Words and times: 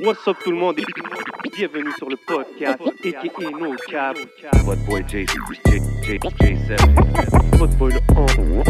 What's 0.00 0.26
up 0.26 0.38
tout 0.42 0.50
le 0.52 0.56
monde? 0.56 0.78
Et 0.78 1.50
bienvenue 1.54 1.92
sur 1.98 2.08
le 2.08 2.16
podcast 2.16 2.80
aka 2.80 3.50
No 3.50 3.74
Cap. 3.88 4.16
What 4.64 4.76
boy 4.86 5.04
J 5.06 5.26
J 5.26 5.80
J 6.02 6.18
J7. 6.18 7.58
Votre 7.58 7.76
boy 7.76 7.92
le 7.92 8.00
on- 8.16 8.62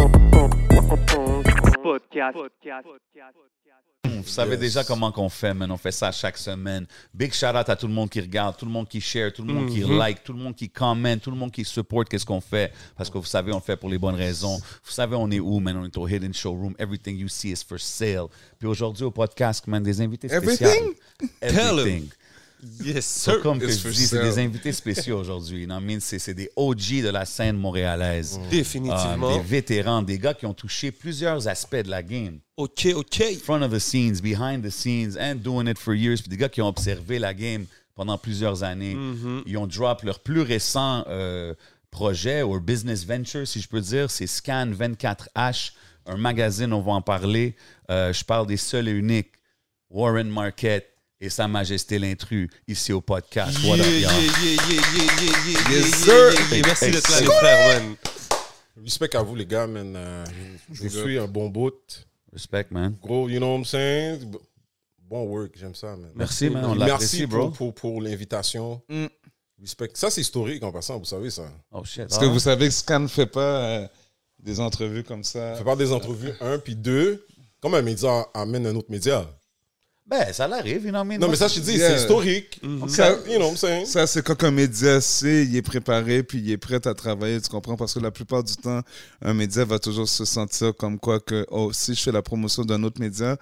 podcast. 1.83 2.37
Vous 4.05 4.35
savez 4.35 4.57
déjà 4.57 4.85
comment 4.85 5.11
qu'on 5.11 5.29
fait, 5.29 5.55
man. 5.55 5.71
On 5.71 5.77
fait 5.77 5.91
ça 5.91 6.13
chaque 6.13 6.39
semaine. 6.39 6.87
Big 7.13 7.33
shout 7.33 7.47
out 7.47 7.69
à 7.69 7.77
tout 7.77 7.89
le 7.89 7.93
monde 7.93 8.09
qui 8.09 8.21
regarde, 8.21 8.57
tout 8.57 8.65
le 8.65 8.71
monde 8.71 8.87
qui 8.87 9.01
share, 9.01 9.33
tout 9.33 9.43
le 9.43 9.53
monde 9.53 9.71
qui 9.71 9.81
like, 9.81 10.23
tout 10.23 10.33
le 10.33 10.39
monde 10.39 10.55
qui 10.55 10.69
commente, 10.69 11.23
tout 11.23 11.31
le 11.31 11.37
monde 11.37 11.51
qui 11.51 11.65
supporte 11.65 12.09
qu'est-ce 12.09 12.27
qu'on 12.27 12.41
fait. 12.41 12.73
Parce 12.97 13.11
que 13.11 13.19
vous 13.19 13.25
savez, 13.25 13.53
on 13.53 13.57
le 13.57 13.63
fait 13.63 13.77
pour 13.77 13.89
les 13.89 13.99
bonnes 13.99 14.15
raisons. 14.15 14.59
Vous 14.85 14.93
savez, 14.93 15.17
on 15.17 15.31
est 15.31 15.41
où, 15.41 15.59
man? 15.61 15.79
On 15.79 15.85
est 15.85 15.97
au 15.97 16.07
Hidden 16.07 16.33
Showroom. 16.33 16.75
Everything 16.79 17.17
you 17.17 17.29
see 17.29 17.51
is 17.51 17.65
for 17.67 17.81
sale. 17.81 18.27
Puis 18.59 18.69
aujourd'hui, 18.69 19.05
au 19.05 19.11
podcast, 19.11 19.67
man, 19.67 19.83
des 19.83 20.01
invités 20.01 20.29
spéciaux. 20.29 20.67
Everything? 20.67 20.95
Tell 21.41 21.79
Everything. 21.79 22.09
Yes 22.85 23.07
sir. 23.07 23.41
comme 23.41 23.59
que 23.59 23.69
je 23.69 23.89
dis, 23.89 24.07
c'est 24.07 24.23
des 24.23 24.39
invités 24.39 24.73
spéciaux 24.73 25.19
aujourd'hui. 25.19 25.69
C'est 26.01 26.35
des 26.35 26.51
OG 26.57 27.03
de 27.03 27.09
la 27.11 27.25
scène 27.25 27.57
montréalaise. 27.57 28.41
Définitivement. 28.51 29.31
Euh, 29.31 29.39
des 29.39 29.45
vétérans, 29.45 30.03
des 30.03 30.19
gars 30.19 30.35
qui 30.35 30.47
ont 30.47 30.55
touché 30.55 30.91
plusieurs 30.91 31.47
aspects 31.49 31.77
de 31.77 31.91
la 31.91 32.03
game. 32.03 32.41
Ok, 32.57 32.89
ok. 32.95 33.23
Front 33.43 33.63
of 33.63 33.73
the 33.73 33.79
scenes, 33.79 34.21
behind 34.21 34.65
the 34.65 34.71
scenes, 34.71 35.17
and 35.19 35.37
doing 35.37 35.69
it 35.69 35.79
for 35.79 35.95
years. 35.95 36.21
Puis 36.21 36.29
des 36.31 36.37
gars 36.37 36.49
qui 36.49 36.61
ont 36.61 36.69
observé 36.69 37.19
la 37.19 37.35
game 37.35 37.67
pendant 37.95 38.19
plusieurs 38.19 38.63
années. 38.63 38.97
Ils 39.47 39.57
ont 39.57 39.67
drop 39.67 40.03
leur 40.03 40.21
plus 40.21 40.41
récent 40.41 41.05
euh, 41.09 41.55
projet 41.91 42.43
ou 42.43 42.59
business 42.61 43.05
venture, 43.05 43.47
si 43.47 43.61
je 43.61 43.69
peux 43.69 43.81
dire. 43.81 44.11
C'est 44.11 44.27
Scan 44.27 44.71
24H, 44.71 45.73
un 46.07 46.17
magazine, 46.17 46.73
on 46.73 46.81
va 46.81 46.93
en 46.93 47.03
parler. 47.03 47.55
Euh, 47.91 48.13
je 48.13 48.25
parle 48.25 48.47
des 48.47 48.57
seuls 48.57 48.89
et 48.89 48.93
uniques. 48.93 49.33
Warren 49.91 50.29
Market 50.29 50.98
et 51.21 51.29
Sa 51.31 51.49
Majesté 51.49 51.99
l'intrus 51.99 52.49
ici 52.67 52.93
au 52.93 53.01
podcast. 53.01 53.59
What 53.65 53.79
up, 53.81 53.87
Yeah, 53.87 53.99
y'all? 54.01 54.23
yeah, 54.23 54.33
yeah, 54.45 54.63
yeah, 54.69 54.83
yeah, 54.95 55.05
yeah, 55.23 55.37
yeah, 55.47 55.71
Yes, 55.71 55.87
yeah, 55.89 55.97
sir. 55.97 56.33
yeah, 56.33 56.57
yeah. 56.57 56.63
Merci 56.67 56.91
d'être 56.91 57.11
là, 57.11 57.21
les 57.21 57.27
frères, 57.27 57.81
man. 57.81 57.97
Respect 58.85 59.17
à 59.17 59.23
vous, 59.23 59.35
les 59.35 59.47
gars, 59.47 59.67
man. 59.67 59.95
Euh, 59.97 60.25
je 60.73 60.83
vous 60.85 60.89
suis 60.89 61.19
un 61.19 61.27
bon 61.27 61.49
bout. 61.49 61.75
Respect, 62.33 62.67
man. 62.71 62.95
Gros, 63.03 63.29
you 63.29 63.39
know 63.39 63.49
what 63.53 63.59
I'm 63.59 63.65
saying? 63.65 64.33
Bon 65.11 65.25
work, 65.25 65.53
j'aime 65.57 65.75
ça, 65.75 65.97
man. 65.97 66.11
Merci, 66.15 66.51
man. 66.51 66.65
On 66.65 66.75
Merci 66.75 66.89
l'apprécie, 66.91 67.27
pour, 67.27 67.39
bro. 67.39 67.51
pour, 67.51 67.75
pour 67.75 68.03
l'invitation. 68.03 68.81
Respect. 69.61 69.91
Ça, 69.95 70.11
c'est 70.11 70.21
historique 70.21 70.63
en 70.63 70.71
passant, 70.71 70.99
vous 70.99 71.05
savez 71.05 71.31
ça. 71.31 71.51
Oh, 71.73 71.83
shit. 71.85 72.03
Est-ce 72.03 72.21
que 72.21 72.27
vous 72.27 72.39
savez 72.39 72.69
que 72.69 72.75
Scan 72.75 73.01
ne 73.01 73.09
fait 73.09 73.27
pas 73.27 73.41
euh, 73.81 73.89
des 74.39 74.61
entrevues 74.61 75.03
comme 75.03 75.25
ça? 75.25 75.57
Fait 75.57 75.65
pas 75.65 75.75
des 75.75 75.91
entrevues, 75.91 76.33
un, 76.41 76.59
puis 76.59 76.77
deux. 76.77 77.27
Comme 77.61 77.75
un 77.75 77.83
média 77.83 78.25
amène 78.35 78.67
un 78.69 78.77
autre 78.77 78.89
média. 78.91 79.27
Ben, 80.11 80.33
ça 80.33 80.49
l'arrive, 80.49 80.85
you 80.85 80.91
know 80.91 80.99
what 81.01 81.05
I 81.05 81.09
mean? 81.09 81.19
Non, 81.19 81.29
mais 81.29 81.37
ça, 81.37 81.49
je 81.49 81.57
te 81.57 81.61
dis, 81.61 81.77
Yeah. 81.77 81.91
c'est 81.91 82.03
historique. 82.03 82.61
Ça- 82.89 83.11
You 83.27 83.35
know 83.37 83.41
what 83.45 83.51
I'm 83.51 83.57
saying? 83.59 83.85
Ça, 83.87 84.07
c'est 84.07 84.23
quand 84.25 84.43
un 84.43 84.51
média 84.51 85.01
sait, 85.03 85.45
il 85.45 85.55
est 85.55 85.61
préparé, 85.63 86.23
puis 86.23 86.39
il 86.39 86.51
est 86.51 86.57
prêt 86.57 86.87
à 86.87 86.95
travailler, 86.95 87.39
tu 87.43 87.51
comprends? 87.51 87.77
Parce 87.77 87.93
que 87.93 88.01
la 88.01 88.11
plupart 88.11 88.43
du 88.43 88.57
temps, 88.57 88.81
un 89.23 89.35
média 89.35 89.67
va 89.67 89.79
toujours 89.79 90.09
se 90.09 90.25
sentir 90.25 90.75
comme 90.75 90.99
quoi 90.99 91.21
que, 91.21 91.45
oh, 91.51 91.73
si 91.75 91.95
je 91.95 92.01
fais 92.03 92.13
la 92.13 92.23
promotion 92.23 92.65
d'un 92.65 92.83
autre 92.85 93.01
média, 93.01 93.37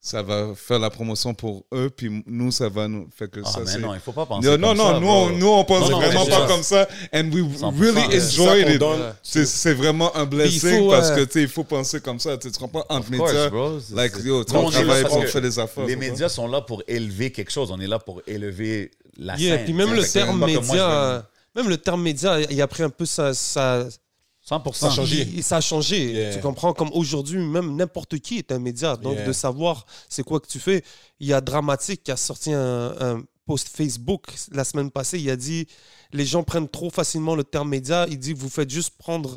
ça 0.00 0.22
va 0.22 0.54
faire 0.54 0.78
la 0.78 0.90
promotion 0.90 1.34
pour 1.34 1.64
eux, 1.74 1.90
puis 1.90 2.22
nous, 2.26 2.52
ça 2.52 2.68
va 2.68 2.86
nous... 2.86 3.08
Fait 3.16 3.28
que 3.28 3.40
Ah, 3.44 3.50
ça, 3.50 3.60
mais 3.60 3.66
c'est... 3.66 3.78
non, 3.78 3.94
il 3.94 4.00
faut 4.00 4.12
pas 4.12 4.26
penser 4.26 4.46
Non, 4.46 4.52
comme 4.52 4.60
non, 4.62 4.74
non, 4.74 4.92
ça, 4.94 5.00
nous, 5.00 5.08
on, 5.08 5.30
nous, 5.30 5.46
on 5.48 5.64
pense 5.64 5.90
Non, 5.90 6.00
non, 6.00 6.06
vraiment 6.06 6.26
pas 6.26 6.46
comme 6.46 6.62
ça. 6.62 6.86
And 7.12 7.30
we 7.32 7.42
100%, 7.42 7.78
really 7.80 8.16
enjoyed 8.16 8.68
it. 8.68 8.82
C'est 9.22 9.44
c'est 9.44 9.74
vraiment 9.74 10.14
un 10.16 10.24
blessing 10.24 10.78
faut, 10.78 10.90
parce 10.90 11.10
euh, 11.10 11.16
que, 11.16 11.20
tu 11.24 11.32
sais, 11.32 11.42
il 11.42 11.48
faut 11.48 11.64
penser 11.64 12.00
comme 12.00 12.20
ça. 12.20 12.38
Tu 12.38 12.48
comprends? 12.52 12.84
Entre 12.88 13.10
course, 13.10 13.32
médias, 13.32 13.50
bro. 13.50 13.80
C'est- 13.80 13.94
like, 13.94 14.12
yo, 14.24 14.44
on 14.54 14.70
parce 14.70 15.02
pour 15.04 15.24
faire 15.26 15.42
des 15.42 15.58
affaires. 15.58 15.86
Les 15.86 15.96
médias 15.96 16.28
sont 16.28 16.46
là 16.46 16.60
pour 16.60 16.82
élever 16.86 17.32
quelque 17.32 17.50
chose. 17.50 17.70
On 17.72 17.80
est 17.80 17.86
là 17.88 17.98
pour 17.98 18.22
élever 18.26 18.92
la 19.16 19.36
Yeah, 19.36 19.56
scène. 19.56 19.64
puis 19.64 19.74
même 19.74 19.92
le 19.94 20.04
terme 20.04 20.44
média, 20.46 21.26
même 21.56 21.68
le 21.68 21.76
terme 21.76 22.02
média, 22.02 22.38
il 22.48 22.62
a 22.62 22.66
pris 22.68 22.84
un 22.84 22.90
peu 22.90 23.04
sa, 23.04 23.34
100%. 24.48 24.72
Ça 24.72 24.86
a 24.86 24.90
changé. 24.90 25.28
il- 25.34 25.42
ça 25.42 25.56
a 25.56 25.60
changé. 25.60 26.12
Yeah. 26.12 26.34
Tu 26.34 26.40
comprends? 26.40 26.72
Comme 26.72 26.90
aujourd'hui, 26.92 27.38
même 27.38 27.76
n'importe 27.76 28.18
qui 28.18 28.38
est 28.38 28.50
un 28.52 28.58
média. 28.58 28.96
Donc 28.96 29.14
Yeah. 29.16 29.26
de 29.26 29.32
savoir 29.32 29.84
c'est 30.08 30.22
quoi 30.22 30.40
que 30.40 30.46
tu 30.48 30.58
fais. 30.58 30.82
Il 31.20 31.26
y 31.26 31.32
a 31.32 31.40
Dramatique 31.40 32.02
qui 32.04 32.10
a 32.10 32.16
sorti 32.16 32.52
un, 32.52 32.94
un 33.00 33.22
post 33.46 33.68
Facebook 33.74 34.24
la 34.52 34.64
semaine 34.64 34.90
passée. 34.90 35.18
Il 35.18 35.28
a 35.30 35.36
dit 35.36 35.66
les 36.12 36.24
gens 36.24 36.42
prennent 36.42 36.68
trop 36.68 36.88
facilement 36.90 37.34
le 37.34 37.44
terme 37.44 37.68
média. 37.68 38.06
Il 38.08 38.18
dit 38.18 38.32
vous 38.32 38.48
faites 38.48 38.70
juste 38.70 38.94
prendre 38.98 39.32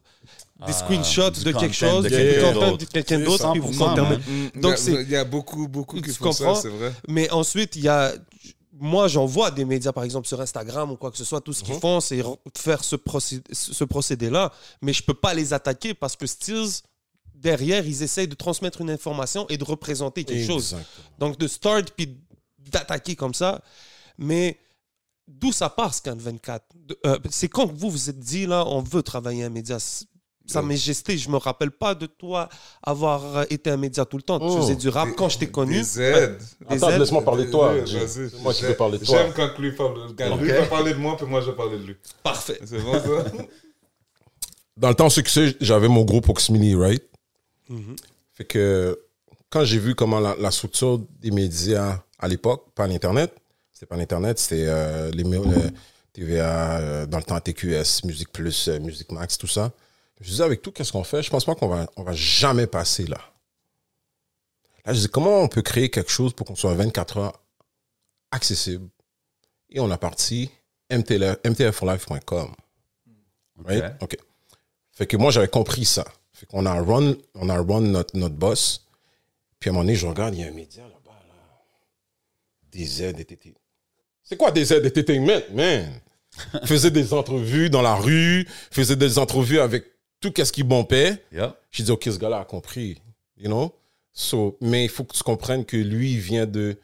des 0.66 0.72
Ah, 0.72 0.74
screenshots 0.74 1.44
de 1.44 1.52
quelque 1.52 1.74
chose, 1.76 2.04
de 2.06 2.10
quelqu'un 2.10 3.20
d'autre. 3.20 3.52
puis 3.52 3.60
vous 3.60 3.74
100%, 3.74 3.78
contermez. 3.78 4.10
man. 4.18 4.22
Mm, 4.56 4.62
Donc, 4.62 4.64
il 4.64 4.70
y 4.70 4.74
a- 4.74 4.78
c'est- 4.78 5.04
il 5.04 5.10
y 5.10 5.16
a 5.16 5.24
beaucoup, 5.26 5.68
beaucoup 5.68 6.00
qui 6.00 6.12
font 6.14 6.32
ça, 6.32 6.56
c'est 6.56 6.70
vrai. 6.70 6.94
Mais 7.08 7.30
ensuite, 7.32 7.76
il 7.76 7.84
y 7.84 7.88
a. 7.90 8.14
Moi, 8.84 9.08
j'en 9.08 9.28
vois 9.28 9.52
des 9.52 9.64
médias, 9.64 9.92
par 9.92 10.04
exemple, 10.04 10.28
sur 10.28 10.42
Instagram 10.42 10.90
ou 10.92 10.96
quoi 10.98 11.12
que 11.12 11.18
ce 11.18 11.24
soit. 11.24 11.40
Tout 11.40 11.54
ce 11.54 11.64
qu'ils 11.64 11.76
font, 11.80 12.00
c'est 12.02 12.20
re- 12.22 12.38
faire 12.58 12.84
ce, 12.84 12.96
procédé, 12.96 13.44
ce 13.54 13.84
procédé-là. 13.84 14.52
Mais 14.82 14.92
je 14.92 15.04
peux 15.04 15.14
pas 15.14 15.36
les 15.36 15.54
attaquer 15.54 15.94
parce 15.94 16.16
que 16.16 16.26
Stills, 16.26 16.82
derrière, 17.36 17.86
ils 17.86 18.02
essayent 18.02 18.28
de 18.28 18.34
transmettre 18.36 18.82
une 18.82 18.90
information 18.90 19.46
et 19.50 19.58
de 19.58 19.64
représenter 19.64 20.24
quelque 20.24 20.46
chose. 20.48 20.72
Donc, 21.20 21.38
de 21.38 21.48
start 21.48 21.92
puis 21.96 22.18
d'attaquer 22.58 23.16
comme 23.16 23.36
ça. 23.36 23.62
Mais 24.18 24.58
d'où 25.28 25.52
ça 25.52 25.70
part, 25.70 25.94
Scan 25.94 26.16
24 26.18 26.66
De- 26.76 26.98
euh, 27.06 27.20
C'est 27.30 27.50
quand 27.50 27.72
vous 27.72 27.90
vous 27.92 28.10
êtes 28.10 28.20
dit, 28.20 28.48
là, 28.48 28.66
on 28.68 28.82
veut 28.82 29.04
travailler 29.04 29.44
un 29.44 29.50
média 29.50 29.78
Sa 30.52 30.62
Majesté, 30.62 31.18
je 31.18 31.30
me 31.30 31.38
rappelle 31.38 31.72
pas 31.72 31.96
de 31.96 32.06
toi 32.06 32.50
avoir 32.84 33.46
été 33.50 33.70
un 33.70 33.78
média 33.78 34.06
tout 34.06 34.18
le 34.18 34.24
temps. 34.24 34.40
Tu 34.40 34.46
Oh, 34.48 34.58
faisais 34.62 34.76
du 34.76 34.90
rap 34.90 35.10
quand 35.18 35.30
je 35.30 35.38
t'ai 35.40 35.48
connu. 35.50 35.76
Des 35.82 36.02
aides. 36.02 36.38
Des 36.70 36.76
Attends, 36.76 36.90
aides. 36.92 37.00
laisse-moi 37.00 37.24
parler 37.24 37.46
de 37.46 37.52
toi. 37.52 37.74
C'est 38.08 38.42
moi 38.42 38.54
qui 38.54 38.64
veux 38.64 38.76
parler 38.76 38.98
de 39.00 39.06
toi. 39.06 39.18
J'aime 39.18 39.34
quand 39.34 39.58
lui 39.60 39.72
parle. 39.74 40.14
Quand 40.18 40.36
lui 40.38 40.50
va 40.52 40.66
parler 40.68 40.94
de 40.94 41.00
moi, 41.00 41.16
puis 41.18 41.26
moi 41.26 41.42
je 41.42 41.52
vais 41.52 41.56
parler 41.56 41.78
de 41.80 41.84
lui. 41.86 41.96
Parfait. 42.24 42.60
C'est 42.66 42.80
bon 42.84 42.94
ça? 42.94 43.32
Dans 44.78 44.90
le 44.90 44.96
temps 44.96 45.10
succès, 45.10 45.56
j'avais 45.62 45.88
mon 45.88 46.04
groupe 46.04 46.30
Oxmini, 46.30 46.76
right? 46.76 47.04
Mhm. 47.70 47.96
Fait 48.34 48.46
que 48.46 49.00
quand 49.50 49.64
j'ai 49.64 49.80
vu 49.80 49.96
comment 49.96 50.20
la, 50.20 50.36
la 50.40 50.50
structure 50.52 51.00
des 51.20 51.32
médias 51.32 52.02
à 52.20 52.28
l'époque, 52.28 52.68
pas 52.74 52.88
l'Internet, 52.88 53.34
c'était 53.72 53.86
pas 53.86 53.98
l'Internet, 53.98 54.40
c'était 54.40 54.66
euh, 54.68 55.12
les 55.12 55.24
mé- 55.24 55.44
le 55.44 55.70
TVA, 56.14 56.78
euh, 56.80 57.06
dans 57.06 57.18
le 57.18 57.24
temps 57.24 57.40
TQS, 57.40 58.04
Musique 58.06 58.32
Plus, 58.32 58.68
euh, 58.70 58.80
Musique 58.80 59.12
Max, 59.12 59.38
tout 59.38 59.48
ça. 59.48 59.72
Je 60.22 60.30
disais, 60.30 60.44
avec 60.44 60.62
tout, 60.62 60.72
qu'est-ce 60.72 60.92
qu'on 60.92 61.04
fait? 61.04 61.24
Je 61.24 61.30
pense 61.30 61.46
pas 61.46 61.56
qu'on 61.56 61.68
va, 61.68 61.90
on 61.96 62.04
va 62.04 62.14
jamais 62.14 62.68
passer 62.68 63.06
là. 63.06 63.20
Là, 64.86 64.94
je 64.94 65.02
dis, 65.02 65.10
comment 65.10 65.42
on 65.42 65.48
peut 65.48 65.62
créer 65.62 65.90
quelque 65.90 66.12
chose 66.12 66.34
pour 66.34 66.48
qu'on 66.48 66.56
soit 66.56 66.74
24 66.74 67.18
heures 67.18 67.42
accessible? 68.32 68.88
Et 69.70 69.80
on 69.80 69.90
a 69.90 69.98
parti. 69.98 70.52
Right? 73.64 73.96
OK. 74.02 74.18
Fait 74.92 75.08
que 75.08 75.18
moi, 75.18 75.32
j'avais 75.32 75.48
compris 75.48 75.86
ça. 75.86 76.06
Fait 76.34 76.46
qu'on 76.46 76.66
a 76.66 76.82
run, 76.82 77.16
on 77.36 77.50
a 77.50 77.58
run 77.58 77.82
notre, 77.82 78.16
notre 78.18 78.36
boss. 78.36 78.86
Puis 79.60 79.70
à 79.70 79.72
un 79.72 79.74
moment 79.74 79.86
donné, 79.86 79.96
je 79.96 80.08
regarde, 80.08 80.36
il 80.36 80.42
y 80.42 80.44
a 80.44 80.48
un 80.48 80.52
média 80.52 80.84
là-bas, 80.84 81.20
là. 81.28 81.34
Des 82.72 83.04
aides 83.04 83.18
DTT. 83.18 83.56
C'est 84.24 84.38
quoi 84.38 84.52
des 84.52 84.74
aides 84.74 84.86
entertainment, 84.86 85.42
man? 85.52 86.02
faisait 86.66 86.92
des 86.92 87.14
entrevues 87.14 87.70
dans 87.70 87.82
la 87.82 87.96
rue, 87.96 88.48
faisait 88.72 88.96
des 88.96 89.20
entrevues 89.20 89.60
avec 89.60 89.86
tout 90.22 90.32
ce 90.38 90.52
qui 90.52 90.64
bombait. 90.64 91.22
Yeah. 91.32 91.58
J'ai 91.72 91.84
dit, 91.84 91.92
OK, 91.92 92.04
ce 92.06 92.18
gars-là 92.18 92.40
a 92.40 92.46
compris. 92.46 93.02
You 93.38 93.48
know? 93.48 93.76
So, 94.14 94.58
mais 94.62 94.86
il 94.86 94.90
faut 94.90 95.04
que 95.04 95.16
tu 95.16 95.24
comprennes 95.24 95.66
que 95.66 95.78
lui, 95.78 96.14
il 96.14 96.20
vient 96.20 96.46
de 96.46 96.78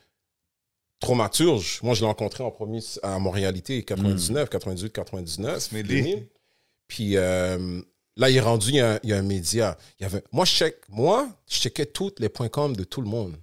Traumaturge. 1.00 1.80
Moi, 1.84 1.94
je 1.94 2.02
l'ai 2.02 2.08
rencontré 2.08 2.44
en 2.44 2.52
premier 2.52 2.80
à 3.04 3.20
Montréalité, 3.20 3.84
99, 3.84 4.50
98, 4.50 4.92
99. 4.92 5.72
Mais 5.72 5.84
2000. 5.84 6.28
Puis 6.88 7.18
euh, 7.18 7.82
là, 8.16 8.30
il 8.30 8.38
est 8.38 8.42
rendu, 8.42 8.70
il 8.70 8.76
y, 8.76 8.80
a, 8.82 9.00
il 9.04 9.10
y 9.10 9.14
a 9.14 9.18
un 9.18 9.22
média. 9.22 9.78
Il 10.00 10.04
y 10.04 10.06
avait, 10.06 10.24
moi, 10.32 10.46
je 10.46 10.52
check, 10.54 10.78
moi, 10.90 11.30
je 11.48 11.58
checkais 11.58 11.86
tous 11.86 12.16
les 12.20 12.30
points 12.30 12.50
com 12.50 12.76
de 12.76 12.84
tout 12.84 13.02
le 13.02 13.08
monde. 13.10 13.38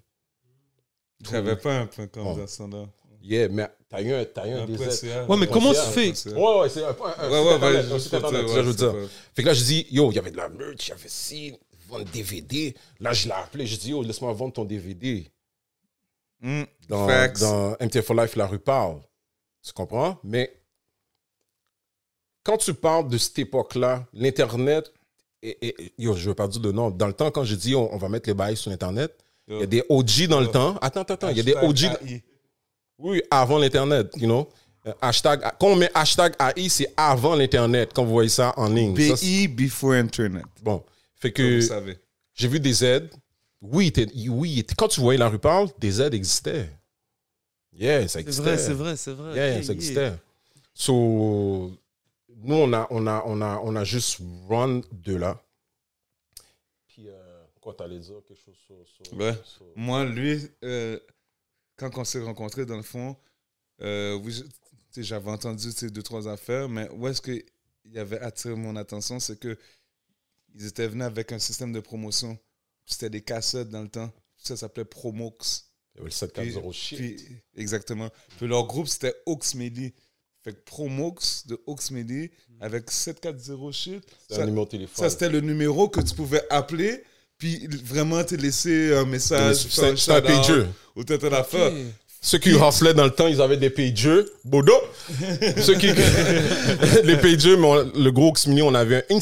J'avais 1.30 1.56
pas 1.56 1.78
un 1.80 1.86
point 1.86 2.08
Bon. 2.14 2.36
là. 2.36 2.86
Yeah, 3.22 3.48
mais 3.48 3.68
t'as 3.94 4.02
eu 4.02 4.12
un, 4.12 4.24
t'as 4.24 4.46
eu 4.46 4.52
un. 4.52 4.90
CA. 4.90 5.24
Ouais, 5.26 5.36
mais 5.36 5.48
Un 5.48 5.52
comment 5.52 5.72
point 5.72 6.14
CA. 6.14 6.30
Ouais, 6.30 6.60
ouais, 6.60 6.68
c'est 6.68 6.84
un, 6.84 6.88
un, 6.88 6.90
un 6.90 7.30
Ouais, 7.30 7.40
ouais, 7.46 7.54
internet, 7.54 7.86
ouais, 7.86 7.92
un 7.92 7.94
je 7.94 7.98
site 7.98 8.10
peux 8.10 8.16
internet, 8.18 8.40
dire, 8.44 8.48
ça, 8.48 8.54
ouais, 8.56 8.62
je 8.64 8.68
veux 8.68 8.74
dire. 8.74 8.94
Fait 9.34 9.42
que 9.42 9.48
là, 9.48 9.54
je 9.54 9.64
dis, 9.64 9.86
yo, 9.90 10.10
il 10.10 10.14
y 10.14 10.18
avait 10.18 10.30
de 10.30 10.36
la 10.36 10.48
merch, 10.48 10.86
il 10.86 10.90
y 10.90 10.92
avait 10.92 11.08
ci, 11.08 11.54
vendre 11.88 12.04
DVD. 12.06 12.74
Là, 13.00 13.12
je 13.12 13.26
l'ai 13.26 13.32
appelé, 13.32 13.66
je 13.66 13.76
dis, 13.76 13.90
yo, 13.90 14.02
laisse-moi 14.02 14.32
vendre 14.32 14.52
ton 14.54 14.64
DVD. 14.64 15.30
Mm, 16.40 16.62
dans, 16.88 17.06
facts. 17.08 17.40
dans 17.40 17.76
MTF 17.80 18.10
Life, 18.10 18.36
la 18.36 18.46
rue 18.46 18.58
parle. 18.58 19.00
Tu 19.62 19.72
comprends? 19.72 20.18
Mais 20.24 20.52
quand 22.42 22.58
tu 22.58 22.74
parles 22.74 23.08
de 23.08 23.16
cette 23.18 23.38
époque-là, 23.38 24.06
l'Internet, 24.12 24.92
et, 25.42 25.66
et- 25.68 25.92
yo, 25.98 26.14
je 26.14 26.28
veux 26.28 26.34
pas 26.34 26.48
dire 26.48 26.60
de 26.60 26.72
nom, 26.72 26.90
dans 26.90 27.06
le 27.06 27.12
temps, 27.12 27.30
quand 27.30 27.44
je 27.44 27.54
dis 27.54 27.74
on, 27.74 27.92
on 27.92 27.96
va 27.96 28.08
mettre 28.08 28.28
les 28.28 28.34
bails 28.34 28.56
sur 28.56 28.70
Internet, 28.70 29.16
il 29.48 29.60
y 29.60 29.62
a 29.62 29.66
des 29.66 29.84
OG 29.90 30.26
dans 30.28 30.40
le 30.40 30.46
temps. 30.50 30.76
Attends, 30.80 31.02
attends, 31.02 31.14
attends. 31.14 31.28
Il 31.28 31.36
y 31.36 31.40
a 31.40 31.42
des 31.42 31.54
OG. 31.54 32.22
Oui, 33.04 33.22
avant 33.30 33.58
l'Internet, 33.58 34.10
you 34.16 34.26
know. 34.26 34.48
Euh, 34.86 34.92
Hashtag, 35.00 35.40
quand 35.60 35.68
on 35.68 35.76
met 35.76 35.90
hashtag 35.94 36.34
AI, 36.38 36.68
c'est 36.68 36.92
avant 36.96 37.34
l'Internet, 37.36 37.90
quand 37.94 38.04
vous 38.04 38.12
voyez 38.12 38.28
ça 38.30 38.52
en 38.56 38.68
ligne. 38.68 38.96
C'est- 38.96 39.20
BI 39.24 39.48
before 39.48 39.92
Internet. 39.92 40.44
bon. 40.62 40.82
Fait 41.16 41.32
Comme 41.32 41.44
que 41.44 41.54
vous 41.60 41.66
savez. 41.66 41.98
j'ai 42.34 42.48
vu 42.48 42.60
des 42.60 42.84
aides. 42.84 43.10
Oui, 43.62 43.92
oui, 44.28 44.66
quand 44.76 44.88
tu 44.88 45.00
voyais 45.00 45.18
la 45.18 45.28
rue 45.28 45.38
parle, 45.38 45.68
des 45.78 46.00
aides 46.02 46.12
existaient. 46.14 46.68
Yeah, 47.72 48.02
ça 48.02 48.08
C'est 48.08 48.20
existait. 48.20 48.42
vrai, 48.42 48.58
c'est 48.58 48.72
vrai, 48.72 48.96
c'est 48.96 49.12
vrai. 49.12 49.34
Yeah, 49.34 49.46
Yeah, 49.48 49.56
ça 49.62 49.64
yeah. 49.64 49.72
existait. 49.74 50.12
So, 50.74 51.72
nous, 52.36 52.54
on 52.54 52.72
a, 52.72 52.86
on 52.90 53.06
a, 53.06 53.22
on 53.26 53.40
a, 53.42 53.60
on 53.64 53.76
a 53.76 53.84
juste 53.84 54.18
run 54.48 54.80
de 54.92 55.16
là. 55.16 55.40
Puis, 56.88 57.08
euh, 57.08 57.44
quoi, 57.60 57.74
t'allais 57.74 57.98
dire 57.98 58.16
quelque 58.28 58.40
chose 58.44 58.54
sur. 58.66 59.06
sur- 59.06 59.16
Ouais. 59.18 59.34
sur- 59.44 59.66
Moi, 59.76 60.04
lui, 60.04 60.46
euh, 60.62 60.98
quand 61.76 61.96
on 61.98 62.04
s'est 62.04 62.20
rencontrés, 62.20 62.66
dans 62.66 62.76
le 62.76 62.82
fond, 62.82 63.16
euh, 63.82 64.18
j'avais 64.96 65.30
entendu 65.30 65.72
ces 65.72 65.90
deux, 65.90 66.02
trois 66.02 66.28
affaires, 66.28 66.68
mais 66.68 66.88
où 66.90 67.08
est-ce 67.08 67.20
qu'il 67.20 67.98
avait 67.98 68.20
attiré 68.20 68.54
mon 68.54 68.76
attention, 68.76 69.18
c'est 69.20 69.38
que 69.38 69.58
ils 70.54 70.66
étaient 70.66 70.86
venus 70.86 71.04
avec 71.04 71.32
un 71.32 71.38
système 71.38 71.72
de 71.72 71.80
promotion. 71.80 72.38
C'était 72.86 73.10
des 73.10 73.22
cassettes 73.22 73.70
dans 73.70 73.82
le 73.82 73.88
temps. 73.88 74.12
Ça 74.36 74.56
s'appelait 74.56 74.84
Promox. 74.84 75.68
Il 75.94 75.98
y 75.98 76.00
avait 76.00 76.08
le 76.08 76.10
740 76.12 76.72
shit. 76.72 76.98
Puis- 76.98 77.36
exactement. 77.56 78.10
Puis 78.36 78.46
leur 78.46 78.66
groupe, 78.66 78.86
c'était. 78.86 79.14
Fait 80.42 80.52
que 80.52 80.60
Promox 80.64 81.46
de 81.46 81.60
Oxmedi 81.66 82.30
avec 82.60 82.90
740 82.90 83.72
shit. 83.72 84.04
C'était 84.28 84.42
un 84.42 84.46
numéro 84.46 84.66
de 84.66 84.70
téléphone. 84.70 85.04
ça, 85.04 85.10
c'était 85.10 85.30
le 85.30 85.40
numéro 85.40 85.88
que 85.88 86.00
tu 86.02 86.14
pouvais 86.14 86.42
appeler, 86.50 87.02
puis 87.38 87.66
vraiment 87.84 88.22
te 88.24 88.34
laisser 88.34 88.94
un 88.94 89.04
message. 89.04 89.66
C'est- 89.70 90.10
un 90.10 90.20
pageux. 90.20 90.68
Ou 90.96 91.04
tête 91.04 91.24
à 91.24 91.30
l'affaire. 91.30 91.72
Ceux 92.20 92.38
qui 92.38 92.52
hustlaient 92.52 92.94
dans 92.94 93.04
le 93.04 93.10
temps, 93.10 93.26
ils 93.26 93.42
avaient 93.42 93.58
des 93.58 93.68
pageux. 93.68 94.32
Bodo! 94.44 94.72
Ceux 95.60 95.74
qui. 95.74 95.88
les 97.04 97.16
pageux, 97.18 97.56
mais 97.58 97.66
on- 97.66 97.92
le 97.98 98.10
gros 98.10 98.32
Xmini, 98.32 98.62
on 98.62 98.74
avait 98.74 99.04
un, 99.10 99.18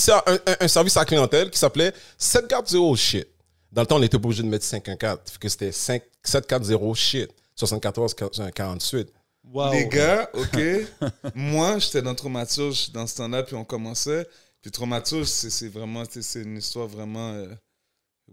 un, 0.61 0.69
service 0.69 0.97
à 0.97 1.05
clientèle 1.05 1.51
qui 1.51 1.59
s'appelait 1.59 1.93
740 2.17 2.97
shit. 2.97 3.27
Dans 3.73 3.83
le 3.83 3.87
temps, 3.87 3.97
on 3.97 4.03
était 4.03 4.19
pas 4.19 4.27
obligé 4.27 4.43
de 4.45 4.49
mettre 4.49 4.65
514. 4.65 5.19
Fait 5.33 5.39
que 5.41 5.49
c'était 5.49 5.73
5 5.73 6.03
740 6.23 6.95
shit. 6.97 7.31
74 7.57 8.15
48. 8.55 9.09
Wow. 9.53 9.73
Les 9.73 9.87
gars, 9.87 10.31
OK, 10.35 10.59
moi, 11.35 11.79
j'étais 11.79 12.03
dans 12.03 12.15
Traumaturge 12.15 12.91
dans 12.93 13.07
ce 13.07 13.17
temps-là, 13.17 13.43
puis 13.43 13.57
on 13.57 13.65
commençait. 13.65 14.27
Puis 14.63 14.71
Traumaturge, 14.71 15.27
c'est 15.27 15.51
c'est 15.51 15.69
vraiment, 15.69 16.05
c'est 16.09 16.43
une 16.43 16.57
histoire 16.57 16.87
vraiment 16.87 17.33
euh, 17.33 17.49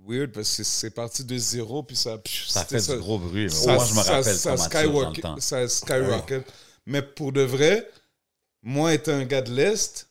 weird, 0.09 0.31
parce 0.31 0.57
que 0.57 0.63
c'est- 0.63 0.89
parti 0.89 1.23
de 1.23 1.37
zéro, 1.37 1.83
puis 1.83 1.95
ça... 1.95 2.17
Ça 2.47 2.65
fait 2.65 2.81
du 2.81 2.97
gros 2.97 3.19
bruit. 3.19 3.49
ça, 3.51 3.73
Moi, 3.73 3.85
je 3.87 3.93
me 3.93 4.03
ça- 4.03 4.11
rappelle 4.17 4.35
ça, 4.35 4.55
Traumaturge 4.55 4.83
dans 4.83 4.89
le 4.89 4.95
skyrocket, 5.15 5.23
temps. 5.23 5.35
ça 5.39 5.67
skyrocket. 5.67 6.43
Mais 6.85 7.01
pour 7.01 7.31
de 7.31 7.41
vrai, 7.41 7.87
moi, 8.63 8.93
étant 8.93 9.11
un 9.13 9.25
gars 9.25 9.41
de 9.41 9.51
l'Est, 9.53 10.07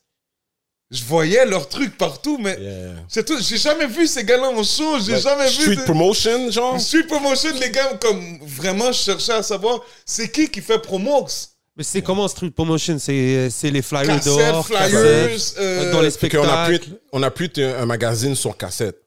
je 0.91 1.03
voyais 1.03 1.45
leurs 1.45 1.69
trucs 1.69 1.97
partout, 1.97 2.37
mais 2.39 2.57
Yeah. 2.59 2.95
c'est 3.07 3.23
tout. 3.25 3.37
J'ai 3.41 3.57
jamais 3.57 3.85
vu 3.85 4.07
ces 4.07 4.23
gars-là 4.23 4.49
en 4.49 4.63
show. 4.63 4.99
J'ai 4.99 5.11
Like, 5.13 5.21
jamais 5.23 5.47
vu. 5.49 5.61
Street 5.61 5.75
de- 5.75 5.81
promotion, 5.83 6.49
genre? 6.49 6.79
Street 6.79 7.03
promotion, 7.03 7.51
les 7.59 7.69
gars, 7.69 7.95
comme 8.01 8.39
vraiment, 8.41 8.91
je 8.91 8.97
cherchais 8.99 9.33
à 9.33 9.43
savoir 9.43 9.81
c'est 10.05 10.31
qui 10.31 10.49
qui 10.49 10.61
fait 10.61 10.79
Promox. 10.79 11.49
Mais 11.77 11.83
c'est 11.83 12.01
comment 12.01 12.27
Street 12.27 12.49
Promotion? 12.49 12.97
C'est 12.99 13.49
c'est 13.51 13.69
les 13.69 13.81
flyers 13.83 14.19
dehors, 14.23 14.65
flyers, 14.65 14.89
cassettes, 15.29 15.55
euh, 15.59 15.91
dans 15.91 16.01
les 16.01 16.11
Fait 16.11 16.27
qu'on 16.29 16.41
a 16.43 16.65
spectacles. 16.65 16.79
plus, 16.89 16.97
on 17.13 17.23
a 17.23 17.29
plus 17.31 17.51
un 17.57 17.85
magazine 17.85 18.35
sur 18.35 18.57
cassette. 18.57 18.99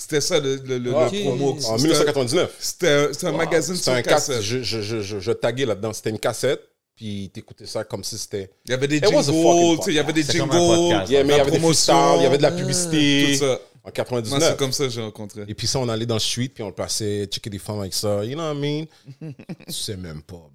C'était 0.00 0.20
ça 0.22 0.40
le, 0.40 0.56
le, 0.56 0.78
le, 0.78 0.94
Ah, 0.96 1.08
le 1.12 1.18
ok. 1.18 1.24
Promox. 1.24 1.64
En 1.66 1.76
C'était- 1.76 1.88
1999. 1.88 2.56
C'était 2.58 3.26
un, 3.26 3.32
magazine 3.32 3.74
C'était 3.76 3.84
sur 3.84 3.92
un 3.92 4.02
cassette. 4.02 4.40
Je, 4.40 4.62
je, 4.62 4.80
je, 4.80 5.00
je, 5.02 5.20
je 5.20 5.32
taguais 5.32 5.66
là-dedans. 5.66 5.92
C'était 5.92 6.08
une 6.10 6.18
cassette, 6.18 6.60
puis 6.96 7.30
t'écoutais 7.32 7.66
ça 7.66 7.84
comme 7.84 8.02
si 8.02 8.16
c'était. 8.16 8.50
Il 8.64 8.70
y 8.70 8.74
avait 8.74 8.88
des 8.88 8.98
jingles, 8.98 9.22
il 9.86 9.92
y 9.94 9.98
avait 9.98 10.12
des 10.12 10.22
jingles. 10.22 11.04
il 11.06 11.12
y 11.12 11.12
la 11.28 11.40
avait 11.42 11.50
des 11.50 11.60
freestyles, 11.60 11.94
il 12.16 12.22
y 12.22 12.26
avait 12.26 12.38
de 12.38 12.42
la 12.42 12.50
tout 12.50 12.56
publicité. 12.58 13.36
ça. 13.36 13.60
En 13.82 13.88
Moi, 13.88 13.92
c'est 13.92 13.92
99. 13.92 14.56
comme 14.58 14.72
ça 14.72 14.84
que 14.84 14.90
j'ai 14.90 15.00
rencontré. 15.00 15.42
Et 15.48 15.54
puis 15.54 15.66
ça, 15.66 15.78
on 15.78 15.88
allait 15.88 16.04
dans 16.04 16.16
le 16.16 16.20
street, 16.20 16.50
puis 16.54 16.62
on 16.62 16.66
le 16.68 16.74
passait, 16.74 17.24
checker 17.26 17.48
des 17.48 17.58
femmes 17.58 17.80
avec 17.80 17.94
ça. 17.94 18.22
You 18.24 18.34
know 18.34 18.42
what 18.44 18.54
I 18.54 18.58
mean? 19.20 19.32
tu 19.66 19.72
sais 19.72 19.96
même 19.96 20.20
pas. 20.22 20.50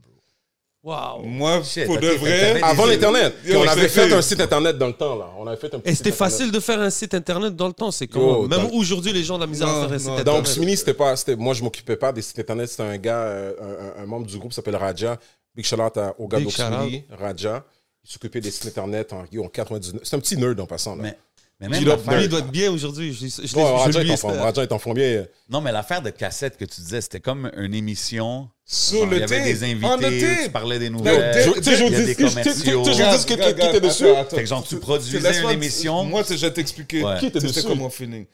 Wow. 0.85 1.23
Moi, 1.23 1.63
Shit, 1.63 1.87
pour 1.87 1.97
de 1.97 2.07
vrai, 2.09 2.61
Avant 2.61 2.85
l'Internet. 2.85 3.33
Yo, 3.43 3.59
on 3.59 3.67
avait 3.67 3.87
fait 3.89 4.13
un 4.13 4.21
site 4.21 4.39
Internet 4.39 4.77
dans 4.77 4.85
le 4.85 4.93
temps, 4.93 5.15
là. 5.15 5.31
On 5.35 5.47
avait 5.47 5.57
fait 5.57 5.73
un 5.73 5.79
petit 5.79 5.89
Et 5.89 5.95
c'était 5.95 6.11
site 6.11 6.21
Internet. 6.21 6.31
facile 6.37 6.51
de 6.51 6.59
faire 6.59 6.79
un 6.79 6.89
site 6.91 7.13
internet 7.15 7.55
dans 7.55 7.65
le 7.67 7.73
temps, 7.73 7.89
c'est 7.89 8.13
Même 8.13 8.47
dans- 8.47 8.69
aujourd'hui, 8.69 9.11
les 9.11 9.23
gens 9.23 9.33
ont 9.35 9.37
de 9.39 9.43
la 9.45 9.47
misère 9.49 9.65
Non, 9.67 9.81
à 9.81 9.87
faire 9.87 9.95
un 9.95 9.99
site 9.99 10.09
internet. 10.09 10.39
Oxmini, 10.41 10.77
c'était 10.77 10.93
pas. 10.93 11.15
c'était- 11.15 11.35
Moi, 11.35 11.55
je 11.55 11.63
m'occupais 11.63 11.95
pas 11.95 12.11
des 12.13 12.21
sites 12.21 12.37
internet. 12.37 12.69
C'était 12.69 12.83
un 12.83 12.97
gars, 12.97 13.17
euh, 13.17 13.53
un, 13.59 14.01
un- 14.01 14.03
un 14.03 14.05
membre 14.05 14.27
du 14.27 14.37
groupe 14.37 14.51
qui 14.51 14.55
s'appelle 14.55 14.75
Raja. 14.75 15.17
Big 15.55 15.65
shout 15.65 15.81
out 15.81 15.93
au 16.19 16.27
gars 16.27 16.39
d'Oxmini, 16.39 17.05
Raja. 17.09 17.65
Il 18.03 18.11
s'occupait 18.11 18.39
des 18.41 18.51
sites 18.51 18.67
internet 18.67 19.11
en, 19.11 19.21
en 19.23 19.47
99. 19.47 20.01
C'est 20.03 20.15
un 20.15 20.19
petit 20.19 20.37
nerd 20.37 20.59
en 20.59 20.67
passant. 20.67 20.95
Là. 20.95 21.01
Mais, 21.01 21.17
mais 21.61 21.67
même 21.69 21.79
Lui, 21.83 22.23
il 22.25 22.29
doit 22.29 22.39
être 22.41 22.51
bien 22.51 22.71
aujourd'hui. 22.71 23.11
Je, 23.11 23.25
je, 23.25 23.47
je, 23.47 23.55
Ouais, 23.55 23.63
je 23.63 23.97
Raja, 23.97 24.03
est 24.03 24.23
en. 24.25 24.27
Raja 24.43 24.61
est 24.61 24.71
en 24.71 24.77
forme 24.77 24.97
bien. 24.97 25.25
Non, 25.49 25.61
mais 25.61 25.71
l'affaire 25.71 26.03
de 26.03 26.11
cassette 26.11 26.57
que 26.57 26.65
tu 26.65 26.79
disais, 26.81 27.01
c'était 27.01 27.21
comme 27.21 27.49
une 27.57 27.73
émission. 27.73 28.49
Sur 28.67 29.05
le 29.05 29.17
il 29.17 29.19
y 29.19 29.23
avait 29.23 29.43
des 29.43 29.63
invités, 29.63 30.45
tu 30.45 30.49
parlais 30.49 30.79
des 30.79 30.85
Yo, 30.85 30.91
nouvelles, 30.91 31.33
dé- 31.35 31.53
Tu 31.61 31.63
sais, 31.63 31.75
je 31.77 31.83
il 31.83 31.91
y 31.91 31.95
a 31.95 32.01
des 32.01 32.15
commerciaux. 32.15 32.53
dis 32.83 32.91
Regarde, 32.91 33.25
qui 33.25 33.33
était 33.33 33.79
dessus. 33.79 34.05
Fait 34.31 34.41
que 34.41 34.45
genre, 34.47 34.65
tu 34.67 34.77
produisais 34.79 35.41
une 35.41 35.49
émission. 35.51 36.03
Moi, 36.03 36.23
je 36.27 36.33
vais 36.35 36.51
t'expliquer. 36.53 37.03
Qui 37.19 37.27
était 37.27 37.39
C'était 37.39 37.53
dessus? 37.53 37.67
comme 37.67 37.77
mon 37.79 37.89
feeling. 37.91 38.25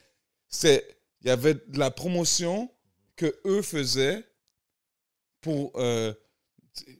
C'est, 0.47 0.85
il 1.21 1.27
y 1.27 1.31
avait 1.31 1.55
de 1.55 1.77
la 1.79 1.91
promotion 1.91 2.69
que 3.17 3.35
eux 3.45 3.61
faisaient 3.61 4.23
pour, 5.41 5.71
euh, 5.75 6.13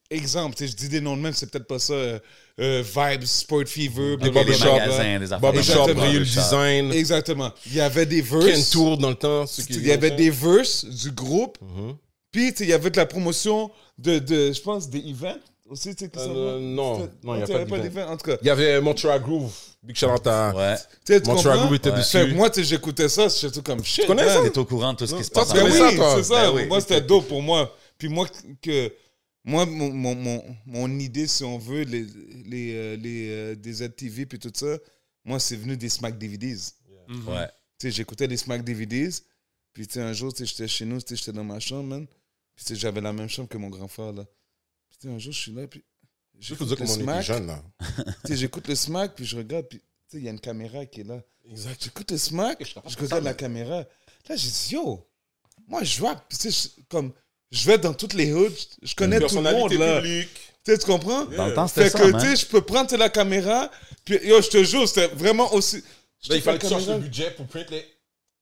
exemple, 0.10 0.56
tu 0.56 0.66
sais, 0.66 0.72
je 0.72 0.76
dis 0.76 0.90
des 0.90 1.00
noms 1.02 1.16
de 1.16 1.22
même, 1.22 1.34
c'est 1.34 1.50
peut-être 1.50 1.68
pas 1.68 1.80
ça, 1.80 1.94
euh, 1.94 2.20
euh, 2.60 2.84
Vibes, 2.84 3.24
Sport 3.24 3.64
Fever, 3.66 4.18
des 4.18 4.28
affaires. 4.30 5.40
Barbershop, 5.40 5.90
Exactement. 5.90 6.02
Real 6.02 6.24
Design, 6.24 6.92
Exactement. 6.92 7.52
Il 7.66 7.76
y 7.76 7.82
avait 7.82 8.06
des 8.06 8.22
Ken 8.22 8.40
verses. 8.42 8.70
Tour 8.72 8.98
dans 8.98 9.10
le 9.10 9.16
temps. 9.16 9.46
Il 9.70 9.86
y 9.88 9.92
avait 9.92 10.12
des 10.12 10.30
verses 10.30 10.86
du 10.86 11.12
groupe. 11.12 11.58
Puis, 12.32 12.54
tu 12.54 12.64
il 12.64 12.70
y 12.70 12.74
avait 12.74 12.90
de 12.90 12.98
la 12.98 13.06
promotion 13.06 13.72
de, 13.98 14.20
de 14.20 14.52
je 14.54 14.62
pense, 14.62 14.90
des 14.90 15.00
events 15.00 15.38
aussi, 15.66 15.96
tu 15.96 16.06
sais, 16.06 16.12
qui 16.12 16.20
Euh, 16.20 16.26
sont- 16.26 16.34
non, 16.34 16.60
non, 16.60 17.00
C'était- 17.02 17.14
non, 17.24 17.36
il 17.36 17.40
y 17.40 17.42
a 17.42 17.46
tu 17.46 17.48
sais, 17.48 17.54
pas 17.54 17.62
avait 17.62 17.70
pas 17.70 17.80
d'event. 17.80 18.08
En 18.12 18.18
tout 18.18 18.26
cas, 18.26 18.38
Il 18.42 18.48
y 18.48 18.50
avait 18.50 18.82
Montreal 18.82 19.22
Groove. 19.22 19.54
Big 19.84 19.96
shout 19.96 20.06
out 20.08 20.28
à 20.28 20.54
Ouais. 20.56 20.76
tu 21.06 21.14
sais, 21.14 21.22
tu 21.22 21.30
Montreal? 21.30 21.58
Groove 21.60 21.76
était 21.76 21.90
Ouais. 21.92 21.98
dessus. 21.98 22.12
Fait 22.12 22.28
moi, 22.34 22.50
tu 22.50 22.62
sais, 22.62 22.64
j'écoutais 22.70 23.10
ça, 23.10 23.28
j'étais 23.30 23.52
tout 23.52 23.64
comme 23.64 23.84
shit. 23.84 24.06
connais 24.06 24.26
man. 24.26 24.44
ça? 24.44 24.50
T'es 24.50 24.58
au 24.60 24.66
courant 24.66 24.94
de 24.94 24.98
tout 25.00 25.08
ce 25.08 25.16
qui 25.16 25.24
se 25.24 25.32
passe 25.32 25.48
tu 25.48 25.52
en 25.54 25.56
Ben 25.56 25.72
connais 25.72 25.82
oui, 25.82 25.98
c'est 26.18 26.24
ça. 26.24 26.44
Ben 26.50 26.56
oui. 26.56 26.66
Moi, 26.68 26.82
c'était 26.82 27.02
dope 27.02 27.28
pour 27.28 27.42
moi. 27.42 27.76
Puis 27.98 28.08
moi, 28.10 28.28
que, 28.62 28.94
moi 29.44 29.66
mon, 29.66 29.92
mon, 29.92 30.16
mon, 30.16 30.44
mon 30.66 31.00
idée, 31.00 31.28
si 31.28 31.44
on 31.44 31.58
veut, 31.58 31.82
les, 31.84 32.06
les, 32.46 32.76
euh, 32.76 32.96
les 32.98 33.30
euh, 33.32 33.56
des 33.56 33.74
ZTV 33.74 34.26
puis 34.26 34.40
tout 34.40 34.52
ça, 34.54 34.78
moi, 35.26 35.40
c'est 35.40 35.56
venu 35.56 35.76
des 35.78 35.90
Smack 35.90 36.18
DVDs. 36.18 36.60
Ouais. 37.28 37.48
Tu 37.80 37.88
sais, 37.88 37.92
j'écoutais 37.92 38.28
les 38.28 38.38
Smack 38.38 38.64
DVDs. 38.64 39.12
Puis, 39.74 39.88
tu 39.88 39.94
sais, 39.94 40.02
un 40.02 40.14
jour, 40.14 40.34
tu 40.34 40.40
sais, 40.40 40.46
j'étais 40.46 40.68
chez 40.68 40.86
nous, 40.86 41.00
tu 41.02 41.10
sais, 41.10 41.16
j'étais 41.16 41.32
dans 41.32 41.44
ma 41.44 41.60
chambre, 41.60 41.84
man. 41.84 42.06
J'avais 42.70 43.02
la 43.02 43.14
même 43.14 43.30
chambre 43.30 43.50
que 43.50 43.58
mon 43.58 43.70
grand 43.70 43.88
frère, 43.88 44.12
là. 44.14 44.26
Un 45.06 45.18
jour, 45.18 45.34
je 45.34 45.40
suis 45.40 45.52
là, 45.52 45.66
puis 45.68 45.84
j'écoute 46.40 46.68
dire 46.68 46.78
le 46.80 46.86
Smack. 46.86 47.24
jeune, 47.24 47.48
là. 47.48 47.64
Tu 48.06 48.12
sais, 48.28 48.38
j'écoute 48.38 48.68
le 48.68 48.76
Smack, 48.76 49.16
puis 49.16 49.26
je 49.26 49.36
regarde, 49.36 49.66
puis, 49.68 49.80
tu 49.80 49.86
sais, 50.10 50.18
il 50.18 50.24
y 50.24 50.28
a 50.28 50.32
une 50.32 50.40
caméra 50.40 50.86
qui 50.86 51.02
est 51.02 51.06
là. 51.06 51.22
Exact. 51.50 51.84
J'écoute 51.84 52.12
le 52.12 52.18
Smack, 52.20 52.64
Je 52.64 52.76
regarde 52.96 53.10
ça, 53.10 53.20
la 53.20 53.34
caméra. 53.34 53.78
Là, 54.30 54.36
j'ai 54.36 54.50
dit, 54.50 54.70
yo, 54.74 55.08
moi, 55.68 55.84
je 55.84 56.00
je- 56.00 56.68
comme, 56.88 57.14
je 57.50 57.66
vais 57.66 57.80
dans 57.80 57.94
toutes 57.96 58.14
les 58.14 58.32
hoods, 58.32 58.50
je 58.84 58.94
connais 58.94 59.20
tout 59.20 59.36
le 59.36 59.42
monde, 59.42 59.74
là. 59.74 60.02
publique. 60.02 60.30
Tu 60.64 60.72
sais, 60.72 60.78
tu 60.78 60.86
comprends? 60.86 61.26
Dans 61.26 61.48
le 61.48 61.54
temps, 61.56 61.68
c'était 61.68 61.90
Fait 61.90 61.98
ça, 61.98 62.12
que, 62.12 62.22
tu 62.22 62.36
je 62.42 62.46
peux 62.46 62.62
prendre 62.62 62.96
la 62.96 63.10
caméra, 63.10 63.72
puis, 64.06 64.20
yo, 64.24 64.40
je 64.42 64.50
te 64.50 64.64
jure, 64.64 64.88
c'était 64.88 65.08
vraiment 65.08 65.52
aussi... 65.54 65.84
Il 66.30 66.40
fallait 66.42 66.60
que 66.60 66.68
tu 66.68 66.74
le 66.92 67.00
budget 67.00 67.32
pour 67.32 67.48
print 67.48 67.72
les. 67.72 67.84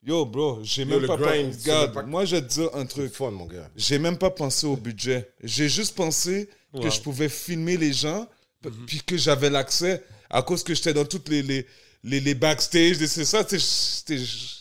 Yo, 0.05 0.25
bro, 0.25 0.59
j'ai 0.63 0.85
même 0.85 1.05
pas... 1.05 1.17
pensé- 1.17 1.51
Regarde, 1.61 2.07
moi, 2.07 2.23
je 2.25 2.37
vais 2.37 2.41
te 2.41 2.47
dire 2.47 2.69
un 2.73 2.85
Truc 2.85 3.13
fun, 3.13 3.31
mon 3.31 3.45
gars. 3.45 3.69
J'ai 3.75 3.99
même 3.99 4.17
pas 4.17 4.29
pensé 4.29 4.65
au 4.65 4.77
budget. 4.77 5.29
J'ai 5.43 5.67
juste 5.67 5.93
pensé 5.95 6.49
que 6.73 6.89
je 6.89 7.01
pouvais 7.01 7.29
filmer 7.29 7.77
les 7.77 7.91
gens, 7.93 8.27
Mhm. 8.63 8.85
puis 8.87 9.01
que 9.01 9.15
j'avais 9.17 9.49
l'accès 9.49 10.03
à 10.29 10.41
cause 10.41 10.63
que 10.63 10.73
j'étais 10.73 10.93
dans 10.93 11.05
toutes 11.05 11.29
les, 11.29 11.41
les, 11.41 11.65
les, 12.03 12.19
les 12.19 12.35
backstage, 12.35 12.97
c'est 13.05 13.23
ça, 13.25 13.43
tu 13.43 13.57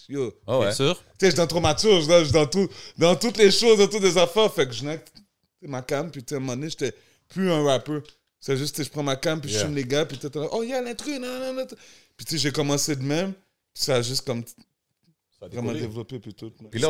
yo. 0.09 0.33
Ah 0.47 0.59
ouais. 0.59 0.67
Bien 0.67 0.75
sûr. 0.75 0.97
Tu 0.97 1.03
sais, 1.03 1.27
je 1.27 1.31
suis 1.31 1.37
dans 1.37 1.47
Traumaturge, 1.47 2.05
je 2.09 2.23
suis 2.25 2.33
dans, 2.33 2.47
tout, 2.47 2.69
dans 2.97 3.15
toutes 3.17 3.37
les 3.39 3.51
choses, 3.51 3.79
dans 3.79 3.89
toutes 3.89 4.03
les 4.05 4.17
affaires, 4.17 4.53
fait 4.55 4.67
que 4.69 4.73
je 4.73 4.85
n'ai 4.85 4.99
ma 5.63 5.83
cam, 5.83 6.11
puis 6.11 6.23
tu 6.23 6.31
sais, 6.31 6.35
à 6.35 6.39
un 6.39 6.41
moment 6.41 6.55
donné, 6.57 6.71
j'étais 6.71 6.93
plus 7.29 7.51
un 7.51 7.63
rappeur. 7.65 8.03
C'est 8.41 8.57
juste, 8.57 8.77
sais, 8.77 8.85
je 8.85 8.91
prends 8.91 9.03
ma 9.03 9.17
cam, 9.17 9.41
puis 9.41 9.51
je 9.51 9.55
Yeah. 9.57 9.65
filme 9.65 9.77
les 9.77 9.85
gars, 9.85 10.07
puis 10.07 10.17
t'es 10.19 10.29
là, 10.39 10.47
oh, 10.53 10.63
il 10.63 10.71
y 10.71 10.73
a 10.75 10.81
l'intrus, 10.81 11.19
non, 11.21 11.39
non, 11.41 11.53
non. 11.53 11.67
Puis 12.17 12.25
tu 12.25 12.33
sais, 12.33 12.39
j'ai 12.39 12.53
commencé 12.53 12.95
de 12.97 13.03
même, 13.03 13.33
puis 13.75 13.83
ça 13.85 13.97
a 13.97 14.03
juste 14.03 14.23
comme 14.25 14.43
vraiment 15.41 15.73
développé, 15.73 16.17
là, 16.17 16.23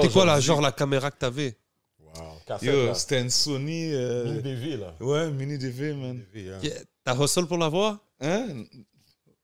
C'était 0.01 0.09
quoi, 0.09 0.25
là, 0.25 0.33
aujourd'hui- 0.33 0.47
genre, 0.47 0.61
la 0.61 0.73
caméra 0.73 1.11
que 1.11 1.19
t'avais 1.19 1.57
Wow. 2.01 2.95
c'était 2.95 3.21
une 3.21 3.31
Sony. 3.31 3.93
euh, 3.93 4.25
Mini 4.25 4.43
DV, 4.43 4.77
là. 4.79 4.95
Ouais, 5.01 5.31
mini 5.31 5.59
DV, 5.59 5.93
man. 5.95 6.25
Hein. 6.35 6.59
Yeah. 6.63 6.81
T'as 7.05 7.15
hustle 7.23 7.47
pour 7.47 7.59
l'avoir? 7.59 7.99
Hein? 8.21 8.65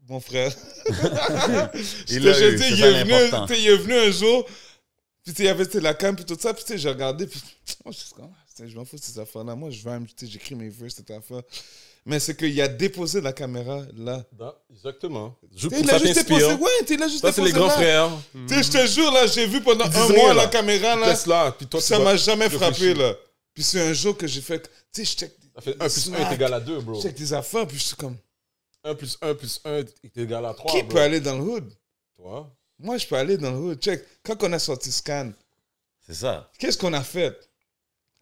Mon 0.09 0.19
frère. 0.21 0.53
Il 2.09 2.25
l'a 2.25 2.37
il 2.39 2.45
est, 2.45 2.51
venu, 2.57 2.65
il 3.57 3.91
est 3.91 4.07
un 4.07 4.11
jour, 4.11 4.45
puis 5.25 5.35
il 5.39 5.45
y 5.45 5.49
avait 5.49 5.65
la 5.81 5.95
cam, 5.95 6.17
puis 6.17 6.25
tout 6.25 6.37
ça, 6.39 6.53
puis 6.55 6.65
tu 6.65 6.73
sais, 6.73 6.79
j'ai 6.79 6.89
regardé, 6.89 7.27
puis 7.27 7.41
moi, 7.85 7.93
je 7.93 7.99
suis 7.99 8.15
comme, 8.15 8.31
putain, 8.49 8.69
je 8.69 8.77
m'en 8.77 8.85
fous 8.85 8.97
de 8.97 9.03
ces 9.03 9.19
affaires-là. 9.19 9.55
Moi, 9.55 9.71
je 9.71 9.83
vais, 9.83 9.99
tu 10.01 10.27
sais, 10.27 10.27
j'écris 10.27 10.55
mes 10.55 10.69
verses, 10.69 10.95
cette 10.97 11.11
affaire. 11.11 11.43
Mais 12.07 12.21
c'est 12.21 12.37
qu'il 12.37 12.61
a 12.61 12.69
déposé 12.69 13.21
la 13.23 13.33
caméra 13.33 13.81
là. 13.97 14.23
Dans- 14.33 14.55
Exactement. 14.71 15.35
Je, 15.57 15.69
il 15.69 15.91
a 15.91 15.99
juste 15.99 16.15
déposé, 16.29 16.53
ouais, 16.53 16.71
il 16.91 17.03
a 17.03 17.09
juste 17.09 17.23
Ça, 17.23 17.33
c'est 17.33 17.43
les 17.43 17.53
grands 17.53 17.67
là. 17.67 17.73
frères. 17.73 18.11
Tu 18.47 18.55
sais, 18.55 18.63
je 18.63 18.71
te 18.71 18.87
jure, 18.87 19.11
là, 19.11 19.27
j'ai 19.27 19.47
vu 19.47 19.63
pendant 19.63 19.87
un 19.87 19.89
mois 19.91 20.07
rien, 20.09 20.29
la 20.35 20.43
là. 20.43 20.47
caméra, 20.49 20.97
là. 20.97 21.15
Là, 21.27 21.53
puis 21.53 21.67
toi, 21.67 21.81
tu 21.81 21.87
Ça 21.87 21.99
m'a 21.99 22.15
jamais 22.17 22.51
frappé, 22.51 22.93
là. 22.93 23.15
Puis 23.55 23.63
c'est 23.63 23.81
un 23.81 23.93
jour 23.95 24.17
que 24.19 24.27
j'ai 24.27 24.43
fait, 24.43 24.63
tu 24.93 25.05
sais, 25.05 25.05
je 25.05 25.17
check, 25.17 25.33
Ça 25.55 25.61
fait 25.63 25.73
1 25.81 25.89
plus 25.89 26.11
1 26.13 26.31
est 26.31 26.35
égal 26.35 26.53
à 26.55 26.61
2, 26.61 26.81
bro. 26.81 26.95
je 26.97 27.03
check 27.07 27.15
des 27.17 27.33
affaires, 27.33 27.67
puis 27.67 27.79
je 27.79 27.85
suis 27.85 27.97
comme, 27.97 28.17
1 28.83 28.95
plus 28.97 29.17
1 29.23 29.35
plus 29.35 29.61
1 29.65 29.71
est 30.03 30.19
égal 30.19 30.45
à 30.45 30.53
3. 30.53 30.73
qui 30.73 30.83
bro. 30.83 30.89
peut 30.93 31.01
aller 31.01 31.21
dans 31.21 31.37
le 31.39 31.43
hood? 31.43 31.73
Toi? 32.17 32.51
Moi, 32.81 32.99
je 32.99 33.07
peux 33.07 33.15
aller 33.17 33.39
dans 33.39 33.51
le 33.53 33.57
hood. 33.57 33.79
Check, 33.81 34.05
quand 34.25 34.43
on 34.43 34.53
a 34.53 34.59
sorti 34.59 34.91
Scan, 34.93 35.31
C'est 36.07 36.15
ça. 36.15 36.51
qu'est-ce 36.59 36.77
qu'on 36.77 36.93
a 36.93 37.03
fait? 37.03 37.39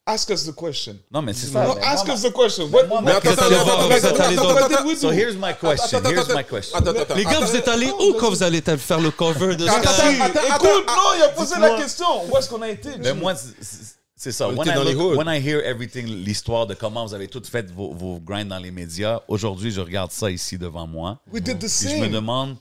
Ask 0.04 0.30
us 0.30 0.44
the 0.44 0.52
question. 0.52 0.96
Non, 1.12 1.22
mais 1.22 1.32
c'est 1.32 1.46
ça. 1.46 1.64
No, 1.64 1.74
mais 1.76 1.82
ask 1.82 2.04
moi, 2.06 2.16
us 2.16 2.22
the 2.22 2.32
question. 2.32 2.64
What, 2.70 2.86
moi, 2.88 3.00
Mais 3.02 3.12
ma- 3.12 3.18
attends, 3.18 3.30
Vous 3.30 3.92
êtes 3.92 4.04
attends, 4.04 4.18
attends, 4.18 4.56
attends, 4.56 4.96
So 4.96 5.12
here's 5.12 5.36
my 5.36 5.54
question. 5.54 5.98
Attends, 5.98 6.10
Here's 6.10 6.28
my 6.34 6.44
question. 6.44 6.76
Attends, 6.78 6.90
attends, 7.00 7.14
Les 7.14 7.24
gars, 7.24 7.38
vous 7.40 7.54
êtes 7.54 7.68
allés 7.68 7.90
où 7.92 8.14
quand 8.14 8.30
vous 8.30 8.42
allez 8.42 8.60
faire 8.60 8.98
le 9.00 9.12
cover 9.12 9.54
de 9.54 9.64
Sky? 9.64 9.70
attends, 9.76 9.90
attends, 10.24 10.56
Écoute, 10.56 10.86
non, 10.88 11.14
il 11.16 11.22
a 11.22 11.28
posé 11.28 11.54
la 11.60 11.76
question. 11.76 12.06
Où 12.28 12.36
est-ce 12.36 12.48
qu'on 12.48 12.62
a 12.62 12.68
été? 12.70 12.90
Mais 12.98 13.14
moi, 13.14 13.34
c'est- 13.36 14.32
ça. 14.32 14.48
When 14.48 14.66
I, 14.68 14.92
look- 14.92 15.16
when 15.16 15.28
I 15.28 15.38
hear 15.40 15.60
everything, 15.64 16.06
l'histoire 16.06 16.66
de 16.66 16.74
comment 16.74 17.06
vous 17.06 17.14
avez 17.14 17.28
toutes 17.28 17.46
fait 17.46 17.70
vos, 17.70 17.92
vos 17.94 18.18
grinds 18.18 18.48
dans 18.48 18.58
les 18.58 18.70
médias, 18.72 19.20
aujourd'hui, 19.28 19.70
je 19.70 19.80
regarde 19.80 20.10
ça 20.10 20.30
ici 20.32 20.58
devant 20.58 20.86
moi. 20.88 21.20
We 21.32 21.40
did 21.42 21.58
the 21.58 21.66
Puis 21.68 21.88
je 21.90 21.96
me 21.96 22.02
same. 22.02 22.10
demande 22.12 22.56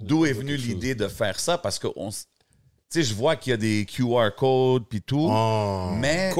d'où 0.00 0.26
est 0.26 0.32
venue 0.34 0.56
l'idée 0.56 0.94
de 0.94 1.08
faire 1.08 1.40
ça 1.40 1.56
parce 1.56 1.78
que 1.78 1.88
on, 1.96 2.10
sais, 2.94 3.02
je 3.02 3.14
vois 3.14 3.36
qu'il 3.36 3.50
y 3.50 3.54
a 3.54 3.56
des 3.56 3.86
QR 3.86 4.30
codes 4.36 4.84
puis 4.88 5.02
tout, 5.02 5.28
Oh. 5.30 5.90
mais 5.98 6.30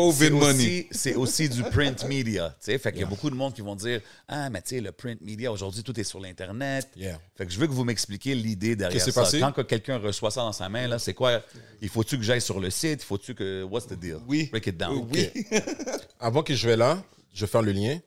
c'est 0.91 1.15
aussi, 1.15 1.49
du 1.49 1.63
print 1.63 2.05
media. 2.07 2.51
Tu 2.61 2.67
sais, 2.67 2.79
fait 2.79 2.93
qu'il 2.93 3.01
y 3.01 3.05
a 3.05 3.07
beaucoup 3.07 3.31
de 3.31 3.35
monde 3.35 3.55
qui 3.55 3.61
vont 3.61 3.77
dire 3.77 4.01
ah 4.29 4.49
mais 4.51 4.63
tu 4.63 4.71
sais 4.71 4.81
le 4.81 4.93
print 4.93 5.21
media 5.21 5.51
aujourd'hui 5.53 5.83
tout 5.83 5.99
est 5.99 6.05
sur 6.05 6.21
l'internet. 6.21 6.89
Yeah. 6.97 7.21
Fait 7.37 7.47
que 7.47 7.53
je 7.53 7.59
veux 7.59 7.67
que 7.67 7.73
vous 7.73 7.85
m'expliquiez 7.85 8.35
l'idée 8.35 8.77
derrière 8.77 8.93
Qu'est-ce 8.93 9.07
qui 9.07 9.13
ça. 9.13 9.25
s'est 9.25 9.39
passé? 9.39 9.41
Quand 9.41 9.53
que 9.53 9.63
quelqu'un 9.63 9.99
reçoit 9.99 10.31
ça 10.31 10.41
dans 10.43 10.53
sa 10.53 10.69
main 10.69 10.87
là, 10.89 10.99
c'est 10.99 11.15
quoi? 11.15 11.43
Il 11.83 11.89
faut-tu 11.89 12.17
que 12.17 12.23
j'aille 12.25 12.41
sur 12.41 12.61
le 12.61 12.71
site? 12.71 13.03
Il 13.03 13.07
faut-tu 13.07 13.35
que 13.35 13.63
what's 13.65 13.87
the 13.87 13.95
deal? 13.95 14.19
Oui. 14.27 14.49
Break 14.51 14.67
it 14.69 14.77
down. 14.77 15.09
Oui. 15.13 15.31
Avant 16.21 16.43
que 16.43 16.55
je 16.55 16.69
vais 16.69 16.77
là, 16.77 17.03
je 17.33 17.45
vais 17.45 17.51
faire 17.51 17.63
le 17.63 17.73
lien. 17.73 17.99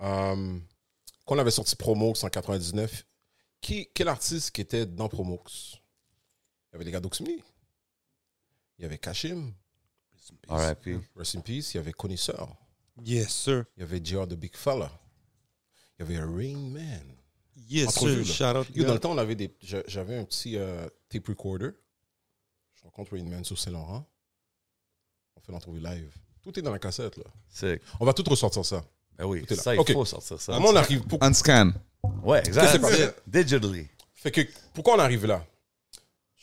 Euh, 0.00 0.58
quand 1.26 1.36
on 1.36 1.38
avait 1.38 1.50
sorti 1.50 1.76
Promox 1.76 2.24
en 2.24 2.28
99, 2.28 3.04
qui, 3.60 3.88
quel 3.94 4.08
artiste 4.08 4.50
qui 4.50 4.60
était 4.60 4.84
dans 4.84 5.08
Promox? 5.08 5.76
Il 6.72 6.74
y 6.74 6.76
avait 6.76 6.84
les 6.84 6.90
gars 6.90 7.00
d'Oxmy. 7.00 7.42
Il 8.78 8.82
y 8.82 8.84
avait 8.84 8.98
Kashim. 8.98 9.52
R.I.P. 10.48 10.98
Rest 11.16 11.36
in 11.36 11.40
Peace. 11.40 11.74
Il 11.74 11.76
y 11.76 11.80
avait 11.80 11.92
Connaisseur. 11.92 12.48
Yes, 13.04 13.32
sir. 13.32 13.64
Il 13.76 13.80
y 13.80 13.82
avait 13.82 14.00
JR 14.04 14.26
the 14.26 14.34
Big 14.34 14.56
Fella. 14.56 14.90
Il 15.98 16.02
y 16.02 16.04
avait 16.04 16.18
Rain 16.24 16.58
Man. 16.70 17.16
Yes, 17.68 17.88
Entrevue, 17.88 18.24
sir. 18.24 18.34
Shout 18.52 18.58
out. 18.58 18.66
Yo, 18.74 18.84
dans 18.84 18.94
le 18.94 18.98
temps, 19.00 19.12
on 19.12 19.18
avait 19.18 19.34
des, 19.36 19.54
j'a- 19.60 19.82
j'avais 19.86 20.16
un 20.18 20.24
petit 20.24 20.56
euh, 20.56 20.88
tape 21.08 21.26
recorder. 21.28 21.70
Je 22.74 22.82
rencontre 22.84 23.12
Rain 23.16 23.24
Man 23.24 23.44
sur 23.44 23.58
Saint-Laurent. 23.58 24.04
On 25.36 25.40
fait 25.40 25.52
l'entrevue 25.52 25.80
live. 25.80 26.12
Tout 26.42 26.58
est 26.58 26.62
dans 26.62 26.72
la 26.72 26.78
cassette, 26.78 27.16
là. 27.16 27.24
C'est 27.48 27.80
On 28.00 28.04
va 28.04 28.12
tout 28.12 28.24
ressortir 28.28 28.64
ça. 28.64 28.84
ben 29.16 29.24
oui, 29.26 29.42
Tout 29.46 29.52
est 29.52 29.56
là. 29.56 29.62
ça 29.62 29.74
il 29.74 29.78
Ok. 29.80 29.92
faut 29.92 30.04
sortir 30.04 30.40
ça. 30.40 30.52
Comment 30.54 30.70
on 30.70 30.76
arrive 30.76 31.02
pour- 31.02 31.18
On 31.22 31.32
scan. 31.32 31.72
Ouais, 32.22 32.40
exact. 32.46 32.82
Digitally. 33.26 33.88
Fait 34.14 34.30
que, 34.30 34.40
pourquoi 34.74 34.96
on 34.96 34.98
arrive 34.98 35.26
là? 35.26 35.46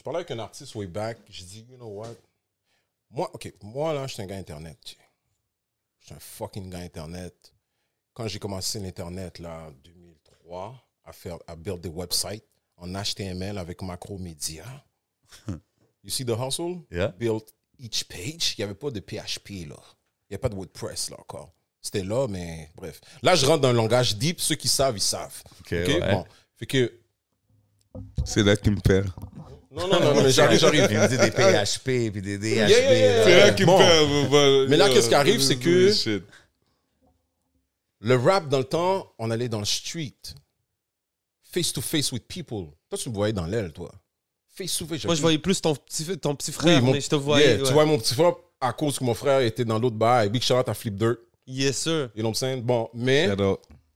Je 0.02 0.04
parlais 0.04 0.22
avec 0.22 0.32
un 0.32 0.40
artiste 0.40 0.74
way 0.74 0.88
back. 0.88 1.20
J'ai 1.30 1.46
dit, 1.46 1.68
you 1.70 1.78
know 1.78 1.90
what? 1.90 2.16
Moi, 3.12 3.30
OK, 3.36 3.54
moi, 3.62 3.94
là, 3.94 4.08
je 4.08 4.16
suis 4.16 4.24
un 4.24 4.26
gars 4.26 4.36
Internet. 4.36 4.80
tu 4.84 4.96
sais. 4.96 4.98
Je 6.00 6.06
suis 6.08 6.16
un 6.16 6.20
fucking 6.20 6.72
gars 6.72 6.80
Internet. 6.80 7.54
Quand 8.12 8.28
j'ai 8.28 8.40
commencé 8.40 8.80
l'Internet, 8.80 9.38
là, 9.38 9.68
en 9.68 9.72
2003, 9.84 10.84
à 11.04 11.14
faire, 11.14 11.38
à 11.46 11.56
build 11.56 11.82
des 11.82 11.90
websites 11.90 12.44
en 12.78 12.92
HTML 12.92 13.60
avec 13.60 13.84
Macromedia. 13.84 14.66
you 16.04 16.10
see 16.10 16.26
the 16.26 16.36
hustle? 16.36 16.84
Yeah. 16.90 17.10
Build 17.10 17.44
each 17.78 18.06
page. 18.06 18.56
Il 18.58 18.62
n'y 18.62 18.64
avait 18.64 18.74
pas 18.74 18.90
de 18.90 19.02
PHP, 19.02 19.68
là. 19.70 19.78
Il 20.28 20.32
n'y 20.32 20.36
a 20.36 20.40
pas 20.40 20.50
de 20.50 20.56
WordPress, 20.56 21.12
là, 21.12 21.18
encore. 21.20 21.54
C'était 21.80 22.04
là, 22.04 22.28
mais 22.28 22.72
bref. 22.74 23.02
Là, 23.22 23.36
je 23.36 23.46
rentre 23.46 23.62
dans 23.62 23.70
un 23.70 23.74
langage 23.74 24.18
deep. 24.18 24.42
Ceux 24.42 24.56
qui 24.56 24.68
savent, 24.68 24.98
ils 24.98 25.00
savent. 25.00 25.44
OK, 25.60 25.74
OK? 25.74 25.88
ouais. 25.88 26.12
Bon. 26.12 26.26
Fait 26.56 26.66
que 26.66 26.92
C'est 28.26 28.42
là 28.42 28.56
qu'il 28.56 28.72
me 28.72 28.80
perd. 28.80 29.08
Non, 29.72 29.88
non, 29.88 30.00
non, 30.00 30.16
non, 30.16 30.24
mais 30.24 30.32
j'arrive, 30.32 30.60
j'arrive. 30.60 30.88
Il 30.92 30.98
me 31.00 31.08
dit 31.08 31.18
des 31.18 31.32
PHP 31.32 32.12
puis 32.12 32.22
des 32.22 32.38
DHP. 32.38 32.44
Yeah, 32.44 32.68
yeah, 32.70 32.94
yeah, 32.98 33.18
là. 33.18 33.24
C'est 33.24 33.38
là 33.38 33.52
qu'il 33.54 33.66
bon. 33.66 33.80
me 33.80 33.84
perd. 33.84 34.30
bah, 34.32 34.70
Mais 34.70 34.78
là, 34.78 34.88
yo, 34.90 34.94
qu'est-ce 34.94 35.08
qui 35.10 35.16
arrive, 35.16 35.42
c'est 35.42 35.54
is 35.54 35.60
que- 35.60 35.86
bullshit. 35.88 36.24
Le 38.00 38.16
rap, 38.16 38.50
dans 38.50 38.58
le 38.58 38.64
temps, 38.64 39.14
on 39.20 39.30
allait 39.30 39.48
dans 39.50 39.60
le 39.60 39.66
street. 39.66 40.16
Face 41.44 41.72
to 41.74 41.82
face 41.82 42.12
with 42.12 42.28
people. 42.28 42.68
Toi, 42.90 42.98
tu 42.98 43.10
me 43.10 43.14
voyais 43.16 43.34
dans 43.34 43.46
l'aile, 43.46 43.72
toi. 43.72 43.92
Face 44.56 44.76
to 44.78 44.86
face. 44.88 45.06
Moi, 45.06 45.16
je 45.16 45.22
voyais 45.22 45.38
plus 45.38 45.62
ton 45.62 45.76
petit, 45.76 46.18
ton 46.18 46.36
petit 46.36 46.52
frère, 46.52 46.80
Oui, 46.80 46.86
mon- 46.86 46.92
mais 46.94 47.02
je 47.02 47.10
te 47.10 47.16
voyais. 47.16 47.46
Yeah, 47.52 47.58
ouais. 47.60 47.64
Tu 47.68 47.74
vois 47.74 47.86
mon 47.86 47.98
petit 47.98 48.14
frère, 48.16 48.34
à 48.60 48.74
cause 48.74 48.98
que 49.00 49.04
mon 49.04 49.14
frère 49.14 49.40
était 49.42 49.66
dans 49.66 49.80
l'autre 49.80 49.96
bail. 49.96 50.30
Big 50.30 50.42
shout 50.42 50.56
out 50.56 50.68
à 50.70 50.74
Flip 50.74 50.96
Dirt. 50.96 51.18
Yes, 51.48 51.78
sir. 51.78 52.10
You 52.16 52.22
know 52.22 52.30
what 52.30 52.30
I'm 52.30 52.36
saying? 52.36 52.62
Bon, 52.62 52.90
mais 52.94 53.30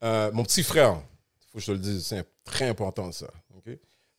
euh, 0.04 0.32
mon 0.34 0.44
petit 0.44 0.64
frère, 0.64 1.02
faut 1.52 1.58
que 1.58 1.62
je 1.62 1.66
te 1.68 1.72
le 1.72 1.78
dise, 1.80 2.06
c'est 2.06 2.26
très 2.44 2.68
important 2.68 3.12
ça. 3.12 3.28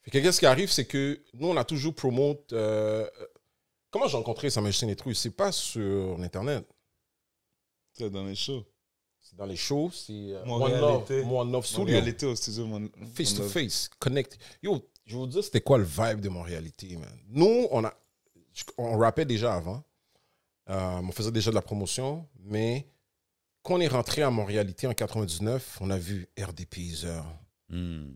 Fait 0.06 0.10
que 0.12 0.18
qu'est-ce 0.24 0.38
qui 0.38 0.46
arrive, 0.46 0.70
c'est 0.70 0.84
que 0.86 1.20
nous, 1.34 1.48
on 1.48 1.56
a 1.56 1.64
toujours 1.64 1.94
promote. 1.94 2.52
euh, 2.52 3.06
comment 3.90 4.06
j'ai 4.06 4.16
rencontré 4.16 4.48
Sa 4.50 4.60
Majesté 4.60 4.86
Nétru 4.86 5.14
C'est 5.14 5.30
pas 5.30 5.50
sur 5.52 6.16
Internet. 6.20 6.64
C'est 7.92 8.08
dans 8.10 8.24
les 8.24 8.34
shows. 8.36 8.64
C'est 9.20 9.36
dans 9.36 9.46
les 9.46 9.56
shows. 9.56 9.90
C'est 9.92 10.12
euh, 10.12 10.44
Mon 10.44 10.62
One 10.62 10.72
réalité. 10.72 11.22
Love, 11.22 11.32
One 11.32 11.52
Love 11.52 11.66
Studio. 11.66 11.84
réalité, 11.86 12.26
au 12.26 12.36
studio, 12.36 12.66
mon. 12.66 12.88
Face 13.14 13.32
mon 13.38 13.44
to 13.44 13.48
face, 13.50 13.90
connect. 13.98 14.38
Yo, 14.62 14.80
je 15.04 15.14
vais 15.14 15.18
vous 15.18 15.26
dire, 15.26 15.42
c'était 15.42 15.60
quoi 15.60 15.78
le 15.78 15.84
vibe 15.84 16.20
de 16.20 16.28
mon 16.28 16.42
réalité, 16.42 16.96
man? 16.96 17.18
Nous, 17.28 17.66
on 17.72 17.84
a, 17.84 17.92
on 18.78 18.96
rappait 18.98 19.24
déjà 19.24 19.54
avant. 19.54 19.82
Euh, 20.68 21.00
on 21.02 21.10
faisait 21.12 21.32
déjà 21.32 21.50
de 21.50 21.56
la 21.56 21.62
promotion, 21.62 22.28
mais 22.44 22.86
quand 23.62 23.74
on 23.74 23.80
est 23.80 23.88
rentré 23.88 24.22
à 24.22 24.30
Montréalité 24.30 24.86
en 24.86 24.94
99, 24.94 25.78
on 25.80 25.90
a 25.90 25.98
vu 25.98 26.28
RDP 26.38 26.76
Hmm. 27.68 28.14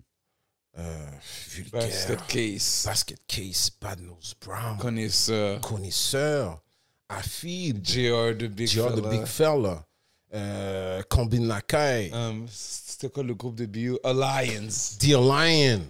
Euh, 0.78 1.06
Vulgaire, 1.48 1.80
Basket 1.82 2.26
case. 2.26 2.82
Basket 2.86 3.18
Case, 3.26 3.70
Bad 3.80 4.00
Nose 4.00 4.34
Brown, 4.40 4.78
Connaisseur. 4.78 5.60
Connaisseur, 5.60 6.62
Afid, 7.08 7.84
JR 7.84 8.34
de 8.36 8.46
Big 8.46 8.68
JR 8.68 8.90
Fella. 8.94 9.08
Big 9.10 9.24
Fella, 9.26 9.86
euh, 10.34 11.02
Combine 11.08 11.46
Lacaille, 11.48 12.10
Um, 12.12 12.46
C'était 12.48 13.08
quoi 13.08 13.22
le 13.22 13.34
groupe 13.34 13.56
de 13.56 13.66
BU? 13.66 13.96
Alliance. 14.04 14.96
Dear 14.98 15.20
Lion. 15.20 15.80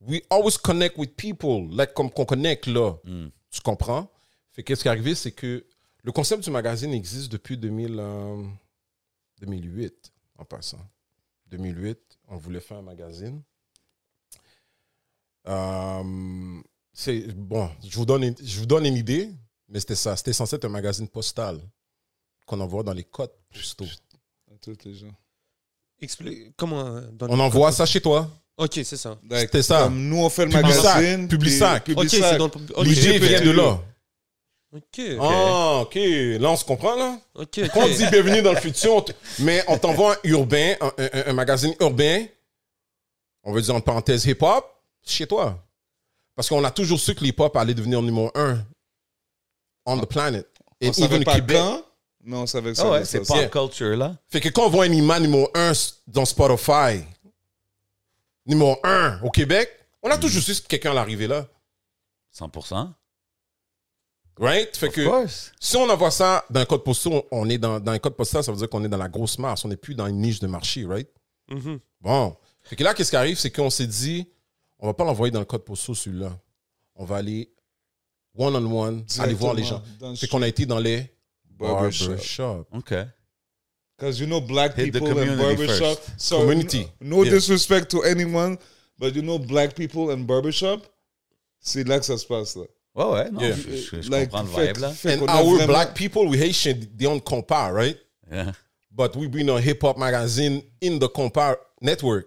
We 0.00 0.22
always 0.30 0.56
connect 0.56 0.96
with 0.96 1.14
people, 1.16 1.68
like 1.70 1.92
comme 1.94 2.10
qu'on 2.10 2.24
connecte 2.24 2.66
là. 2.66 2.94
Mm. 3.04 3.28
Tu 3.50 3.60
comprends? 3.60 4.08
Fait 4.52 4.62
que 4.62 4.74
ce 4.74 4.82
qui 4.82 4.88
est 4.88 4.90
arrivé, 4.90 5.14
c'est 5.14 5.32
que 5.32 5.64
le 6.02 6.12
concept 6.12 6.44
du 6.44 6.50
magazine 6.50 6.92
existe 6.94 7.30
depuis 7.30 7.56
2000, 7.56 7.96
euh, 7.98 8.42
2008, 9.40 10.12
en 10.38 10.44
passant. 10.44 10.80
2008, 11.48 11.98
on 12.28 12.36
voulait 12.36 12.60
faire 12.60 12.78
un 12.78 12.82
magazine. 12.82 13.42
Euh, 15.46 16.60
c'est 16.92 17.32
bon, 17.34 17.70
je 17.86 17.96
vous 17.96 18.04
donne 18.04 18.24
une, 18.24 18.34
je 18.42 18.58
vous 18.58 18.66
donne 18.66 18.86
une 18.86 18.96
idée, 18.96 19.30
mais 19.68 19.80
c'était 19.80 19.94
ça. 19.94 20.16
C'était 20.16 20.32
censé 20.32 20.56
être 20.56 20.64
un 20.64 20.70
magazine 20.70 21.08
postal 21.08 21.60
qu'on 22.46 22.60
envoie 22.60 22.82
dans 22.82 22.92
les 22.92 23.04
côtes 23.04 23.36
postaux. 23.52 23.86
À 24.50 24.58
tous 24.60 24.76
les 24.84 24.94
gens. 24.94 25.14
Explique. 26.00 26.54
Comment. 26.56 27.00
dans 27.12 27.28
On 27.28 27.40
envoie 27.40 27.72
ça 27.72 27.86
chez 27.86 28.00
toi. 28.00 28.30
Ok, 28.56 28.80
c'est 28.84 28.96
ça. 28.96 29.18
C'était 29.30 29.62
ça. 29.62 29.84
Comme 29.84 30.08
nous, 30.08 30.18
on 30.18 30.28
fait 30.28 30.44
le 30.46 30.50
Publisac, 30.50 30.96
magazine. 30.96 31.28
Publisac. 31.28 31.84
puis 31.84 31.94
Ok, 31.94 32.08
c'est 32.08 32.36
dans 32.36 32.46
le. 32.46 32.52
Ok, 32.74 32.86
L'idée 32.86 33.18
vient 33.18 33.40
de 33.40 33.50
là. 33.50 33.80
Ok. 34.74 35.00
Ah, 35.20 35.80
ok. 35.82 35.94
Là, 35.94 36.50
on 36.50 36.56
se 36.56 36.64
comprend, 36.64 36.94
là? 36.96 37.18
Ok. 37.34 37.60
Quand 37.72 37.84
on 37.84 37.88
dit 37.88 38.06
bienvenue 38.10 38.42
dans 38.42 38.52
le 38.52 38.60
futur, 38.60 38.96
on 38.96 39.04
mais 39.38 39.64
on 39.68 39.78
t'envoie 39.78 40.12
un 40.14 40.18
urbain, 40.24 40.74
un, 40.80 40.92
un- 40.98 41.22
un 41.28 41.32
magazine 41.32 41.74
urbain, 41.80 42.26
on 43.44 43.52
veut 43.52 43.62
dire 43.62 43.74
en 43.74 43.80
parenthèse 43.80 44.26
hip-hop, 44.26 44.64
chez 45.04 45.26
toi. 45.26 45.58
Parce 46.34 46.48
qu'on 46.50 46.62
a 46.64 46.70
toujours 46.70 47.00
su 47.00 47.14
que 47.14 47.24
l'hip-hop 47.24 47.56
allait 47.56 47.74
devenir 47.74 48.02
numéro 48.02 48.30
un 48.34 48.62
on 49.86 49.98
the 49.98 50.06
planet. 50.06 50.46
On 50.82 50.86
Et 50.88 50.92
savait 50.92 51.14
even 51.14 51.24
pas 51.24 51.34
Québec. 51.36 51.56
quand, 51.56 51.82
mais 52.24 52.36
on 52.36 52.46
savait 52.46 52.70
que 52.72 52.76
ça 52.76 52.84
Ah 52.86 52.90
ouais, 52.90 53.04
c'est 53.06 53.26
pop 53.26 53.50
culture, 53.50 53.96
là. 53.96 54.16
Fait 54.28 54.40
que 54.40 54.50
quand 54.50 54.66
on 54.66 54.70
voit 54.70 54.84
un 54.84 54.92
imam 54.92 55.22
numéro 55.22 55.48
un 55.54 55.72
dans 56.06 56.26
Spotify, 56.26 57.02
numéro 58.44 58.76
un 58.84 59.18
au 59.22 59.30
Québec, 59.30 59.70
on 60.02 60.10
a 60.10 60.18
toujours 60.18 60.42
su 60.42 60.54
que 60.60 60.66
quelqu'un 60.68 60.90
allait 60.90 61.00
arriver 61.00 61.26
là. 61.26 61.46
100%. 62.38 62.92
Right? 64.40 64.76
Fait 64.76 64.88
Of 64.88 64.94
que 64.94 65.04
course. 65.04 65.52
si 65.60 65.76
on 65.76 65.88
envoie 65.88 66.10
ça 66.10 66.44
dans 66.48 66.60
un 66.60 66.64
code 66.64 66.84
postal, 66.84 67.22
on 67.32 67.48
est 67.48 67.58
dans, 67.58 67.80
dans 67.80 67.92
un 67.92 67.98
code 67.98 68.14
postal, 68.14 68.44
ça 68.44 68.52
veut 68.52 68.58
dire 68.58 68.68
qu'on 68.68 68.84
est 68.84 68.88
dans 68.88 68.96
la 68.96 69.08
grosse 69.08 69.38
masse. 69.38 69.64
On 69.64 69.68
n'est 69.68 69.76
plus 69.76 69.94
dans 69.94 70.06
une 70.06 70.20
niche 70.20 70.38
de 70.40 70.46
marché, 70.46 70.84
right? 70.86 71.08
Mhm. 71.50 71.80
Bon. 72.00 72.36
Fait 72.62 72.76
que 72.76 72.84
là, 72.84 72.94
qu'est-ce 72.94 73.10
qui 73.10 73.16
arrive? 73.16 73.36
C'est 73.38 73.50
qu'on 73.50 73.70
s'est 73.70 73.86
dit, 73.86 74.28
on 74.78 74.86
va 74.86 74.94
pas 74.94 75.04
l'envoyer 75.04 75.32
dans 75.32 75.40
le 75.40 75.44
code 75.46 75.64
postal, 75.64 75.96
celui-là. 75.96 76.38
On 76.94 77.04
va 77.04 77.16
aller 77.16 77.50
one-on-one, 78.36 79.04
aller 79.18 79.34
voir 79.34 79.54
les 79.54 79.64
gens. 79.64 79.82
Le 80.00 80.14
Fait 80.14 80.28
qu'on 80.28 80.42
a 80.42 80.48
été 80.48 80.66
dans 80.66 80.78
les 80.78 81.10
Barbershop. 81.58 82.06
barbershops. 82.10 82.66
OK. 82.72 82.94
Because 83.96 84.20
you 84.20 84.26
know 84.26 84.40
black 84.40 84.76
Hit 84.78 84.92
people 84.92 85.08
in 85.18 85.36
barbershop. 85.36 85.96
first. 85.98 86.12
So 86.16 86.40
Community. 86.42 86.86
No, 87.00 87.16
no 87.16 87.24
Yeah. 87.24 87.32
disrespect 87.32 87.90
to 87.90 88.04
anyone, 88.04 88.56
but 88.96 89.14
you 89.16 89.22
know 89.22 89.38
black 89.40 89.74
people 89.74 90.12
in 90.12 90.18
barbershop, 90.24 90.82
c'est 91.58 91.82
là 91.82 91.98
que 91.98 92.04
ça 92.06 92.16
se 92.16 92.24
passe 92.24 92.54
là. 92.54 92.62
Ouais, 92.98 93.04
ouais, 93.04 93.30
non, 93.30 93.40
Yeah. 93.40 93.54
je, 93.56 93.76
je- 93.76 94.02
je 94.02 94.10
Like, 94.10 94.30
comprends 94.30 94.42
le 94.42 94.48
fait- 94.48 94.66
vibe, 94.72 94.76
là. 94.78 94.90
fait 94.90 95.14
And 95.18 95.26
a 95.28 95.36
our 95.40 95.44
vraiment- 95.54 95.66
black 95.68 95.94
people, 95.94 96.26
we 96.28 96.36
Haitian, 96.36 96.74
they 96.98 97.06
don't 97.06 97.20
compare, 97.22 97.72
right? 97.72 97.96
Yeah. 98.30 98.52
But 98.90 99.14
we 99.14 99.28
been 99.28 99.48
on 99.50 99.58
hip 99.62 99.82
hop 99.84 99.96
magazine 99.96 100.62
in 100.82 100.98
the 100.98 101.08
compare 101.08 101.56
network. 101.80 102.26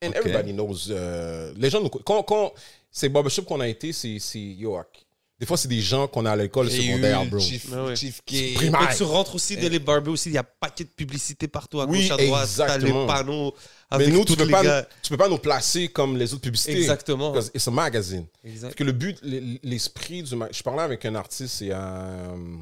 And 0.00 0.10
Okay. 0.10 0.18
everybody 0.18 0.52
knows. 0.52 0.88
euh, 0.90 1.52
les 1.56 1.68
gens 1.70 1.80
nous. 1.80 1.88
Quand, 1.88 2.22
quand 2.22 2.52
ces 2.90 3.08
barbershops 3.08 3.44
qu'on 3.46 3.60
a 3.60 3.66
été, 3.68 3.92
c'est. 3.92 4.18
c'est- 4.20 4.38
Yo, 4.38 4.76
ok. 4.78 5.01
Des 5.42 5.46
fois, 5.46 5.56
c'est 5.56 5.66
des 5.66 5.80
gens 5.80 6.06
qu'on 6.06 6.24
a 6.24 6.30
à 6.30 6.36
l'école 6.36 6.70
secondaire, 6.70 7.26
bro. 7.26 7.40
Chief, 7.40 7.68
Ouais, 7.68 7.80
ouais. 7.86 7.96
Chief 7.96 8.20
K. 8.24 8.54
Primaire. 8.54 8.94
Tu 8.96 9.02
rentres 9.02 9.34
aussi 9.34 9.56
dans 9.56 9.68
les 9.68 9.80
barbers 9.80 10.12
aussi, 10.12 10.28
il 10.28 10.34
y 10.34 10.38
a 10.38 10.44
paquet 10.44 10.84
de 10.84 10.90
publicité 10.90 11.48
partout 11.48 11.80
à 11.80 11.84
Oui, 11.86 12.02
gauche, 12.08 12.12
à 12.12 12.24
droite. 12.24 12.48
T'as 12.56 12.66
les 12.68 12.74
exactement. 12.74 13.06
panneaux 13.08 13.54
Mais 13.98 14.06
nous, 14.06 14.24
tu 14.24 14.36
peux, 14.36 14.44
les 14.44 14.52
pas, 14.52 14.62
gars. 14.62 14.88
tu 15.02 15.10
peux 15.10 15.16
pas 15.16 15.28
nous 15.28 15.38
placer 15.38 15.88
comme 15.88 16.16
les 16.16 16.32
autres 16.32 16.42
publicités. 16.42 16.78
Exactement. 16.78 17.32
Because 17.32 17.50
it's 17.52 17.66
a 17.66 17.72
magazine. 17.72 18.24
Exact. 18.44 18.68
Fait 18.70 18.76
que 18.76 18.84
le 18.84 18.92
but, 18.92 19.18
l'esprit 19.64 20.22
du 20.22 20.36
mag- 20.36 20.52
Je 20.52 20.62
parlais 20.62 20.82
avec 20.82 21.04
un 21.06 21.16
artiste 21.16 21.60
il 21.60 21.66
y 21.66 21.72
a, 21.72 21.92
euh, 21.92 22.56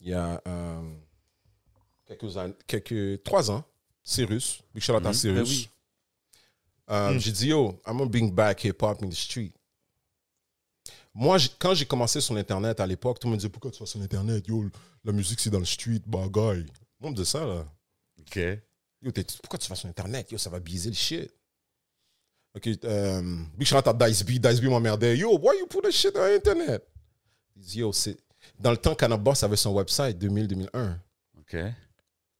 il 0.00 0.08
y 0.08 0.14
a 0.14 0.40
euh, 0.48 0.80
quelques 2.06 2.38
années, 2.38 2.54
quelques, 2.66 3.22
trois 3.22 3.50
ans, 3.50 3.62
Cyrus. 4.02 4.62
Big 4.74 4.82
shout 4.82 4.94
out 4.94 5.04
à 5.04 5.12
Cyrus. 5.12 5.36
Ben 5.36 5.44
oui. 5.46 5.68
Euh, 6.88 7.18
J'ai 7.18 7.32
dit, 7.32 7.48
yo, 7.48 7.78
I'm 7.86 7.98
gonna 7.98 8.06
bring 8.08 8.32
back 8.32 8.64
hip 8.64 8.76
hop 8.80 9.02
in 9.02 9.08
the 9.10 9.14
street. 9.14 9.52
Moi, 11.18 11.38
quand 11.58 11.72
j'ai 11.72 11.86
commencé 11.86 12.20
sur 12.20 12.34
l'Internet 12.34 12.78
à 12.78 12.86
l'époque, 12.86 13.18
tout 13.18 13.26
le 13.26 13.30
monde 13.30 13.36
me 13.36 13.40
disait, 13.40 13.48
pourquoi 13.48 13.70
tu 13.70 13.80
vas 13.80 13.86
sur 13.86 13.98
l'Internet? 13.98 14.46
Yo, 14.46 14.66
la 15.02 15.12
musique, 15.12 15.40
c'est 15.40 15.48
dans 15.48 15.58
le 15.58 15.64
street, 15.64 16.02
bagaille. 16.06 16.66
Moi, 17.00 17.08
on 17.08 17.10
me 17.10 17.14
disait 17.14 17.30
ça, 17.30 17.46
là. 17.46 17.64
OK. 18.20 18.36
Yo, 18.36 19.10
pourquoi 19.40 19.58
tu 19.58 19.66
vas 19.70 19.76
sur 19.76 19.88
Internet? 19.88 20.30
Yo, 20.30 20.36
ça 20.36 20.50
va 20.50 20.60
biaiser 20.60 20.90
le 20.90 20.94
shit. 20.94 21.32
Ok, 22.54 22.68
euh, 22.84 23.22
big 23.56 23.66
shout 23.66 23.76
out 23.76 23.86
à 23.88 23.94
Dice 23.94 24.22
B. 24.24 24.32
Dice 24.32 24.60
B 24.60 24.64
m'emmerdait. 24.64 25.16
Yo, 25.16 25.38
why 25.38 25.58
you 25.58 25.66
put 25.66 25.80
that 25.80 25.90
shit 25.90 26.14
on 26.16 26.22
Internet? 26.22 26.86
Dit, 27.54 27.78
yo, 27.78 27.94
c'est. 27.94 28.18
Dans 28.58 28.70
le 28.70 28.76
temps, 28.76 28.94
Canaboss 28.94 29.42
avait 29.42 29.56
son 29.56 29.72
website 29.72 30.18
2000-2001. 30.22 30.98
OK. 31.38 31.56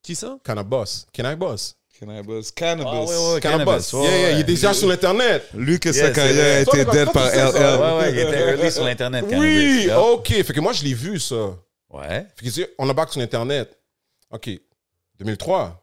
Qui 0.02 0.14
ça? 0.14 0.38
Canaboss. 0.44 1.06
Can 1.14 1.32
I 1.32 1.34
boss? 1.34 1.76
Can 1.98 2.10
I 2.10 2.22
buzz? 2.22 2.50
Cannabis. 2.50 2.86
Ah, 2.86 3.04
ouais, 3.04 3.34
ouais, 3.34 3.40
Canaboss. 3.40 3.90
Cannabis, 3.90 3.92
ouais, 3.94 4.02
yeah, 4.02 4.10
yeah, 4.18 4.30
il 4.30 4.34
est 4.34 4.36
ouais. 4.38 4.44
déjà 4.44 4.74
sur 4.74 4.88
l'Internet. 4.88 5.48
Lui 5.54 5.80
que 5.80 5.88
Yes, 5.88 5.96
sa 5.98 6.10
carrière 6.10 6.56
a 6.56 6.60
été 6.60 6.84
dead 6.84 7.12
par. 7.12 7.26
LL. 7.26 7.80
Ouais, 7.80 7.98
ouais, 7.98 8.12
il 8.12 8.18
était 8.18 8.50
early 8.50 8.72
sur 8.72 8.84
l'Internet, 8.84 9.24
Oui, 9.28 9.86
Cannabis. 9.86 9.90
Ok. 9.92 10.28
Fait 10.28 10.52
que 10.52 10.60
moi, 10.60 10.72
je 10.72 10.84
l'ai 10.84 10.94
vu, 10.94 11.18
ça. 11.18 11.56
Ouais. 11.88 12.26
Fait 12.36 12.46
que 12.50 12.74
on 12.78 12.88
embarque 12.88 13.12
sur 13.12 13.22
Internet. 13.22 13.78
OK. 14.30 14.50
2003. 15.18 15.82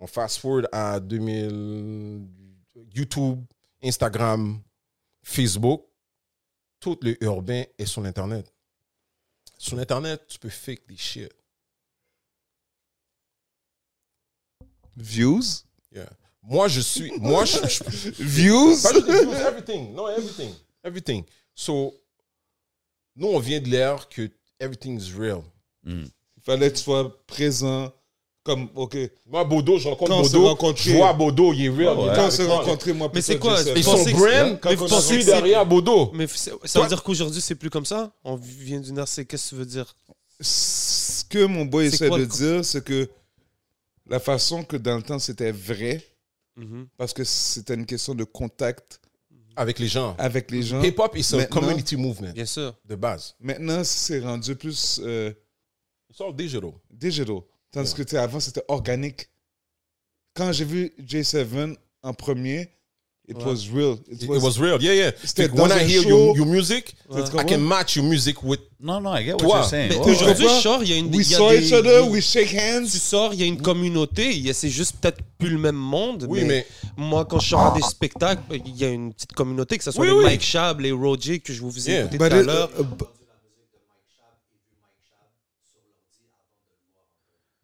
On 0.00 0.06
fast 0.06 0.38
forward 0.38 0.68
à 0.70 1.00
2000. 1.00 2.26
YouTube, 2.94 3.40
Instagram, 3.82 4.60
Facebook. 5.22 5.84
Tout 6.80 6.98
le 7.02 7.22
urbain 7.24 7.64
est 7.76 7.86
sur 7.86 8.00
l'Internet. 8.00 8.52
Sur 9.56 9.76
l'Internet, 9.76 10.22
tu 10.28 10.38
peux 10.38 10.48
fake 10.48 10.82
des 10.88 10.96
shit. 10.96 11.32
Views? 15.02 15.64
Yeah. 15.94 16.08
Moi, 16.42 16.68
je 16.68 16.80
suis. 16.80 17.12
Moi, 17.18 17.44
je. 17.44 17.58
je 17.68 18.10
Views? 18.22 18.82
pas 18.82 18.92
juste 18.92 19.06
views, 19.06 19.32
everything. 19.34 19.94
Non, 19.94 20.08
everything. 20.08 20.50
Everything. 20.84 21.24
So, 21.54 21.94
nous, 23.16 23.28
on 23.28 23.38
vient 23.38 23.60
de 23.60 23.68
l'ère 23.68 24.08
que 24.08 24.30
everything 24.60 24.98
is 24.98 25.12
real. 25.18 25.42
Il 25.86 26.10
fallait 26.42 26.70
que 26.70 26.76
tu 26.76 26.82
sois 26.84 27.16
présent. 27.26 27.92
Comme, 28.44 28.70
OK. 28.76 28.96
Moi, 29.26 29.44
Bodo, 29.44 29.76
je 29.76 29.88
rencontre 29.88 30.10
Quand 30.10 30.22
Bodo. 30.22 30.46
rencontrés- 30.48 30.90
Je 30.92 30.96
vois 30.96 31.12
Bodo, 31.12 31.52
il 31.52 31.66
est 31.66 31.68
real. 31.68 31.96
il 31.98 32.08
est 32.10 32.14
Quand 32.14 32.26
on 32.28 32.30
s'est 32.30 32.50
avec 32.50 32.94
moi. 32.94 33.10
Mais 33.12 33.20
c'est 33.20 33.38
quoi, 33.38 33.58
Ils 33.76 33.84
son 33.84 33.92
brand, 34.04 34.52
Mais 34.52 34.58
quand 34.58 34.74
vous 34.74 34.94
on 34.94 35.00
c'est- 35.00 35.24
derrière 35.24 35.66
Bodo. 35.66 36.10
Mais 36.14 36.26
ça, 36.28 36.52
ça 36.64 36.72
Toi- 36.78 36.82
veut 36.84 36.88
dire 36.88 37.02
qu'aujourd'hui, 37.02 37.42
c'est 37.42 37.56
plus 37.56 37.68
comme 37.68 37.84
ça? 37.84 38.10
On 38.24 38.36
vient 38.36 38.80
d'une 38.80 38.96
ère, 38.96 39.06
c'est 39.08 39.26
qu'est-ce 39.26 39.44
que 39.46 39.48
tu 39.50 39.54
veux 39.56 39.66
dire? 39.66 39.94
Ce 40.40 41.24
que 41.24 41.44
mon 41.44 41.66
boy 41.66 41.86
essaie 41.86 42.08
quoi 42.08 42.18
de 42.18 42.24
dire, 42.24 42.64
c'est 42.64 42.82
que 42.82 43.10
la 44.08 44.20
façon 44.20 44.64
que 44.64 44.76
dans 44.76 44.96
le 44.96 45.02
temps 45.02 45.18
c'était 45.18 45.52
vrai, 45.52 46.04
Mhm. 46.56 46.88
parce 46.96 47.12
que 47.12 47.22
c'était 47.24 47.74
une 47.74 47.86
question 47.86 48.14
de 48.14 48.24
contact 48.24 49.00
Avec 49.56 49.78
les 49.78 49.86
gens. 49.88 50.16
avec 50.18 50.50
les 50.50 50.62
gens. 50.62 50.82
Hip-hop 50.82 51.16
is 51.16 51.34
a 51.34 51.36
Maintenant- 51.38 51.60
community 51.60 51.96
movement 51.96 52.32
Bien 52.32 52.46
sûr. 52.46 52.76
de 52.84 52.94
base. 52.96 53.34
Maintenant, 53.40 53.82
c'est 53.84 54.20
rendu 54.20 54.56
plus 54.56 55.00
euh, 55.02 55.32
sont 56.10 56.32
digital. 56.32 56.72
digital. 56.90 57.40
Tandis 57.70 57.92
que 57.94 58.02
tu 58.02 58.10
sais, 58.12 58.16
avant, 58.18 58.40
c'était 58.40 58.64
organique. 58.68 59.28
Quand 60.34 60.52
j'ai 60.52 60.64
vu 60.64 60.92
J7 60.98 61.76
en 62.02 62.14
premier, 62.14 62.70
it 63.28 63.36
Ouais. 63.36 63.44
was 63.44 63.68
real. 63.72 63.98
It 64.10 64.22
It 64.22 64.28
was, 64.28 64.42
was 64.42 64.58
real. 64.58 64.78
Yeah, 64.80 64.94
yeah. 64.94 65.10
C'était 65.22 65.48
When 65.50 65.68
dans 65.68 65.76
I 65.76 65.80
un 65.82 65.86
hear 65.86 66.02
show. 66.02 66.08
your, 66.08 66.36
your 66.36 66.46
music, 66.46 66.94
Ouais. 67.10 67.20
I 67.40 67.44
can 67.46 67.58
match 67.58 67.96
your 67.96 68.04
music 68.06 68.42
with. 68.42 68.60
Non, 68.80 69.00
non, 69.00 69.14
I 69.14 69.24
get 69.24 69.32
what 69.34 69.38
Toi. 69.40 69.56
you're 69.58 69.64
saying. 69.68 69.88
Mais 69.90 69.96
ouais. 69.98 70.10
aujourd'hui, 70.12 70.46
je 70.48 70.60
sors, 70.62 70.82
il 70.82 70.90
y 70.90 70.92
a 70.92 70.96
une 70.96 71.14
We 71.14 71.28
y 71.30 71.34
a 71.34 71.38
saw 71.38 71.50
des- 71.50 71.66
each 71.66 71.72
other, 71.72 72.08
we 72.10 72.20
shake 72.22 72.54
hands. 72.54 72.86
Tu 72.92 72.98
sors, 72.98 73.34
il 73.34 73.40
y 73.40 73.42
a 73.42 73.46
une 73.46 73.60
communauté, 73.60 74.52
c'est 74.52 74.68
juste 74.70 74.96
peut-être 75.00 75.18
plus 75.38 75.50
le 75.50 75.58
même 75.58 75.74
monde. 75.76 76.26
Oui, 76.28 76.44
mais 76.44 76.66
Moi, 76.96 77.24
quand 77.24 77.38
je 77.40 77.48
sors 77.50 77.60
à 77.72 77.74
des 77.76 77.82
spectacles, 77.82 78.42
il 78.66 78.76
y 78.76 78.84
a 78.84 78.88
une 78.88 79.12
petite 79.12 79.32
communauté, 79.32 79.78
que 79.78 79.84
ce 79.84 79.90
soit 79.90 80.02
Oui, 80.02 80.08
les 80.08 80.14
oui. 80.14 80.24
Mike 80.24 80.42
Shab, 80.42 80.80
les 80.80 80.92
Roger, 80.92 81.38
que 81.40 81.52
je 81.52 81.60
vous 81.60 81.70
faisais 81.70 81.92
Yeah. 81.92 82.00
écouter 82.04 82.18
But 82.18 82.28
tout 82.30 82.34
à 82.36 82.42
l'heure. 82.42 82.70
uh, 82.78 82.84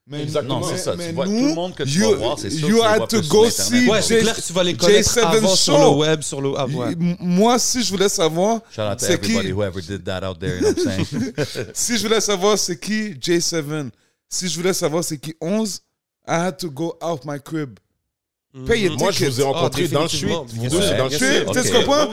Mais- 0.06 0.22
Exactement. 0.22 0.62
C'est 0.62 0.76
ça. 0.76 0.94
mais 0.96 1.08
Tu 1.08 1.14
vois, 1.14 1.26
nous, 1.26 1.40
tout 1.40 1.46
le 1.48 1.54
monde 1.54 1.74
que 1.74 1.82
tu 1.82 1.98
you- 1.98 2.10
vas 2.10 2.16
voir, 2.16 2.38
c'est 2.38 2.50
sûr 2.50 2.66
que 2.68 2.72
you 2.72 2.78
tu 2.78 2.82
les 2.82 2.88
had 2.88 3.08
to 3.08 3.20
go 3.22 3.48
see 3.48 3.88
Ouais, 3.88 4.02
c'est 4.02 4.16
J- 4.16 4.22
clair 4.22 4.36
que 4.36 4.40
tu 4.42 4.52
vas 4.52 4.62
les 4.64 4.76
connaître 4.76 5.14
J7 5.14 5.22
avant 5.24 5.56
sur 5.56 5.78
le 5.78 5.88
web, 5.96 6.20
sur 6.22 6.40
le... 6.42 6.52
ah, 6.58 6.66
ouais. 6.66 6.94
Moi, 7.20 7.58
si 7.58 7.82
je 7.82 7.90
voulais 7.90 8.10
savoir, 8.10 8.60
Shout 8.70 8.82
out 8.82 8.98
to 8.98 9.06
c'est 9.06 9.14
everybody 9.14 9.46
qui, 9.46 9.52
whoever 9.52 9.80
did 9.80 10.04
that 10.04 10.22
out 10.28 10.38
there, 10.38 10.56
you 10.56 10.60
know 10.60 10.84
what 10.84 10.92
I'm 10.92 11.04
saying? 11.06 11.66
si 11.72 11.96
je 11.96 12.02
voulais 12.06 12.20
savoir 12.20 12.58
c'est 12.58 12.78
qui 12.78 13.12
J7, 13.14 13.90
si 14.28 14.48
je 14.48 14.56
voulais 14.56 14.74
savoir 14.74 15.02
c'est 15.02 15.16
qui 15.16 15.34
11, 15.40 15.80
I 16.28 16.32
had 16.32 16.58
to 16.58 16.70
go 16.70 16.98
out 17.02 17.20
my 17.24 17.40
crib. 17.42 17.78
Pay 18.66 18.82
your 18.82 18.96
moi, 18.98 19.10
je 19.10 19.24
vous 19.26 19.40
ai 19.40 19.42
rencontré 19.42 19.88
dans 19.88 20.02
le 20.02 20.06
définitivement. 20.06 20.44
Vous 20.48 20.68
deux, 20.68 20.80
c'est 20.80 20.96
dans 20.96 21.04
le 21.08 21.10
bien 21.52 21.62
Tu 21.62 21.72
comprends? 21.72 22.06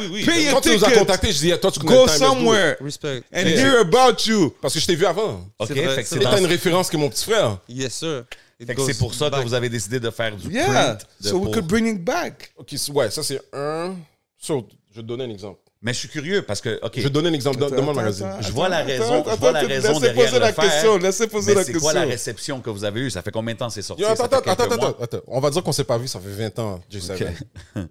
Quand 0.51 0.61
tu 0.61 0.75
nous 0.75 0.83
as 0.85 0.91
contactés, 0.91 1.31
je 1.31 1.37
dis, 1.39 1.53
toi, 1.61 1.71
tu 1.71 1.79
connais 1.79 1.95
Go 1.95 2.07
somewhere 2.07 2.75
Respect. 2.81 3.23
and 3.31 3.41
Yeah. 3.45 3.59
hear 3.59 3.79
about 3.81 4.17
you. 4.25 4.51
Parce 4.59 4.73
que 4.73 4.79
je 4.79 4.87
t'ai 4.87 4.95
vu 4.95 5.05
avant. 5.05 5.45
OK, 5.59 5.67
C'est 5.67 5.75
fait 5.75 6.01
que 6.03 6.09
c'est 6.09 6.19
t'as 6.19 6.39
une 6.39 6.47
référence 6.47 6.89
qui 6.89 6.95
est 6.95 6.99
mon 6.99 7.09
petit 7.09 7.25
frère. 7.25 7.59
Yes, 7.69 7.93
sir. 7.93 8.23
Fait 8.65 8.73
que 8.75 8.81
c'est 8.85 8.97
pour 8.97 9.13
ça 9.13 9.29
que 9.29 9.41
vous 9.43 9.53
avez 9.53 9.69
décidé 9.69 9.99
de 9.99 10.09
faire 10.09 10.35
du 10.35 10.49
Yeah. 10.51 10.65
print. 10.95 11.07
de 11.21 11.27
So 11.29 11.35
we 11.35 11.43
pour- 11.45 11.51
could 11.53 11.67
bring 11.67 11.87
it 11.95 12.03
back. 12.03 12.51
Ok, 12.57 12.73
ouais, 12.93 13.11
ça 13.11 13.21
c'est 13.23 13.39
un. 13.53 13.95
So, 14.39 14.67
je 14.91 14.95
vais 14.97 15.01
te 15.03 15.07
donner 15.07 15.23
un 15.25 15.29
exemple. 15.29 15.59
Mais 15.83 15.93
je 15.93 15.99
suis 15.99 16.09
curieux 16.09 16.43
parce 16.43 16.61
que, 16.61 16.79
OK, 16.85 16.91
Je 16.95 17.01
vais 17.01 17.09
te 17.09 17.13
donner 17.13 17.29
un 17.29 17.33
exemple. 17.33 17.57
Donne-moi 17.57 17.93
le 17.93 17.93
magazine. 17.93 18.27
Attends, 18.27 18.41
Je 18.41 18.51
vois 18.51 18.69
la 18.69 18.77
attends, 18.77 18.87
raison- 18.87 19.21
attends, 19.21 19.31
je 19.31 19.39
vois 19.39 19.51
la 19.51 19.59
attends, 19.59 19.67
raison 19.67 19.87
laissez 19.89 19.99
derrière 20.01 20.25
poser 20.25 20.35
le 20.39 20.45
la 20.45 20.53
faire, 20.53 20.63
question, 20.63 20.97
laissez 20.97 21.27
poser 21.27 21.51
mais 21.51 21.55
la 21.55 21.63
c'est 21.63 21.71
question. 21.73 21.81
quoi 21.89 21.93
la 21.93 22.05
réception 22.05 22.61
que 22.61 22.69
vous 22.69 22.83
avez 22.83 22.99
eue? 23.01 23.09
Ça 23.09 23.21
fait 23.23 23.31
combien 23.31 23.53
de 23.55 23.59
temps 23.59 23.69
c'est 23.71 23.81
sorti? 23.81 24.03
Yo, 24.03 24.07
attends, 24.09 24.25
attends, 24.25 24.51
attends, 24.51 24.71
attends, 24.71 25.01
attends. 25.01 25.21
On 25.27 25.39
va 25.39 25.49
dire 25.49 25.63
qu'on 25.63 25.71
s'est 25.71 25.83
pas 25.83 25.97
vu, 25.97 26.07
ça 26.07 26.19
fait 26.19 26.29
20 26.29 26.59
ans, 26.59 26.79
J7. 26.91 27.35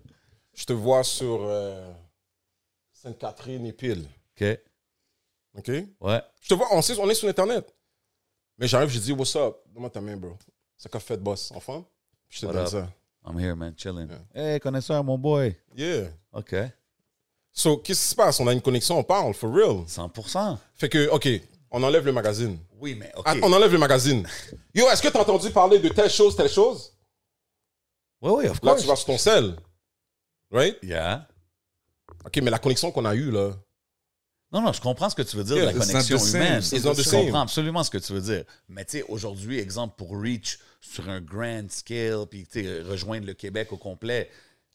Je 0.54 0.64
te 0.64 0.72
vois 0.72 1.02
sur 1.02 1.40
euh, 1.42 1.90
Sainte-Catherine 2.92 3.66
et 3.66 3.72
Pile. 3.72 4.04
OK, 4.40 4.58
OK? 5.58 5.68
ouais. 6.00 6.22
Je 6.42 6.48
te 6.48 6.54
vois, 6.54 6.68
on, 6.72 6.82
sait, 6.82 6.96
on 6.98 7.08
est 7.10 7.14
sur 7.14 7.28
Internet. 7.28 7.74
Mais 8.58 8.68
j'arrive, 8.68 8.90
je 8.90 8.98
dis, 8.98 9.12
what's 9.12 9.34
up? 9.36 9.56
Donne-moi 9.66 9.90
ta 9.90 10.00
main, 10.00 10.16
bro. 10.16 10.36
C'est 10.76 10.90
quoi 10.90 11.00
fait, 11.00 11.16
boss? 11.16 11.50
Enfin? 11.54 11.84
Je 12.28 12.40
te 12.40 12.46
donne 12.46 12.66
ça. 12.66 12.88
I'm 13.26 13.38
here, 13.38 13.54
man, 13.56 13.74
chilling. 13.76 14.08
Hey, 14.34 14.60
connaisseur, 14.60 15.02
mon 15.02 15.18
boy? 15.18 15.56
Yeah. 15.76 16.08
OK, 16.32 16.54
So, 17.52 17.78
qu'est-ce 17.78 18.00
qui 18.02 18.08
se 18.10 18.14
passe? 18.14 18.40
On 18.40 18.46
a 18.46 18.52
une 18.52 18.60
connexion, 18.62 18.98
on 18.98 19.02
parle, 19.04 19.34
for 19.34 19.52
real. 19.52 19.84
100% 19.86 20.56
Fait 20.76 20.88
que, 20.88 21.08
OK, 21.08 21.28
on 21.70 21.82
enlève 21.82 22.04
le 22.06 22.12
magazine. 22.12 22.58
Oui, 22.78 22.94
mais 22.94 23.12
OK. 23.16 23.24
Ah, 23.26 23.34
On 23.42 23.52
enlève 23.52 23.72
le 23.72 23.78
magazine. 23.78 24.26
Yo, 24.74 24.88
est-ce 24.88 25.02
que 25.02 25.08
tu 25.08 25.16
as 25.16 25.20
entendu 25.20 25.50
parler 25.50 25.78
de 25.78 25.88
telle 25.88 26.10
chose, 26.10 26.36
telle 26.36 26.48
chose? 26.48 26.92
Oui, 28.22 28.32
oui, 28.36 28.46
of 28.48 28.60
Là, 28.62 28.70
course. 28.72 28.82
tu 28.82 28.86
vas 28.88 28.96
sur 28.96 29.06
ton 29.06 29.18
sel. 29.18 29.56
Right? 30.50 30.76
Yeah. 30.82 31.26
OK, 32.24 32.36
mais 32.42 32.50
la 32.50 32.58
connexion 32.58 32.90
qu'on 32.92 33.04
a 33.04 33.14
eue, 33.14 33.30
là. 33.30 33.52
Non, 34.52 34.62
non, 34.62 34.72
je 34.72 34.80
comprends 34.80 35.08
ce 35.08 35.14
que 35.14 35.22
tu 35.22 35.36
veux 35.36 35.44
dire 35.44 35.56
Yeah, 35.56 35.72
de 35.72 35.78
la 35.78 35.86
connexion 35.86 36.18
humaine. 36.18 36.60
Je 36.60 37.10
comprends 37.10 37.40
absolument 37.42 37.84
ce 37.84 37.90
que 37.90 37.98
tu 37.98 38.12
veux 38.12 38.20
dire. 38.20 38.44
Mais 38.68 38.84
tu 38.84 38.98
sais, 38.98 39.04
aujourd'hui, 39.08 39.60
exemple, 39.60 39.94
pour 39.96 40.10
reach 40.20 40.58
sur 40.80 41.08
un 41.08 41.20
grand 41.20 41.70
scale, 41.70 42.26
puis 42.28 42.46
tu 42.50 42.64
sais, 42.64 42.80
rejoindre 42.82 43.26
le 43.26 43.34
Québec 43.34 43.68
au 43.72 43.76
complet, 43.76 44.28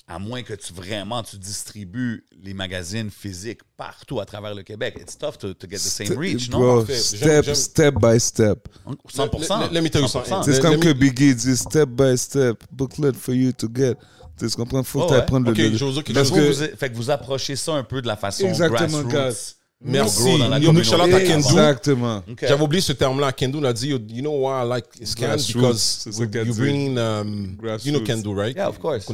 à 0.08 0.20
moins 0.20 0.44
que 0.44 0.54
tu 0.54 0.72
vraiment 0.72 1.24
tu 1.24 1.38
distribues 1.38 2.24
les 2.44 2.54
magazines 2.54 3.10
physiques 3.10 3.62
partout 3.76 4.20
à 4.20 4.26
travers 4.26 4.54
le 4.54 4.62
Québec. 4.62 4.98
It's 5.02 5.18
tough 5.18 5.38
to, 5.40 5.54
to 5.56 5.68
get 5.68 5.78
the 5.78 5.80
same 5.80 6.18
reach, 6.18 6.50
non? 6.50 6.60
Bro, 6.60 6.78
Parfait. 6.86 6.96
step, 7.00 7.20
J'aime- 7.22 7.44
j'aime- 7.44 7.56
step 7.56 7.96
by 8.00 8.20
step. 8.20 8.68
100%. 9.12 9.72
Let- 9.72 9.82
me 9.82 9.90
tell 9.90 10.02
you 10.02 10.08
something. 10.08 10.32
100%. 10.32 10.44
C'est 10.44 10.62
comme 10.62 10.80
que 10.80 10.94
Biggie 10.94 11.34
dit 11.36 11.58
step 11.58 11.90
by 11.90 12.16
step, 12.18 12.64
booklet 12.72 13.14
for 13.14 13.34
you 13.34 13.52
to 13.52 13.68
get. 13.74 13.96
Tu 14.38 14.48
comprends? 14.50 14.84
Faut 14.84 15.00
Oh, 15.00 15.04
que 15.04 15.08
tu 15.08 15.14
ouais. 15.14 15.20
apprendre 15.22 15.50
Ok, 15.50 15.58
le. 15.58 15.70
Parce 16.14 16.30
Vous, 16.30 16.36
que 16.36 16.52
vous- 16.72 16.78
fait 16.78 16.90
que 16.90 16.96
vous 16.96 17.10
approchez 17.10 17.56
ça 17.56 17.74
un 17.74 17.84
peu 17.84 18.02
de 18.02 18.08
la 18.08 18.18
façon 18.18 18.46
Exactement, 18.48 19.02
grassroots. 19.04 19.56
Merci. 19.82 20.40
dans 20.40 20.48
la 20.48 20.60
shout 20.62 20.96
out 20.96 21.14
à. 21.14 21.24
Exactement. 21.24 22.24
Ok. 22.30 22.40
J'avais 22.42 22.64
oublié 22.64 22.82
ce 22.82 22.94
terme-là. 22.94 23.32
Kendo 23.34 23.60
l'a 23.60 23.74
dit, 23.74 23.90
you 23.90 24.00
you 24.10 24.22
know 24.22 24.48
why 24.48 24.64
I 24.64 24.68
like 24.68 24.86
Scan? 25.06 25.28
Grassroots, 25.28 26.08
Because 26.18 26.48
you 26.48 26.54
bring, 26.56 26.98
um, 26.98 27.58
you 27.84 27.92
know 27.92 28.02
Kendo, 28.02 28.34
right? 28.34 28.56
Yeah, 28.56 28.70
of 28.70 28.80
course. 28.80 29.06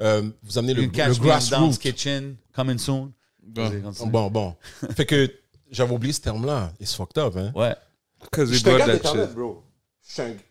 Euh, 0.00 0.22
vous 0.42 0.58
amenez 0.58 0.74
le, 0.74 0.82
le 0.82 0.88
grassroots. 0.88 1.78
Kitchen, 1.78 2.36
coming 2.54 2.78
soon. 2.78 3.12
Bon, 4.06 4.30
bon. 4.30 4.56
fait 4.96 5.04
que 5.06 5.30
j'avais 5.70 5.94
oublié 5.94 6.12
ce 6.12 6.20
terme-là. 6.20 6.72
It's 6.80 6.94
fucked 6.94 7.18
up, 7.18 7.36
hein? 7.36 7.52
Ouais. 7.54 7.74
Because 8.20 8.52
Je 8.52 8.58
te 8.58 8.64
brought 8.64 8.82
regarde 8.82 9.02
that 9.02 9.08
Internet, 9.08 9.26
shit. 9.28 9.34
bro. 9.36 9.62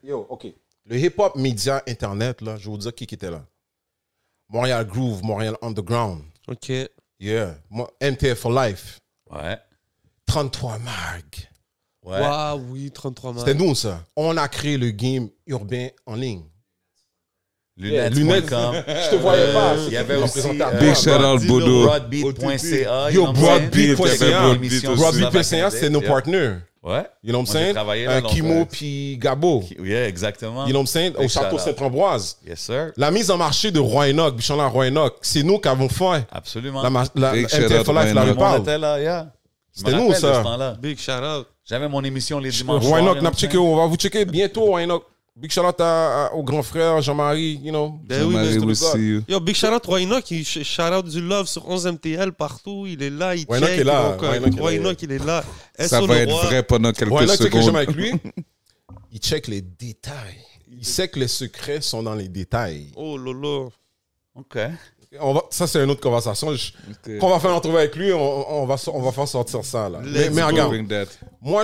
Yo, 0.03 0.27
OK. 0.29 0.47
Le 0.87 0.97
hip-hop 0.97 1.35
média 1.35 1.81
Internet, 1.87 2.41
là, 2.41 2.57
je 2.57 2.65
vais 2.65 2.71
vous 2.71 2.77
dire 2.77 2.93
qui 2.93 3.05
qui 3.05 3.15
était 3.15 3.31
là. 3.31 3.45
Montréal 4.49 4.85
Groove, 4.85 5.23
Montréal 5.23 5.55
Underground. 5.61 6.21
Ok. 6.47 6.71
Yeah. 7.19 7.55
MTF 8.01 8.39
for 8.39 8.51
Life. 8.51 8.99
Ouais. 9.31 9.57
33 10.25 10.79
Mag. 10.79 11.23
Ouais. 12.03 12.19
Waouh, 12.19 12.61
oui, 12.71 12.91
33 12.91 13.33
C'était 13.39 13.53
matchs. 13.53 13.63
nous, 13.63 13.75
ça. 13.75 14.03
On 14.15 14.35
a 14.37 14.47
créé 14.47 14.77
le 14.77 14.91
game 14.91 15.29
urbain 15.45 15.89
en 16.05 16.15
ligne. 16.15 16.43
Lunettes.com. 17.77 18.83
Je 18.87 19.09
te 19.11 19.15
voyais 19.15 19.53
pas. 19.53 19.75
Il 19.87 19.93
y 19.93 19.97
avait 19.97 20.15
aussi 20.15 20.39
présentateur. 20.39 20.79
Big 20.79 20.95
shout 20.95 21.09
out, 21.23 21.47
Bodo. 21.47 21.83
Broadbeat.ca. 21.85 23.11
Yo, 23.11 23.31
Broadbeat.ca. 23.31 24.41
Broadbeat 24.41 24.85
Broadbeat 24.85 25.29
PCA, 25.31 25.69
c'était 25.71 25.89
nos 25.89 26.01
partners. 26.01 26.57
Ouais. 26.83 27.05
You 27.23 27.31
know 27.31 27.41
what 27.41 27.45
I'm 27.45 27.45
saying? 27.45 27.77
Euh. 27.77 28.21
Kimo 28.21 28.65
puis 28.65 29.15
Gabo. 29.19 29.63
Yeah, 29.79 30.07
exactement. 30.07 30.65
You 30.65 30.73
know 30.73 30.79
what 30.79 30.81
I'm 30.81 30.87
saying? 30.87 31.13
Au 31.15 31.27
château 31.27 31.57
shout-out. 31.57 31.77
Saint-Ambroise. 31.77 32.37
Yes, 32.47 32.59
sir. 32.59 32.91
La 32.97 33.11
mise 33.11 33.29
en 33.29 33.37
marché 33.37 33.71
de 33.71 33.79
Roy 33.79 34.09
Enoch, 34.09 34.35
Bichon 34.35 34.57
Roy 34.69 34.87
Enoch, 34.87 35.17
c'est 35.21 35.43
nous 35.43 35.59
qui 35.59 35.67
avons 35.67 35.89
fait. 35.89 36.25
Absolument. 36.31 36.81
La, 36.81 36.89
la, 37.13 37.33
Big 37.33 37.45
MTF 37.45 37.87
Roy 37.87 38.13
la 38.13 38.23
reparle. 38.23 38.61
était 38.61 38.77
là, 38.79 38.99
yeah. 38.99 39.31
C'était 39.71 39.93
nous, 39.93 40.11
ça. 40.13 40.75
Big 40.81 40.99
shout 40.99 41.11
out. 41.11 41.47
J'avais 41.63 41.87
mon 41.87 42.03
émission 42.03 42.39
les 42.39 42.49
dimanches. 42.49 42.83
Roy 42.83 42.99
soirs, 42.99 43.01
Enoch, 43.03 43.15
you 43.17 43.21
n'a 43.21 43.29
know 43.29 43.37
checké, 43.37 43.57
what 43.57 43.65
on 43.65 43.75
va 43.77 43.85
vous 43.85 43.95
checker 43.95 44.25
bientôt, 44.25 44.65
Roy 44.65 44.83
Enoch. 44.83 45.05
Big 45.35 45.49
shout 45.49 45.61
out 45.61 45.79
à- 45.79 46.25
à- 46.25 46.33
au 46.33 46.43
grand 46.43 46.61
frère 46.61 47.01
Jean-Marie, 47.01 47.59
you 47.63 47.71
know. 47.71 47.99
Ben 48.03 48.25
oui, 48.25 48.33
Jean-Marie 48.33 48.75
see 48.75 48.97
you. 48.99 49.21
Yo, 49.29 49.39
big 49.39 49.55
shout 49.55 49.67
out 49.73 49.85
Roy 49.85 50.01
Enoch, 50.01 50.25
shout 50.43 50.93
out 50.93 51.05
du 51.07 51.21
love 51.21 51.47
sur 51.47 51.67
11 51.69 51.85
MTL 51.87 52.33
partout, 52.33 52.85
il 52.85 53.01
est 53.01 53.09
là, 53.09 53.35
il 53.35 53.45
Roy 53.45 53.57
Enoch 53.57 53.69
check, 53.69 53.79
est 53.79 53.83
là, 53.85 54.09
donc, 54.09 54.19
Roy 54.19 54.29
euh, 54.29 54.37
Enoch 54.37 54.53
est 54.57 54.59
Roy 54.59 54.71
là. 54.71 54.77
Enoch, 54.77 55.01
il 55.01 55.11
est 55.11 55.25
là. 55.25 55.43
Ça 55.79 56.01
va 56.01 56.17
être 56.17 56.31
roi. 56.31 56.45
vrai 56.45 56.63
pendant 56.63 56.91
quelques 56.91 57.11
Roy 57.11 57.23
Enoch, 57.23 57.35
c'est 57.37 57.49
que 57.49 57.61
j'aime 57.61 57.61
secondes. 57.61 57.75
avec 57.77 57.95
lui? 57.95 58.11
Il 59.13 59.19
check 59.19 59.47
les 59.47 59.61
détails. 59.61 60.45
Il 60.69 60.85
sait 60.85 61.09
que 61.09 61.19
les 61.19 61.27
secrets 61.27 61.81
sont 61.81 62.01
dans 62.01 62.15
les 62.15 62.29
détails. 62.29 62.87
Oh 62.95 63.17
lolo. 63.17 63.71
OK. 64.35 64.57
On 65.19 65.33
va, 65.33 65.41
ça, 65.49 65.67
c'est 65.67 65.83
une 65.83 65.89
autre 65.89 65.99
conversation. 65.99 66.53
Je-. 66.55 66.71
Quand 67.19 67.27
on 67.27 67.31
va 67.31 67.39
faire 67.41 67.49
une 67.51 67.57
entrevue 67.57 67.77
avec 67.77 67.95
lui, 67.97 68.13
on, 68.13 68.61
on 68.63 68.65
va, 68.65 68.75
on 68.87 69.01
va 69.01 69.11
faire 69.11 69.27
sortir 69.27 69.65
ça. 69.65 69.89
Là. 69.89 69.99
Mais, 70.01 70.27
Let's 70.27 70.33
mais 70.33 70.43
regarde, 70.43 70.73
moi, 71.41 71.63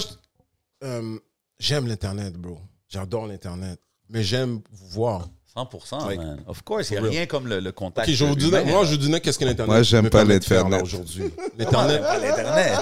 euh, 0.83 1.17
j'aime 1.57 1.87
l'Internet, 1.87 2.33
bro. 2.33 2.59
J'adore 2.89 3.27
l'Internet. 3.27 3.79
Mais 4.09 4.23
j'aime 4.23 4.61
vous 4.71 4.87
voir. 4.89 5.27
100%, 5.55 6.07
Like, 6.07 6.19
man. 6.19 6.43
Of 6.45 6.61
course, 6.61 6.89
il 6.91 6.93
n'y 6.93 6.97
a 6.99 7.01
real. 7.01 7.09
rien 7.11 7.25
comme 7.25 7.47
le, 7.47 7.59
le 7.59 7.71
contact. 7.71 8.07
Je 8.07 8.23
vous 8.25 8.35
humain, 8.35 8.63
moi, 8.63 8.85
je 8.85 8.91
vous 8.91 8.97
dis 8.97 9.21
qu'est-ce 9.21 9.39
que 9.39 9.45
l'Internet 9.49 9.73
Moi, 9.73 9.81
j'aime 9.81 10.03
me 10.05 10.09
pas 10.11 10.23
l'Internet. 10.23 10.71
là, 10.71 10.83
aujourd'hui. 10.83 11.23
L'Internet. 11.57 12.01
pas 12.03 12.17
l'Internet. 12.19 12.73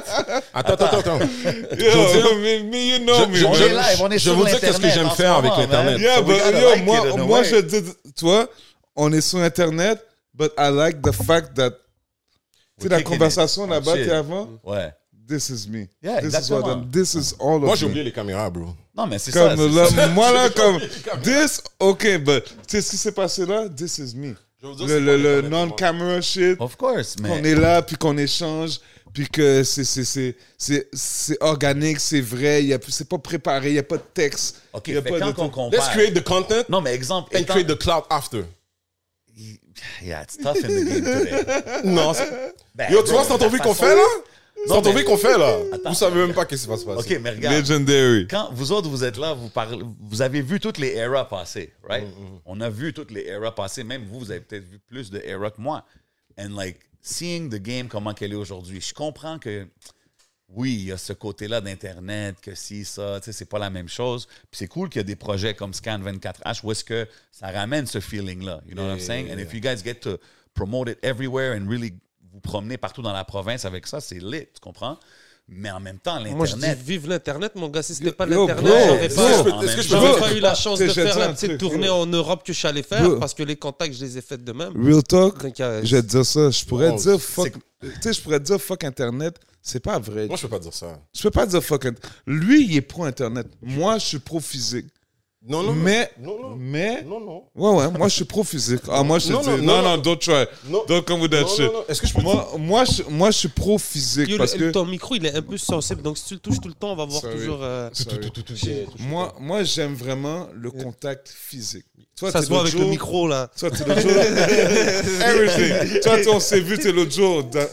Attends, 0.53 0.73
attends, 0.73 0.85
attends. 0.85 0.97
attends. 0.99 1.19
Yo, 1.19 2.35
me, 2.35 2.63
me, 2.69 2.77
you 2.77 2.99
know 3.05 3.15
Je- 3.15 3.25
me. 3.29 3.35
je- 3.35 3.45
On 3.45 3.51
man. 3.53 3.61
est 3.61 3.69
live, 3.69 4.01
on 4.01 4.11
est 4.11 4.17
je 4.17 4.23
sur 4.23 4.35
vous 4.35 4.43
dire 4.45 4.59
qu'est-ce 4.59 4.77
que 4.81 4.89
j'aime 4.89 5.09
faire 5.11 5.35
avec 5.35 5.51
l'Internet. 5.57 5.93
man. 5.93 6.01
Yeah, 6.01 6.15
So 6.17 6.23
we 6.23 6.27
but 6.37 6.43
gotta 6.45 6.59
yo, 6.61 6.69
like 6.71 6.83
moi, 6.85 7.07
it 7.07 7.17
moi 7.17 7.43
je 7.43 7.55
dis, 7.61 7.81
tu 8.13 8.25
vois, 8.25 8.49
on 8.97 9.11
est 9.13 9.21
sur 9.21 9.39
Internet, 9.39 10.05
but 10.33 10.51
I 10.57 10.69
like 10.69 11.01
the 11.01 11.13
fact 11.13 11.53
that, 11.55 11.71
tu 12.77 12.83
sais, 12.83 12.89
la 12.89 13.01
conversation 13.03 13.67
là-bas, 13.67 13.95
Shit. 13.95 14.03
tu 14.03 14.11
avant, 14.11 14.49
Ouais. 14.65 14.91
This 15.27 15.49
is 15.49 15.67
me. 15.67 15.87
Yeah, 16.01 16.21
this 16.21 16.33
is 16.33 16.35
exactement. 16.35 16.61
what 16.61 16.71
I'm, 16.77 16.91
this 16.91 17.13
is 17.15 17.33
all 17.39 17.59
Moi, 17.59 17.73
of 17.73 17.79
j'ai 17.79 17.85
me. 17.85 17.91
oublié 17.91 18.03
les 18.05 18.11
caméras, 18.11 18.49
bro. 18.49 18.67
Non, 18.95 19.07
mais 19.07 19.19
c'est 19.19 19.31
ça. 19.31 19.55
Là, 19.55 19.85
ça. 19.89 20.07
moi 20.09 20.31
là, 20.31 20.49
comme, 20.49 20.79
this, 21.23 21.61
ok, 21.79 22.17
but, 22.19 22.43
tu 22.45 22.53
sais 22.67 22.81
ce 22.81 22.89
qui 22.91 22.97
s'est 22.97 23.11
passé 23.11 23.45
là? 23.45 23.67
This 23.69 23.97
is 23.97 24.15
me. 24.15 24.35
Dire, 24.77 24.99
Le, 24.99 25.41
non-camera 25.41 26.21
shit, 26.21 26.59
Of 26.59 26.75
course, 26.75 27.15
qu'on 27.17 27.39
mais... 27.41 27.49
est 27.51 27.55
là, 27.55 27.81
puis 27.83 27.95
qu'on 27.97 28.17
échange, 28.17 28.79
puis 29.13 29.27
que 29.29 29.61
c'est- 29.63 30.35
organique, 31.39 31.99
c'est 31.99 32.21
vrai, 32.21 32.63
c'est 32.87 33.07
pas 33.07 33.19
préparé, 33.19 33.69
il 33.69 33.73
n'y 33.73 33.79
a 33.79 33.83
pas 33.83 33.97
de 33.97 34.03
texte. 34.13 34.61
OK, 34.73 34.87
il 34.87 34.95
y 34.95 34.97
a 34.97 35.01
pas 35.03 35.09
quand 35.11 35.17
de 35.17 35.23
on 35.41 35.49
truc. 35.49 35.71
Let's 35.71 35.81
compare... 35.85 35.91
create 35.91 36.13
the 36.15 36.23
content 36.23 36.63
Non, 36.69 36.81
mais 36.81 36.95
exemple... 36.95 37.35
and 37.35 37.41
étant- 37.41 37.53
create 37.53 37.67
the 37.67 37.77
cloud 37.77 38.03
after. 38.09 38.43
Yeah, 40.01 40.23
it's 40.23 40.37
tough 40.37 40.55
in 40.63 40.67
the 40.69 40.85
game 40.85 41.03
today. 41.03 41.81
Non, 41.83 42.13
Ben, 42.73 42.91
Yo, 42.91 43.03
tu 43.03 43.11
vois, 43.11 43.23
c'est 43.23 43.29
la 43.29 43.35
entrevue 43.35 43.59
qu'on 43.59 43.73
fait, 43.73 43.93
là? 43.95 44.01
Entrevue 44.69 44.95
mais- 44.97 45.03
qu'on 45.03 45.17
fait, 45.17 45.37
là. 45.37 45.57
Attends. 45.73 45.89
Vous 45.89 45.95
savez 45.95 46.25
même 46.25 46.33
pas 46.33 46.45
qu'est-ce 46.45 46.63
qui 46.63 46.69
va 46.69 46.77
se 46.77 46.85
passer. 46.85 47.15
OK, 47.15 47.21
mais 47.21 47.31
regarde. 47.31 47.55
Legendary. 47.55 48.27
Quand 48.27 48.49
vous 48.51 48.71
autres, 48.71 48.89
vous 48.89 49.03
êtes 49.03 49.17
là, 49.17 49.33
vous, 49.33 49.49
parlez, 49.49 49.79
vous 49.99 50.21
avez 50.21 50.41
vu 50.41 50.59
toutes 50.59 50.77
les 50.77 50.95
eras 50.95 51.25
passer, 51.25 51.73
right? 51.87 52.07
On 52.45 52.59
a 52.61 52.69
vu 52.69 52.93
toutes 52.93 53.11
les 53.11 53.27
eras 53.27 53.51
passer. 53.51 53.83
Même 53.83 54.05
vous, 54.05 54.19
vous 54.19 54.31
avez 54.31 54.41
peut-être 54.41 54.65
vu 54.65 54.79
plus 54.79 55.11
de 55.11 55.19
eras 55.19 55.51
que 55.51 55.61
moi. 55.61 55.85
And 56.37 56.49
like, 56.55 56.79
seeing 57.01 57.49
the 57.49 57.61
game, 57.61 57.87
comment 57.87 58.13
qu'elle 58.13 58.31
est 58.33 58.35
aujourd'hui, 58.37 58.81
je 58.81 58.93
comprends 58.93 59.37
que, 59.37 59.67
oui, 60.49 60.73
il 60.73 60.85
y 60.85 60.91
a 60.91 60.97
ce 60.97 61.13
côté-là 61.13 61.61
d'Internet, 61.61 62.35
que 62.41 62.55
si, 62.55 62.85
ça, 62.85 63.19
tu 63.19 63.25
sais, 63.25 63.31
c'est 63.33 63.49
pas 63.49 63.59
la 63.59 63.69
même 63.69 63.89
chose. 63.89 64.27
Puis 64.27 64.59
c'est 64.59 64.67
cool 64.67 64.89
qu'il 64.89 64.99
y 64.99 65.01
a 65.01 65.03
des 65.03 65.15
projets 65.15 65.53
comme 65.53 65.71
Scan24H 65.71 66.61
où 66.63 66.71
est-ce 66.71 66.83
que 66.83 67.07
ça 67.31 67.51
ramène 67.51 67.85
ce 67.85 67.99
feeling-là. 67.99 68.61
You 68.67 68.73
know 68.73 68.83
what 68.83 68.93
I'm 68.93 68.99
saying? 68.99 69.31
And 69.31 69.37
if 69.37 69.53
you 69.53 69.59
guys 69.59 69.83
get 69.83 69.95
to 70.01 70.17
promote 70.53 70.89
it 70.89 70.97
everywhere 71.03 71.55
and 71.55 71.67
really 71.69 71.93
vous 72.35 72.41
promener 72.41 72.77
partout 72.77 73.01
dans 73.01 73.13
la 73.13 73.23
province 73.23 73.63
avec 73.65 73.87
ça, 73.87 74.01
c'est 74.01 74.19
lit, 74.19 74.47
tu 74.53 74.59
comprends? 74.61 74.99
Mais 75.47 75.69
en 75.71 75.79
même 75.79 75.99
temps, 75.99 76.19
Moi, 76.19 76.47
je 76.47 76.55
dis 76.55 76.61
l'Internet... 76.61 76.79
vive 76.85 77.07
l'Internet, 77.07 77.51
mon 77.55 77.69
gars. 77.69 77.83
Si 77.83 77.93
c'était 77.93 78.11
pas 78.11 78.25
l'Internet, 78.25 78.73
j'aurais 78.87 79.09
pas, 79.09 79.43
j'aurais 79.83 80.19
pas 80.19 80.33
eu 80.33 80.39
la 80.39 80.55
chance 80.55 80.79
de 80.79 80.87
faire 80.87 81.17
la 81.19 81.29
petite 81.29 81.49
truc, 81.49 81.59
tournée 81.59 81.87
bro. 81.87 82.01
en 82.01 82.07
Europe 82.07 82.43
que 82.43 82.51
je 82.51 82.57
suis 82.57 82.67
allé 82.67 82.81
faire 82.81 83.03
Bro. 83.07 83.19
parce 83.19 83.35
que 83.35 83.43
les 83.43 83.55
contacts, 83.55 83.93
je 83.93 84.03
les 84.03 84.17
ai 84.17 84.21
faits 84.21 84.43
de 84.43 84.51
même? 84.51 84.73
Real 84.83 85.03
talk, 85.03 85.43
Donc, 85.43 85.59
euh, 85.59 85.81
je 85.83 85.95
vais 85.97 86.01
te 86.01 86.07
dire 86.07 86.25
ça. 86.25 86.49
Je 86.49 86.65
pourrais 86.65 86.93
dire 86.95 87.21
fuck. 87.21 87.53
Tu 87.81 87.89
sais, 88.01 88.13
je 88.13 88.21
pourrais 88.21 88.39
dire 88.39 88.59
fuck 88.59 88.83
Internet. 88.83 89.37
C'est 89.61 89.79
pas 89.79 89.99
vrai. 89.99 90.25
Moi, 90.27 90.35
je 90.35 90.41
peux 90.41 90.49
pas 90.49 90.59
dire 90.59 90.73
ça. 90.73 90.99
Je 91.15 91.21
peux 91.21 91.31
pas 91.31 91.45
dire 91.45 91.63
fuck 91.63 91.85
Internet. 91.85 92.11
Lui, 92.25 92.65
il 92.65 92.75
est 92.75 92.81
pro 92.81 93.03
Internet. 93.05 93.47
Moi, 93.61 93.99
je 93.99 94.05
suis 94.05 94.19
pro 94.19 94.39
physique. 94.39 94.87
Non, 95.47 95.61
non, 95.61 95.73
Mais, 95.73 96.09
non, 96.19 96.39
non, 96.41 96.55
mais, 96.57 97.03
non, 97.03 97.19
non. 97.19 97.43
ouais, 97.55 97.77
ouais, 97.85 97.91
moi, 97.91 98.07
je 98.07 98.15
suis 98.15 98.25
pro 98.25 98.43
physique. 98.43 98.81
Ah, 98.89 99.03
moi, 99.03 99.19
je 99.19 99.31
Non, 99.31 99.41
dis, 99.41 99.49
non, 99.49 99.57
non, 99.57 99.81
non, 99.83 99.97
don't 99.99 100.17
try. 100.17 100.45
Non. 100.67 100.83
Don't 100.87 101.03
come 101.05 101.21
with 101.21 101.31
that 101.31 101.41
Non, 101.41 101.47
shit. 101.47 101.59
non, 101.65 101.73
non. 101.73 101.83
Est-ce 101.87 102.01
que 102.01 102.07
je 102.07 102.13
peux 102.15 102.21
Moi, 102.21 102.51
moi, 102.57 102.83
je, 102.85 103.03
moi, 103.09 103.29
je 103.29 103.37
suis 103.37 103.47
pro 103.49 103.77
physique 103.77 104.27
Yo, 104.29 104.37
parce 104.37 104.55
le- 104.57 104.67
que 104.67 104.71
ton 104.71 104.85
micro, 104.85 105.13
il 105.15 105.25
est 105.25 105.35
un 105.35 105.41
peu 105.43 105.57
sensible. 105.57 106.01
Donc, 106.01 106.17
si 106.17 106.25
tu 106.25 106.33
le 106.33 106.39
touches 106.39 106.59
tout 106.59 106.67
le 106.67 106.73
temps, 106.73 106.93
on 106.93 106.95
va 106.95 107.05
voir 107.05 107.21
Sorry. 107.21 107.35
toujours. 107.35 107.59
euh, 107.61 107.89
Sorry. 107.93 108.17
moi, 108.99 109.35
moi, 109.39 109.63
j'aime 109.63 109.93
vraiment 109.93 110.47
le 110.53 110.71
contact 110.71 111.29
physique. 111.29 111.85
Toi, 112.17 112.31
ça 112.31 112.39
t'es 112.39 112.45
se 112.45 112.49
voit 112.49 112.61
avec 112.61 112.73
le 112.73 112.85
micro, 112.85 113.27
là. 113.27 113.51
Toi, 113.59 113.69
tu 113.71 113.83
l'autre 113.83 114.01
jour. 114.01 114.11
Everything. 115.25 115.99
Toi, 116.01 116.21
tu- 116.21 116.29
on 116.29 116.39
s'est 116.39 116.59
vu, 116.61 116.77
tu 116.79 116.91
l'autre 116.91 117.11
jour 117.11 117.43
dans, 117.43 117.67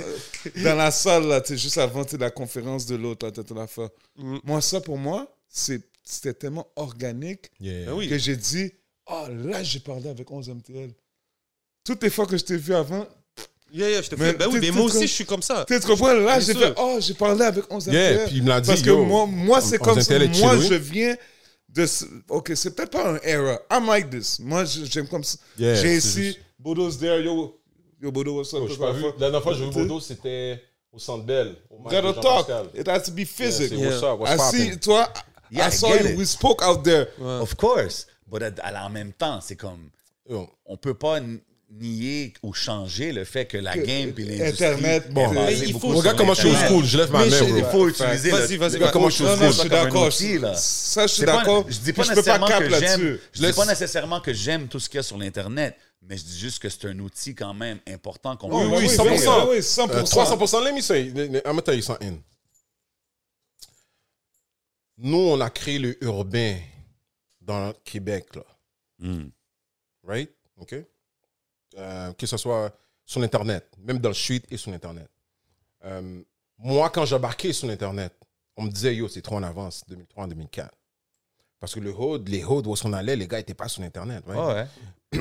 dans 0.62 0.74
la 0.74 0.90
salle, 0.90 1.26
là, 1.28 1.40
tu 1.40 1.54
sais, 1.54 1.58
juste 1.58 1.78
avant 1.78 2.04
tu 2.04 2.12
sais, 2.12 2.18
la 2.18 2.30
conférence 2.30 2.86
de 2.86 2.96
l'autre, 2.96 3.30
t'étais 3.30 3.54
là, 3.54 3.66
faire. 3.66 3.88
Mm. 4.18 4.38
Moi, 4.44 4.60
ça, 4.60 4.80
pour 4.80 4.98
moi, 4.98 5.26
c'est- 5.48 5.82
c'était 6.02 6.34
tellement 6.34 6.66
organique 6.76 7.50
Yeah. 7.60 7.86
Ben 7.86 7.92
oui. 7.94 8.08
que 8.08 8.18
j'ai 8.18 8.36
dit, 8.36 8.72
oh, 9.06 9.26
là, 9.44 9.62
j'ai 9.62 9.80
parlé 9.80 10.08
avec 10.08 10.30
11 10.30 10.48
MTL. 10.48 10.90
Toutes 11.84 12.02
les 12.02 12.10
fois 12.10 12.26
que 12.26 12.36
je 12.36 12.44
t'ai 12.44 12.56
vu 12.56 12.74
avant, 12.74 13.06
Yeah, 13.74 13.88
yeah, 13.88 14.02
je 14.02 14.10
te 14.10 14.16
Mais 14.16 14.32
fais. 14.32 14.36
Ben 14.36 14.48
oui, 14.52 14.58
mais 14.60 14.70
moi 14.70 14.84
aussi, 14.84 15.06
je 15.06 15.12
suis 15.14 15.24
comme 15.24 15.40
ça. 15.40 15.64
tu 15.66 15.80
tu 15.80 15.86
comprends? 15.86 16.12
Là, 16.12 16.38
j'ai 16.40 16.52
fait, 16.52 16.74
oh, 16.76 16.98
j'ai 17.00 17.14
parlé 17.14 17.42
avec 17.42 17.64
11 17.72 17.86
Yeah, 17.86 18.12
MTL. 18.12 18.26
puis 18.28 18.36
il 18.36 18.42
me 18.42 18.48
l'a 18.48 18.60
dit, 18.60 18.66
Parce 18.68 18.82
que 18.82 18.86
yo, 18.88 19.02
moi, 19.04 19.24
moi 19.26 19.60
c'est 19.62 19.80
11 19.80 19.86
comme 19.88 20.00
ça. 20.02 20.18
Moi, 20.18 20.58
je 20.58 20.74
viens 20.74 21.16
de. 21.70 21.86
ce- 21.86 22.04
Ok, 22.28 22.52
c'est 22.54 22.76
peut-être 22.76 22.90
pas 22.90 23.14
un 23.14 23.18
era. 23.22 23.58
I 23.70 23.80
like 23.86 24.10
this. 24.10 24.38
Moi, 24.40 24.64
j'aime 24.66 25.08
comme 25.08 25.24
ça. 25.24 25.38
Yeah, 25.58 25.74
j'ai 25.76 25.96
ici, 25.96 26.22
juste- 26.22 26.40
Bodo's 26.58 26.98
there, 26.98 27.22
yo. 27.24 27.58
Yo, 27.98 28.12
Bodo, 28.12 28.36
what's 28.36 28.52
up? 28.52 28.60
Pas 28.78 28.92
vu. 28.92 29.04
La 29.04 29.12
dernière 29.12 29.42
fois 29.42 29.52
que 29.52 29.58
j'ai 29.60 29.64
vu 29.64 29.72
Bodo, 29.72 30.00
c'était 30.00 30.62
au 30.92 30.98
Centre 30.98 31.24
Bell. 31.24 31.56
Gotta 31.84 32.12
talk. 32.12 32.46
Pascal. 32.46 32.66
It 32.74 32.86
has 32.88 33.00
to 33.04 33.12
be 33.12 33.24
physical. 33.24 33.78
c'est 33.78 33.86
what's 33.86 34.02
up, 34.02 34.20
what's 34.20 34.34
I 34.34 34.38
see, 34.58 34.64
poppin'? 34.66 34.78
toi, 34.80 35.12
Yeah, 35.52 35.66
I 35.66 35.68
I 35.68 35.70
saw 35.70 35.88
you. 35.94 36.06
it. 36.08 36.16
We 36.18 36.24
spoke 36.26 36.62
out 36.62 36.82
there. 36.82 37.08
Of 37.20 37.54
course. 37.56 38.06
But 38.26 38.42
en 38.74 38.90
même 38.90 39.12
temps, 39.12 39.40
c'est 39.40 39.56
comme... 39.56 39.90
Yo, 40.28 40.48
On 40.64 40.76
peut 40.76 40.94
pas 40.94 41.20
nier 41.74 42.32
ou 42.42 42.52
changer 42.52 43.12
le 43.12 43.24
fait 43.24 43.46
que 43.46 43.56
la 43.58 43.76
game 43.76 44.12
puis 44.12 44.24
l'industrie... 44.24 44.66
Internet, 44.66 45.10
bon. 45.12 45.32
il 45.50 45.72
faut- 45.78 45.88
Regarde 45.88 46.16
comment 46.18 46.34
je 46.34 46.40
suis 46.40 46.50
au 46.50 46.54
school, 46.54 46.84
je 46.84 46.96
lève 46.98 47.10
ma 47.10 47.18
main, 47.20 47.26
il 47.26 47.64
faut 47.64 47.88
utiliser 47.88 48.30
Vas-y, 48.30 48.56
vas-y, 48.56 48.76
vas-y. 48.78 48.90
comment 48.92 49.08
je 49.10 49.14
suis 49.16 49.24
au 49.24 49.28
school. 49.36 49.46
je 49.46 49.52
suis 49.52 49.68
d'accord. 49.68 50.12
Ça, 50.56 51.06
je 51.06 51.12
suis 51.12 51.24
d'accord. 51.24 51.64
Je 51.68 51.78
dis 51.78 51.92
pas 51.92 52.02
Je 52.04 52.08
peux 52.08 52.14
pas 52.22 52.38
nécessairement 52.38 52.46
que 52.46 52.62
là-dessus. 52.64 52.86
j'aime. 52.86 53.18
Je 53.32 53.46
dis 53.46 53.52
pas 53.52 53.64
nécessairement 53.66 54.20
que 54.20 54.32
j'aime 54.32 54.68
tout 54.68 54.78
ce 54.80 54.88
qu'il 54.88 54.96
y 54.98 55.00
a 55.00 55.02
sur 55.02 55.18
l'internet, 55.18 55.76
mais 56.08 56.16
je 56.16 56.24
dis 56.24 56.38
juste 56.38 56.58
que 56.60 56.68
c'est 56.68 56.86
un 56.86 56.98
outil 56.98 57.34
quand 57.34 57.54
même 57.54 57.78
important 57.88 58.36
qu'on 58.36 58.48
Oui, 58.50 58.64
peut 58.70 58.76
oui, 58.78 58.84
utiliser. 58.84 59.26
100%. 59.26 59.48
Oui, 59.50 59.56
Euh, 59.56 59.60
100%. 59.60 60.04
300%. 60.04 60.64
Let 60.64 60.72
me 60.74 60.80
say, 60.80 61.06
I'm 61.08 61.40
gonna 61.42 61.62
tell 61.62 61.74
you 61.76 61.82
something. 61.82 62.20
Nous, 65.04 65.18
on 65.18 65.40
a 65.40 65.50
créé 65.50 65.80
le 65.80 66.02
urbain 66.04 66.60
dans 67.40 67.66
le 67.68 67.72
Québec, 67.84 68.36
là. 68.36 68.44
Mm. 69.00 69.30
Right? 70.04 70.32
OK? 70.58 70.76
Euh, 71.76 72.12
que 72.12 72.24
ce 72.24 72.36
soit 72.36 72.72
sur 73.04 73.20
l'Internet, 73.20 73.68
même 73.78 73.98
dans 73.98 74.10
le 74.10 74.14
street 74.14 74.42
et 74.48 74.56
sur 74.56 74.70
l'Internet. 74.70 75.10
Euh, 75.84 76.22
moi, 76.56 76.88
quand 76.90 77.04
j'embarquais 77.04 77.52
sur 77.52 77.66
l'Internet, 77.66 78.14
on 78.56 78.62
me 78.62 78.70
disait, 78.70 78.94
yo, 78.94 79.08
c'est 79.08 79.22
trop 79.22 79.36
en 79.36 79.42
avance, 79.42 79.82
2003 79.88 80.24
en 80.24 80.28
2004. 80.28 80.72
Parce 81.58 81.74
que 81.74 81.80
le 81.80 81.92
hood, 81.92 82.28
les 82.28 82.44
hoods 82.44 82.68
où 82.68 82.74
qu'on 82.74 82.92
allait, 82.92 83.16
les 83.16 83.26
gars 83.26 83.38
n'étaient 83.38 83.54
pas 83.54 83.68
sur 83.68 83.82
right? 83.82 84.22
Ah 84.28 84.66
ouais. 85.12 85.20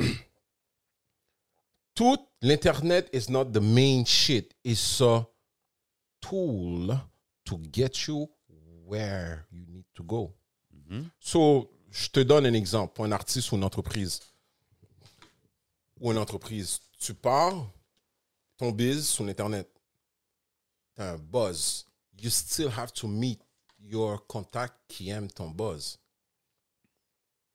tout 1.94 2.18
l'internet 2.40 3.08
is 3.12 3.32
not 3.32 3.46
the 3.46 3.60
main 3.60 4.04
shit. 4.04 4.54
It's 4.62 5.00
a 5.00 5.26
tool 6.20 6.96
to 7.46 7.58
get 7.72 8.06
you 8.06 8.28
where 8.86 9.44
you 9.52 9.64
need 9.68 9.84
to 9.94 10.02
go. 10.02 10.32
So, 11.20 11.70
je 11.90 12.08
te 12.08 12.20
donne 12.20 12.46
un 12.46 12.54
exemple 12.54 12.92
pour 12.94 13.04
un 13.04 13.12
artiste 13.12 13.50
ou 13.52 13.56
une 13.56 13.64
entreprise. 13.64 14.20
Ou 16.00 16.10
une 16.12 16.18
entreprise. 16.18 16.80
Tu 16.98 17.14
pars 17.14 17.54
ton 18.58 18.70
biz 18.72 19.08
sur 19.08 19.24
l'internet. 19.24 19.68
T'as 20.94 21.12
un 21.12 21.18
buzz. 21.18 21.86
You 22.20 22.30
still 22.30 22.68
have 22.68 22.92
to 22.92 23.08
meet 23.08 23.40
your 23.80 24.26
contact 24.26 24.74
qui 24.86 25.08
aime 25.10 25.28
ton 25.30 25.48
buzz. 25.50 25.98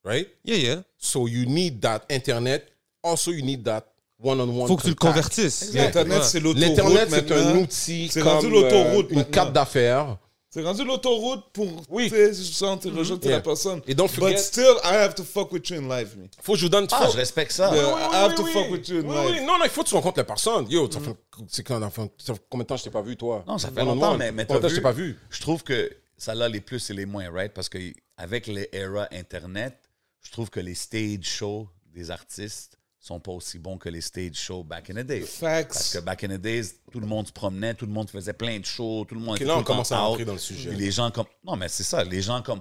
Right? 0.04 0.28
Yeah, 0.44 0.58
yeah. 0.58 0.82
So 0.98 1.28
you 1.28 1.46
need 1.46 1.82
that 1.82 2.06
internet. 2.10 2.72
Also, 3.04 3.32
you 3.32 3.44
need 3.44 3.64
that 3.66 3.94
one-on-one. 4.18 4.68
Faut 4.68 4.78
que 4.78 4.84
tu 4.84 4.90
le 4.90 4.96
convertisses. 4.96 5.74
L'Internet, 5.74 6.24
c'est 6.24 6.40
l'autoroute. 6.40 6.70
L'internet, 6.70 7.10
c'est 7.10 7.32
un 7.32 7.58
outil 7.58 8.10
C'est 8.10 8.22
comme 8.22 8.50
l'autoroute 8.50 9.06
euh, 9.06 9.10
une 9.10 9.16
maintenant. 9.20 9.32
carte 9.32 9.54
d'affaires. 9.54 10.18
C'est 10.58 10.64
rendu 10.64 10.84
l'autoroute 10.86 11.46
pour 11.54 11.68
Oui. 11.90 12.10
tu 12.10 12.34
sans 12.34 12.78
te 12.78 12.88
rejeter 12.88 13.28
Yeah. 13.28 13.38
la 13.38 13.44
personne. 13.44 13.80
Et 13.86 13.94
don't 13.94 14.10
But 14.18 14.40
still, 14.40 14.74
I 14.84 14.88
have 14.96 15.14
to 15.14 15.24
fuck 15.24 15.52
with 15.52 15.70
you 15.70 15.78
in 15.78 15.88
life, 15.88 16.16
me. 16.16 16.26
Faut 16.42 16.54
que 16.54 16.58
je 16.58 16.64
vous 16.66 16.70
donne. 16.70 16.88
Ah, 16.92 17.06
faut- 17.06 17.12
je 17.12 17.18
respecte 17.18 17.52
ça. 17.52 17.72
Yeah. 17.76 17.86
Oui, 17.86 17.92
I 18.02 18.08
oui, 18.10 18.16
have 18.16 18.30
oui, 18.32 18.36
to 18.38 18.44
oui. 18.44 18.52
fuck 18.54 18.72
with 18.72 18.90
you 18.90 18.98
in 18.98 19.02
Oui, 19.08 19.16
life. 19.16 19.40
oui. 19.42 19.46
Non, 19.46 19.60
non, 19.60 19.66
il 19.66 19.70
faut 19.70 19.84
que 19.84 19.90
tu 19.90 19.94
rencontres 19.94 20.18
la 20.18 20.24
personne. 20.24 20.66
Yo, 20.68 20.90
ça 20.92 21.00
fait- 21.00 21.16
c'est 21.48 21.62
quand, 21.64 21.80
enfin, 21.84 22.10
ça 22.18 22.34
fait 22.34 22.42
combien 22.50 22.64
de 22.64 22.68
temps 22.70 22.78
je 22.78 22.84
t'ai 22.86 22.90
pas 22.90 23.04
vu, 23.04 23.16
toi? 23.16 23.44
Non, 23.48 23.60
ça 23.60 23.70
fait 23.70 23.86
longtemps, 23.86 24.14
one. 24.14 24.18
mais, 24.18 24.32
mais 24.32 24.46
Combien 24.48 24.62
de 24.62 24.68
temps 24.68 24.70
je 24.70 24.76
t'ai 24.78 24.82
pas 24.82 24.92
vu? 24.94 25.20
Je 25.30 25.42
trouve 25.42 25.62
que 25.62 25.92
ça 26.18 26.32
a 26.32 26.48
les 26.50 26.60
plus 26.62 26.90
et 26.90 26.94
les 26.96 27.06
moins, 27.06 27.30
right? 27.32 27.54
Parce 27.54 27.70
que 27.70 27.78
avec 28.18 28.48
les 28.48 28.68
eras 28.72 29.08
Internet, 29.12 29.78
je 30.24 30.32
trouve 30.32 30.50
que 30.50 30.60
les 30.60 30.74
stage 30.74 31.22
shows 31.24 31.70
des 31.94 32.10
artistes 32.10 32.77
sont 33.08 33.20
pas 33.20 33.32
aussi 33.32 33.58
bons 33.60 33.78
que 33.78 33.90
les 33.90 34.02
stage 34.02 34.36
shows 34.36 34.64
back 34.64 34.90
in 34.90 34.96
the 34.96 35.06
day. 35.06 35.22
Facts. 35.22 35.68
Parce 35.74 35.94
que 35.94 36.00
back 36.00 36.24
in 36.24 36.28
the 36.30 36.42
days, 36.42 36.74
tout 36.92 37.00
le 37.00 37.08
monde 37.08 37.28
se 37.28 37.32
promenait, 37.32 37.74
tout 37.74 37.86
le 37.86 37.92
monde 37.92 38.10
faisait 38.10 38.34
plein 38.34 38.60
de 38.60 38.66
shows, 38.66 39.06
tout 39.08 39.16
le 39.16 39.22
monde 39.22 39.36
Ok, 39.36 39.42
était 39.42 39.46
là, 39.46 39.58
on 39.58 39.64
commence 39.64 39.92
à 39.92 40.00
rentrer 40.00 40.26
dans 40.26 40.34
le 40.34 40.40
sujet. 40.40 40.72
Les 40.72 40.92
gens 40.92 41.10
comme... 41.12 41.26
Non, 41.46 41.56
mais 41.56 41.68
c'est 41.70 41.84
ça, 41.84 42.04
les 42.04 42.22
gens 42.22 42.42
comme... 42.42 42.60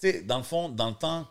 Tu 0.00 0.10
sais, 0.10 0.22
dans 0.22 0.38
le 0.38 0.44
fond, 0.44 0.68
dans 0.68 0.88
le 0.88 0.94
temps, 0.94 1.26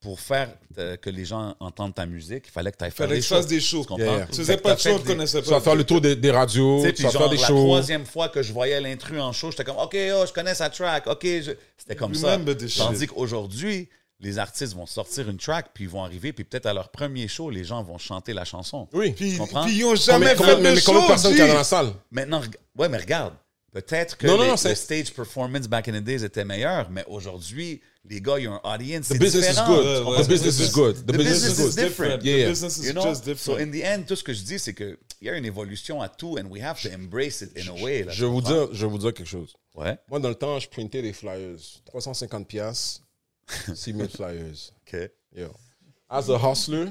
pour 0.00 0.20
faire 0.20 0.54
euh, 0.76 0.96
que 0.98 1.08
les 1.08 1.24
gens 1.24 1.56
entendent 1.60 1.94
ta 1.94 2.04
musique, 2.04 2.44
il 2.46 2.50
fallait 2.50 2.70
que 2.70 2.76
tu 2.76 2.84
ailles 2.84 2.90
faire 2.90 3.06
Fallait 3.08 3.16
des 3.20 3.22
shows. 3.22 3.42
des 3.44 3.60
shows. 3.60 3.86
Tu? 3.96 4.02
Yeah. 4.02 4.26
Tu 4.26 4.36
faisais 4.36 4.56
pas 4.58 4.74
de 4.74 4.80
fait 4.80 4.90
show, 4.90 4.96
on 4.96 5.02
connaissait 5.02 5.40
Tu 5.42 5.48
vas 5.48 5.56
pas. 5.56 5.62
faire 5.62 5.74
le 5.74 5.84
tour 5.84 6.00
des, 6.02 6.14
des 6.14 6.30
radios, 6.30 6.82
tu 6.94 7.02
vas 7.04 7.10
faire 7.10 7.30
des 7.30 7.38
la 7.38 7.46
shows. 7.46 7.54
troisième 7.64 8.04
fois 8.04 8.28
que 8.28 8.42
je 8.42 8.52
voyais 8.52 8.78
l'intrus 8.82 9.18
en 9.18 9.32
show, 9.32 9.50
j'étais 9.50 9.64
comme, 9.64 9.78
OK, 9.78 9.96
oh, 10.14 10.24
je 10.26 10.32
connais 10.34 10.54
sa 10.54 10.68
track, 10.68 11.06
OK. 11.06 11.22
je- 11.24 11.52
C'était 11.78 11.96
comme 11.96 12.14
ça. 12.14 12.38
Tandis 12.76 13.06
qu'aujourd'hui, 13.06 13.88
les 14.20 14.38
artistes 14.38 14.74
vont 14.74 14.86
sortir 14.86 15.28
une 15.28 15.36
track, 15.38 15.70
puis 15.74 15.84
ils 15.84 15.90
vont 15.90 16.02
arriver, 16.04 16.32
puis 16.32 16.44
peut-être 16.44 16.66
à 16.66 16.72
leur 16.72 16.88
premier 16.90 17.28
show, 17.28 17.50
les 17.50 17.64
gens 17.64 17.82
vont 17.82 17.98
chanter 17.98 18.32
la 18.32 18.44
chanson. 18.44 18.88
Oui. 18.92 19.12
Puis, 19.12 19.32
Tu 19.32 19.38
comprends? 19.38 19.64
puis 19.64 19.76
ils 19.76 19.84
ont 19.84 19.88
Combien, 19.90 20.02
jamais 20.04 20.34
combien- 20.36 20.56
fait 20.56 20.62
mais, 20.62 20.70
de 20.70 20.74
mais 20.76 20.80
combien 20.82 21.00
de 21.00 21.02
show, 21.02 21.08
personnes 21.08 21.30
qu'il 21.32 21.40
y 21.40 21.42
a 21.42 21.48
dans 21.48 21.54
la 21.54 21.64
salle? 21.64 21.92
Maintenant, 22.10 22.42
ouais, 22.78 22.88
mais 22.88 22.98
regarde. 22.98 23.34
Peut-être 23.72 24.16
que 24.16 24.28
Non, 24.28 24.36
non, 24.36 24.42
les- 24.44 24.48
non, 24.50 24.54
le 24.64 24.74
stage 24.76 25.12
performance 25.12 25.66
back 25.66 25.88
in 25.88 25.94
the 26.00 26.04
days 26.04 26.22
était 26.24 26.44
meilleur, 26.44 26.88
mais 26.90 27.04
aujourd'hui, 27.08 27.80
les 28.08 28.20
gars, 28.20 28.38
il 28.38 28.44
y 28.44 28.46
a 28.46 28.52
un 28.52 28.60
audience. 28.62 29.08
The 29.08 29.18
business 29.18 29.46
is 29.46 29.48
différent. 29.50 29.66
good. 29.66 29.96
Comprends 30.04 30.12
ouais. 30.12 30.22
The 30.24 30.28
business 30.28 30.60
is 30.60 30.70
good. 30.70 30.94
The 30.94 30.98
The 31.00 31.16
business 31.16 31.26
business 31.42 31.58
is 31.58 31.60
is 31.70 31.74
good. 31.74 31.84
different. 31.84 32.22
Yeah. 32.24 32.44
The 32.44 32.48
business 32.50 32.78
is 32.78 32.86
You 32.86 32.92
know? 32.92 33.02
just 33.02 33.24
So 33.24 33.30
different. 33.56 33.60
in 33.60 33.70
the 33.72 33.82
end, 33.82 34.04
tout 34.06 34.14
ce 34.14 34.22
que 34.22 34.32
je 34.32 34.42
dis, 34.44 34.60
c'est 34.60 34.74
qu'il 34.74 34.96
y 35.22 35.28
a 35.28 35.36
une 35.36 35.44
évolution 35.44 36.00
à 36.00 36.08
tout, 36.08 36.38
and 36.38 36.46
we 36.50 36.62
have 36.62 36.80
to 36.82 36.88
embrace 36.94 37.40
it 37.40 37.50
in 37.58 37.68
a 37.68 37.82
way. 37.82 38.04
là, 38.04 38.12
Je 38.12 38.24
vous 38.24 38.40
dire, 38.42 38.68
je 38.72 38.86
vais 38.86 38.92
vous 38.92 38.98
dire 38.98 39.12
quelque 39.12 39.26
chose. 39.28 39.54
Ouais, 39.74 39.98
Moi, 40.08 40.20
dans 40.20 40.28
le 40.28 40.36
temps, 40.36 40.60
je 40.60 40.68
printais 40.68 41.02
des 41.02 41.12
flyers. 41.12 41.56
350 41.84 42.46
piastres, 42.46 43.00
6000 43.74 44.08
flyers. 44.10 44.72
OK. 44.86 45.10
Yo. 45.36 45.48
As 46.08 46.28
a 46.30 46.36
hustler, 46.38 46.90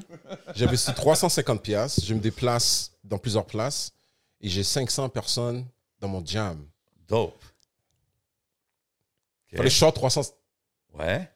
j'investis 0.56 0.94
350 0.94 1.62
piastres, 1.62 2.04
je 2.06 2.14
me 2.14 2.20
déplace 2.20 2.92
dans 3.04 3.18
plusieurs 3.18 3.46
places 3.46 3.92
et 4.42 4.50
j'ai 4.50 4.64
500 4.64 5.10
personnes 5.10 5.66
dans 6.00 6.08
mon 6.10 6.26
jam. 6.26 6.66
Dope. 7.08 7.34
OK. 9.52 9.58
Fallait 9.58 9.70
short 9.70 9.96
300 9.96 10.34
Ouais. 10.98 11.30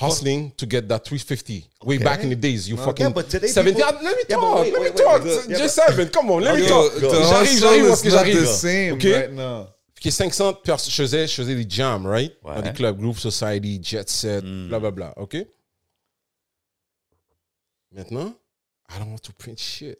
hustling 0.00 0.50
to 0.56 0.66
get 0.68 0.82
that 0.88 1.00
350. 1.00 1.68
Way 1.84 1.96
Okay. 1.96 2.04
back 2.04 2.24
in 2.24 2.30
the 2.30 2.34
days, 2.36 2.68
you 2.68 2.76
fucking 2.76 3.06
Yeah, 3.06 3.12
but 3.12 3.28
today 3.28 3.48
70. 3.48 3.74
people- 3.76 4.02
let 4.02 4.16
me 4.16 4.22
Yeah, 4.28 4.36
talk, 4.36 4.60
wait, 4.60 4.72
let 4.72 4.80
me 4.82 4.88
wait, 4.90 4.96
talk. 4.96 5.22
wait, 5.24 5.36
wait. 5.36 5.48
Yeah, 5.50 5.58
Just 5.58 5.74
seven, 5.74 6.08
come 6.08 6.30
on, 6.30 6.40
let 6.42 6.56
me 6.58 6.66
talk. 6.66 6.92
J'arrive, 6.98 7.58
j'arrive 7.58 7.84
est-ce 7.86 8.02
que 8.02 8.10
j'arrive. 8.10 8.40
the 8.42 8.46
same 8.46 8.94
OK? 8.94 9.04
right 9.12 9.32
now. 9.32 9.68
Qui 10.04 10.08
est 10.08 10.10
500 10.10 10.52
personnes, 10.62 10.90
je 10.90 10.96
faisais, 11.02 11.26
je 11.26 11.32
faisais 11.32 11.54
des 11.54 11.64
jams, 11.66 12.06
right? 12.06 12.36
Ouais. 12.44 12.56
Dans 12.56 12.60
des 12.60 12.74
clubs, 12.74 12.98
Groove 13.00 13.18
Society, 13.18 13.80
Jet 13.82 14.06
Set, 14.10 14.44
Mm. 14.44 14.68
blablabla, 14.68 15.14
OK? 15.16 15.34
Maintenant, 17.90 18.34
I 18.90 18.98
don't 18.98 19.08
want 19.12 19.22
to 19.22 19.32
print 19.32 19.58
shit. 19.58 19.98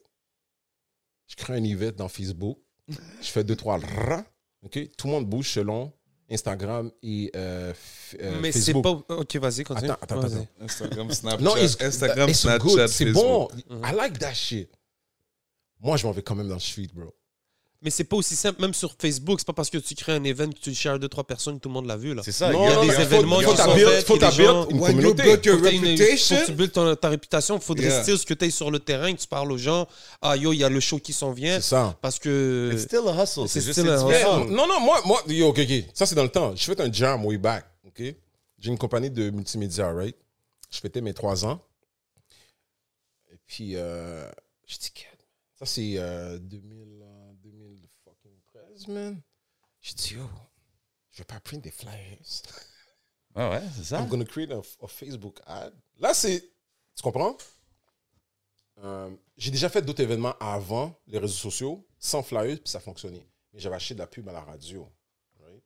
Je 1.26 1.36
crée 1.36 1.54
un 1.56 1.64
event 1.64 1.92
dans 1.96 2.08
Facebook. 2.08 2.58
Je 2.88 3.28
fais 3.30 3.44
deux, 3.44 3.56
trois 3.56 3.78
rah, 3.78 4.24
OK? 4.62 4.78
Tout 4.94 5.06
le 5.06 5.12
monde 5.14 5.26
bouge 5.26 5.48
selon 5.52 5.90
Instagram 6.30 6.90
et 7.02 7.30
euh, 7.34 7.72
f- 7.72 8.16
euh, 8.20 8.40
Mais 8.42 8.52
c'est 8.52 8.74
pas. 8.74 8.90
Ok, 9.08 9.36
vas-y, 9.36 9.64
continue. 9.64 9.90
Attends, 9.90 10.02
attends, 10.02 10.20
Vas-y. 10.20 10.34
attends. 10.42 10.48
Instagram, 10.60 11.10
Snapchat. 11.12 11.42
Non, 11.42 11.56
it's, 11.56 11.80
Instagram, 11.80 12.28
it's 12.28 12.40
Snapchat, 12.40 12.58
good. 12.62 12.88
C'est 12.88 13.06
bon. 13.12 13.48
I 13.70 13.94
like 13.96 14.18
that 14.18 14.34
shit. 14.34 14.70
Moi, 15.80 15.96
je 15.96 16.06
m'en 16.06 16.12
vais 16.12 16.22
quand 16.22 16.34
même 16.34 16.48
dans 16.48 16.54
le 16.54 16.60
street, 16.60 16.88
bro. 16.92 17.14
Mais 17.84 17.90
c'est 17.90 18.04
pas 18.04 18.16
aussi 18.16 18.34
simple, 18.34 18.62
même 18.62 18.72
sur 18.72 18.96
Facebook, 18.98 19.38
c'est 19.40 19.46
pas 19.46 19.52
parce 19.52 19.68
que 19.68 19.76
tu 19.76 19.94
crées 19.94 20.12
un 20.12 20.24
event 20.24 20.48
que 20.48 20.58
tu 20.58 20.70
le 20.70 20.74
shares 20.74 20.98
deux, 20.98 21.08
trois 21.08 21.24
personnes, 21.24 21.60
tout 21.60 21.68
le 21.68 21.74
monde 21.74 21.84
l'a 21.86 21.98
vu. 21.98 22.14
Là. 22.14 22.22
C'est 22.24 22.32
ça. 22.32 22.50
Non, 22.50 22.64
il 22.64 22.70
y 22.70 22.72
a 22.72 22.74
non, 22.76 22.80
des 22.80 22.86
mais 22.88 22.94
faut- 22.94 23.00
événements 23.02 23.40
faut 23.42 23.50
qui 23.50 23.56
ta 23.58 23.64
sont 23.64 23.74
build- 23.74 23.88
faits, 23.90 24.06
faut 24.06 24.16
une 24.16 24.22
When 24.24 24.72
you 24.72 24.80
communauté. 24.86 25.22
build 25.22 25.44
your 25.44 25.56
Faut 25.58 25.62
que 25.64 25.68
t'aies 25.68 25.76
une- 25.76 25.84
reputation, 25.84 26.36
faut 26.46 26.52
que 26.54 26.62
tu 26.62 26.68
ton- 26.70 26.96
ta 26.96 27.08
réputation. 27.10 27.54
Il 27.56 27.60
faudrait 27.62 27.84
Yeah. 27.88 28.02
still 28.02 28.18
ce 28.18 28.24
que 28.24 28.32
tu 28.32 28.44
ailles 28.46 28.50
sur 28.50 28.70
le 28.70 28.78
terrain, 28.78 29.12
que 29.12 29.20
tu 29.20 29.26
parles 29.28 29.52
aux 29.52 29.58
gens. 29.58 29.86
Ah 30.22 30.34
yo, 30.34 30.54
il 30.54 30.60
y 30.60 30.64
a 30.64 30.70
le 30.70 30.80
show 30.80 30.98
qui 30.98 31.12
s'en 31.12 31.32
vient. 31.32 31.56
C'est 31.60 31.68
ça. 31.68 31.94
Parce 32.00 32.18
que. 32.18 32.70
It's 32.72 32.84
still 32.84 33.02
a 33.06 33.22
hustle. 33.22 33.42
C'est 33.48 33.60
C'est 33.60 33.66
juste 33.66 33.78
still 33.80 33.90
a 33.90 33.96
hustle. 33.96 34.06
différent. 34.06 34.44
Non, 34.46 34.66
non, 34.66 34.80
moi, 34.80 35.02
moi 35.04 35.22
yo, 35.28 35.48
ok, 35.48 35.58
ok. 35.60 35.84
Ça, 35.92 36.06
c'est 36.06 36.14
dans 36.14 36.22
le 36.22 36.30
temps. 36.30 36.56
Je 36.56 36.64
fais 36.64 36.80
un 36.80 36.90
jam 36.90 37.22
way 37.26 37.36
back, 37.36 37.66
ok? 37.86 37.98
J'ai 38.58 38.70
une 38.70 38.78
compagnie 38.78 39.10
de 39.10 39.28
multimédia, 39.28 39.92
right? 39.92 40.16
Je 40.70 40.78
fêtais 40.80 41.02
mes 41.02 41.12
trois 41.12 41.44
ans. 41.44 41.60
Et 43.30 43.36
puis, 43.46 43.72
euh, 43.76 44.26
je 44.66 44.78
dis, 44.78 44.90
Quel- 44.94 45.08
ça, 45.58 45.66
c'est 45.66 45.94
euh, 45.98 46.38
2000, 46.38 46.93
2013, 48.86 48.88
man. 48.88 49.20
Je 49.80 49.94
dis, 49.94 50.14
yo, 50.14 50.28
je 51.10 51.18
vais 51.18 51.24
pas 51.24 51.40
prendre 51.40 51.62
des 51.62 51.70
flyers. 51.70 52.18
Ouais, 53.36 53.50
ouais, 53.50 53.62
c'est 53.76 53.84
ça? 53.84 54.00
I'm 54.00 54.08
gonna 54.08 54.24
create 54.24 54.50
a, 54.52 54.58
a 54.58 54.86
Facebook 54.88 55.40
ad. 55.46 55.72
Là, 55.98 56.14
c'est. 56.14 56.40
Tu 56.96 57.02
comprends? 57.02 57.36
Euh, 58.82 59.10
j'ai 59.36 59.50
déjà 59.50 59.68
fait 59.68 59.82
d'autres 59.82 60.02
événements 60.02 60.34
avant 60.40 60.94
les 61.06 61.18
réseaux 61.18 61.34
sociaux, 61.34 61.86
sans 61.98 62.22
flyers, 62.22 62.58
puis 62.60 62.68
ça 62.70 62.80
fonctionnait. 62.80 63.26
Mais 63.52 63.60
j'avais 63.60 63.76
acheté 63.76 63.94
de 63.94 64.00
la 64.00 64.06
pub 64.06 64.28
à 64.28 64.32
la 64.32 64.40
radio. 64.42 64.88
right? 65.40 65.62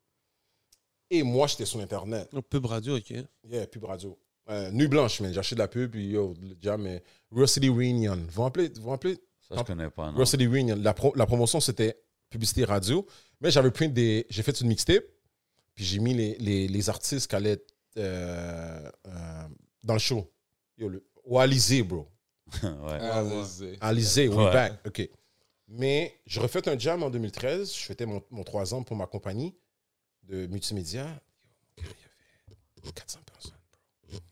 Et 1.11 1.23
moi, 1.23 1.47
j'étais 1.47 1.65
sur 1.67 1.81
Internet. 1.81 2.29
Un 2.35 2.43
pub 2.43 2.67
radio, 2.67 2.97
ok. 2.97 3.13
Yeah, 3.45 3.67
pub 3.67 3.85
radio. 3.85 4.19
Euh, 4.51 4.71
Nuit 4.71 4.89
blanche, 4.89 5.21
mais 5.21 5.33
j'ai 5.33 5.39
acheté 5.41 5.55
de 5.55 5.61
la 5.61 5.69
pub, 5.69 5.91
puis 5.91 6.09
yo, 6.11 6.35
le 6.41 6.57
jam, 6.61 6.81
mais 6.83 7.03
City 7.47 7.69
Reunion. 7.69 8.17
Vous 8.17 8.31
vous 8.31 8.43
rappelez? 8.43 8.69
Vous 8.71 8.83
vous 8.83 8.91
rappelez? 8.91 9.19
Ça, 9.49 9.57
je 9.59 9.63
connais 9.63 9.91
pas, 9.91 10.11
non. 10.11 10.25
City 10.25 10.47
Reunion. 10.47 10.77
La, 10.77 10.95
pro- 10.95 11.15
la 11.15 11.27
promotion, 11.27 11.61
c'était 11.61 11.99
publicité 12.31 12.65
radio. 12.65 13.07
Mais 13.41 13.51
j'avais 13.51 13.71
pris 13.71 13.89
des. 13.89 14.27
J'ai 14.31 14.43
fait 14.43 14.61
une 14.61 14.69
mixtape. 14.69 15.05
Puis 15.75 15.85
j'ai 15.85 16.01
mis 16.01 16.13
les, 16.15 16.37
les, 16.39 16.67
les 16.69 16.89
artistes 16.89 17.29
qui 17.31 17.37
allaient 17.37 17.53
être, 17.53 17.73
euh, 17.97 18.91
euh, 19.07 19.49
dans 19.85 19.93
le 19.95 20.01
show. 20.01 20.29
Yo, 20.77 20.89
le, 20.89 21.07
ou 21.25 21.39
Alizé, 21.39 21.83
bro. 21.83 22.09
ouais. 22.63 22.69
Allez-y. 22.91 23.77
Alizé, 23.81 24.29
way 24.29 24.37
Ouais. 24.47 24.53
back. 24.53 24.87
OK. 24.87 25.09
Mais 25.69 26.19
je 26.27 26.41
refais 26.41 26.67
un 26.69 26.79
jam 26.79 27.03
en 27.03 27.11
2013. 27.11 27.73
Je 27.73 27.85
fêtais 27.85 28.07
mon, 28.07 28.23
mon 28.31 28.43
3 28.43 28.75
ans 28.75 28.83
pour 28.83 28.97
ma 28.97 29.07
compagnie 29.07 29.55
de 30.25 30.47
multimédia. 30.47 31.05
Yo, 31.77 31.85
il 31.85 32.83
y 32.83 32.83
avait 32.83 32.93
400 32.93 33.21
personnes. 33.31 33.53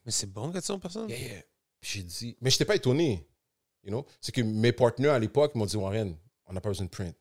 Mais 0.04 0.10
c'est 0.12 0.26
bon, 0.32 0.50
400 0.50 0.78
personnes? 0.80 1.08
Yeah, 1.10 1.18
yeah. 1.18 1.42
Puis 1.80 1.90
j'ai 2.00 2.02
dit, 2.02 2.36
mais 2.40 2.50
je 2.50 2.54
n'étais 2.56 2.64
pas 2.64 2.74
étonné. 2.76 3.28
You 3.84 3.90
know? 3.90 4.06
C'est 4.20 4.32
que 4.32 4.40
mes 4.40 4.72
partenaires 4.72 5.12
à 5.12 5.18
l'époque 5.18 5.54
m'ont 5.54 5.66
dit, 5.66 5.76
Warren, 5.76 6.16
on 6.46 6.52
n'a 6.52 6.60
pas 6.60 6.70
besoin 6.70 6.86
de 6.86 6.90
print. 6.90 7.14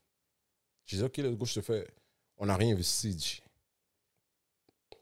J'ai 0.85 0.97
dit, 0.97 1.03
OK, 1.03 1.17
le 1.17 1.31
go, 1.35 1.45
je 1.45 1.55
te 1.55 1.61
fais. 1.61 1.87
On 2.37 2.45
n'a 2.45 2.55
rien 2.57 2.73
investi, 2.73 3.41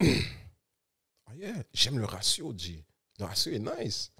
ah 0.02 0.06
yeah, 1.36 1.54
j'aime 1.74 2.00
le 2.00 2.06
ratio, 2.06 2.54
G. 2.56 2.84
Le 3.20 3.26
ratio 3.26 3.52
est 3.54 3.60
nice. 3.60 4.12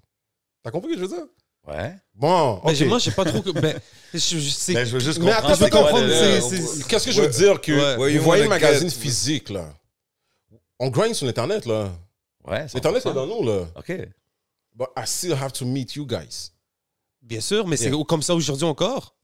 T'as 0.62 0.70
compris 0.70 0.90
ce 0.92 0.96
que 0.96 1.00
je 1.02 1.06
veux 1.06 1.16
dire? 1.16 1.26
Ouais. 1.66 1.96
Bon, 2.14 2.60
Mais 2.64 2.84
moi, 2.86 2.98
j'ai 2.98 3.10
pas 3.10 3.24
trop. 3.24 3.40
que- 3.40 3.50
Ben, 3.50 3.80
je, 4.12 4.18
je 4.38 4.48
sais. 4.50 4.74
Ben, 4.74 4.84
je 4.84 4.92
veux 4.92 5.00
juste 5.00 5.18
Mais 5.18 5.26
comprendre. 5.32 5.46
attends, 5.48 5.58
c'est 5.58 5.64
je 5.66 5.70
quoi 5.70 5.80
comprendre, 5.82 6.08
c'est- 6.08 6.40
c'est- 6.40 6.86
Qu'est-ce 6.88 7.06
que 7.06 7.12
je 7.12 7.22
veux 7.22 7.28
dire 7.28 7.60
que 7.60 7.96
Ouais. 7.98 8.16
Vous 8.16 8.24
voyez 8.24 8.42
le 8.44 8.48
magazine 8.48 8.88
get- 8.88 8.98
physique 9.00 9.48
là? 9.50 9.72
On 10.78 10.88
grind 10.90 11.14
sur 11.14 11.26
l'internet 11.26 11.64
là. 11.66 11.90
Ouais, 12.44 12.66
L'internet 12.74 13.02
100%. 13.02 13.10
est 13.10 13.14
dans 13.14 13.26
nous 13.26 13.42
là. 13.46 13.66
OK. 13.76 13.92
But 14.74 14.88
I 14.96 15.02
still 15.06 15.32
have 15.34 15.52
to 15.52 15.64
meet 15.64 15.94
you 15.96 16.04
guys. 16.06 16.50
Bien 17.22 17.40
sûr, 17.40 17.66
mais 17.66 17.76
c'est 17.76 17.90
comme 18.06 18.22
ça 18.22 18.34
aujourd'hui 18.34 18.64
encore? 18.66 19.16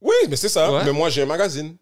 Oui, 0.00 0.14
mais 0.28 0.36
c'est 0.36 0.48
ça. 0.50 0.70
Ouais. 0.72 0.84
Mais 0.84 0.92
moi 0.92 1.08
j'ai 1.08 1.22
un 1.22 1.26
magazine. 1.26 1.76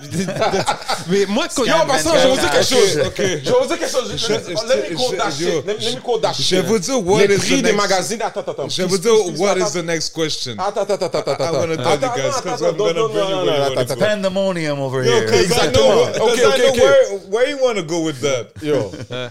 Mais 1.08 1.26
moi, 1.26 1.46
quand. 1.54 1.64
Yo, 1.64 1.72
en 1.74 1.86
passant, 1.86 2.14
je 2.14 2.18
vais 2.26 2.30
vous 2.30 2.36
dire 2.40 2.50
quelque 2.50 2.64
chose. 2.66 2.96
Ok. 3.06 3.16
Je 3.18 3.22
vais 3.24 3.38
vous 3.60 3.66
dire 3.66 3.78
quelque 3.78 3.90
chose. 3.90 4.12
Je- 4.12 4.16
Je- 4.18 4.32
Let 4.32 4.90
me 4.90 4.96
je- 4.96 5.08
call 5.08 5.16
that 5.18 5.30
je- 5.30 5.36
shit. 5.36 5.48
yo. 5.54 5.62
Let 5.66 5.74
me- 5.74 5.80
let 5.80 5.94
me 5.96 6.00
call 6.00 6.20
that 6.20 6.32
Je 6.34 6.42
shit. 6.42 6.56
vais 6.58 6.62
vous 6.68 6.78
dire 6.78 6.98
what 7.06 7.26
Les 7.26 7.34
is 7.34 7.38
prix 7.38 7.48
the 7.48 7.56
des 7.56 7.62
next- 7.72 7.76
magazines. 7.76 8.22
Attends, 8.22 8.40
attends, 8.40 8.52
attends. 8.52 8.68
Je 8.68 8.82
vais 8.82 8.88
vous 8.88 8.98
dire 8.98 9.12
what 9.40 9.56
is 9.58 9.72
the 9.72 9.82
next 9.84 10.10
question? 10.14 10.54
Attends, 10.58 10.82
attends, 10.82 10.94
attends, 10.94 11.18
attends, 11.18 11.30
I 11.30 11.32
attends. 11.48 11.58
wanna 11.58 11.76
tell 11.76 11.92
you 11.94 11.98
guys, 12.00 12.08
attends, 12.08 12.40
'cause 12.42 12.62
attends, 12.62 12.68
I'm 12.68 12.76
gonna 12.76 13.08
bring 13.08 13.28
you 13.28 13.36
where 13.44 13.74
you 13.80 13.84
go. 13.86 13.96
Pandemonium 13.96 14.80
over 14.80 15.02
here. 15.02 15.24
Exactement. 15.34 16.12
'cause 16.12 16.20
Ok, 16.20 16.38
I 16.38 16.44
ok, 16.44 16.58
know 16.58 16.68
ok. 16.68 16.78
Where, 16.78 17.18
where 17.30 17.48
you 17.50 17.58
want 17.62 17.76
to 17.76 17.82
go 17.84 18.00
with 18.00 18.20
that? 18.20 18.52
Yo, 18.62 18.92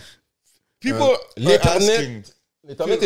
People 0.79 1.11
are 1.11 1.19
l'Internet- 1.37 1.65
asking. 1.65 2.23
l'internet 2.67 2.99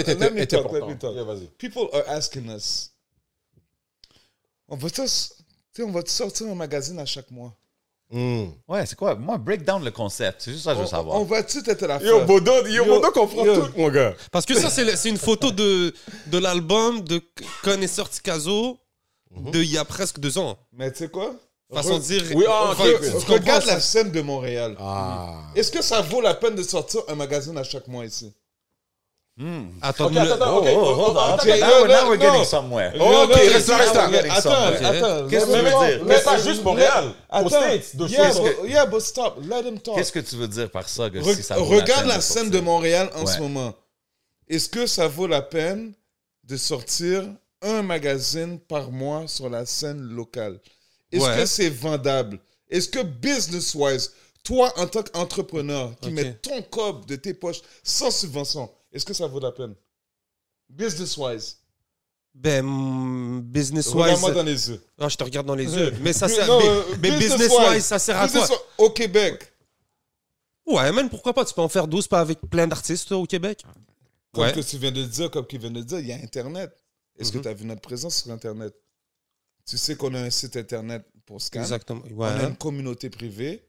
talk, 0.50 0.65
important. 0.65 0.74
let 0.74 0.88
me 0.89 0.95
talk. 1.00 1.15
Yeah, 1.15 1.24
vas-y. 1.24 1.47
People 1.58 1.89
are 1.93 2.04
asking 2.08 2.50
us. 2.50 2.89
On 4.69 4.78
tous, 4.78 5.34
tu 5.74 5.82
sais, 5.82 5.88
on 5.88 5.92
va 5.92 6.02
sortir 6.06 6.48
un 6.48 6.56
magazine 6.56 7.00
à 7.00 7.06
chaque 7.06 7.30
mois. 7.32 7.54
Hmm. 8.14 8.48
Ouais, 8.68 8.86
c'est 8.86 8.98
quoi? 8.98 9.16
Moi, 9.16 9.38
break 9.38 9.64
down 9.64 9.84
le 9.86 9.92
concept. 9.92 10.42
C'est 10.42 10.52
juste 10.52 10.66
ça 10.66 10.72
que 10.72 10.78
je 10.80 10.82
veux 10.82 10.88
savoir. 10.90 11.18
on 11.20 11.24
va 11.24 11.44
tout 11.44 11.64
être 11.70 11.86
la 11.88 11.98
Yo, 12.04 12.26
Bodo, 12.26 12.52
yo, 12.68 12.84
Yo, 12.84 12.86
Bodo 12.86 13.10
comprend 13.12 13.46
yo. 13.46 13.56
tout, 13.68 13.72
mon 13.78 13.90
gars. 13.90 14.14
Parce 14.34 14.46
que 14.46 14.54
ça, 14.54 14.70
c'est 14.70 14.84
le- 14.84 14.98
c'est 14.98 15.08
une 15.10 15.18
photo 15.18 15.50
de, 15.52 15.94
de 16.28 16.38
l'album 16.38 17.00
de 17.02 17.22
Connaisseur 17.64 18.10
Ticazo 18.10 18.78
Mhm. 19.34 19.52
de 19.52 19.60
il 19.60 19.72
y 19.72 19.78
a 19.78 19.86
presque 19.86 20.20
deux 20.20 20.38
ans. 20.38 20.58
Mais 20.74 20.92
tu 20.92 20.98
sais 21.00 21.08
quoi? 21.10 21.34
Façon 21.74 22.00
de 22.00 22.04
dire. 22.04 22.22
Oui, 22.36 22.44
ah, 22.50 22.72
ok, 22.74 22.78
tu 22.80 22.84
ok. 23.08 23.14
comprends 23.14 23.34
Regarde 23.36 23.64
ça? 23.64 23.74
la 23.76 23.80
scène 23.80 24.12
de 24.12 24.20
Montréal. 24.22 24.76
Ah. 24.78 25.44
Est-ce 25.56 25.72
que 25.72 25.82
ça 25.82 26.02
vaut 26.02 26.20
la 26.20 26.34
peine 26.34 26.56
de 26.56 26.64
sortir 26.64 27.00
un 27.08 27.16
magazine 27.16 27.58
à 27.58 27.64
chaque 27.64 27.88
mois 27.88 28.04
ici? 28.06 28.34
Attends, 29.82 30.06
Ok, 30.06 30.14
le- 30.14 30.20
attends, 30.22 30.34
attends, 30.36 30.58
ok. 30.58 30.68
Oh, 30.68 30.80
oh, 30.82 30.94
hold 30.96 31.18
on. 31.18 31.34
Okay, 31.36 31.60
now, 31.60 31.68
we're- 31.68 31.88
now 31.88 32.02
non, 32.02 32.10
we're 32.10 32.18
non. 32.18 32.32
getting 32.32 32.46
somewhere. 32.46 32.92
Ok, 32.94 32.98
Non, 33.00 33.12
non, 33.12 33.28
reste 33.28 33.68
là, 33.68 33.78
reste 33.78 33.96
Attends, 33.96 34.42
somewhere. 34.42 34.86
attends. 34.86 35.28
Qu'est-ce 35.30 35.46
que 35.46 35.52
tu 35.52 35.58
veux 35.64 35.88
dire? 35.98 36.06
Mais 36.06 36.20
pas 36.24 36.38
juste 36.42 36.64
Montréal. 36.64 37.14
Aux. 37.32 37.50
States, 37.50 37.96
de 37.96 38.08
Yeah, 38.08 38.32
yeah, 38.68 38.86
but 38.86 39.00
stop. 39.02 39.38
Let 39.44 39.68
him 39.68 39.80
talk. 39.80 39.96
Qu'est-ce 39.96 40.12
que 40.12 40.20
tu 40.20 40.36
veux 40.36 40.48
dire 40.48 40.70
par 40.70 40.88
ça? 40.88 41.10
Que 41.10 41.18
Re- 41.20 41.36
si 41.36 41.44
ça 41.44 41.56
regarde 41.56 42.06
la, 42.08 42.18
de 42.18 42.22
scène 42.22 42.50
de 42.50 42.60
Montréal 42.60 43.10
en 43.16 43.22
Ouais. 43.26 43.32
ce 43.34 43.40
moment. 43.40 43.74
Est-ce 44.48 44.70
que 44.70 44.86
ça 44.86 45.08
vaut 45.08 45.28
la 45.28 45.42
peine 45.42 45.94
de 46.44 46.58
sortir 46.58 47.24
un 47.62 47.82
magazine 47.82 48.60
par 48.60 48.92
mois 48.92 49.24
sur 49.28 49.50
la 49.50 49.66
scène 49.66 50.02
locale? 50.02 50.60
Est-ce 51.12 51.24
Ouais. 51.26 51.38
que 51.38 51.46
c'est 51.46 51.70
vendable? 51.70 52.40
Est-ce 52.70 52.88
que 52.90 53.00
business-wise, 53.04 54.12
toi, 54.44 54.72
en 54.78 54.88
tant 54.88 55.04
qu'entrepreneur, 55.04 55.92
qui 56.02 56.10
Ok. 56.10 56.14
mets 56.16 56.34
ton 56.42 56.62
cob 56.64 57.06
de 57.06 57.16
tes 57.16 57.34
poches 57.34 57.62
sans 57.84 58.12
subvention, 58.12 58.70
est-ce 58.92 59.06
que 59.06 59.14
ça 59.14 59.28
vaut 59.28 59.40
la 59.40 59.52
peine? 59.52 59.76
Business-wise. 60.70 61.58
Ben, 62.34 62.64
mm, 62.66 63.42
business-wise. 63.42 63.96
Regarde-moi 63.96 64.32
dans 64.32 64.44
les 64.44 64.70
yeux. 64.70 64.82
Ah, 64.98 65.10
je 65.10 65.18
te 65.18 65.24
regarde 65.24 65.46
dans 65.48 65.56
les 65.56 65.66
yeux. 65.76 65.92
Mais 66.02 66.14
ça 66.14 66.30
sert. 66.30 66.48
Non, 66.48 66.60
mais- 66.60 66.68
euh, 66.70 66.84
mais 67.02 67.18
business-wise. 67.18 67.84
ça 67.84 68.00
sert 68.00 68.18
à 68.20 68.28
quoi? 68.28 68.48
Au 68.78 68.90
Québec, 68.90 69.48
Ouais, 70.66 70.92
man, 70.92 71.10
pourquoi 71.10 71.34
pas? 71.34 71.44
Tu 71.44 71.54
peux 71.56 71.62
en 71.62 71.68
faire 71.68 71.88
12 71.88 72.08
pas 72.08 72.22
avec 72.22 72.40
plein 72.42 72.68
d'artistes 72.68 73.12
au 73.12 73.26
Québec? 73.26 73.64
comme 74.32 74.44
Ouais. 74.46 74.54
que 74.54 74.62
tu 74.62 74.78
viens 74.78 74.92
de 74.92 75.04
dire, 75.04 75.30
comme 75.30 75.46
qu'il 75.46 75.60
vient 75.60 75.72
de 75.72 75.82
dire, 75.82 76.00
il 76.00 76.08
y 76.08 76.12
a 76.14 76.16
Internet. 76.16 76.72
Est-ce 77.18 77.32
Mhm. 77.34 77.38
que 77.40 77.44
tu 77.44 77.50
as 77.50 77.54
vu 77.54 77.66
notre 77.66 77.82
présence 77.82 78.22
sur 78.24 78.32
Internet? 78.32 78.74
Tu 79.68 79.78
sais 79.78 79.98
qu'on 79.98 80.14
a 80.14 80.20
un 80.22 80.30
site 80.30 80.56
Internet 80.56 81.06
pour 81.26 81.42
Scan. 81.42 81.60
Exactement. 81.60 82.02
On 82.16 82.22
a 82.24 82.38
Ouais. 82.38 82.48
une 82.50 82.56
communauté 82.56 83.10
privée. 83.10 83.68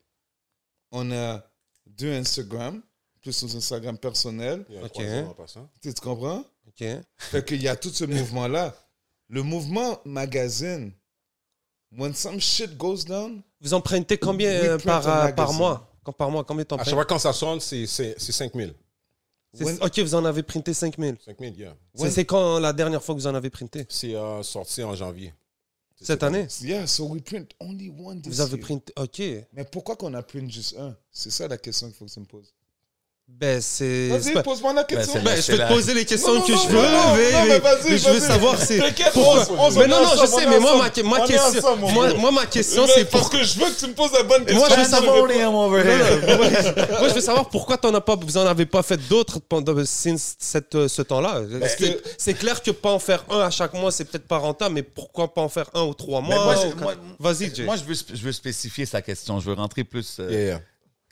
On 0.93 1.11
a 1.11 1.43
deux 1.87 2.13
Instagram, 2.13 2.81
plus 3.23 3.43
nos 3.45 3.57
Instagram 3.57 3.97
personnels. 3.97 4.65
Il 4.69 4.75
y 4.75 4.79
a 4.79 4.81
un 4.83 4.85
Ok. 4.85 4.93
croisement 4.93 5.31
en 5.31 5.35
passant. 5.35 5.71
Tu 5.81 5.95
tu 5.95 6.01
comprends? 6.01 6.45
Ok. 6.69 6.85
Fait 7.19 7.45
qu'il 7.47 7.63
y 7.63 7.69
a 7.69 7.77
tout 7.77 7.91
ce 7.91 8.05
mouvement-là. 8.05 8.75
Le 9.29 9.43
mouvement 9.43 9.99
magazine, 10.05 10.93
when 11.97 12.15
some 12.15 12.41
shit 12.41 12.77
goes 12.77 13.05
down, 13.05 13.43
Vous 13.61 13.75
en 13.75 13.81
printez 13.81 14.19
combien 14.19 14.51
We 14.61 14.69
euh, 14.69 14.79
par, 14.79 15.09
euh, 15.09 15.33
par 15.33 15.53
mois? 15.53 15.89
Quand- 16.05 16.13
Par 16.13 16.31
mois, 16.31 16.43
combien 16.45 16.65
t'en 16.65 16.77
À 16.77 16.85
chaque 16.85 16.95
fois 16.95 17.05
quand 17.05 17.19
ça 17.21 17.33
sonne, 17.33 17.61
c'est 17.61 17.87
c'est- 17.87 18.17
c'est 18.19 18.33
5 18.33 18.53
000. 18.55 18.73
C'est- 19.55 19.65
when- 19.65 19.79
Ok, 19.83 19.99
vous 20.01 20.15
en 20.17 20.25
avez 20.25 20.43
printé 20.43 20.75
5000. 20.75 21.17
5 21.25 21.39
000, 21.39 21.55
yeah. 21.55 21.77
C'est- 21.95 22.11
C'est 22.11 22.25
quand 22.25 22.59
la 22.59 22.73
dernière 22.73 23.03
fois 23.03 23.15
que 23.15 23.21
vous 23.21 23.27
en 23.29 23.35
avez 23.35 23.51
printé? 23.51 23.87
C'est 23.89 24.15
euh, 24.17 24.43
sorti 24.43 24.83
en 24.83 24.95
janvier. 24.97 25.33
Cette 26.01 26.25
année? 26.25 26.49
yeah, 26.63 26.85
so 26.89 27.05
we 27.05 27.23
print 27.23 27.53
only 27.61 27.89
one 27.97 28.21
this 28.21 28.33
Vous 28.33 28.41
avez 28.41 28.57
year. 28.57 28.67
printé. 28.67 28.93
Ok. 28.97 29.21
Mais 29.53 29.65
pourquoi 29.71 29.95
qu'on 29.95 30.13
a 30.15 30.23
print 30.25 30.51
juste 30.51 30.77
un? 30.77 30.97
C'est 31.13 31.31
ça 31.31 31.47
la 31.47 31.57
question 31.59 31.87
qu'il 31.87 31.95
faut 31.97 32.07
que 32.07 32.11
tu 32.11 32.19
me 32.19 32.25
poses. 32.25 32.53
Ben, 33.29 33.61
c'est. 33.61 34.09
Vas-y, 34.09 34.33
pas- 34.35 34.43
pose-moi 34.43 34.73
la 34.73 34.85
question. 34.85 35.15
c'est 35.15 35.25
Ben, 35.25 35.41
je 35.41 35.53
vais 35.53 35.59
te 35.59 35.69
poser 35.69 35.95
les 35.95 36.05
questions 36.05 36.35
Non, 36.35 36.41
non, 36.41 36.47
que 36.47 36.53
non, 36.53 36.59
je 36.63 36.69
veux, 36.69 36.75
non, 36.77 36.83
mais, 36.83 37.33
non, 37.33 37.39
mais- 37.49 37.61
mais 37.91 37.99
je 37.99 38.09
veux 38.11 38.21
savoir 38.21 38.61
c'est 38.61 38.79
pourquoi. 39.13 39.47
on- 39.49 39.53
on- 39.55 39.67
on 39.67 39.71
mais 39.81 39.87
non, 39.89 40.03
non, 40.03 40.11
je 40.21 40.27
sais, 40.27 40.47
mais 40.47 40.61
moi, 40.61 40.77
ma, 40.79 40.91
question, 41.27 41.59
ensemble, 41.59 41.81
moi, 42.19 42.31
ma 42.31 42.47
question, 42.47 42.87
c'est 42.87 43.05
parce 43.07 43.23
pourquoi. 43.23 43.41
que 43.41 43.45
je 43.45 43.59
veux 43.59 43.67
que 43.71 43.79
tu 43.81 43.87
me 43.89 43.95
poses 43.95 44.13
la 44.13 44.23
bonne 44.23 44.45
question. 44.45 44.59
Moi, 44.59 44.69
je 44.69 44.75
veux 44.75 44.85
savoir- 44.91 45.17
moi, 45.57 45.69
moi, 47.01 47.09
je 47.09 47.15
veux 47.15 47.21
savoir 47.21 47.49
pourquoi 47.49 47.79
t'en 47.79 47.93
as 47.95 48.01
pas, 48.01 48.17
vous 48.17 48.37
en 48.37 48.47
avez 48.47 48.67
pas 48.67 48.83
fait 48.83 48.99
d'autres 49.09 49.41
pendant 49.41 49.85
since 49.85 50.37
cette, 50.39 50.75
euh, 50.75 50.87
ce 50.89 51.03
temps-là. 51.03 51.41
Parce 51.59 51.75
que- 51.77 51.85
que 51.85 52.03
c'est 52.19 52.35
clair 52.35 52.63
que 52.63 52.71
pas 52.71 52.91
en 52.93 52.99
faire 53.01 53.25
un 53.31 53.41
à 53.41 53.51
chaque 53.51 53.73
mois, 53.75 53.91
c'est 53.91 54.05
peut-être 54.05 54.29
pas 54.29 54.39
rentable, 54.39 54.75
mais 54.75 54.83
pourquoi 54.83 55.33
pas 55.33 55.41
en 55.43 55.49
faire 55.49 55.69
un 55.75 55.83
ou 55.83 55.95
trois 55.95 56.21
mois 56.21 56.55
Vas-y, 57.19 57.53
Jay. 57.55 57.65
Moi, 57.65 57.77
je 57.77 57.83
veux, 57.85 57.95
sp- 57.95 58.15
je 58.15 58.23
veux 58.23 58.33
spécifier 58.33 58.87
sa 58.87 59.03
question. 59.03 59.41
Je 59.41 59.47
veux 59.49 59.55
rentrer 59.57 59.85
plus. 59.85 60.19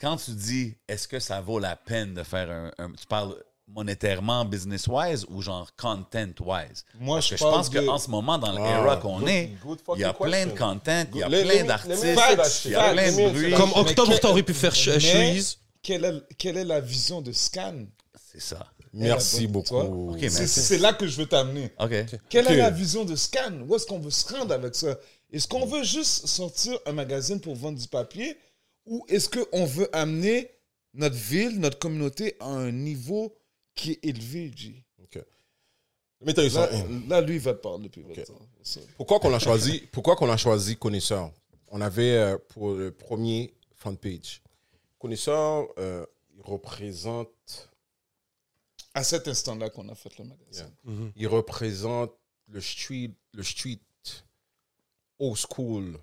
Quand 0.01 0.17
tu 0.17 0.31
dis 0.31 0.75
est-ce 0.87 1.07
que 1.07 1.19
ça 1.19 1.39
vaut 1.41 1.59
la 1.59 1.75
peine 1.75 2.13
de 2.15 2.23
faire 2.23 2.49
un. 2.49 2.71
un- 2.83 2.91
tu 2.91 3.05
parles 3.07 3.35
monétairement, 3.67 4.43
business-wise 4.43 5.25
ou 5.29 5.41
genre 5.41 5.69
content-wise? 5.77 6.83
Moi, 6.99 7.17
Parce 7.17 7.27
je 7.27 7.31
que 7.31 7.37
je 7.37 7.43
pense 7.43 7.69
de- 7.69 7.79
qu'en 7.79 7.97
ce 7.97 8.09
moment, 8.09 8.37
dans 8.37 8.55
Ah, 8.55 8.81
l'era 8.81 8.97
qu'on 8.97 9.19
good- 9.19 9.29
est, 9.29 9.49
il 9.95 9.99
y 10.01 10.03
a 10.03 10.13
plein 10.13 10.47
de 10.47 10.51
content, 10.57 11.03
il 11.13 11.19
y 11.19 11.23
a 11.23 11.29
plein 11.29 11.63
d'artistes, 11.63 12.03
il 12.65 12.71
y 12.71 12.75
a 12.75 12.91
plein 12.93 13.11
de 13.11 13.29
bruit. 13.31 13.53
Comme 13.53 13.71
octobre, 13.73 14.19
t'aurais 14.19 14.43
pu 14.43 14.53
faire 14.53 14.75
Shoeys. 14.75 15.41
Quelle 15.83 16.05
est, 16.05 16.35
quelle 16.37 16.57
est 16.57 16.65
la 16.65 16.79
vision 16.81 17.21
de 17.21 17.31
Scan? 17.31 17.85
C'est 18.31 18.41
ça. 18.41 18.67
Merci 18.93 19.47
beaucoup. 19.47 20.11
Ok, 20.11 20.17
C'est 20.19 20.39
merci. 20.39 20.59
c'est 20.61 20.77
là 20.77 20.93
que 20.93 21.07
je 21.07 21.15
veux 21.17 21.25
t'amener. 21.25 21.71
OK. 21.79 21.93
Quelle 22.29 22.47
est 22.47 22.57
la 22.57 22.69
vision 22.69 23.05
de 23.05 23.15
Scan? 23.15 23.53
Où 23.67 23.75
est-ce 23.75 23.85
qu'on 23.85 23.99
veut 23.99 24.11
se 24.11 24.31
rendre 24.33 24.53
avec 24.53 24.75
ça? 24.75 24.95
Est-ce 25.31 25.47
qu'on 25.47 25.65
veut 25.65 25.83
juste 25.83 26.27
sortir 26.27 26.77
un 26.85 26.91
magazine 26.91 27.39
pour 27.39 27.55
vendre 27.55 27.79
du 27.79 27.87
papier? 27.87 28.37
Ou 28.85 29.05
est-ce 29.07 29.29
qu'on 29.29 29.65
veut 29.65 29.89
amener 29.95 30.49
notre 30.93 31.15
ville, 31.15 31.59
notre 31.59 31.79
communauté 31.79 32.35
à 32.39 32.47
un 32.47 32.71
niveau 32.71 33.35
qui 33.75 33.91
est 33.91 34.05
élevé, 34.05 34.51
G? 34.55 34.83
OK. 35.01 35.19
Mais 36.23 36.33
eu 36.33 37.07
Là, 37.07 37.21
lui, 37.21 37.35
il 37.35 37.41
va 37.41 37.53
te 37.53 37.59
parler 37.61 37.83
depuis 37.89 38.03
Ok. 38.03 38.17
longtemps. 38.17 38.45
Ça. 38.63 38.79
Pourquoi 38.97 39.19
qu'on 39.19 39.33
a 39.33 39.39
choisi, 39.39 39.79
pourquoi 39.91 40.15
qu'on 40.15 40.29
a 40.29 40.37
choisi 40.37 40.75
Connaisseur 40.77 41.31
On 41.69 41.81
avait 41.81 42.17
euh, 42.17 42.37
pour 42.49 42.73
le 42.73 42.91
premier 42.91 43.53
front 43.75 43.95
page. 43.95 44.41
Connaisseur, 44.99 45.67
euh, 45.79 46.05
il 46.35 46.41
représente, 46.43 47.69
À 48.93 49.03
cet 49.03 49.27
instant-là 49.27 49.69
qu'on 49.69 49.87
a 49.89 49.95
fait 49.95 50.15
le 50.19 50.25
magazine. 50.25 50.71
il 51.15 51.27
représente 51.27 52.11
le 52.47 52.59
street, 52.61 53.11
le 53.33 53.41
street 53.43 53.79
old 55.17 55.37
school, 55.37 55.97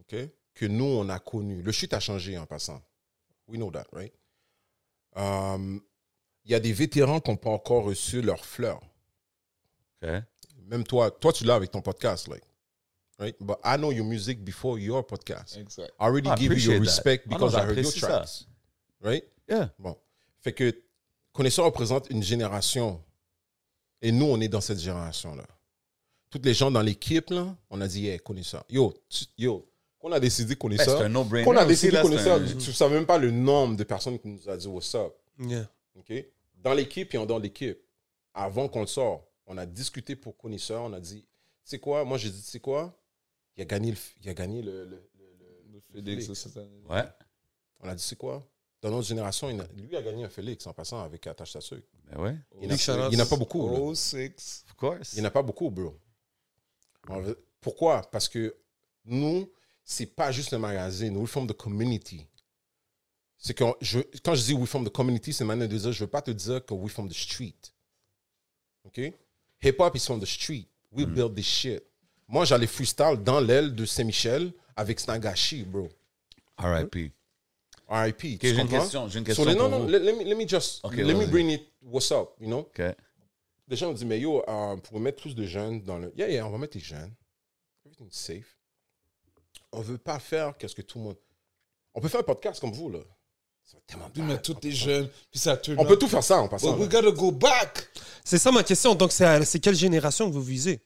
ok, 0.00 0.16
que 0.54 0.66
nous 0.66 0.84
on 0.84 1.08
a 1.08 1.18
connu. 1.18 1.62
Le 1.62 1.72
street 1.72 1.94
a 1.94 2.00
changé 2.00 2.36
en 2.38 2.46
passant. 2.46 2.82
We 3.48 3.58
know 3.58 3.70
that, 3.70 3.86
right? 3.92 4.12
Um, 5.14 5.80
Il 6.44 6.50
y 6.50 6.54
a 6.54 6.60
des 6.60 6.72
vétérans 6.72 7.20
qui 7.20 7.30
n'ont 7.30 7.36
pas 7.36 7.50
encore 7.50 7.84
reçu 7.84 8.20
leur 8.22 8.44
fleur. 8.44 8.80
OK. 10.02 10.08
Même 10.66 10.84
toi, 10.84 11.10
toi 11.10 11.32
tu 11.32 11.44
l'as 11.44 11.54
avec 11.54 11.70
ton 11.70 11.80
podcast, 11.82 12.28
like, 12.28 12.42
right? 13.18 13.36
But 13.40 13.58
I 13.64 13.76
know 13.76 13.92
your 13.92 14.04
music 14.06 14.42
before 14.42 14.78
your 14.78 15.06
podcast. 15.06 15.56
Exact. 15.56 15.90
I 16.00 16.04
already 16.04 16.28
I 16.28 16.34
give 16.36 16.52
you 16.52 16.72
your 16.72 16.74
that. 16.80 16.80
respect 16.80 17.24
Ah 17.26 17.30
non, 17.30 17.36
because 17.38 17.54
I 17.54 17.60
heard 17.66 17.78
your 17.78 17.92
ça. 17.92 18.06
tracks. 18.08 18.46
Right? 19.00 19.24
Yeah. 19.48 19.70
Bon. 19.78 19.96
Fait 20.40 20.52
que 20.52 20.72
Connaisseur 21.32 21.64
représente 21.64 22.10
une 22.10 22.22
génération. 22.22 23.02
Et 24.02 24.10
nous, 24.12 24.26
on 24.26 24.40
est 24.40 24.48
dans 24.48 24.60
cette 24.60 24.80
génération-là. 24.80 25.46
Toutes 26.28 26.44
les 26.44 26.54
gens 26.54 26.70
dans 26.72 26.82
l'équipe, 26.82 27.30
là, 27.30 27.56
on 27.70 27.80
a 27.80 27.86
dit, 27.86 28.08
hey, 28.08 28.18
Connaisseur. 28.18 28.64
Yo, 28.68 28.92
tu- 29.08 29.26
yo, 29.38 29.70
qu'on 30.02 30.12
a 30.12 30.20
décidé 30.20 30.56
Connaisseur. 30.56 30.98
c'est 30.98 31.04
un 31.04 31.08
no-brainer. 31.08 31.44
qu'on 31.44 31.56
a 31.56 31.64
décidé 31.64 32.00
Connaisseur. 32.02 32.40
un- 32.40 32.46
Tu 32.46 32.54
ne 32.54 32.60
savais 32.74 32.94
même 32.96 33.06
pas 33.06 33.18
le 33.18 33.30
nombre 33.30 33.76
de 33.76 33.84
personnes 33.84 34.18
qui 34.18 34.28
nous 34.28 34.48
a 34.48 34.56
dit 34.56 34.66
what's 34.66 34.94
up. 34.94 35.14
Yeah. 35.38 35.70
OK? 35.96 36.12
Dans 36.56 36.74
l'équipe 36.74 37.14
et 37.14 37.18
en 37.18 37.24
de 37.26 37.40
l'équipe. 37.40 37.78
Avant 38.34 38.68
qu'on 38.68 38.80
le 38.80 38.86
sorte, 38.86 39.24
on 39.46 39.56
a 39.58 39.64
discuté 39.66 40.16
pour 40.16 40.36
Connaisseur. 40.36 40.82
On 40.82 40.92
a 40.92 41.00
dit, 41.00 41.20
tu 41.22 41.26
sais 41.64 41.78
quoi? 41.78 42.04
Moi, 42.04 42.18
j'ai 42.18 42.30
dit, 42.30 42.42
tu 42.42 42.50
sais 42.50 42.60
quoi? 42.60 42.98
Il 43.56 43.62
a 43.62 43.64
gagné 43.64 43.90
le, 43.92 43.96
il 44.22 44.28
a 44.30 44.34
gagné 44.34 44.62
le, 44.62 44.84
le- 44.84 45.08
le- 45.18 45.72
le- 45.72 45.80
Félix, 45.92 46.24
Félix. 46.26 46.40
cette 46.40 46.56
année. 46.56 46.82
Ouais. 46.88 47.04
On 47.80 47.88
a 47.88 47.94
dit, 47.94 48.02
c'est 48.02 48.16
quoi? 48.16 48.46
Dans 48.80 48.90
notre 48.90 49.06
génération, 49.06 49.48
il 49.50 49.60
a- 49.60 49.66
lui 49.76 49.96
a 49.96 50.02
gagné 50.02 50.24
un 50.24 50.28
Félix 50.28 50.66
en 50.66 50.72
passant 50.72 51.02
avec 51.02 51.26
Attache 51.26 51.52
ta 51.52 51.60
sucre. 51.60 51.86
Ben 52.10 52.20
ouais, 52.20 52.36
Il 52.54 52.62
n'y 52.62 52.68
Big 52.68 52.78
shout 52.78 52.92
out. 52.92 53.14
en 53.14 53.18
a 53.18 53.26
pas 53.26 53.36
beaucoup. 53.36 53.60
Oh, 53.68 53.94
six. 53.94 54.64
of 54.68 54.74
course. 54.76 55.12
Il 55.12 55.20
n'y 55.20 55.22
en 55.26 55.28
a 55.28 55.30
pas 55.30 55.42
beaucoup, 55.42 55.70
bro. 55.70 55.94
Pourquoi? 57.60 58.02
Parce 58.10 58.28
que 58.28 58.56
nous, 59.04 59.48
c'est 59.84 60.06
pas 60.06 60.30
juste 60.32 60.52
un 60.52 60.58
magazine. 60.58 61.16
We 61.16 61.28
from 61.28 61.46
the 61.46 61.52
community. 61.52 62.26
C'est 63.38 63.54
que 63.54 63.64
je, 63.80 63.98
quand 64.22 64.34
je 64.34 64.42
dis 64.42 64.54
we 64.54 64.68
from 64.68 64.84
the 64.84 64.90
community, 64.92 65.32
c'est 65.32 65.44
manière 65.44 65.68
de 65.68 65.76
dire, 65.76 65.92
je 65.92 66.04
veux 66.04 66.10
pas 66.10 66.22
te 66.22 66.30
dire 66.30 66.64
que 66.64 66.74
we 66.74 66.90
from 66.92 67.08
the 67.08 67.14
street. 67.14 67.72
OK? 68.84 69.00
Hip-hop 69.62 69.96
is 69.96 70.04
from 70.04 70.20
the 70.20 70.26
street. 70.26 70.68
We 70.92 71.06
build 71.06 71.34
this 71.34 71.46
shit. 71.46 71.82
Moi, 72.28 72.44
j'allais 72.44 72.66
freestyle 72.66 73.16
dans 73.22 73.40
l'aile 73.40 73.74
de 73.74 73.84
Saint-Michel 73.84 74.52
avec 74.76 75.00
Snagashi, 75.00 75.64
bro. 75.64 75.88
R.I.P. 76.58 77.10
RIP. 77.88 78.40
J'ai 78.40 78.58
une 78.58 78.68
question, 78.68 79.08
j'ai 79.08 79.18
une 79.18 79.24
So, 79.26 79.44
question 79.44 79.44
non, 79.54 79.68
pour 79.68 79.70
non, 79.70 79.80
vous. 79.80 79.88
let, 79.88 79.98
let 79.98 80.12
me, 80.14 80.24
let 80.24 80.34
me 80.34 80.48
just, 80.48 80.82
let 80.94 81.14
me 81.14 81.26
bring 81.26 81.50
it, 81.50 81.62
what's 81.82 82.10
up, 82.10 82.30
you 82.40 82.46
know? 82.46 82.60
OK. 82.60 82.80
Les 83.68 83.76
gens 83.76 83.90
ont 83.90 83.92
dit, 83.92 84.04
mais 84.06 84.18
yo, 84.20 84.42
euh, 84.48 84.76
pour 84.76 84.98
mettre 85.00 85.20
plus 85.20 85.34
de 85.34 85.44
jeunes 85.46 85.82
dans 85.82 85.98
le. 85.98 86.12
Yeah, 86.16 86.28
yeah, 86.30 86.46
on 86.46 86.50
va 86.50 86.58
mettre 86.58 86.76
les 86.76 86.82
jeunes. 86.82 87.12
Everything's 87.84 88.14
safe. 88.14 88.56
On 89.72 89.80
veut 89.80 89.98
pas 89.98 90.18
faire 90.18 90.56
qu'est-ce 90.58 90.74
que 90.74 90.82
tout 90.82 90.98
le 90.98 91.04
monde. 91.04 91.16
On 91.94 92.00
peut 92.00 92.08
faire 92.08 92.20
un 92.20 92.24
podcast 92.24 92.60
comme 92.60 92.72
vous, 92.72 92.90
là. 92.90 92.98
Ça 93.64 93.76
va 93.76 93.82
tellement 93.86 94.10
Puis 94.12 94.20
bad. 94.22 94.30
mettre 94.30 94.42
tous 94.42 94.54
tes 94.54 94.72
jeunes, 94.72 95.08
puis 95.30 95.38
ça 95.40 95.56
turn 95.56 95.76
On 95.78 95.84
peut 95.84 95.96
tout 95.98 96.08
faire 96.08 96.22
ça 96.24 96.38
en 96.38 96.48
passant. 96.48 96.72
But 96.72 96.80
we 96.80 96.88
gotta 96.88 97.10
go 97.10 97.30
back. 97.30 97.88
C'est 98.24 98.38
ça 98.38 98.50
ma 98.50 98.62
question. 98.62 98.94
Donc, 98.94 99.12
c'est 99.12 99.60
quelle 99.60 99.76
génération 99.76 100.28
que 100.28 100.34
vous 100.34 100.42
visez? 100.42 100.80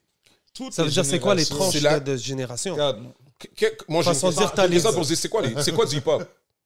Toutes 0.53 0.73
Ça 0.73 0.85
veut 0.85 0.91
dire, 0.91 1.05
c'est 1.05 1.19
quoi 1.21 1.35
les 1.35 1.43
générations. 1.45 1.57
tranches 1.65 1.75
C'est 1.75 1.81
la- 1.81 2.01
de, 2.01 2.17
génération? 2.17 2.73
Regarde, 2.75 3.03
Que- 3.39 3.49
que- 3.49 3.85
moi, 3.89 4.03
j'ai 4.03 4.11
Façon 4.15 4.29
une 4.29 4.33
dire, 4.33 4.39
question- 4.43 4.57
t'as 4.57 4.63
j'ai 4.63 4.69
une 4.69 4.73
les-. 4.75 5.17
C'est 5.17 5.29
quoi, 5.29 5.43
les- 5.43 5.63
c'est 5.63 5.73
quoi 5.73 5.85
du 5.87 5.97
hip-hop? 5.97 6.23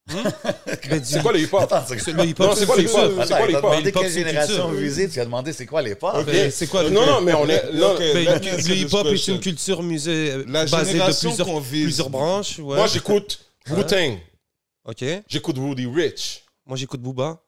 Ben, 0.89 0.99
du- 0.99 1.05
C'est 1.05 1.23
quoi 1.23 1.33
le 1.33 1.41
hip-hop? 1.41 1.73
C'est 1.87 1.99
c'est 2.01 2.13
le 2.13 2.25
hip-hop, 2.25 2.49
Non, 2.49 2.55
c'est 2.57 2.67
quoi 2.67 2.77
les 2.77 2.85
culture. 2.85 3.05
hip-hop? 3.13 3.25
C'est 3.27 3.37
quoi 3.37 3.47
les 3.47 3.53
t'as 3.53 3.59
hip-hop? 3.59 3.71
demandé 3.73 3.93
quelle 3.93 4.11
génération 4.11 4.71
visez, 4.73 5.09
tu 5.09 5.21
as 5.21 5.25
demandé 5.25 5.53
c'est 5.53 5.67
quoi 5.67 5.83
les 5.83 5.95
pas. 5.95 6.23
Ben, 6.25 6.51
c'est 6.51 6.67
quoi 6.67 6.83
le 6.83 6.91
Non, 6.91 7.07
non, 7.07 7.21
mais 7.21 7.35
on 7.35 7.49
est. 7.49 7.63
Ben, 7.73 8.41
le 8.43 8.75
hip-hop 8.75 9.07
est 9.07 9.29
une 9.29 9.41
culture 9.41 9.83
musée 9.83 10.33
euh, 10.33 10.45
La 10.49 10.65
basée 10.67 10.99
de 10.99 11.81
plusieurs, 11.81 12.11
branches. 12.11 12.59
ouais. 12.59 12.77
Moi, 12.77 12.87
j'écoute 12.89 13.41
Wu-Tang. 13.71 14.19
Ok. 14.85 15.05
J'écoute 15.29 15.57
Rudy 15.59 15.87
Rich. 15.87 16.43
Moi, 16.67 16.77
j'écoute 16.77 17.01
Booba. 17.01 17.39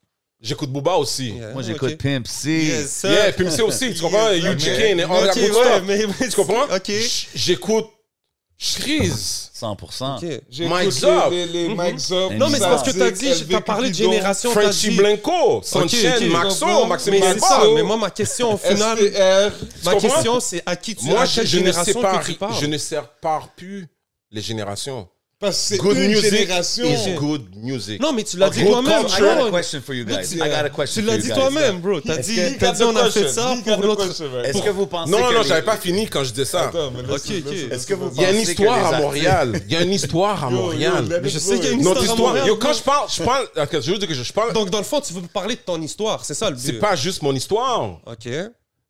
J'écoute 0.41 0.71
Booba 0.71 0.97
aussi. 0.97 1.31
Yeah, 1.31 1.53
Moi, 1.53 1.63
j'écoute 1.63 1.93
ok. 1.93 1.99
Pimp 1.99 2.27
C. 2.27 2.51
Yes. 2.51 3.03
Yeah, 3.05 3.33
puis 3.33 3.47
c'est 3.51 3.63
aussi, 3.63 3.95
tu 3.95 4.01
comprends? 4.01 4.31
Yes, 4.31 4.45
UGK 4.45 4.67
mais- 4.67 5.05
and 5.05 5.11
all 5.11 5.27
that 5.29 5.35
good 5.35 5.53
stuff. 5.53 6.29
Tu 6.31 6.37
comprends? 6.37 6.65
Ok. 6.77 6.93
J'écoute 7.35 7.87
Shreeze. 8.63 9.51
100%. 9.61 10.17
Ok. 10.17 10.41
J'écoute 10.51 10.73
Mike 10.73 10.91
Zop. 10.91 11.31
Les, 11.31 11.47
les 11.47 11.75
Mike 11.75 11.99
Zop. 11.99 12.33
Non, 12.35 12.49
mais 12.49 12.59
c'est 12.59 12.65
parce 12.65 12.83
que 12.85 12.97
t'as 12.97 13.11
dit, 13.11 13.47
t'as 13.51 13.61
parlé 13.61 13.91
de 13.91 13.95
génération, 13.95 14.53
t'as 14.55 14.63
Frenchy 14.63 14.91
dit. 14.91 14.97
Blanco, 14.97 15.61
Sanchez. 15.63 16.29
Maxo, 16.29 16.87
Maxime 16.87 17.13
Mais 17.15 17.21
c'est 17.21 17.41
ça. 17.41 17.63
Mais 17.75 17.83
moi, 17.83 17.97
ma 17.97 18.11
question, 18.11 18.55
au 18.55 18.57
final, 18.57 18.99
ma 19.85 19.95
question, 19.97 20.39
c'est 20.41 20.63
à 20.65 20.77
qui 20.77 20.95
tu 20.95 21.07
Moi, 21.07 21.25
je, 21.25 21.35
je 21.35 21.41
ne 21.41 21.47
génération 21.47 21.93
sépare, 21.93 22.21
que 22.21 22.27
tu 22.27 22.35
parles? 22.35 22.55
je 22.61 22.67
ne 22.67 22.79
sépare 22.79 23.49
plus 23.57 23.87
les 24.31 24.41
générations. 24.41 25.09
Parce 25.43 25.57
que 25.57 25.63
c'est 25.75 25.79
Good 25.79 25.97
une 25.97 26.11
music 26.11 26.31
génération. 26.31 26.85
is 26.85 27.15
good 27.19 27.43
music. 27.57 28.01
Non, 28.01 28.13
mais 28.13 28.23
tu 28.23 28.37
l'as 28.37 28.49
dit 28.49 28.65
toi-même. 28.65 28.93
I 29.09 29.21
got 29.21 29.49
a 29.49 29.51
question 29.51 29.81
for 29.85 29.93
you 29.93 30.05
guys. 30.05 30.33
I 30.33 30.39
got 30.39 30.45
a 30.45 30.71
question 30.71 31.03
Tu 31.03 31.07
l'as 31.09 31.19
dit 31.19 31.29
toi-même, 31.31 31.81
bro. 31.81 32.01
T'as 32.01 32.19
dit, 32.19 32.37
que- 32.37 32.59
t'as 32.61 32.71
dit, 32.71 32.83
on 32.85 32.95
a 32.95 33.11
fait 33.11 33.29
ça 33.29 33.57
pour 33.65 33.75
right? 33.77 34.47
Est-ce 34.47 34.63
que 34.63 34.71
vous 34.71 34.87
pensez 34.87 35.11
non, 35.11 35.19
non, 35.19 35.33
non, 35.33 35.43
j'avais 35.43 35.63
pas 35.63 35.77
fini 35.77 36.07
quand 36.07 36.23
je 36.23 36.31
disais 36.31 36.45
ça. 36.45 36.69
Attends, 36.69 36.93
mais 36.93 37.03
laisse- 37.03 37.11
Ok, 37.11 37.33
ok. 37.45 37.53
laisse- 37.53 37.73
Est-ce 37.73 37.87
que 37.89 37.95
vous 37.95 38.11
Il 38.15 38.23
y 38.23 38.25
a 38.25 38.31
une 38.31 38.39
histoire 38.41 38.95
à 38.95 39.01
Montréal. 39.01 39.61
Il 39.67 39.73
y 39.73 39.77
a 39.77 39.83
une 39.83 39.93
histoire 39.93 40.45
à 40.45 40.51
Montréal. 40.51 41.21
Mais 41.21 41.29
je 41.29 41.39
sais 41.41 41.57
qu'il 41.57 41.65
y 41.65 41.69
a 41.69 41.73
une 41.73 41.81
histoire 41.81 42.11
à. 42.13 42.15
Montréal, 42.15 42.47
Yo, 42.47 42.57
quand 42.57 42.69
bro. 42.69 42.79
je 42.79 42.83
parle, 42.85 43.09
je 43.13 43.23
parle. 43.25 43.49
Je 43.83 43.91
veux 43.91 43.99
dire 43.99 44.07
que 44.09 44.15
je, 44.15 44.33
parle. 44.33 44.53
Donc, 44.53 44.71
dans 44.71 44.79
le 44.79 44.85
fond, 44.85 45.01
tu 45.01 45.13
veux 45.13 45.23
me 45.23 45.27
parler 45.27 45.57
de 45.57 45.61
ton 45.61 45.83
histoire, 45.83 46.25
c'est 46.25 46.35
ça 46.35 46.51
le 46.51 46.55
but. 46.57 46.63
C'est 46.65 46.73
pas 46.75 46.95
juste 46.95 47.21
mon 47.21 47.35
histoire. 47.35 47.99
Ok. 48.07 48.29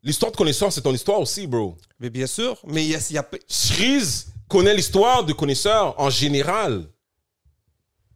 L'histoire 0.04 0.32
de 0.32 0.36
connaisseur, 0.36 0.70
c'est 0.70 0.80
ton 0.82 0.92
histoire 0.92 1.18
aussi, 1.18 1.46
bro. 1.46 1.76
Mais 1.98 2.10
bien 2.10 2.26
sûr. 2.26 2.58
Mais 2.66 2.84
il 2.84 2.90
y 2.90 2.94
a. 2.94 2.98
il 3.08 3.14
y 3.14 3.18
a- 3.18 3.26
Shreeze 3.48 4.26
connaît 4.52 4.74
l'histoire 4.74 5.24
de 5.24 5.32
connaisseur 5.32 5.98
en 5.98 6.10
général. 6.10 6.84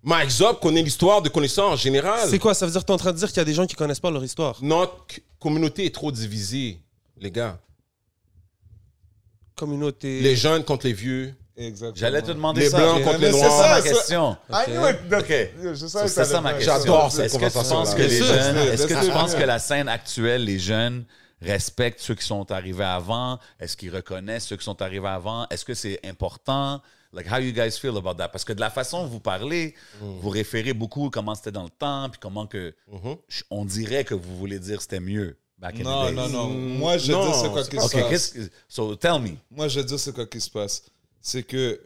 Mike 0.03 0.31
Zop 0.31 0.61
connaît 0.61 0.83
l'histoire 0.83 1.21
de 1.23 1.29
connaisseur 1.29 1.69
en 1.71 1.77
général. 1.77 2.29
C'est 2.31 2.39
quoi? 2.39 2.55
Ça 2.55 2.67
veut 2.67 2.73
dire 2.73 2.81
que 2.83 2.87
t'es 2.87 2.93
en 2.93 2.97
train 2.99 3.13
de 3.13 3.17
dire 3.19 3.29
qu'il 3.29 3.39
y 3.39 3.41
a 3.41 3.45
des 3.45 3.55
gens 3.55 3.67
qui 3.67 3.75
connaissent 3.75 3.99
pas 4.01 4.11
leur 4.11 4.23
histoire? 4.23 4.57
Notre 4.63 5.05
communauté 5.41 5.85
est 5.87 5.95
trop 5.95 6.13
divisée, 6.13 6.79
les 7.19 7.31
gars. 7.31 7.59
Communauté. 9.57 10.21
Les 10.21 10.37
jeunes 10.37 10.63
contre 10.65 10.87
les 10.87 10.93
vieux. 10.93 11.35
Exactement. 11.57 11.95
J'allais 11.97 12.21
te 12.21 12.31
demander 12.33 12.61
Les 12.61 12.69
ça. 12.71 12.77
blancs 12.77 13.03
contre 13.03 13.19
les 13.19 13.33
c'est 13.33 13.39
noirs. 13.41 13.63
ça 13.63 13.69
ma 13.71 13.81
C'est 13.81 13.89
ça, 13.89 13.95
question. 13.95 14.37
I 14.51 14.65
knew 14.67 14.89
it. 14.91 14.97
OK. 15.19 15.75
Je 15.75 15.87
savais 15.87 16.09
So, 16.09 16.15
que 16.21 16.25
C'est 16.25 16.25
ça 16.33 16.41
ma 16.43 16.53
question. 16.53 16.75
J'adore 16.77 17.11
cette 17.13 17.25
Est-ce 17.25 17.39
que 17.39 17.47
tu 17.47 17.69
penses 17.71 17.95
que 17.95 18.03
les 18.03 18.09
Bien 18.09 18.17
sûr. 18.19 18.27
jeunes, 18.27 18.57
est-ce 18.59 18.83
que 18.87 18.93
Laisse-le 18.93 19.07
tu 19.07 19.13
penses 19.13 19.31
faire. 19.31 19.41
que 19.41 19.47
la 19.47 19.59
scène 19.59 19.89
actuelle, 19.89 20.45
les 20.45 20.59
jeunes 20.59 21.05
respectent 21.41 22.01
ceux 22.01 22.15
qui 22.15 22.25
sont 22.25 22.51
arrivés 22.51 22.85
avant? 22.85 23.39
Est-ce 23.61 23.77
qu'ils 23.77 23.95
reconnaissent 23.95 24.47
ceux 24.47 24.57
qui 24.57 24.65
sont 24.65 24.81
arrivés 24.83 25.09
avant? 25.09 25.47
Est-ce 25.51 25.65
que 25.65 25.75
c'est 25.75 26.01
important? 26.07 26.81
Like, 27.13 27.31
how 27.31 27.39
you 27.39 27.53
guys 27.53 27.73
feel 27.81 27.97
about 27.97 28.15
that? 28.15 28.29
Parce 28.29 28.45
que 28.45 28.53
de 28.53 28.61
la 28.61 28.69
façon 28.71 29.03
dont 29.03 29.09
vous 29.09 29.21
parlez, 29.21 29.75
Mm. 30.01 30.19
vous 30.21 30.29
référez 30.29 30.73
beaucoup 30.75 31.09
comment 31.09 31.35
c'était 31.35 31.53
dans 31.53 31.63
le 31.65 31.71
temps, 31.71 32.09
puis 32.11 32.19
comment 32.21 32.47
que, 32.47 32.75
Mm-hmm. 32.93 33.19
on 33.51 33.65
dirait 33.65 34.05
que 34.05 34.15
vous 34.15 34.37
voulez 34.37 34.59
dire 34.59 34.83
c'était 34.83 35.01
mieux 35.01 35.39
back 35.59 35.77
in 35.81 35.85
Non, 35.85 36.05
the 36.05 36.07
days. 36.09 36.15
non, 36.17 36.29
non. 36.29 36.49
Moi, 36.49 36.99
je 36.99 37.13
Non, 37.13 37.27
dis 37.31 37.39
c'est 37.41 37.51
quoi 37.51 37.65
qui 37.65 37.81
se 37.81 37.97
passe. 37.97 38.35
So, 38.69 38.97
tell 38.97 39.21
me. 39.21 39.31
Moi, 39.51 39.69
je 39.69 39.81
dire 39.81 39.99
c'est 39.99 40.13
quoi 40.15 40.27
qui 40.27 40.41
se 40.41 40.51
passe. 40.51 40.83
C'est 41.23 41.43
que 41.45 41.81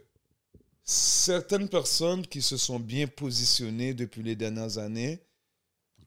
certaines 0.83 1.69
personnes 1.69 2.25
qui 2.25 2.41
se 2.41 2.57
sont 2.57 2.79
bien 2.79 3.07
positionnées 3.07 3.93
depuis 3.93 4.23
les 4.23 4.35
dernières 4.35 4.77
années 4.77 5.21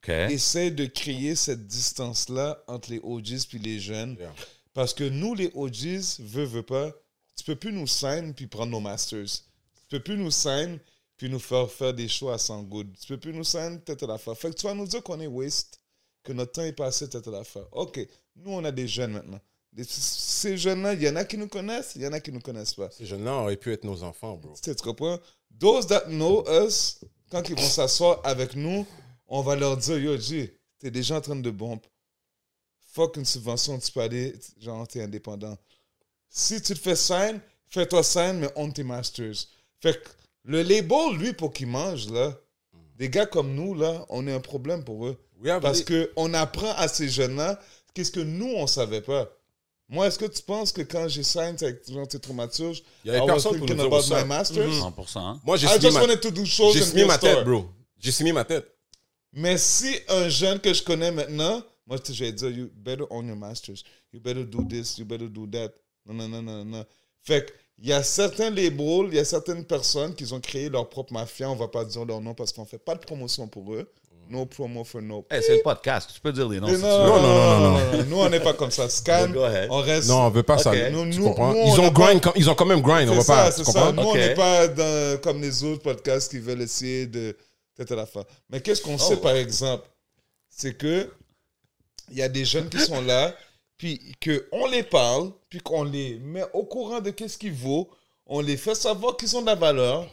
OK. 0.04 0.10
essaient 0.30 0.70
de 0.70 0.86
créer 0.86 1.34
cette 1.34 1.66
distance-là 1.66 2.62
entre 2.66 2.90
les 2.90 3.00
OGs 3.02 3.46
puis 3.48 3.58
les 3.58 3.80
jeunes. 3.80 4.16
Yeah. 4.18 4.34
Parce 4.74 4.92
que 4.92 5.04
nous, 5.04 5.34
les 5.34 5.50
OGs, 5.54 6.20
veux, 6.20 6.44
veux 6.44 6.62
pas, 6.62 6.92
tu 7.36 7.44
peux 7.44 7.56
plus 7.56 7.72
nous 7.72 7.86
sign 7.86 8.34
puis 8.34 8.46
prendre 8.46 8.72
nos 8.72 8.80
masters. 8.80 9.26
Tu 9.88 9.96
peux 9.96 10.00
plus 10.00 10.16
nous 10.16 10.30
sign 10.30 10.78
puis 11.16 11.28
nous 11.28 11.38
faire 11.38 11.70
faire 11.70 11.94
des 11.94 12.08
choix 12.08 12.34
à 12.34 12.38
100 12.38 12.64
good. 12.64 12.88
Tu 13.00 13.06
peux 13.08 13.18
plus 13.18 13.32
nous 13.32 13.44
sign 13.44 13.80
tête 13.80 14.02
à 14.02 14.06
la 14.06 14.18
fin. 14.18 14.34
Fait 14.34 14.50
que 14.50 14.56
tu 14.56 14.66
vas 14.66 14.74
nous 14.74 14.86
dire 14.86 15.02
qu'on 15.02 15.20
est 15.20 15.26
waste, 15.26 15.80
que 16.22 16.32
notre 16.32 16.52
temps 16.52 16.64
est 16.64 16.72
passé 16.72 17.08
tête 17.08 17.26
à 17.28 17.30
la 17.30 17.44
fin. 17.44 17.64
OK, 17.72 18.00
nous, 18.36 18.52
on 18.52 18.64
a 18.64 18.72
des 18.72 18.88
jeunes 18.88 19.12
maintenant. 19.12 19.40
Ces 19.86 20.56
jeunes-là, 20.56 20.94
il 20.94 21.02
y 21.02 21.08
en 21.08 21.16
a 21.16 21.24
qui 21.24 21.36
nous 21.36 21.48
connaissent, 21.48 21.92
il 21.96 22.02
y 22.02 22.06
en 22.06 22.12
a 22.12 22.20
qui 22.20 22.30
nous 22.30 22.40
connaissent 22.40 22.74
pas. 22.74 22.90
Ces 22.90 23.06
jeunes-là 23.06 23.32
auraient 23.32 23.56
pu 23.56 23.72
être 23.72 23.84
nos 23.84 24.02
enfants, 24.04 24.36
bro. 24.36 24.54
Tu 24.62 24.74
comprends? 24.76 25.18
Those 25.58 25.86
that 25.88 26.06
know 26.06 26.44
us, 26.48 27.00
quand 27.30 27.48
ils 27.48 27.56
vont 27.56 27.62
s'asseoir 27.62 28.20
avec 28.24 28.54
nous, 28.54 28.86
on 29.36 29.42
va 29.42 29.56
leur 29.56 29.76
dire, 29.76 29.98
yo, 29.98 30.16
G, 30.16 30.56
t'es 30.78 30.92
déjà 30.92 31.16
en 31.16 31.20
train 31.20 31.34
de 31.34 31.50
bomber. 31.50 31.82
Fuck 32.92 33.16
une 33.16 33.24
subvention, 33.24 33.78
tu 33.80 33.90
peux 33.90 34.00
aller, 34.00 34.32
genre, 34.60 34.86
t'es 34.86 35.02
indépendant. 35.02 35.58
Si 36.30 36.62
tu 36.62 36.72
te 36.74 36.78
fais 36.78 36.94
sign, 36.94 37.40
fais-toi 37.68 38.04
sign, 38.04 38.34
mais 38.38 38.48
on 38.54 38.70
tes 38.70 38.84
masters. 38.84 39.34
Fait 39.80 40.00
que 40.00 40.08
le 40.44 40.62
label, 40.62 41.16
lui, 41.18 41.32
pour 41.32 41.52
qu'il 41.52 41.66
mange, 41.66 42.08
là, 42.10 42.32
des 42.96 43.08
gars 43.08 43.26
comme 43.26 43.54
nous, 43.56 43.74
là, 43.74 44.06
on 44.08 44.24
est 44.28 44.32
un 44.32 44.38
problème 44.40 44.84
pour 44.84 45.06
eux. 45.08 45.16
We 45.42 45.50
have 45.50 45.62
Parce 45.62 45.84
the- 45.84 46.14
qu'on 46.14 46.32
apprend 46.32 46.70
à 46.76 46.86
ces 46.86 47.08
jeunes-là 47.08 47.60
qu'est-ce 47.92 48.12
que 48.12 48.20
nous, 48.20 48.52
on 48.54 48.68
savait 48.68 49.00
pas. 49.00 49.28
Moi, 49.88 50.06
est-ce 50.06 50.18
que 50.18 50.26
tu 50.26 50.42
penses 50.42 50.70
que 50.70 50.82
quand 50.82 51.08
j'ai 51.08 51.24
signé 51.24 51.44
avec 51.60 51.90
genre, 51.90 52.06
tes 52.06 52.20
traumaturges, 52.20 52.84
Il 53.04 53.08
y 53.08 53.16
avait 53.16 53.26
personne 53.26 53.58
pour 53.58 53.66
nous 53.66 53.74
dire 53.74 53.84
about 53.84 53.96
what's 53.96 54.10
my 54.10 54.24
masters? 54.24 54.70
100%. 54.80 55.18
hein? 55.20 55.40
Moi, 55.44 55.56
j'ai 55.56 55.66
signé 55.66 55.80
just 55.80 55.94
ma, 55.94 56.00
wanted 56.02 56.20
to 56.20 56.30
do 56.30 56.44
shows 56.44 56.72
j'ai 56.72 56.82
signé 56.82 57.04
ma 57.04 57.18
tête, 57.18 57.44
bro. 57.44 57.66
J'ai 57.98 58.12
signé 58.12 58.32
ma 58.32 58.44
tête. 58.44 58.73
Mais 59.34 59.58
si 59.58 59.94
un 60.08 60.28
jeune 60.28 60.58
que 60.60 60.72
je 60.72 60.82
connais 60.82 61.10
maintenant, 61.10 61.62
moi, 61.86 61.98
je 62.08 62.24
vais 62.24 62.32
dire, 62.32 62.50
you 62.50 62.70
better 62.76 63.04
own 63.10 63.26
your 63.26 63.36
masters. 63.36 63.82
You 64.12 64.20
better 64.20 64.44
do 64.44 64.64
this, 64.64 64.96
you 64.98 65.04
better 65.04 65.28
do 65.28 65.46
that. 65.48 65.70
Non, 66.06 66.14
non, 66.14 66.28
non, 66.28 66.42
non, 66.42 66.64
non. 66.64 66.84
Fait 67.22 67.52
il 67.78 67.88
y 67.88 67.92
a 67.92 68.02
certains 68.04 68.50
labels, 68.50 69.08
il 69.08 69.14
y 69.14 69.18
a 69.18 69.24
certaines 69.24 69.64
personnes 69.64 70.14
qui 70.14 70.32
ont 70.32 70.40
créé 70.40 70.68
leur 70.68 70.88
propre 70.88 71.12
mafia. 71.12 71.50
On 71.50 71.56
va 71.56 71.66
pas 71.68 71.84
dire 71.84 72.04
leur 72.04 72.20
nom 72.20 72.32
parce 72.34 72.52
qu'on 72.52 72.64
fait 72.64 72.78
pas 72.78 72.94
de 72.94 73.00
promotion 73.00 73.48
pour 73.48 73.74
eux. 73.74 73.90
No 74.30 74.46
promo 74.46 74.84
for 74.84 75.02
no. 75.02 75.26
Hey, 75.30 75.42
c'est 75.42 75.56
le 75.56 75.62
podcast. 75.62 76.08
Tu 76.14 76.20
peux 76.20 76.32
dire 76.32 76.48
les 76.48 76.58
noms 76.58 76.68
Non, 76.68 76.74
si 76.76 76.80
non, 76.82 76.88
tu 76.88 77.02
veux. 77.04 77.08
non, 77.10 77.20
non, 77.20 77.60
non, 77.60 77.92
non. 77.98 78.04
Nous, 78.08 78.16
on 78.16 78.30
n'est 78.30 78.40
pas 78.40 78.54
comme 78.54 78.70
ça. 78.70 78.88
Scan, 78.88 79.28
Go 79.30 79.42
ahead. 79.42 79.68
on 79.70 79.80
reste. 79.82 80.08
Non, 80.08 80.20
on 80.26 80.30
veut 80.30 80.42
pas 80.42 80.54
Ok. 80.54 80.62
ça. 80.62 80.90
Nous- 80.90 81.10
tu 81.10 81.18
nous- 81.18 81.24
comprends? 81.26 81.52
nous, 81.52 81.58
ils, 81.66 81.80
on 81.80 81.84
ont 81.84 81.90
grind, 81.90 82.20
comme- 82.22 82.32
ils 82.36 82.48
ont 82.48 82.54
quand 82.54 82.64
même 82.64 82.80
grind. 82.80 83.10
On 83.10 83.16
va 83.16 83.20
ça, 83.22 83.34
pas. 83.34 83.50
c'est 83.50 83.64
ça. 83.64 83.72
comprends? 83.72 83.92
Nous, 83.92 84.02
on 84.08 84.10
Ok. 84.12 84.16
n'est 84.16 84.34
pas 84.34 84.68
dans- 84.68 85.20
comme 85.20 85.42
les 85.42 85.62
autres 85.64 85.82
podcasts 85.82 86.30
qui 86.30 86.38
veulent 86.38 86.62
essayer 86.62 87.06
de 87.06 87.36
tête 87.74 87.90
à 87.92 87.96
la 87.96 88.06
fin. 88.06 88.24
Mais 88.50 88.60
qu'est-ce 88.60 88.82
qu'on 88.82 88.98
sait, 88.98 89.14
Oh. 89.16 89.20
par 89.22 89.34
exemple? 89.36 89.88
C'est 90.48 90.76
que 90.76 91.10
il 92.10 92.18
y 92.18 92.22
a 92.22 92.28
des 92.28 92.44
jeunes 92.44 92.68
qui 92.68 92.78
sont 92.78 93.00
là, 93.00 93.34
puis 93.76 94.14
qu'on 94.22 94.66
les 94.66 94.82
parle, 94.82 95.32
puis 95.48 95.60
qu'on 95.60 95.84
les 95.84 96.18
met 96.18 96.44
au 96.52 96.64
courant 96.64 97.00
de 97.00 97.10
qu'est-ce 97.10 97.38
qu'ils 97.38 97.52
vaut, 97.54 97.88
on 98.26 98.40
les 98.40 98.56
fait 98.56 98.74
savoir 98.74 99.16
qu'ils 99.16 99.36
ont 99.36 99.40
de 99.40 99.46
la 99.46 99.54
valeur, 99.54 100.08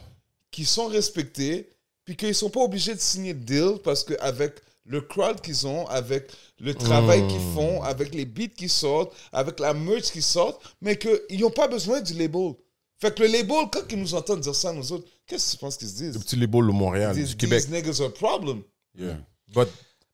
qu'ils 0.50 0.66
sont 0.66 0.86
respectés, 0.86 1.68
puis 2.04 2.16
qu'ils 2.16 2.34
sont 2.34 2.50
pas 2.50 2.60
obligés 2.60 2.94
de 2.94 3.00
signer 3.00 3.34
de 3.34 3.44
deal 3.44 3.78
parce 3.84 4.04
qu'avec 4.04 4.54
le 4.84 5.00
crowd 5.00 5.40
qu'ils 5.40 5.66
ont, 5.66 5.86
avec 5.86 6.30
le 6.58 6.74
travail 6.74 7.26
qu'ils 7.28 7.54
font, 7.54 7.82
avec 7.82 8.14
les 8.14 8.24
beats 8.24 8.48
qui 8.56 8.68
sortent, 8.68 9.14
avec 9.32 9.60
la 9.60 9.72
merch 9.74 10.10
qui 10.10 10.22
sortent, 10.22 10.60
mais 10.80 10.96
qu'ils 10.98 11.40
n'ont 11.40 11.50
pas 11.50 11.68
besoin 11.68 12.00
du 12.00 12.14
label. 12.14 12.54
Fait 13.02 13.12
que 13.12 13.20
le 13.24 13.28
label, 13.32 13.68
quand 13.72 13.80
ils 13.90 13.98
nous 13.98 14.14
entendent 14.14 14.42
dire 14.42 14.54
ça, 14.54 14.72
nous 14.72 14.92
autres, 14.92 15.08
qu'est-ce 15.26 15.46
que 15.46 15.50
tu 15.56 15.58
penses 15.58 15.76
qu'ils 15.76 15.88
se 15.88 15.94
disent? 15.94 16.14
Le 16.14 16.20
petit 16.20 16.36
label 16.36 16.60
de 16.68 16.70
Montréal, 16.70 17.12
These, 17.16 17.30
du 17.30 17.36
Québec. 17.36 17.60
these 17.64 17.68
niggas 17.68 18.00
are 18.00 18.06
a 18.06 18.12
problem. 18.12 18.62
Yeah. 18.96 19.16
But 19.52 19.66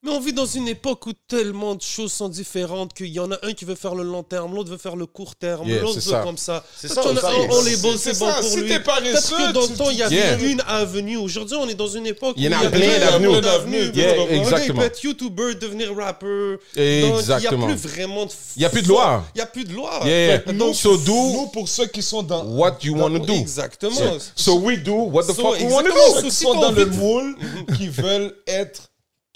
Mais 0.05 0.13
on 0.13 0.21
vit 0.21 0.33
dans 0.33 0.47
une 0.47 0.69
époque 0.69 1.07
où 1.09 1.13
tellement 1.27 1.75
de 1.75 1.83
choses 1.83 2.13
sont 2.13 2.29
différentes 2.29 2.95
qu'il 2.95 3.09
y 3.09 3.19
en 3.19 3.33
a 3.33 3.37
un 3.43 3.53
qui 3.53 3.65
veut 3.65 3.75
faire 3.75 3.97
le 3.97 4.05
long 4.05 4.23
terme, 4.23 4.55
l'autre 4.55 4.71
veut 4.71 4.77
faire 4.79 4.95
le 4.95 5.07
court 5.07 5.35
terme, 5.35 5.67
Yeah, 5.67 5.81
l'autre 5.83 5.95
c'est 5.95 6.05
veut 6.05 6.11
ça. 6.13 6.23
comme 6.23 6.37
ça. 6.37 6.65
C'est 6.77 6.87
ça, 6.87 7.01
a- 7.01 7.17
ça, 7.17 7.31
on, 7.37 7.53
on 7.57 7.63
les 7.65 7.75
c'est- 7.75 7.83
bosse, 7.83 7.97
c'est 8.01 8.17
bon 8.17 8.29
ça. 8.31 8.35
pour 8.35 8.45
Si 8.49 8.61
lui. 8.61 8.69
Peut-être 8.69 9.29
que 9.29 9.53
dans 9.53 9.61
le 9.63 9.77
temps, 9.77 9.91
il 9.91 9.99
y 9.99 10.03
avait 10.05 10.15
Yeah. 10.15 10.39
une 10.39 10.63
avenue. 10.69 11.17
Aujourd'hui, 11.17 11.57
on 11.61 11.69
est 11.69 11.75
dans 11.75 11.89
une 11.89 12.07
époque 12.07 12.35
Il 12.37 12.45
y 12.45 12.49
en 12.49 12.53
où 12.61 12.65
a 12.67 12.71
plein 12.71 12.99
d'avenues. 13.41 13.91
Yeah, 13.93 14.15
gars, 14.15 14.25
il 14.31 14.39
exactement. 14.39 14.79
peut 14.83 14.87
être 14.87 15.03
YouTuber, 15.03 15.55
devenir 15.57 15.97
rappeur. 15.97 16.59
Donc, 16.59 16.61
il 16.77 16.83
n'y 16.83 17.11
a 17.13 17.19
Exactement. 17.19 17.67
plus 17.67 17.75
vraiment 17.75 18.27
de... 18.27 18.31
Il 18.55 18.63
y 18.63 18.65
a 18.67 18.71
plus 18.71 18.83
de 18.83 18.89
loi. 18.89 19.25
Il 19.35 19.39
n'y 19.39 19.43
a 19.43 19.47
plus 19.47 19.65
de 19.65 19.73
loi. 19.73 20.01
Yeah. 20.05 20.39
Donc, 20.39 20.55
nous, 20.55 20.75
so 20.75 20.97
do 20.97 21.13
nous, 21.13 21.47
pour 21.49 21.69
ceux 21.69 21.87
qui 21.87 22.03
sont 22.03 22.23
dans, 22.23 22.45
what 22.45 22.79
you 22.85 22.95
want 22.97 23.11
to 23.15 23.19
do. 23.27 23.33
Exactement. 23.33 24.19
So 24.37 24.59
we 24.61 24.79
do 24.81 24.93
what 24.95 25.25
the 25.25 25.33
fuck 25.35 25.59
we 25.59 25.65
want 25.65 25.83
to 25.83 25.89
exactement. 25.89 26.15
do. 26.15 26.21
ceux 26.21 26.23
qui 26.29 26.31
sont 26.31 26.55
dans 26.55 26.71
le 26.71 26.87
moule, 26.87 27.37
qui 27.77 27.89
veulent 27.89 28.33
être 28.47 28.83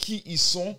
qui 0.03 0.23
ils 0.27 0.39
sont, 0.39 0.77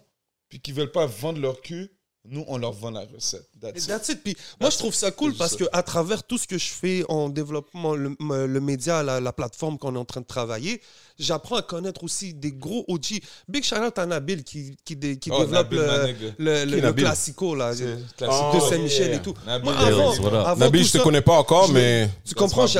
puis 0.49 0.59
qui 0.59 0.71
veulent 0.71 0.91
pas 0.91 1.05
vendre 1.07 1.39
leur 1.39 1.61
cul, 1.61 1.89
nous, 2.25 2.45
on 2.47 2.57
leur 2.57 2.71
vend 2.71 2.89
la 2.91 3.01
recette. 3.01 3.49
Et 3.55 3.59
That's 3.59 3.83
it. 3.83 3.87
that's 3.89 4.09
it. 4.09 4.23
Puis 4.23 4.37
moi, 4.61 4.69
je 4.69 4.77
trouve 4.77 4.93
ça 4.93 5.11
cool 5.11 5.33
parce 5.35 5.51
ça. 5.51 5.57
que 5.57 5.65
à 5.73 5.83
travers 5.83 6.23
tout 6.23 6.37
ce 6.37 6.47
que 6.47 6.57
je 6.57 6.69
fais 6.71 7.03
en 7.09 7.27
développement, 7.27 7.95
le, 7.95 8.15
le 8.47 8.59
média, 8.61 9.03
la, 9.03 9.19
la 9.19 9.33
plateforme 9.33 9.77
qu'on 9.77 9.93
est 9.95 9.97
en 9.97 10.05
train 10.05 10.21
de 10.21 10.25
travailler, 10.25 10.81
j'apprends 11.19 11.57
à 11.57 11.61
connaître 11.63 12.01
aussi 12.01 12.33
des 12.33 12.53
gros 12.53 12.85
OG. 12.87 13.19
Big 13.49 13.65
shout 13.65 13.75
out 13.75 13.97
à 13.99 14.05
Nabil 14.05 14.45
qui, 14.45 14.77
qui, 14.85 14.95
dé- 14.95 15.19
qui 15.19 15.31
Oh, 15.33 15.39
développe 15.39 15.69
Nabil, 15.73 15.79
le, 15.79 16.05
le, 16.37 16.63
le, 16.63 16.65
Qui, 16.65 16.71
le 16.75 16.81
Nabil? 16.81 17.03
classico 17.03 17.55
là, 17.55 17.75
de 17.75 17.97
classico. 18.15 18.51
de 18.53 18.57
Oh, 18.61 18.69
Saint-Michel 18.69 19.07
yeah. 19.07 19.15
et 19.17 19.21
tout. 19.21 19.33
Nabil, 19.45 19.65
Moi, 19.65 19.77
avant, 19.77 20.09
What 20.21 20.27
up? 20.27 20.33
avant 20.47 20.55
Nabil, 20.55 20.81
tout 20.81 20.87
je 20.87 20.91
te 20.93 20.97
ça, 20.99 21.03
connais 21.03 21.21
pas 21.21 21.33
encore, 21.37 21.67
je- 21.67 21.73
mais 21.73 22.09
Tu 22.25 22.35
comprends, 22.35 22.67
c'est 22.67 22.79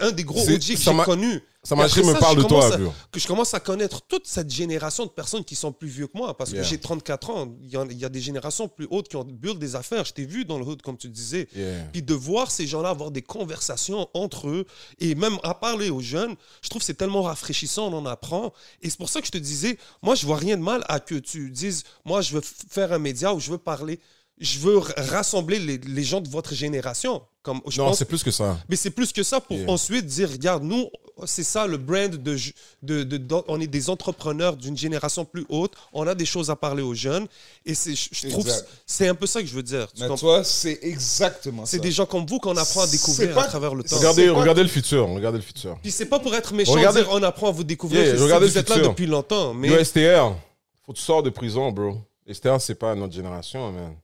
un- 0.00 0.06
un 0.08 0.12
des 0.12 0.24
gros 0.24 0.40
OG 0.40 0.58
que 0.58 0.62
j'ai 0.80 1.04
connu. 1.04 1.42
Ça 1.62 1.76
m'a 1.76 1.84
me 1.84 2.18
parle 2.18 2.38
de 2.38 2.42
toi, 2.44 2.74
à- 2.74 2.78
que 3.12 3.20
je 3.20 3.26
commence 3.26 3.52
à 3.52 3.60
connaître 3.60 4.00
toute 4.02 4.26
cette 4.26 4.50
génération 4.50 5.04
de 5.04 5.10
personnes 5.10 5.44
qui 5.44 5.54
sont 5.54 5.72
plus 5.72 5.88
vieux 5.88 6.06
que 6.06 6.16
moi, 6.16 6.34
parce 6.36 6.52
Yeah. 6.52 6.62
que 6.62 6.66
j'ai 6.68 6.78
34 6.78 7.28
ans. 7.30 7.54
Il 7.62 7.70
y, 7.70 7.76
en- 7.76 7.88
il 7.88 7.98
y 7.98 8.04
a 8.04 8.08
des 8.08 8.20
générations 8.20 8.66
plus 8.66 8.86
hautes 8.90 9.08
qui 9.08 9.16
ont 9.16 9.24
build 9.24 9.58
des 9.58 9.76
affaires. 9.76 10.04
Je 10.06 10.12
t'ai 10.14 10.24
vu 10.24 10.46
dans 10.46 10.58
le 10.58 10.64
hood, 10.64 10.80
comme 10.80 10.96
tu 10.96 11.08
disais. 11.10 11.48
Yeah. 11.54 11.84
Puis 11.92 12.02
de 12.02 12.14
voir 12.14 12.50
ces 12.50 12.66
gens-là 12.66 12.88
avoir 12.88 13.10
des 13.10 13.20
conversations 13.20 14.08
entre 14.14 14.48
eux 14.48 14.64
et 15.00 15.14
même 15.14 15.38
à 15.42 15.52
parler 15.54 15.90
aux 15.90 16.00
jeunes, 16.00 16.34
je 16.62 16.68
trouve 16.70 16.80
que 16.80 16.86
c'est 16.86 16.94
tellement 16.94 17.22
rafraîchissant, 17.22 17.88
on 17.92 17.98
en 17.98 18.06
apprend. 18.06 18.52
Et 18.80 18.88
c'est 18.88 18.98
pour 18.98 19.10
ça 19.10 19.20
que 19.20 19.26
je 19.26 19.32
te 19.32 19.38
disais, 19.38 19.76
moi, 20.02 20.14
je 20.14 20.24
vois 20.24 20.36
rien 20.38 20.56
de 20.56 20.62
mal 20.62 20.82
à 20.88 20.98
que 20.98 21.14
tu 21.16 21.50
dises, 21.50 21.84
moi, 22.06 22.22
je 22.22 22.34
veux 22.36 22.42
faire 22.70 22.92
un 22.92 22.98
média 22.98 23.34
où 23.34 23.40
je 23.40 23.50
veux 23.50 23.58
parler, 23.58 24.00
je 24.38 24.58
veux 24.60 24.78
rassembler 24.96 25.58
les, 25.58 25.76
les 25.76 26.04
gens 26.04 26.22
de 26.22 26.28
votre 26.30 26.54
génération. 26.54 27.20
Comme, 27.42 27.62
je 27.68 27.80
Non, 27.80 27.86
pense 27.88 27.98
c'est 27.98 28.04
plus 28.04 28.22
que 28.22 28.30
ça. 28.30 28.58
mais 28.68 28.76
c'est 28.76 28.90
plus 28.90 29.12
que 29.14 29.22
ça 29.22 29.40
pour 29.40 29.56
Yeah. 29.56 29.70
ensuite 29.70 30.04
dire, 30.04 30.30
regarde, 30.30 30.62
nous, 30.62 30.90
c'est 31.24 31.42
ça 31.42 31.66
le 31.66 31.78
brand 31.78 32.10
de, 32.10 32.36
de, 32.82 33.42
On 33.48 33.58
est 33.58 33.66
des 33.66 33.88
entrepreneurs 33.88 34.56
d'une 34.58 34.76
génération 34.76 35.24
plus 35.24 35.46
haute. 35.48 35.72
On 35.94 36.06
a 36.06 36.14
des 36.14 36.26
choses 36.26 36.50
à 36.50 36.56
parler 36.56 36.82
aux 36.82 36.92
jeunes. 36.94 37.26
Et 37.64 37.74
c'est, 37.74 37.94
je 37.94 38.08
je 38.12 38.28
trouve, 38.28 38.46
c'est 38.84 39.08
un 39.08 39.14
peu 39.14 39.26
ça 39.26 39.40
que 39.40 39.46
je 39.46 39.54
veux 39.54 39.62
dire. 39.62 39.90
Tu 39.94 40.02
Mais 40.02 40.14
toi, 40.16 40.44
c'est 40.44 40.80
exactement 40.82 41.64
ça. 41.64 41.70
c'est 41.70 41.78
des 41.78 41.90
gens 41.92 42.04
comme 42.04 42.26
vous 42.26 42.38
qu'on 42.40 42.56
apprend 42.58 42.82
à 42.82 42.86
C'est 42.86 42.92
découvrir 42.98 43.34
pas- 43.34 43.44
à 43.44 43.48
travers 43.48 43.74
le 43.74 43.84
temps. 43.84 43.96
Regardez, 43.96 44.26
pas- 44.28 44.34
regardez 44.34 44.62
le 44.62 44.68
futur. 44.68 45.08
Regardez 45.08 45.38
le 45.38 45.44
futur. 45.44 45.78
Puis 45.80 45.90
c'est 45.92 46.06
pas 46.06 46.18
pour 46.20 46.34
être 46.34 46.52
méchant, 46.52 46.72
Regardez- 46.72 47.00
dire 47.00 47.08
on 47.10 47.22
apprend 47.22 47.48
à 47.48 47.52
vous 47.52 47.64
découvrir. 47.64 48.02
Yeah, 48.04 48.22
regardez 48.22 48.48
vous 48.48 48.54
le 48.54 48.60
êtes 48.60 48.68
là 48.68 48.78
depuis 48.80 49.06
longtemps. 49.06 49.54
Mais 49.54 49.68
Yo, 49.68 49.82
STR, 49.82 50.34
faut 50.84 50.92
que 50.92 50.98
tu 50.98 51.04
sors 51.04 51.22
de 51.22 51.30
prison, 51.30 51.72
bro. 51.72 51.96
STR, 52.30 52.60
c'est 52.60 52.74
pas 52.74 52.94
notre 52.94 53.14
génération, 53.14 53.72
man. 53.72 53.94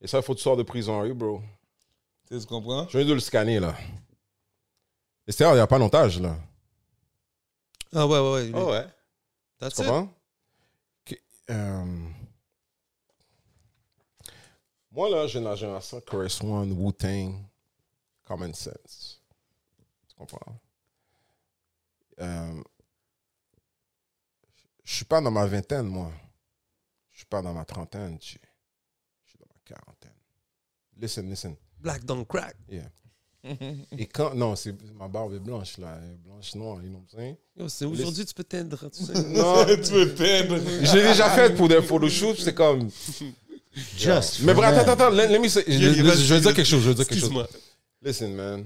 Et 0.00 0.06
ça, 0.06 0.22
faut 0.22 0.34
que 0.34 0.38
tu 0.38 0.44
sors 0.44 0.56
de 0.56 0.62
prison, 0.62 1.00
oui, 1.02 1.12
bro? 1.12 1.40
Tu 2.28 2.44
comprends? 2.46 2.88
Je 2.88 2.98
viens 2.98 3.06
de 3.06 3.14
le 3.14 3.20
scanner, 3.20 3.60
là. 3.60 3.76
STR, 5.28 5.50
il 5.50 5.54
n'y 5.54 5.60
a 5.60 5.66
pas 5.66 5.78
longtemps, 5.78 6.06
là. 6.20 6.36
ah 7.94 8.06
ouais, 8.06 8.18
ouais, 8.18 8.32
ouais. 8.32 8.52
Oh, 8.54 8.70
ouais. 8.70 8.86
That's 9.58 9.74
Tu 9.74 9.82
comprends? 9.82 10.12
Euh, 11.48 12.08
Moi, 14.90 15.10
là, 15.10 15.26
j'ai 15.28 15.40
la 15.40 15.54
génération 15.54 16.00
Chorus 16.00 16.40
One, 16.42 16.72
Wu-Tang, 16.72 17.44
Common 18.24 18.52
Sense. 18.52 19.20
Tu 20.08 20.14
comprends? 20.16 20.58
Euh, 22.20 22.62
Je 24.82 24.94
suis 24.96 25.04
pas 25.04 25.20
dans 25.20 25.30
ma 25.30 25.46
vingtaine, 25.46 25.86
moi. 25.86 26.10
Je 27.12 27.18
suis 27.18 27.26
pas 27.26 27.42
dans 27.42 27.54
ma 27.54 27.64
trentaine. 27.64 28.18
Je 28.20 28.26
suis 28.26 28.40
dans 29.38 29.46
ma 29.46 29.60
quarantaine. 29.64 30.12
Listen, 30.96 31.28
listen. 31.28 31.56
Black 31.80 32.04
don't 32.04 32.24
crack. 32.26 32.56
Yeah. 32.68 32.88
Et 33.96 34.06
quand. 34.06 34.34
Non, 34.34 34.56
c'est 34.56 34.74
ma 34.94 35.06
barbe 35.08 35.34
est 35.34 35.38
blanche, 35.38 35.78
là. 35.78 35.98
Blanche, 36.24 36.54
noire, 36.56 36.82
you 36.82 36.88
know 36.90 36.98
what 36.98 37.04
I'm 37.12 37.36
saying? 37.58 37.68
C'est- 37.68 37.84
Aujourd'hui, 37.84 38.24
tu 38.26 38.34
peux 38.34 38.44
teindre. 38.44 38.90
tu 38.90 39.04
sais. 39.04 39.12
Non, 39.28 39.64
tu 39.66 39.92
veux 39.92 40.14
teindre. 40.14 40.56
je 40.58 40.96
l'ai 40.96 41.02
déjà 41.02 41.30
fait 41.30 41.54
pour 41.54 41.68
des 41.68 41.80
photoshoots, 41.82 42.38
c'est 42.40 42.54
comme. 42.54 42.88
Just. 43.96 44.40
Mais 44.40 44.54
bref, 44.54 44.76
attends, 44.78 44.92
attends, 44.92 45.10
let, 45.10 45.28
let 45.28 45.38
me 45.38 45.48
say- 45.48 45.62
je, 45.66 45.72
Yeah, 45.72 45.92
je- 45.92 46.24
je 46.24 46.34
vais 46.34 46.40
dire 46.40 46.54
quelque 46.54 46.66
chose, 46.66 46.82
je 46.82 46.88
vais 46.88 46.94
dire 46.94 47.06
quelque 47.06 47.20
chose. 47.20 47.28
Excuse-moi. 47.30 47.48
Listen, 48.02 48.34
man. 48.34 48.64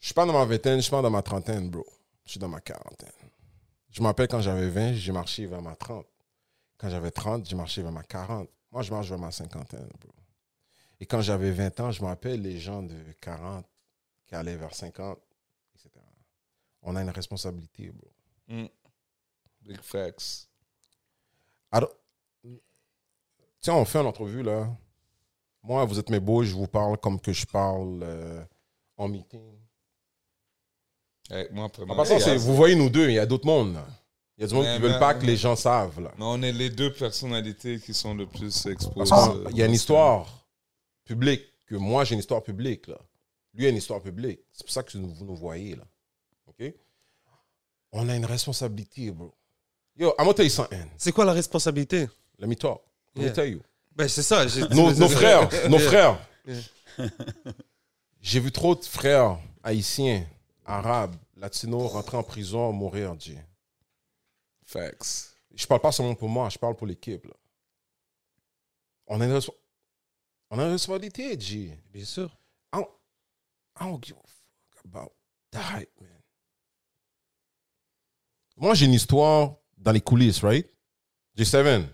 Je 0.00 0.06
suis 0.06 0.14
pas 0.14 0.26
dans 0.26 0.32
ma 0.32 0.44
vingtaine, 0.44 0.76
je 0.76 0.82
suis 0.82 0.90
pas 0.90 1.00
dans 1.02 1.10
ma 1.10 1.22
trentaine, 1.22 1.70
bro. 1.70 1.84
Je 2.24 2.32
suis 2.32 2.40
dans 2.40 2.48
ma 2.48 2.60
quarantaine. 2.60 3.08
Je 3.90 4.00
me 4.02 4.06
rappelle 4.06 4.28
quand 4.28 4.40
j'avais 4.40 4.68
20, 4.68 4.92
j'ai 4.94 5.12
marché 5.12 5.46
vers 5.46 5.62
ma 5.62 5.74
30. 5.74 6.04
Quand 6.76 6.90
j'avais 6.90 7.10
30, 7.10 7.48
j'ai 7.48 7.56
marché 7.56 7.82
vers 7.82 7.92
ma 7.92 8.02
40. 8.02 8.48
Moi, 8.72 8.82
je 8.82 8.90
marche 8.90 9.08
vers 9.08 9.18
ma 9.18 9.30
cinquantaine, 9.30 9.88
bro. 10.00 10.10
Et 11.00 11.06
quand 11.06 11.20
j'avais 11.20 11.50
20 11.50 11.80
ans, 11.80 11.90
je 11.90 12.00
me 12.02 12.06
rappelle 12.06 12.40
les 12.42 12.58
gens 12.58 12.82
de 12.82 12.94
40 13.20 13.66
qui 14.26 14.34
allaient 14.34 14.56
vers 14.56 14.74
50, 14.74 15.18
etc. 15.74 15.90
On 16.82 16.96
a 16.96 17.02
une 17.02 17.10
responsabilité, 17.10 17.90
bro. 17.92 18.10
Big 19.62 19.80
facts. 19.82 20.48
Alors, 21.70 21.90
tiens, 23.60 23.74
on 23.74 23.84
fait 23.84 23.98
une 24.00 24.06
entrevue, 24.06 24.42
là. 24.42 24.68
Moi, 25.62 25.84
vous 25.84 25.98
êtes 25.98 26.10
mes 26.10 26.20
beaux, 26.20 26.44
je 26.44 26.54
vous 26.54 26.68
parle 26.68 26.96
comme 26.98 27.20
que 27.20 27.32
je 27.32 27.44
parle 27.44 28.00
euh, 28.02 28.44
en 28.96 29.08
meeting. 29.08 29.58
Hey, 31.28 31.48
moi, 31.50 31.64
après, 31.66 31.82
En 31.82 31.96
passant, 31.96 32.20
c'est- 32.20 32.36
vous 32.36 32.54
voyez 32.54 32.76
nous 32.76 32.88
deux, 32.88 33.08
il 33.08 33.14
y 33.14 33.18
a 33.18 33.26
d'autres 33.26 33.46
mondes. 33.46 33.76
Il 34.38 34.42
y 34.42 34.44
a 34.44 34.46
du 34.46 34.54
monde 34.54 34.64
Mais- 34.66 34.76
qui 34.76 34.82
veulent 34.82 34.92
mais- 34.92 34.98
pas 35.00 35.14
que 35.14 35.26
les 35.26 35.36
gens 35.36 35.56
savent, 35.56 36.00
là. 36.00 36.12
Mais 36.18 36.24
on 36.24 36.40
est 36.42 36.52
les 36.52 36.70
deux 36.70 36.92
personnalités 36.92 37.80
qui 37.80 37.92
sont 37.92 38.14
le 38.14 38.26
plus 38.26 38.66
exposées. 38.66 39.12
qu'il 39.48 39.56
y 39.56 39.62
a 39.62 39.66
une 39.66 39.72
histoire 39.72 40.45
publique, 41.06 41.42
que 41.66 41.74
moi, 41.76 42.04
j'ai 42.04 42.12
une 42.14 42.20
histoire 42.20 42.42
publique, 42.42 42.86
là. 42.88 42.98
Lui 43.54 43.64
a 43.66 43.70
une 43.70 43.76
histoire 43.76 44.02
publique. 44.02 44.40
C'est 44.52 44.64
pour 44.64 44.72
ça 44.72 44.82
que 44.82 44.98
vous 44.98 45.24
nous 45.24 45.34
voyez, 45.36 45.74
là. 45.76 45.84
OK? 46.46 46.74
On 47.92 48.06
a 48.10 48.14
une 48.16 48.26
responsabilité, 48.26 49.10
bro. 49.10 49.34
Yo, 49.96 50.10
I'm 50.18 50.24
gonna 50.26 50.34
tell 50.34 50.44
you 50.44 50.50
something. 50.50 50.84
C'est 50.98 51.12
quoi 51.12 51.24
la 51.24 51.32
responsabilité? 51.32 52.06
Let 52.38 52.46
me 52.46 52.54
talk. 52.54 52.82
Let 53.14 53.22
Yeah. 53.22 53.30
me 53.30 53.34
tell 53.34 53.48
you. 53.50 53.62
Ben, 53.94 54.08
c'est 54.08 54.22
ça. 54.22 54.44
nos, 54.74 54.92
nos 54.92 55.08
frères, 55.08 55.48
nos 55.70 55.78
frères. 55.78 56.18
Yeah. 56.46 57.08
J'ai 58.20 58.40
vu 58.40 58.52
trop 58.52 58.74
de 58.74 58.84
frères 58.84 59.38
haïtiens, 59.62 60.26
arabes, 60.66 61.16
latinos 61.36 61.92
rentrer 61.92 62.18
en 62.18 62.22
prison, 62.22 62.72
mourir, 62.72 63.18
G. 63.18 63.38
Facts. 64.66 65.34
Je 65.54 65.66
parle 65.66 65.80
pas 65.80 65.92
seulement 65.92 66.14
pour 66.14 66.28
moi, 66.28 66.48
je 66.50 66.58
parle 66.58 66.76
pour 66.76 66.86
l'équipe. 66.86 67.24
là. 67.24 67.32
On 69.06 69.20
a 69.20 69.24
une, 69.24 69.32
respo- 69.32 69.54
on 70.50 70.58
a 70.58 70.64
une 70.64 70.72
responsabilité, 70.72 71.38
G. 71.38 71.78
Bien 71.92 72.04
sûr. 72.04 72.30
I 72.74 72.78
don't, 72.78 72.88
I 73.80 73.84
don't 73.84 74.02
give 74.04 74.16
a 74.16 74.28
fuck 74.28 74.84
about 74.84 75.12
that, 75.52 75.86
man. 76.00 76.10
Moi, 78.56 78.74
j'ai 78.74 78.86
une 78.86 78.94
histoire 78.94 79.56
dans 79.76 79.92
les 79.92 80.00
coulisses, 80.00 80.42
right? 80.42 80.66
J'ai 81.36 81.44
seven. 81.44 81.88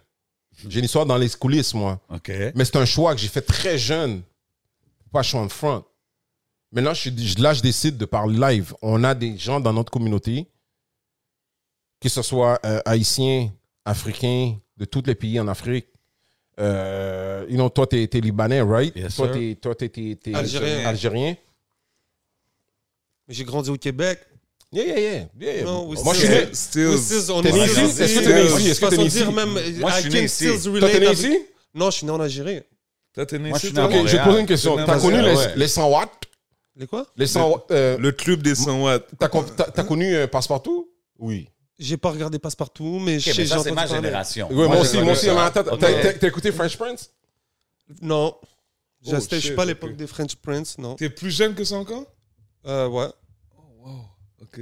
J'ai 0.69 0.79
une 0.79 0.85
histoire 0.85 1.07
dans 1.07 1.17
les 1.17 1.29
coulisses, 1.31 1.75
moi. 1.75 2.01
OK. 2.09 2.31
Mais 2.55 2.65
c'est 2.65 2.77
un 2.77 2.85
choix 2.85 3.15
que 3.15 3.21
j'ai 3.21 3.29
fait 3.29 3.43
très 3.43 3.79
jeune. 3.79 4.23
Pas 5.11 5.23
choix 5.23 5.41
en 5.41 5.49
front. 5.49 5.85
Maintenant, 6.71 6.95
je, 6.95 7.11
suis- 7.11 7.35
là, 7.43 7.53
je 7.53 7.61
décide 7.63 7.97
de 7.99 8.05
parler 8.05 8.39
live. 8.39 8.75
On 8.81 9.03
a 9.05 9.15
des 9.15 9.37
gens 9.37 9.61
dans 9.61 9.73
notre 9.73 9.91
communauté, 9.91 10.47
que 12.01 12.09
ce 12.09 12.23
soit 12.23 12.61
euh, 12.65 12.81
haïtiens, 12.85 13.53
africains, 13.85 14.59
de 14.77 14.85
tous 14.85 15.03
les 15.05 15.15
pays 15.15 15.39
en 15.41 15.49
Afrique. 15.49 15.87
Euh, 16.61 17.47
you 17.49 17.57
know, 17.57 17.69
toi, 17.71 17.87
t'es 17.87 18.05
es 18.13 18.21
libanais, 18.21 18.61
right? 18.61 18.95
Yes, 18.95 19.17
toi, 19.17 19.29
t'es 19.29 19.57
toi, 19.61 19.75
t'es- 19.75 19.89
t'es- 19.89 20.17
t'es 20.23 20.35
Algérien. 20.35 21.37
J'ai 23.29 23.45
grandi 23.45 23.71
au 23.71 23.77
Québec. 23.77 24.19
Yeah, 24.73 24.99
yeah, 24.99 25.27
yeah. 25.39 25.65
we 25.85 26.03
Moi, 26.03 26.15
je 26.15 26.21
suis 26.21 26.55
still- 26.57 26.97
still- 26.99 27.31
on 27.33 27.43
T'es 27.43 27.53
né 27.53 27.65
ici? 27.67 27.81
Est-ce 27.81 28.19
que 28.19 28.25
t'es 28.25 28.35
né 28.35 28.45
ici? 28.47 28.69
Est-ce 28.71 28.81
que 28.81 28.87
t'es 28.91 28.97
né 28.97 29.05
ici? 29.05 29.25
même, 29.25 29.51
Moi, 29.51 29.61
je 29.91 29.99
I 29.99 30.01
suis 30.03 30.11
né 30.11 30.25
ici. 30.25 30.47
Toi, 30.49 30.89
t'es 30.91 31.01
né 31.01 31.07
avec- 31.07 31.19
ici? 31.19 31.39
Non, 31.75 31.91
je 31.91 31.97
suis 31.99 32.07
né 32.07 32.13
en 32.13 32.21
Algérie. 32.21 32.61
Toi, 33.15 33.27
t'es 33.27 33.39
né 33.39 33.49
Moi, 33.51 33.59
ici, 33.59 33.67
je 33.69 33.73
suis 33.73 33.77
né 33.77 33.83
à 33.85 33.89
toi? 33.89 34.01
Ok, 34.01 34.07
je 34.07 34.13
vais 34.17 34.19
te 34.23 34.25
poser 34.25 34.41
une 34.41 34.47
question. 34.47 34.77
T'as 34.77 34.99
connu 34.99 35.21
les, 35.23 35.35
Ouais. 35.37 35.53
les 35.57 35.69
100 35.69 35.89
watts? 35.91 36.11
Les 36.77 36.87
quoi? 36.87 37.07
Les 37.17 37.27
100 37.27 37.51
watts, 37.51 37.71
euh, 37.71 37.99
Le 37.99 38.13
club 38.13 38.43
des 38.43 38.55
100 38.55 38.83
watts. 38.83 39.07
T'as 39.19 39.85
connu 39.85 40.15
euh, 40.15 40.27
Passepartout? 40.27 40.89
Oui. 41.19 41.49
J'ai 41.83 41.97
pas 41.97 42.11
regardé 42.11 42.39
Passe-Partout, 42.39 42.99
mais 43.01 43.19
je 43.19 43.31
OK, 43.31 43.39
mais 43.39 43.47
ça, 43.47 43.57
j'ai 43.59 43.63
c'est 43.65 43.73
ma 43.73 43.87
génération. 43.87 44.47
Oui, 44.51 44.57
moi, 44.57 44.67
Moi, 44.69 44.81
aussi, 44.81 44.99
moi 44.99 45.13
aussi. 45.13 45.27
mais 45.27 45.35
ça. 45.35 45.45
attends, 45.47 45.65
t'as 45.65 45.73
OK. 45.75 45.81
t'as- 45.81 46.13
t'as 46.15 46.29
écouté 46.29 46.53
French 46.53 46.77
Prince? 46.77 47.11
Non. 48.01 48.37
Je 49.05 49.11
Oh, 49.11 49.19
je 49.19 49.21
suis 49.21 49.41
shit, 49.41 49.57
pas 49.57 49.63
à 49.63 49.65
ok. 49.65 49.69
l'époque 49.71 49.97
des 49.97 50.07
French 50.07 50.37
Prince, 50.37 50.79
non. 50.79 50.95
T'es 50.95 51.11
plus 51.11 51.31
jeune 51.31 51.55
que 51.55 51.65
ça 51.65 51.75
encore? 51.77 52.05
Euh, 52.67 52.87
ouais. 52.89 53.09
Oh, 53.59 53.63
wow. 53.89 54.05
OK. 54.43 54.61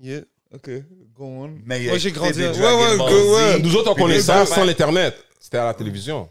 Yeah. 0.00 0.22
Ok, 0.54 0.68
go 1.14 1.24
on. 1.24 1.58
Mais 1.64 1.86
Moi, 1.86 1.98
j'ai 1.98 2.10
grandi 2.12 2.42
Ouais, 2.42 2.50
ouais, 2.50 2.96
ouais. 2.98 3.58
Nous 3.60 3.74
autres, 3.76 3.92
on 3.92 3.94
connaît 3.94 4.16
des 4.16 4.22
ça 4.22 4.44
sans 4.44 4.64
l'Internet. 4.64 5.16
C'était 5.40 5.58
à 5.58 5.64
la 5.66 5.74
télévision. 5.74 6.28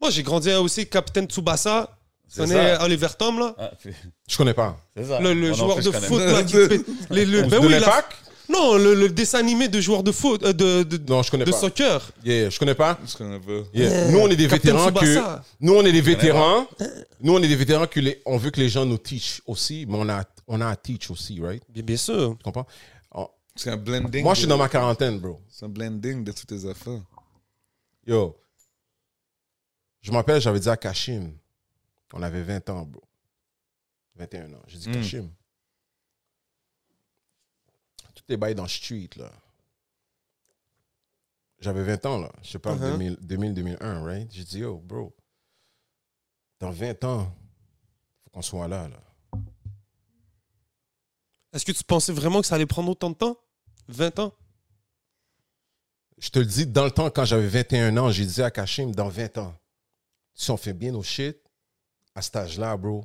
Moi, 0.00 0.10
j'ai 0.10 0.22
grandi 0.22 0.50
aussi 0.54 0.86
Captain 0.88 1.24
Tsubasa. 1.26 1.96
C'est 2.32 2.44
Tu 2.44 2.48
connais 2.50 2.76
ça. 2.76 2.84
Oliver 2.84 3.08
Tom, 3.18 3.40
là 3.40 3.54
Ah, 3.58 3.70
Je 4.28 4.36
connais 4.36 4.54
pas. 4.54 4.78
C'est 4.96 5.04
ça. 5.04 5.20
Le, 5.20 5.52
joueur 5.52 5.76
de 5.78 5.90
foot, 5.90 6.20
là, 6.20 6.42
qui 6.44 6.52
fait... 6.52 6.80
Les, 7.10 7.24
le, 7.26 7.42
ben 7.48 7.58
oui, 7.60 7.68
la- 7.70 8.08
Non, 8.48 8.76
le, 8.76 8.94
le 8.94 9.08
dessin 9.08 9.40
animé 9.40 9.66
de 9.66 9.80
joueurs 9.80 10.04
de 10.04 10.12
foot, 10.12 10.40
euh, 10.44 10.52
de, 10.52 10.84
de, 10.84 11.10
Non, 11.12 11.24
je 11.24 11.30
connais 11.32 11.44
de 11.44 11.50
pas. 11.50 11.56
soccer. 11.58 12.12
Yeah, 12.24 12.48
je 12.50 12.58
connais 12.60 12.76
pas. 12.76 12.98
Je 13.04 13.16
connais 13.16 13.40
pas. 13.40 13.66
Yeah. 13.74 14.10
Nous, 14.12 14.18
on 14.20 14.28
est 14.28 14.36
des 14.36 14.46
Captain 14.46 14.74
vétérans 14.76 14.92
que. 14.92 15.40
Nous, 15.60 15.74
on 15.74 15.84
est 15.84 15.92
des 15.92 16.00
vétérans. 16.00 16.68
Nous, 17.20 17.34
on 17.34 17.42
est 17.42 17.48
des 17.48 17.56
vétérans 17.56 17.88
que 17.88 17.98
les, 17.98 18.22
on 18.24 18.36
veut 18.36 18.50
que 18.50 18.60
les 18.60 18.68
gens 18.68 18.86
nous 18.86 18.98
teach 18.98 19.42
aussi, 19.46 19.84
mais 19.88 19.96
on 19.98 20.08
a, 20.08 20.22
on 20.46 20.60
a 20.60 20.68
à 20.68 20.76
teach 20.76 21.10
aussi, 21.10 21.40
right? 21.42 21.62
Bien, 21.68 21.82
bien 21.82 21.96
sûr. 21.96 22.36
Tu 22.38 22.44
comprends? 22.44 22.66
C'est 23.56 23.70
un 23.70 23.76
blending. 23.76 24.22
Moi, 24.22 24.34
je 24.34 24.38
suis 24.40 24.48
dans 24.48 24.56
ma 24.56 24.68
quarantaine, 24.68 25.18
bro. 25.18 25.40
C'est 25.50 25.64
un 25.66 25.68
blending 25.68 26.22
de 26.24 26.32
toutes 26.32 26.46
tes 26.46 26.64
affaires. 26.68 27.02
Yo. 28.06 28.36
Je 30.00 30.12
m'appelle, 30.12 30.40
j'avais 30.40 30.60
dit 30.60 30.68
à 30.68 30.76
Kashim. 30.76 31.32
On 32.12 32.22
avait 32.22 32.42
20 32.42 32.68
ans, 32.70 32.82
bro. 32.86 33.02
21 34.16 34.52
ans. 34.54 34.62
J'ai 34.66 34.78
dit, 34.78 34.88
Mm. 34.88 34.92
Kashim. 34.92 35.30
Tout 38.14 38.24
est 38.32 38.36
bail 38.36 38.54
dans 38.54 38.64
le 38.64 38.68
street, 38.68 39.10
là. 39.16 39.30
J'avais 41.60 41.84
20 41.84 42.06
ans, 42.06 42.18
là. 42.18 42.32
Je 42.42 42.58
parle 42.58 42.78
Uh-huh. 42.78 43.16
2000-2001, 43.20 44.02
right? 44.04 44.32
J'ai 44.32 44.44
dit, 44.44 44.58
yo, 44.60 44.78
bro. 44.78 45.14
Dans 46.58 46.70
20 46.70 47.04
ans, 47.04 47.34
faut 48.24 48.30
qu'on 48.30 48.42
soit 48.42 48.68
là, 48.68 48.88
là. 48.88 49.00
Est-ce 51.52 51.64
que 51.64 51.72
tu 51.72 51.82
pensais 51.84 52.12
vraiment 52.12 52.40
que 52.40 52.46
ça 52.46 52.54
allait 52.54 52.66
prendre 52.66 52.90
autant 52.90 53.10
de 53.10 53.14
temps? 53.16 53.36
20 53.88 54.18
ans? 54.20 54.34
Je 56.18 56.28
te 56.28 56.38
le 56.38 56.44
dis, 56.46 56.66
dans 56.66 56.84
le 56.84 56.90
temps, 56.90 57.10
quand 57.10 57.24
j'avais 57.24 57.48
21 57.48 57.96
ans, 57.96 58.10
j'ai 58.10 58.26
dit 58.26 58.42
à 58.42 58.50
Kashim, 58.50 58.92
dans 58.92 59.08
20 59.08 59.38
ans, 59.38 59.54
si 60.34 60.50
on 60.50 60.56
fait 60.56 60.74
bien 60.74 60.92
nos 60.92 61.02
shit, 61.02 61.38
à 62.14 62.22
cet 62.22 62.36
âge-là, 62.36 62.76
bro, 62.76 63.04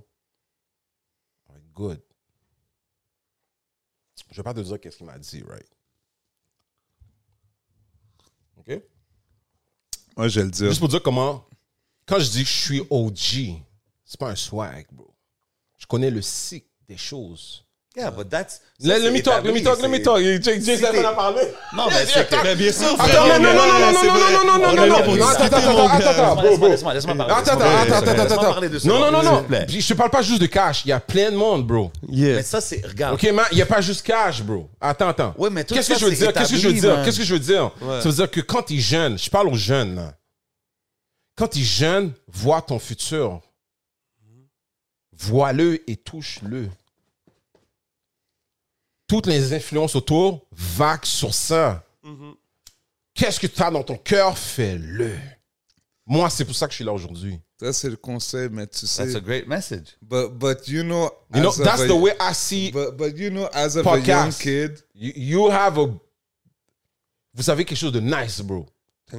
good. 1.74 2.02
Je 4.32 4.36
vais 4.38 4.44
pas 4.44 4.54
te 4.54 4.60
dire 4.60 4.80
qu'est-ce 4.80 4.98
qu'il 4.98 5.06
m'a 5.06 5.20
dit, 5.20 5.44
right? 5.44 5.70
OK? 8.58 8.82
Moi, 10.18 10.28
je 10.28 10.40
vais 10.40 10.46
le 10.46 10.52
dire. 10.52 10.70
Juste 10.70 10.80
pour 10.80 10.90
dire 10.90 11.04
comment, 11.04 11.48
quand 12.06 12.20
je 12.20 12.30
dis 12.30 12.44
que 12.44 12.50
je 12.50 12.54
suis 12.54 12.82
OG, 12.90 13.62
c'est 14.04 14.20
pas 14.20 14.30
un 14.30 14.36
swag, 14.36 14.88
bro. 14.92 15.14
Je 15.78 15.86
connais 15.86 16.10
le 16.10 16.22
cycle 16.22 16.70
des 16.88 16.98
choses. 16.98 17.65
Yeah, 17.96 18.12
but 18.12 18.30
that's. 18.30 18.60
Let, 18.82 19.02
let 19.02 19.14
me 19.14 19.22
talk, 19.22 19.42
let 19.44 19.54
me 19.54 19.64
talk, 19.64 19.82
let 19.82 19.90
me 19.90 20.02
talk. 20.04 20.20
Jake, 20.20 20.62
Jake, 20.62 20.82
t'es- 20.82 21.06
a 21.06 21.14
parlé. 21.14 21.42
Non, 21.74 21.86
mais 21.88 22.06
c'est 22.06 22.28
que. 22.28 22.44
Mais 22.44 22.56
bien 22.56 22.72
sûr, 22.72 22.94
Attends, 23.00 23.26
non, 23.26 23.36
on 23.36 23.40
non, 23.40 23.54
non, 23.54 23.56
non, 23.56 23.80
non, 23.80 24.04
non, 24.04 24.12
non, 24.14 24.76
non, 24.76 24.76
non, 24.76 25.16
non, 25.16 25.28
attends, 25.28 25.46
attends, 25.46 26.36
attends, 26.36 26.42
Laisse-moi, 26.42 26.94
laisse-moi, 26.94 27.16
parler. 27.16 27.34
Attends, 27.34 27.54
attends, 27.54 27.96
attends, 27.96 28.22
attends, 28.22 28.50
attends. 28.52 28.88
Non, 28.88 29.00
non, 29.00 29.12
non, 29.12 29.24
non. 29.24 29.46
Je 29.70 29.88
te 29.88 29.94
parle 29.94 30.10
pas 30.10 30.22
juste 30.22 30.42
de 30.42 30.48
cash. 30.48 30.84
Il 30.84 30.90
y 30.90 30.92
a 30.92 31.00
plein 31.00 31.32
de 31.32 31.38
monde, 31.38 31.66
bro. 31.66 31.92
Mais 32.10 32.44
ça, 32.44 32.60
c'est. 32.60 32.86
Regarde. 32.86 33.14
OK, 33.16 33.24
man, 33.32 33.46
il 33.52 33.56
n'y 33.56 33.62
a 33.62 33.66
pas 33.66 33.80
juste 33.82 34.06
cash, 34.06 34.44
bro. 34.44 34.70
Attends, 34.82 35.08
attends. 35.08 35.34
Ouais, 35.38 35.50
mais 35.50 35.64
Qu'est-ce 35.64 35.94
que 35.94 36.00
je 36.00 36.06
veux 36.06 36.12
dire? 36.12 36.34
Qu'est-ce 36.34 36.52
que 36.52 36.58
je 36.58 36.68
veux 36.68 36.74
dire? 36.74 37.02
Qu'est-ce 37.06 37.20
que 37.20 37.24
je 37.26 37.34
veux 37.34 37.40
dire? 37.40 37.72
Ça 37.80 38.10
veut 38.10 38.16
dire 38.16 38.30
que 38.32 38.42
quand 38.42 38.64
tu 38.64 38.76
es 38.76 38.80
jeune, 38.80 39.18
je 39.18 39.30
parle 39.30 39.48
aux 39.48 39.56
jeunes, 39.56 39.96
là. 39.96 40.14
Quand 41.38 41.48
tu 41.48 41.60
es 41.60 41.64
jeune, 41.64 42.14
vois 42.28 42.62
ton 42.62 42.80
futur. 42.80 43.42
Vois-le 45.18 45.90
et 45.90 45.96
touche-le. 45.96 46.70
Toutes 49.08 49.28
les 49.28 49.54
influences 49.54 49.96
autour 49.96 50.46
vaguent 50.52 51.06
sur 51.06 51.34
ça. 51.34 51.84
Qu'est-ce 53.14 53.40
que 53.40 53.48
tu 53.48 53.62
as 53.62 53.72
dans 53.72 53.84
ton 53.84 53.98
cœur? 53.98 54.38
Fais-le. 54.38 55.16
Moi, 56.06 56.30
c'est 56.30 56.46
pour 56.46 56.56
ça 56.56 56.66
que 56.68 56.72
je 56.72 56.78
suis 56.78 56.84
là 56.86 56.92
aujourd'hui. 56.94 57.40
Ça, 57.60 57.72
c'est 57.72 57.90
le 57.90 57.96
conseil, 57.96 58.50
mais 58.52 58.68
tu 58.68 58.86
sais. 58.86 59.04
That's 59.06 59.16
a 59.16 59.20
great 59.22 59.48
message. 59.48 59.98
But, 60.02 60.30
but 60.34 60.68
you 60.68 60.84
know, 60.84 61.10
You 61.34 61.42
know, 61.42 61.52
that's 61.54 61.82
a- 61.82 61.88
the 61.88 61.92
way 61.94 62.12
I 62.20 62.34
see 62.34 62.72
But, 62.72 62.98
but 62.98 63.18
you 63.18 63.30
know, 63.30 63.48
as 63.54 63.78
a 63.78 63.82
young 63.82 63.86
podcast. 64.04 64.42
kid, 64.42 64.84
You, 64.94 65.14
you 65.16 65.50
have 65.52 65.78
a. 65.80 65.88
Vous 67.34 67.50
avez 67.50 67.64
quelque 67.66 67.78
chose 67.78 67.92
de 67.94 68.00
nice, 68.02 68.42
bro. 68.42 68.66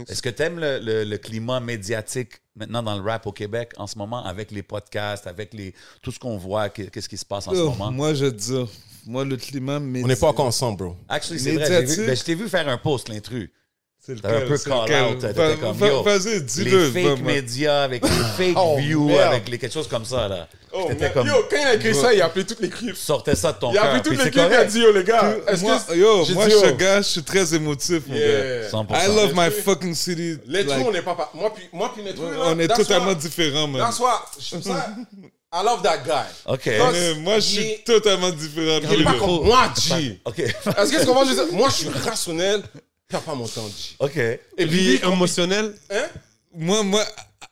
Est-ce 0.09 0.21
que 0.21 0.29
tu 0.29 0.43
aimes 0.43 0.59
le, 0.59 0.79
le- 0.81 1.05
le 1.05 1.19
climat 1.19 1.61
médiatique 1.61 2.33
maintenant 2.55 2.83
dans 2.83 2.97
le 2.97 3.03
rap 3.03 3.27
au 3.27 3.33
Québec 3.33 3.73
en 3.79 3.87
ce 3.87 3.97
moment 3.97 4.25
avec 4.25 4.51
les 4.51 4.63
podcasts, 4.63 5.27
avec 5.27 5.55
les, 5.55 5.75
tout 6.03 6.13
ce 6.13 6.19
qu'on 6.19 6.37
voit, 6.37 6.69
que- 6.69 6.83
qu'est-ce 6.83 7.09
qui 7.09 7.17
se 7.17 7.25
passe 7.25 7.47
en 7.49 7.53
ce 7.53 7.59
moment? 7.59 7.91
moi, 7.93 8.13
je 8.15 8.27
veux 8.27 8.33
dire, 8.33 8.69
moi, 9.07 9.25
le 9.25 9.37
climat 9.37 9.79
médi- 9.81 10.05
On 10.05 10.09
n'est 10.09 10.17
pas 10.17 10.29
encore 10.29 10.47
ensemble, 10.47 10.79
bro. 10.79 10.97
Actually, 11.09 11.41
c'est 11.41 11.53
vrai. 11.53 11.83
vu- 11.83 12.07
ben, 12.07 12.17
je 12.17 12.23
t'ai 12.25 12.35
vu 12.35 12.49
faire 12.49 12.69
un 12.69 12.79
post, 12.79 13.09
l'intrus. 13.09 13.51
C'est 13.99 14.25
un 14.25 14.41
peu 14.43 14.57
c'est 14.57 14.71
call 14.71 14.83
lequel? 14.83 15.03
out. 15.05 15.19
T'étais 15.19 15.57
comme, 15.57 15.79
yo, 15.81 16.03
Vas-y, 16.05 16.41
dis-le. 16.43 16.91
les 16.91 17.03
fake 17.03 17.23
médias 17.25 17.83
avec 17.83 18.05
les 18.05 18.09
fake 18.37 18.57
Oh, 18.57 18.77
views, 18.79 19.07
merde. 19.09 19.33
avec 19.33 19.49
les, 19.49 19.59
quelque 19.59 19.73
chose 19.73 19.89
comme 19.89 20.05
ça. 20.05 20.29
Là. 20.29 20.47
Oh, 20.73 20.89
comme, 21.13 21.27
Yo, 21.27 21.33
quand 21.51 21.57
il 21.61 21.67
a 21.67 21.75
écrit 21.75 21.93
ça, 21.93 22.15
il 22.15 22.23
a 22.23 22.27
appelé 22.27 22.47
toutes 22.47 22.61
les 22.61 22.69
clips. 22.69 22.95
sortais 22.95 23.35
ça 23.35 23.53
de 23.53 23.59
ton 23.59 23.73
Il 23.73 23.79
a 23.79 23.83
cœur. 23.83 23.95
appelé 23.97 24.03
toutes 24.15 24.25
les 24.25 24.31
clips, 24.31 24.45
il 24.49 24.55
a 24.55 24.65
dit, 24.65 24.79
yo, 24.79 24.93
les 24.93 25.03
gars, 25.03 25.35
est-ce 25.49 25.63
Moi, 25.63 25.81
que. 25.89 25.95
yo, 25.97 26.25
moi, 26.35 26.47
dit, 26.47 26.53
je 26.53 26.57
suis 26.57 26.75
gars, 26.77 26.99
je 27.03 27.09
suis 27.09 27.23
très 27.25 27.53
émotif, 27.57 28.07
mon 28.07 28.15
gars. 28.15 28.21
Yeah. 28.21 28.69
100%. 28.71 28.95
I 28.95 29.07
love 29.09 29.33
my 29.35 29.51
fucking 29.51 29.95
city. 29.95 30.39
Les 30.47 30.65
on 30.73 30.93
n'est 30.93 31.03
pas. 31.03 31.17
pa- 31.17 31.31
Moi, 31.35 31.53
puis 31.53 32.05
là, 32.05 32.13
on 32.45 32.59
est 32.61 32.69
totalement 32.69 33.15
différents, 33.15 33.67
man. 33.67 33.83
That's 33.83 33.99
why. 33.99 34.07
je- 34.39 34.61
ça, 34.63 34.95
I 35.53 35.63
love 35.65 35.83
that 35.83 35.99
guy. 35.99 36.27
OK. 36.47 36.67
Non, 36.79 36.93
Mais 36.93 37.15
moi, 37.15 37.35
je 37.37 37.41
suis 37.41 37.79
totalement 37.85 38.31
différent 38.31 38.81
de 38.81 38.87
Il 38.95 39.01
est 39.01 39.05
pas 39.05 39.13
lui. 39.13 39.19
comme 39.21 39.45
moi, 39.45 39.73
G. 39.81 40.21
OK. 40.25 40.39
Est-ce 40.41 40.57
que 40.93 41.13
va 41.13 41.25
dire? 41.25 41.53
Moi, 41.53 41.69
je 41.71 41.75
suis 41.75 41.89
rationnel. 41.89 42.63
T'as 43.09 43.21
pas 43.21 43.35
mon 43.35 43.47
temps, 43.47 43.67
G. 43.69 43.95
OK. 43.99 44.17
Et 44.17 44.67
puis, 44.67 44.97
émotionnel. 44.97 45.75
hein? 45.91 46.07
Moi, 46.53 46.83
moi, 46.83 47.05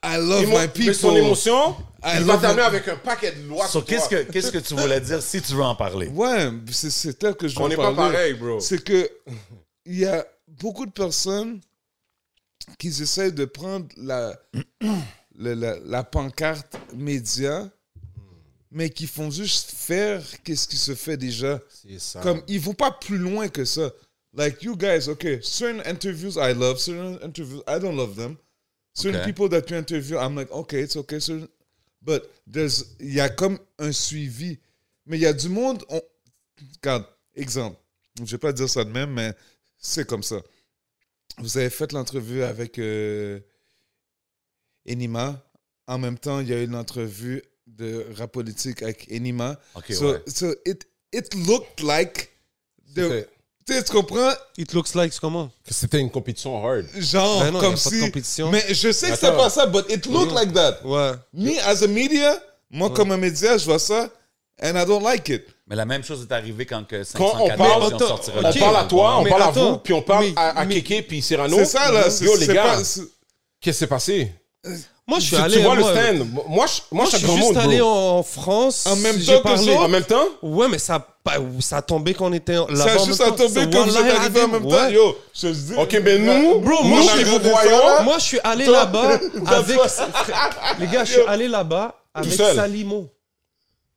I 0.03 0.17
love 0.19 0.47
my 0.49 0.67
people. 0.69 0.87
Mais 0.87 0.93
son 0.95 1.15
émotion, 1.17 1.77
I 2.03 2.17
il 2.19 2.25
va 2.25 2.33
love 2.35 2.43
t'amener 2.43 2.61
my- 2.63 2.67
avec 2.67 2.89
un 2.89 2.97
paquet 2.97 3.33
de 3.33 3.49
lois. 3.49 3.69
So, 3.69 3.81
qu'est-ce 3.83 4.09
que 4.09 4.23
qu'est-ce 4.31 4.51
que 4.51 4.59
tu 4.59 4.75
voulais 4.75 5.01
dire 5.01 5.23
si 5.23 5.41
tu 5.41 5.55
veux 5.55 5.63
en 5.63 5.75
parler? 5.77 6.09
Ouais, 6.09 6.51
c'est- 6.73 6.91
c'est 6.91 7.15
tel 7.19 7.35
que 7.37 7.47
je 7.49 7.55
veux 7.55 7.61
On 7.63 7.65
en 7.67 7.69
n'est 7.69 7.77
pas 7.77 7.95
parler. 7.95 8.13
pareil, 8.13 8.35
bro. 8.35 8.61
C'est 8.61 8.83
que 8.83 9.09
il 9.87 9.99
y 10.01 10.07
a 10.07 10.27
beaucoup 10.49 10.85
de 10.87 10.91
personnes 10.91 11.61
qui 12.79 12.89
essaient 12.89 13.31
de 13.33 13.45
prendre 13.45 13.87
la, 13.97 14.35
la, 15.39 15.77
la 15.85 16.03
pancarte 16.05 16.77
média, 16.95 17.69
mais 18.75 18.91
qui 18.91 19.07
font 19.07 19.31
juste 19.31 19.71
faire 19.71 20.21
qu'est-ce 20.43 20.67
qui 20.67 20.77
se 20.77 20.95
fait 20.97 21.17
déjà. 21.17 21.63
C'est 21.71 22.01
ça. 22.01 22.21
Comme 22.21 22.43
ils 22.49 22.61
vont 22.61 22.75
pas 22.75 22.91
plus 22.91 23.17
loin 23.19 23.49
que 23.49 23.65
ça. 23.65 23.93
Like 24.35 24.63
you 24.65 24.77
guys, 24.77 25.09
okay, 25.09 25.41
certain 25.43 25.81
interviews 25.89 26.37
I 26.37 26.53
love, 26.53 26.79
certain 26.81 27.19
interviews 27.25 27.63
I 27.69 27.79
don't 27.79 27.97
love 27.97 28.17
them. 28.17 28.37
Certain 28.93 29.21
Okay. 29.21 29.33
people 29.33 29.49
that 29.49 29.71
you 29.71 29.77
interview, 29.77 30.19
I'm 30.19 30.35
like, 30.35 30.51
okay, 30.51 30.81
it's 30.81 30.97
okay, 30.97 31.21
certain, 31.21 31.49
but 32.03 32.29
there's, 32.47 32.97
il 32.99 33.15
y 33.15 33.21
a 33.21 33.29
comme 33.29 33.59
un 33.79 33.93
suivi. 33.93 34.59
Mais 35.07 35.19
il 35.19 35.23
y 35.23 35.27
a 35.27 35.33
du 35.33 35.49
monde, 35.49 35.85
on, 35.89 36.01
regarde, 36.77 37.05
exemple, 37.35 37.77
je 38.19 38.31
vais 38.33 38.39
pas 38.39 38.53
dire 38.53 38.69
ça 38.69 38.85
de 38.85 38.91
même, 38.91 39.13
mais 39.13 39.35
c'est 39.79 40.07
comme 40.07 40.23
ça. 40.23 40.41
Vous 41.39 41.59
avez 41.59 41.71
fait 41.71 41.93
l'entrevue 41.93 42.43
avec 42.43 42.79
euh, 42.79 43.41
Enima. 44.89 45.41
En 45.87 45.99
même 45.99 46.19
temps, 46.19 46.41
il 46.41 46.49
y 46.49 46.55
a 46.55 46.63
eu 46.63 46.67
l'entrevue 46.67 47.43
de 47.77 48.07
rap 48.19 48.33
politique 48.33 48.83
avec 48.83 49.07
Enima. 49.11 49.57
OK, 49.75 49.93
so, 49.93 50.13
ouais. 50.13 50.23
so 50.27 50.47
it, 50.65 50.87
it 51.13 51.35
looked 51.47 51.81
like 51.83 52.31
the, 52.95 53.27
tu 53.67 53.73
sais, 53.75 53.83
tu 53.85 53.93
comprends? 53.93 54.33
It 54.59 54.73
looks 54.75 54.95
like 54.95 55.19
comment? 55.19 55.51
Que 55.67 55.73
C'était 55.75 55.99
une 56.01 56.11
compétition 56.11 56.63
hard. 56.65 56.87
Genre, 56.97 57.41
Ben 57.41 57.51
non, 57.53 57.61
comme 57.61 57.77
si. 57.77 57.99
compétition. 58.01 58.51
Mais 58.51 58.63
je 58.73 58.93
sais 58.93 59.11
que 59.11 59.17
c'est 59.17 59.33
pas 59.37 59.51
ça, 59.51 59.67
but 59.67 59.85
it 59.91 60.07
looked 60.07 60.33
like 60.35 60.53
that. 60.53 60.81
Ouais. 60.85 61.13
Me, 61.33 61.59
as 61.67 61.83
a 61.83 61.87
media, 61.87 62.39
moi, 62.71 62.91
comme 62.91 63.11
un 63.13 63.17
média, 63.17 63.57
je 63.57 63.65
vois 63.65 63.79
ça, 63.79 64.11
and 64.63 64.77
I 64.77 64.85
don't 64.87 65.03
like 65.03 65.29
it. 65.31 65.45
Mais 65.67 65.77
la 65.77 65.87
même 65.87 66.05
chose 66.05 66.27
est 66.29 66.33
arrivée 66.33 66.67
quand 66.67 66.87
que 66.87 67.03
Quand 67.17 67.25
on 67.41 67.49
504 67.49 67.57
parle- 67.57 67.71
émissions 67.83 67.97
Attends, 67.97 68.07
sortira 68.09 68.37
On 68.45 68.51
Ok. 68.51 68.59
parle 68.59 68.77
à 68.77 68.85
toi, 68.85 69.19
on 69.19 69.23
Mais 69.25 69.31
parle 69.31 69.43
à 69.43 69.51
vous, 69.51 69.77
puis 69.79 69.95
on 69.95 70.03
parle 70.03 70.25
mais- 70.27 70.33
à, 70.37 70.49
à 70.61 70.65
mais- 70.67 70.75
Kéké 70.75 71.03
puis 71.03 71.23
Cyrano. 71.23 71.57
C'est 71.57 71.65
ça, 71.65 71.91
là. 71.91 72.11
c'est- 72.11 72.25
Yo, 72.27 72.37
les 72.37 72.47
gars, 72.49 72.77
qu'est-ce 72.77 73.01
qui 73.61 73.73
s'est 73.73 73.87
passé? 73.87 74.31
Moi, 75.07 75.19
je 75.19 75.27
suis 75.27 75.37
Tu, 75.37 75.43
allé. 75.43 75.57
tu 75.59 75.63
vois 75.63 75.75
moi, 75.75 75.93
le 75.93 76.01
stand. 76.17 76.29
Moi, 76.49 76.67
je, 76.67 76.81
moi, 76.91 77.05
je 77.05 77.17
suis 77.19 77.27
juste 77.27 77.39
monde, 77.39 77.59
allé 77.59 77.79
bro. 77.79 77.89
en 77.89 78.23
France. 78.23 78.87
En 78.87 78.97
même 78.97 79.23
temps 79.23 79.37
que 79.39 79.43
parlé. 79.43 79.75
ça? 79.75 79.81
En 79.81 79.89
même 79.89 80.05
temps? 80.05 80.25
Ouais, 80.41 80.67
mais 80.69 80.79
ça, 80.79 80.99
pas- 81.23 81.35
ça 81.61 81.77
a 81.77 81.83
tombé 81.83 82.15
quand 82.15 82.27
on 82.27 82.33
était 82.33 82.55
là-bas. 82.55 82.75
Ça 82.75 82.85
a 83.03 83.05
juste 83.05 83.19
temps. 83.19 83.37
C'est 83.49 83.71
quand 83.71 83.85
vous 83.85 83.97
êtes 83.99 84.17
arrivés 84.17 84.43
en 84.45 84.49
même 84.49 84.67
temps. 84.67 84.89
Yo, 84.89 85.15
je 85.35 85.49
dis. 85.49 85.75
Ok, 85.77 86.01
mais 86.03 86.19
nous, 86.19 86.61
Bro, 86.61 86.85
moi, 86.85 87.03
je 87.19 87.25
vous 87.27 87.39
voyons. 87.39 88.03
Moi, 88.05 88.19
je 88.19 88.25
suis 88.25 88.41
allé 88.43 88.65
là-bas 88.65 89.19
avec. 89.47 89.77
Les 90.79 90.87
gars, 90.87 91.05
je 91.05 91.13
suis 91.13 91.21
allé 91.29 91.49
là-bas 91.49 91.95
avec. 92.15 92.33
Salimo. 92.33 93.11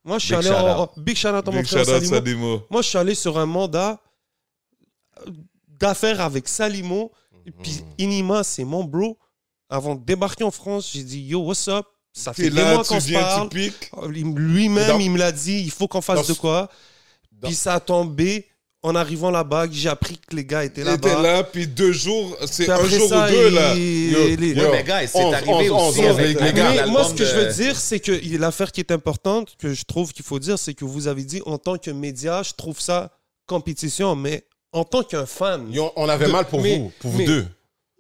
Moi, 0.03 0.19
je 0.19 0.25
suis 0.25 0.35
allé 0.35 0.49
en. 0.51 0.89
Big 0.97 1.15
shout 1.15 1.29
out 1.29 1.47
à 1.47 1.51
mon 1.51 1.63
frère 1.63 1.85
Salimo. 1.85 2.61
Moi, 2.69 2.81
je 2.81 2.87
suis 2.89 2.97
allé 2.97 3.15
sur 3.15 3.37
un 3.39 3.45
mandat 3.45 3.97
d'affaires 5.79 6.19
avec 6.19 6.49
Salimo. 6.49 7.11
Puis, 7.63 7.81
Inima, 7.97 8.43
c'est 8.43 8.65
mon 8.65 8.83
bro. 8.83 9.17
Avant 9.69 9.95
de 9.95 10.03
débarquer 10.03 10.43
en 10.43 10.51
France, 10.51 10.91
j'ai 10.93 11.03
dit 11.03 11.19
Yo, 11.21 11.39
what's 11.41 11.67
up? 11.67 11.85
Ça 12.13 12.33
fait 12.33 12.43
des 12.43 12.49
là, 12.51 12.73
mois 12.73 12.83
qu'on 12.83 12.99
se 12.99 13.11
parle. 13.11 13.49
Lui-même, 14.09 15.01
il 15.01 15.11
me 15.11 15.17
l'a 15.17 15.31
dit 15.31 15.59
il 15.65 15.71
faut 15.71 15.87
qu'on 15.87 16.01
fasse 16.01 16.27
dans 16.27 16.33
de 16.33 16.37
quoi. 16.39 16.69
dans- 17.31 17.47
Puis 17.47 17.55
ça 17.55 17.75
a 17.75 17.79
tombé 17.79 18.47
En 18.83 18.93
arrivant 18.93 19.31
là-bas, 19.31 19.65
j'ai 19.71 19.89
appris 19.89 20.17
que 20.19 20.35
les 20.35 20.45
gars 20.45 20.63
étaient 20.63 20.81
Il 20.81 20.87
était 20.87 21.09
là-bas. 21.09 21.21
là, 21.21 21.43
puis 21.43 21.65
deux 21.67 21.91
jours, 21.91 22.37
c'est 22.45 22.69
un 22.69 22.85
jour 22.85 23.09
ça, 23.09 23.25
ou 23.25 23.31
deux, 23.31 23.47
il- 23.47 23.53
là. 23.55 23.73
les- 23.73 24.09
Yo, 24.53 24.61
Ouais, 24.61 24.71
mais 24.71 24.83
gars, 24.83 25.05
c'est 25.07 25.17
11, 25.21 25.33
arrivé 25.33 25.69
11, 25.71 25.89
aussi 25.97 25.99
11, 26.07 26.07
avec 26.19 26.39
les 26.39 26.53
gars. 26.53 26.71
Mais 26.71 26.85
moi, 26.85 27.03
ce 27.03 27.13
que 27.13 27.19
de- 27.19 27.25
je 27.25 27.35
veux 27.35 27.53
dire, 27.53 27.75
c'est 27.77 27.99
que 27.99 28.11
l'affaire 28.37 28.71
qui 28.71 28.79
est 28.79 28.91
importante, 28.91 29.55
que 29.57 29.73
je 29.73 29.83
trouve 29.83 30.13
qu'il 30.13 30.23
faut 30.23 30.37
dire, 30.37 30.59
c'est 30.59 30.75
que 30.75 30.85
vous 30.85 31.07
avez 31.07 31.23
dit 31.23 31.41
en 31.47 31.57
tant 31.57 31.77
que 31.79 31.89
média, 31.89 32.43
je 32.43 32.53
trouve 32.53 32.79
ça 32.79 33.09
compétition, 33.47 34.15
mais 34.15 34.45
en 34.71 34.83
tant 34.83 35.01
qu'un 35.03 35.25
fan. 35.25 35.73
Yo, 35.73 35.91
on 35.95 36.07
avait 36.07 36.27
De- 36.27 36.31
mal 36.31 36.45
pour 36.45 36.61
mais- 36.61 36.77
vous, 36.77 36.91
pour 36.99 37.11
vous 37.11 37.17
mais- 37.17 37.25
deux. 37.25 37.47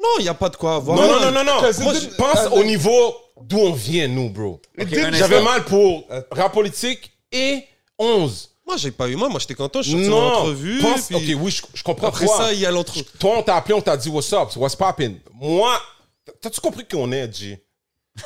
Non, 0.01 0.09
il 0.19 0.23
n'y 0.23 0.29
a 0.29 0.33
pas 0.33 0.49
de 0.49 0.55
quoi 0.55 0.75
avoir. 0.75 0.97
Non, 0.97 1.07
non, 1.07 1.19
non, 1.19 1.31
non, 1.31 1.43
non. 1.43 1.61
Moi, 1.81 1.93
je 1.93 2.15
pense 2.15 2.47
au 2.51 2.63
niveau 2.63 3.15
d'où 3.41 3.57
on 3.59 3.73
vient, 3.73 4.07
nous, 4.07 4.29
bro. 4.29 4.61
J'avais 4.77 5.41
mal 5.41 5.65
pour 5.65 6.05
rap 6.31 6.53
politique 6.53 7.11
et 7.31 7.63
11. 7.97 8.51
Moi, 8.65 8.77
j'ai 8.77 8.91
pas 8.91 9.07
eu 9.07 9.15
mal. 9.15 9.29
Moi, 9.29 9.39
j'étais 9.39 9.53
content. 9.55 9.81
Je 9.81 9.89
suis 9.89 10.05
sorti 10.05 10.11
en 10.11 10.21
Non, 10.21 10.35
entrevue. 10.39 10.79
pense, 10.81 11.07
puis 11.07 11.15
ok, 11.35 11.41
oui, 11.41 11.51
je, 11.51 11.61
je 11.73 11.83
comprends 11.83 12.07
Après 12.07 12.25
toi. 12.25 12.37
ça, 12.37 12.53
il 12.53 12.59
y 12.59 12.65
a 12.65 12.71
l'entrevue. 12.71 13.05
Toi, 13.19 13.37
on 13.37 13.43
t'a 13.43 13.55
appelé, 13.55 13.73
on 13.75 13.81
t'a 13.81 13.95
dit 13.95 14.09
what's 14.09 14.31
up, 14.33 14.49
what's 14.57 14.75
poppin'? 14.75 15.13
Moi, 15.33 15.79
t'as-tu 16.41 16.59
compris 16.59 16.85
qui 16.85 16.95
on 16.95 17.09
est, 17.11 17.33
G? 17.33 17.63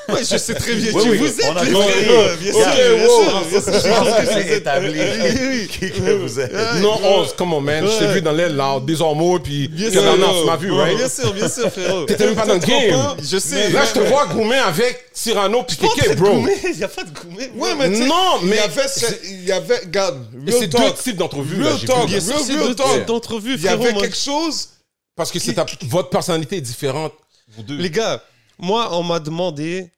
Ouais, 0.10 0.22
je 0.24 0.38
sais 0.38 0.54
très 0.56 0.74
bien 0.76 0.92
Oui, 0.94 1.02
qui 1.04 1.10
oui, 1.10 1.18
vous 1.18 1.26
êtes. 1.28 1.46
on 1.50 1.64
les 1.64 1.72
frères. 1.72 2.38
Bien 2.38 2.52
sûr, 2.54 2.64
bien 2.98 3.08
sûr, 3.08 3.46
bien 3.50 3.62
sûr. 3.62 3.74
Je 3.74 3.88
pense 3.90 4.20
que 4.20 4.26
c'est 4.34 4.58
établi 4.58 5.00
Oui, 5.52 5.68
qui 5.68 5.92
que 5.92 6.12
vous 6.14 6.40
êtes. 6.40 6.54
Non, 6.82 7.00
11, 7.04 7.34
come 7.38 7.54
on, 7.54 7.62
man. 7.62 7.86
Je 7.86 8.00
t'ai 8.00 8.14
vu 8.14 8.22
dans 8.22 8.32
l'aile, 8.32 8.56
là, 8.56 8.80
des 8.80 9.02
ormeaux, 9.02 9.40
puis 9.40 9.68
Bien 9.68 9.90
que 9.92 10.00
maintenant, 10.00 10.40
tu 10.40 10.46
m'as 10.46 10.56
vu, 10.56 10.72
right? 10.72 10.98
Bien 10.98 11.10
sûr, 11.10 11.34
bien 11.34 11.50
sûr, 11.50 11.70
frérot. 11.72 12.06
T'étais 12.06 12.26
même 12.26 12.36
pas 12.36 12.46
dans 12.46 12.54
le 12.54 12.60
game. 12.60 13.16
Je 13.22 13.38
sais. 13.38 13.70
Là, 13.70 13.82
je 13.86 14.00
te 14.00 14.04
vois 14.06 14.26
goumer 14.28 14.58
avec 14.58 15.06
Cyrano 15.14 15.64
puis 15.64 15.78
de 15.78 16.16
bro. 16.16 16.32
gourmet, 16.34 16.56
Il 16.72 16.78
n'y 16.78 16.84
a 16.84 16.88
pas 16.88 17.04
de 17.04 17.10
gourmet. 17.12 17.52
Ouais, 17.56 17.76
mais 17.78 17.90
Non, 17.90 18.40
il 18.44 18.48
mais 18.50 18.56
y 18.56 18.60
avait, 18.60 18.88
ce- 18.88 19.26
il 19.26 19.44
y 19.46 19.52
avait, 19.52 19.78
regarde, 19.80 20.26
c'est 20.50 20.68
deux 20.68 20.92
types 21.02 21.18
d'entrevues, 21.18 21.58
là, 21.62 21.70
Real 21.70 21.78
j'ai 21.80 21.86
talk. 21.88 23.06
d'entrevues, 23.06 23.56
Il 23.56 23.64
y 23.64 23.68
avait 23.68 23.84
frérot. 23.86 24.00
quelque 24.02 24.18
chose. 24.18 24.70
Parce 25.16 25.32
que 25.32 25.40
c'est 25.40 25.56
votre 25.88 26.10
personnalité 26.10 26.58
est 26.58 26.62
différente, 26.62 27.14
vous 27.56 27.64
deux. 27.64 27.76
Les 27.78 27.90
gars, 27.90 28.24
moi, 28.62 28.96
on 28.98 29.04
m'a 29.04 29.20
demandé 29.20 29.92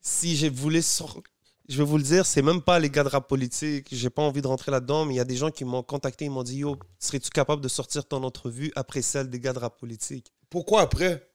si 0.00 0.36
je 0.36 0.46
voulais 0.48 0.82
sor- 0.82 1.22
Je 1.68 1.78
vais 1.78 1.84
vous 1.84 1.96
le 1.96 2.02
dire, 2.02 2.26
c'est 2.26 2.42
même 2.42 2.60
pas 2.60 2.78
les 2.80 2.90
gars 2.90 3.04
de 3.04 3.08
rap 3.08 3.26
politique. 3.28 3.86
J'ai 3.92 4.10
pas 4.10 4.20
envie 4.22 4.42
de 4.42 4.46
rentrer 4.48 4.70
là-dedans, 4.72 5.04
mais 5.06 5.14
il 5.14 5.16
y 5.16 5.20
a 5.20 5.24
des 5.24 5.36
gens 5.36 5.50
qui 5.50 5.64
m'ont 5.64 5.82
contacté. 5.84 6.24
Ils 6.26 6.30
m'ont 6.30 6.42
dit 6.42 6.58
Yo, 6.58 6.76
serais-tu 6.98 7.30
capable 7.30 7.62
de 7.62 7.68
sortir 7.68 8.04
ton 8.04 8.22
entrevue 8.24 8.72
après 8.74 9.00
celle 9.00 9.30
des 9.30 9.38
gars 9.40 9.52
de 9.52 9.60
rap 9.60 9.78
politique? 9.78 10.32
Pourquoi 10.50 10.80
après? 10.82 11.26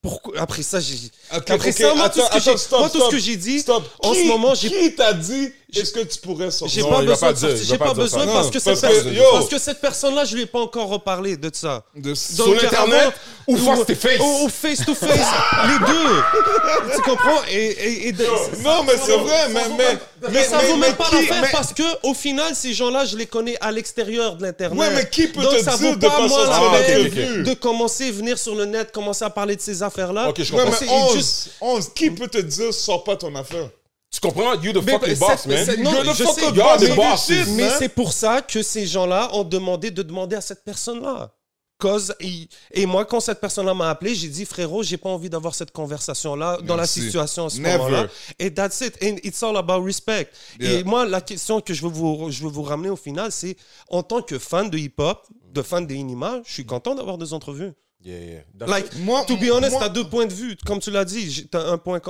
Pourquoi 0.00 0.38
Après 0.40 0.62
ça, 0.62 0.78
j'ai. 0.78 1.10
Après 1.30 1.54
ok, 1.56 1.72
ça, 1.72 1.94
moi, 1.96 2.08
tout 2.08 2.20
ce 2.20 2.30
que 2.30 2.40
j'ai- 2.40 2.50
attends, 2.50 2.56
stop, 2.58 2.78
moi, 2.80 2.90
tout 2.90 3.00
ce 3.00 3.10
que 3.10 3.18
j'ai 3.18 3.36
dit, 3.36 3.58
stop. 3.58 3.84
en 4.04 4.12
Qui- 4.12 4.22
ce 4.22 4.28
moment, 4.28 4.54
j'ai- 4.54 4.70
Qui 4.70 4.94
t'a 4.94 5.12
dit 5.12 5.52
est-ce 5.74 5.92
que 5.92 6.00
tu 6.00 6.18
pourrais 6.20 6.46
J'ai 6.46 6.50
sortir? 6.52 6.84
Non, 6.84 6.90
pas 6.96 7.02
il 7.02 7.06
va 7.08 7.12
besoin 7.14 7.28
pas 7.28 7.32
de 7.32 7.38
dire, 7.38 7.48
sortir. 7.48 7.64
il 7.64 7.68
J'ai 7.68 7.78
pas 7.78 7.84
pas 7.86 7.94
dire 7.94 8.02
besoin 8.04 8.20
ça. 8.20 8.26
parce 8.26 8.44
Non, 8.46 8.50
que, 8.50 8.58
parce 8.58 8.64
cette 8.80 8.88
que, 8.88 8.94
personne- 8.94 9.14
yo. 9.14 9.22
parce 9.32 9.48
que 9.48 9.58
cette 9.58 9.80
personne-là, 9.80 10.24
je 10.24 10.34
lui 10.36 10.42
ai 10.42 10.46
pas 10.46 10.60
encore 10.60 10.88
reparlé 10.88 11.36
de 11.36 11.50
ça. 11.52 11.82
De- 11.94 12.14
Sur 12.14 12.46
Donc, 12.46 12.62
Internet 12.62 13.00
avant- 13.02 13.12
ou 13.48 13.56
face 13.56 13.86
to 13.86 13.94
face? 13.94 14.20
Ou, 14.20 14.44
ou 14.44 14.48
face 14.48 14.84
to 14.86 14.94
face, 14.94 15.10
les 15.68 15.86
deux. 15.86 16.94
Tu 16.94 17.02
comprends? 17.02 17.42
Et, 17.50 17.56
et- 17.66 18.08
et 18.08 18.12
de- 18.12 18.24
Non, 18.62 18.84
mais 18.84 18.92
c'est 19.04 19.16
vrai, 19.16 19.48
mais, 19.50 19.62
mais, 19.76 19.98
mais 20.30 20.44
ça 20.44 20.58
vaut 20.58 20.76
même 20.76 20.94
pas 20.94 21.08
qui- 21.08 21.16
l'affaire 21.16 21.42
mais- 21.42 21.48
parce 21.52 21.72
que 21.72 21.82
au 22.04 22.14
final, 22.14 22.54
ces 22.54 22.72
gens-là, 22.72 23.04
je 23.04 23.16
les 23.16 23.26
connais 23.26 23.56
à 23.60 23.72
l'extérieur 23.72 24.36
de 24.36 24.42
l'internet. 24.42 24.78
Ouais, 24.78 24.90
mais 24.94 25.08
qui 25.08 25.26
peut 25.28 25.42
Donc 25.42 25.56
te 25.56 25.62
ça 25.64 25.76
dire 25.76 25.90
vaut 25.90 25.96
de 25.96 26.00
pas 26.06 26.10
pas 26.10 26.18
moi 26.20 26.28
sortir? 26.28 26.50
La 26.50 26.56
Ah, 26.56 26.80
ok, 27.06 27.10
peine 27.14 27.42
de 27.42 27.54
commencer 27.54 28.08
à 28.08 28.12
venir 28.12 28.38
sur 28.38 28.54
le 28.54 28.64
net, 28.66 28.92
commencer 28.92 29.24
à 29.24 29.30
parler 29.30 29.56
de 29.56 29.60
ces 29.60 29.82
affaires-là. 29.82 30.28
Ok, 30.28 30.42
je 30.42 30.52
Ouais, 30.54 30.62
comprends. 30.64 30.78
mais 30.80 30.86
c'est 30.86 30.92
11, 30.92 31.14
juste- 31.14 31.50
11, 31.60 31.90
qui 31.94 32.10
peut 32.10 32.28
te 32.28 32.38
dire 32.38 32.72
sors 32.72 33.02
pas 33.04 33.16
ton 33.16 33.34
affaire? 33.34 33.68
Tu 34.10 34.20
comprends? 34.20 34.54
You 34.54 34.72
the 34.72 34.76
Mais- 34.84 34.92
fucking 34.92 35.18
boss, 35.18 35.46
man. 35.46 35.66
non, 35.82 35.92
You're 35.92 36.14
the 36.14 36.22
fucking 36.22 36.54
boss, 36.54 37.28
mais- 37.28 37.44
Mais 37.56 37.70
c'est 37.78 37.88
pour 37.88 38.12
ça 38.12 38.40
que 38.42 38.62
ces 38.62 38.86
gens-là 38.86 39.28
ont 39.34 39.44
demandé 39.44 39.90
de 39.90 40.02
demander 40.02 40.36
à 40.36 40.40
cette 40.40 40.64
personne-là. 40.64 41.32
Cause, 41.78 42.14
et, 42.20 42.48
et 42.72 42.86
moi, 42.86 43.04
quand 43.04 43.20
cette 43.20 43.38
personne-là 43.38 43.74
m'a 43.74 43.90
appelé, 43.90 44.14
j'ai 44.14 44.28
dit, 44.28 44.46
frérot, 44.46 44.82
j'ai 44.82 44.96
pas 44.96 45.10
envie 45.10 45.28
d'avoir 45.28 45.54
cette 45.54 45.72
conversation-là 45.72 46.56
dans 46.62 46.74
la 46.76 46.86
situation 46.86 47.44
à 47.46 47.50
ce 47.50 47.60
moment-là. 47.76 48.06
Et 48.38 48.54
that's 48.54 48.80
it. 48.80 48.96
And 49.02 49.16
it's 49.22 49.42
all 49.42 49.54
about 49.58 49.82
respect. 49.84 50.30
Yeah. 50.58 50.72
Et 50.72 50.84
moi, 50.84 51.04
la 51.04 51.20
question 51.20 51.60
que 51.60 51.74
je 51.74 51.82
veux 51.82 51.90
vous, 51.90 52.30
je 52.30 52.42
veux 52.44 52.48
vous 52.48 52.62
ramener 52.62 52.88
au 52.88 52.96
final, 52.96 53.30
c'est 53.30 53.58
en 53.90 54.02
tant 54.02 54.22
que 54.22 54.38
fan 54.38 54.70
de 54.70 54.78
hip-hop, 54.78 55.26
de 55.52 55.60
fan 55.60 55.86
des 55.86 55.96
Inima, 55.96 56.40
je 56.46 56.52
suis 56.54 56.64
content 56.64 56.94
d'avoir 56.94 57.18
des 57.18 57.34
entrevues. 57.34 57.72
Yeah, 58.06 58.18
yeah. 58.20 58.40
That's- 58.56 58.68
Like, 58.70 58.94
Moi- 59.00 59.24
to 59.24 59.36
be 59.36 59.50
honest, 59.52 59.76
t'as 59.80 59.88
deux 59.88 60.08
points 60.08 60.26
de 60.26 60.32
vue. 60.32 60.56
Comme 60.64 60.78
tu 60.78 60.92
l'as 60.92 61.04
dit, 61.04 61.48
t'as 61.50 61.68
un, 61.72 61.76
point, 61.76 62.00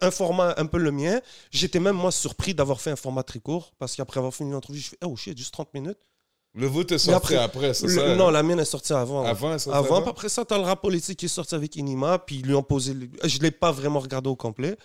un 0.00 0.10
format 0.10 0.54
un 0.56 0.64
peu 0.64 0.78
le 0.78 0.90
mien. 0.90 1.20
J'étais 1.50 1.78
même, 1.78 1.94
moi, 1.96 2.10
surpris 2.10 2.54
d'avoir 2.54 2.80
fait 2.80 2.90
un 2.90 2.96
format 2.96 3.22
très 3.22 3.38
court 3.38 3.72
parce 3.78 3.94
qu'après 3.94 4.18
avoir 4.18 4.32
fini 4.32 4.50
l'entrevue, 4.50 4.78
je 4.80 4.88
fais, 4.90 4.96
oh 5.04 5.14
shit, 5.14 5.36
juste 5.36 5.52
30 5.52 5.74
minutes. 5.74 5.98
Le 6.54 6.66
vote 6.66 6.92
est 6.92 6.98
sorti 6.98 7.34
après, 7.36 7.74
c'est 7.74 7.86
le- 7.86 7.94
ça? 7.94 8.14
Non, 8.16 8.30
la 8.30 8.42
mienne 8.42 8.60
est 8.60 8.64
sortie 8.64 8.92
avant. 8.94 9.24
Avant, 9.78 10.00
après 10.08 10.28
ça, 10.30 10.44
t'as 10.44 10.56
le 10.58 10.64
rap 10.64 10.80
politique 10.80 11.18
qui 11.18 11.26
est 11.26 11.28
sorti 11.28 11.54
avec 11.54 11.76
Inima, 11.76 12.18
puis 12.18 12.36
ils 12.36 12.46
lui 12.46 12.54
ont 12.54 12.62
posé. 12.62 12.94
le- 12.94 13.08
Je 13.24 13.38
l'ai 13.38 13.50
pas 13.50 13.72
vraiment 13.72 14.00
regardé 14.00 14.28
au 14.30 14.36
complet. 14.36 14.76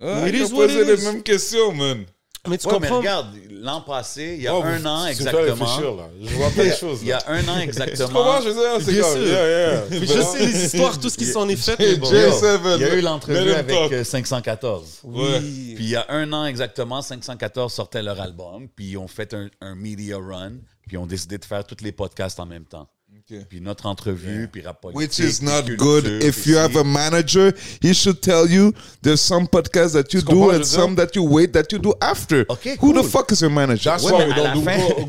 Ah, 0.00 0.28
ils 0.28 0.42
ont 0.44 0.48
posé 0.68 0.84
les 0.84 0.96
mêmes 1.04 1.22
questions, 1.22 1.72
man. 1.72 2.04
Mais 2.48 2.58
tu 2.58 2.66
Ouais, 2.66 2.72
mais 2.80 2.88
comprends? 2.88 2.98
regarde, 2.98 3.28
l'an 3.50 3.80
passé, 3.82 4.34
il 4.36 4.42
y 4.42 4.48
a 4.48 4.56
Oh, 4.56 4.62
un 4.64 4.84
an 4.84 5.04
tu 5.04 5.10
exactement. 5.12 5.64
là. 5.96 6.08
Je 6.20 6.34
vois 6.34 6.50
plein 6.50 6.64
de 6.66 6.70
choses. 6.80 6.98
Il 7.02 7.06
y 7.06 7.12
a 7.12 7.22
un 7.28 7.46
an 7.46 7.54
Tu 7.56 7.62
exactement. 7.62 8.08
comprends? 8.08 8.40
Je 8.40 8.50
dire, 8.50 8.84
c'est 8.84 8.92
Bien 8.92 9.02
comme, 9.02 9.12
sûr. 9.12 9.26
yeah, 9.28 9.48
yeah. 9.70 9.84
Mais 9.90 10.06
je 10.06 10.20
sais 10.22 10.38
les 10.46 10.64
histoires, 10.64 10.98
tout 10.98 11.08
ce 11.08 11.16
qui 11.16 11.24
s'en 11.26 11.48
est 11.48 11.54
fait. 11.54 11.76
mais 11.78 11.94
bon. 11.94 12.10
J7, 12.10 12.58
Il 12.76 12.80
y 12.80 12.84
a 12.84 12.94
eu 12.96 13.00
l'entrevue 13.00 13.52
avec 13.52 13.68
talk. 13.68 13.92
euh, 13.92 14.02
514. 14.02 15.00
Ouais. 15.04 15.38
Oui. 15.40 15.72
Puis 15.76 15.84
il 15.84 15.90
y 15.90 15.94
a 15.96 16.04
un 16.08 16.32
an 16.32 16.44
exactement, 16.46 17.00
514 17.00 17.72
sortait 17.72 18.02
leur 18.02 18.20
album, 18.20 18.66
puis 18.74 18.86
ils 18.90 18.96
ont 18.98 19.06
fait 19.08 19.32
un, 19.34 19.48
un 19.60 19.76
media 19.76 20.16
run, 20.18 20.54
puis 20.88 20.94
ils 20.94 20.98
ont 20.98 21.06
décidé 21.06 21.38
de 21.38 21.44
faire 21.44 21.64
tous 21.64 21.76
les 21.84 21.92
podcasts 21.92 22.40
en 22.40 22.46
même 22.46 22.64
temps. 22.64 22.88
Ok. 23.30 23.38
Puis 23.48 23.60
notre 23.60 23.86
entrevue, 23.86 24.48
puis 24.50 24.62
rap 24.62 24.80
politique. 24.80 25.00
Which 25.00 25.18
is 25.20 25.38
puis 25.38 25.46
not 25.46 25.62
culture, 25.62 25.76
good. 25.76 26.04
puis 26.18 26.28
If 26.28 26.44
you 26.46 26.56
have 26.56 26.76
a 26.76 26.82
manager, 26.82 27.52
he 27.80 27.94
should 27.94 28.20
tell 28.20 28.50
you 28.50 28.72
there's 29.00 29.20
some 29.20 29.46
podcasts 29.46 29.92
that 29.92 30.12
you 30.12 30.22
do 30.22 30.50
and 30.50 30.64
some 30.64 30.96
that 30.96 31.14
you 31.14 31.22
wait 31.24 31.52
that 31.52 31.70
you 31.70 31.78
do 31.78 31.94
after. 32.00 32.44
Ok, 32.48 32.78
Who 32.80 32.92
the 32.92 33.00
cool. 33.00 33.02
fuck 33.04 33.30
is 33.30 33.40
your 33.40 33.50
manager? 33.50 33.90
That's 33.92 34.02
Ouais, 34.04 34.28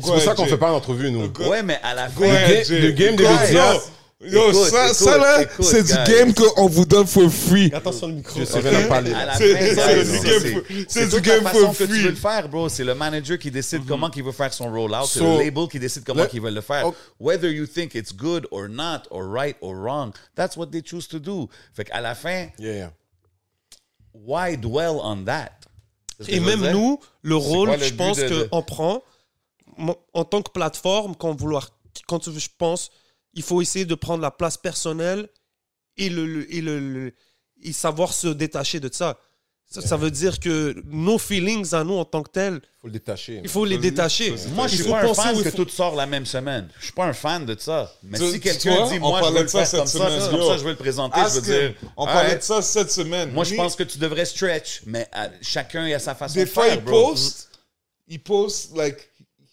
pour 0.00 0.20
ça 0.20 0.34
qu'on 0.34 0.46
fait 0.46 0.56
pas 0.56 0.70
d'entrevue, 0.70 1.10
nous. 1.10 1.26
Ouais, 1.48 1.62
mais 1.64 1.80
à 1.82 1.94
la 1.94 2.08
fin. 2.08 2.22
Le 2.22 2.90
game 2.92 3.16
des 3.16 3.24
médias-. 3.24 3.80
Yo, 4.20 4.48
Écoute, 4.50 4.64
ça, 4.70 4.84
écoute, 4.86 4.94
ça 4.96 5.18
là, 5.18 5.44
c'est 5.60 5.82
du 5.82 5.92
game 6.10 6.32
qu'on 6.32 6.66
vous 6.68 6.86
donne 6.86 7.06
for 7.06 7.28
free. 7.30 7.70
Attention 7.74 8.06
le 8.06 8.14
micro. 8.14 8.38
Je 8.40 8.44
sais 8.44 8.60
rien 8.60 8.84
à 8.84 8.88
parler. 8.88 9.12
C'est- 9.36 9.74
c'est 9.74 11.04
du 11.06 11.10
c'est- 11.10 11.20
game 11.20 11.42
c'est- 11.44 11.52
for- 11.60 11.74
c'est 11.74 11.74
c'est 11.74 11.78
que 11.78 11.84
tu 11.84 11.88
free. 11.92 12.02
veux 12.04 12.10
le 12.10 12.14
faire, 12.16 12.48
bro. 12.48 12.68
C'est 12.70 12.84
le 12.84 12.94
manager 12.94 13.38
qui 13.38 13.50
décide 13.50 13.84
comment 13.86 14.10
il 14.14 14.22
veut 14.22 14.32
faire 14.32 14.54
son 14.54 14.70
rollout. 14.72 15.04
C'est 15.06 15.18
So- 15.18 15.38
le 15.38 15.44
label 15.44 15.68
qui 15.68 15.78
décide 15.78 16.04
comment 16.04 16.22
Le- 16.22 16.28
il 16.32 16.40
veut 16.40 16.50
le 16.52 16.60
faire. 16.62 16.86
Oh. 16.86 16.94
Whether 17.20 17.50
you 17.50 17.66
think 17.66 17.94
it's 17.94 18.14
good 18.14 18.46
or 18.50 18.68
not, 18.68 19.02
or 19.10 19.24
right 19.30 19.56
or 19.60 19.74
wrong, 19.74 20.12
that's 20.34 20.56
what 20.56 20.68
they 20.68 20.80
choose 20.82 21.06
to 21.08 21.18
do. 21.18 21.48
Fait 21.74 21.84
qu'à 21.84 22.00
la 22.00 22.14
fin, 22.14 22.46
Yeah, 22.58 22.72
yeah. 22.74 22.90
why 24.14 24.56
dwell 24.56 24.96
on 25.02 25.24
that? 25.24 25.50
C'est 26.20 26.32
Et 26.34 26.40
même 26.40 26.70
nous, 26.70 26.98
le 27.22 27.36
rôle, 27.36 27.68
quoi 27.68 27.76
le 27.76 27.84
je 27.84 27.94
pense 27.94 28.16
de- 28.16 28.28
de- 28.28 28.42
qu'on 28.44 28.62
prend, 28.62 29.02
en 30.14 30.24
tant 30.24 30.40
que 30.40 30.50
plateforme, 30.52 31.14
quand, 31.16 31.34
vouloir, 31.38 31.68
quand 32.06 32.30
je 32.30 32.48
pense, 32.56 32.90
il 33.34 33.42
faut 33.42 33.60
essayer 33.62 33.84
de 33.84 33.94
prendre 33.94 34.22
la 34.22 34.30
place 34.30 34.56
personnelle 34.56 35.28
et, 35.96 36.08
le, 36.08 36.26
le- 36.26 36.54
et, 36.54 36.60
le, 36.60 36.78
le- 36.80 37.14
et 37.62 37.72
savoir 37.72 38.12
se 38.12 38.28
détacher 38.28 38.80
de 38.80 38.90
ça. 38.92 39.18
Ça, 39.66 39.80
ça 39.80 39.96
veut 39.96 40.10
dire 40.10 40.38
que 40.38 40.74
nos 40.84 41.18
feelings 41.18 41.74
à 41.74 41.82
nous 41.84 41.94
en 41.94 42.04
tant 42.04 42.22
que 42.22 42.30
tels, 42.30 42.60
Faut 42.80 42.86
le 42.86 42.92
détacher. 42.92 43.40
il 43.42 43.48
faut 43.48 43.64
les 43.64 43.78
détacher. 43.78 44.34
Moi, 44.54 44.68
je 44.68 44.74
Il 44.74 44.76
suis 44.76 44.84
faut 44.84 44.90
pas 44.92 45.02
un 45.10 45.14
fan 45.14 45.34
il 45.36 45.42
que 45.42 45.50
faut- 45.50 45.64
tout 45.64 45.68
sort 45.70 45.96
la 45.96 46.06
même 46.06 46.26
semaine. 46.26 46.68
Je 46.78 46.84
suis 46.84 46.92
pas 46.92 47.06
un 47.06 47.12
fan 47.14 47.46
de 47.46 47.56
ça. 47.58 47.92
Mais 48.02 48.18
Tu- 48.18 48.30
si 48.32 48.40
quelqu'un 48.40 48.88
dit, 48.90 48.98
moi, 49.00 49.20
je 49.22 49.28
veux 49.30 49.38
de 49.38 49.42
le 49.42 49.48
ça 49.48 49.58
faire 49.60 49.66
cette 49.66 49.78
comme 49.80 49.88
ça, 49.88 49.98
semaine, 49.98 50.20
c'est 50.20 50.30
comme 50.30 50.46
ça, 50.48 50.56
je 50.58 50.64
veux 50.64 50.70
le 50.70 50.76
présenter, 50.76 51.18
je 51.18 51.24
Ask 51.24 51.34
veux 51.36 51.40
dire. 51.42 51.70
him. 51.70 51.74
On 51.96 52.04
parlait 52.06 52.36
de 52.36 52.42
ça 52.42 52.60
cette 52.62 52.90
semaine. 52.92 53.32
Moi, 53.32 53.44
je 53.44 53.54
pense 53.54 53.74
que 53.74 53.82
tu 53.84 53.98
devrais 53.98 54.26
stretch, 54.26 54.82
mais 54.86 55.08
euh, 55.16 55.28
chacun 55.40 55.86
a 55.86 55.98
sa 55.98 56.14
façon 56.14 56.34
Des 56.34 56.44
de 56.44 56.50
fois, 56.50 56.66
faire, 56.66 56.74
il 56.74 56.80
bro. 56.84 57.08
post, 57.12 57.48
il 58.06 58.22
post, 58.22 58.76
like, 58.76 59.08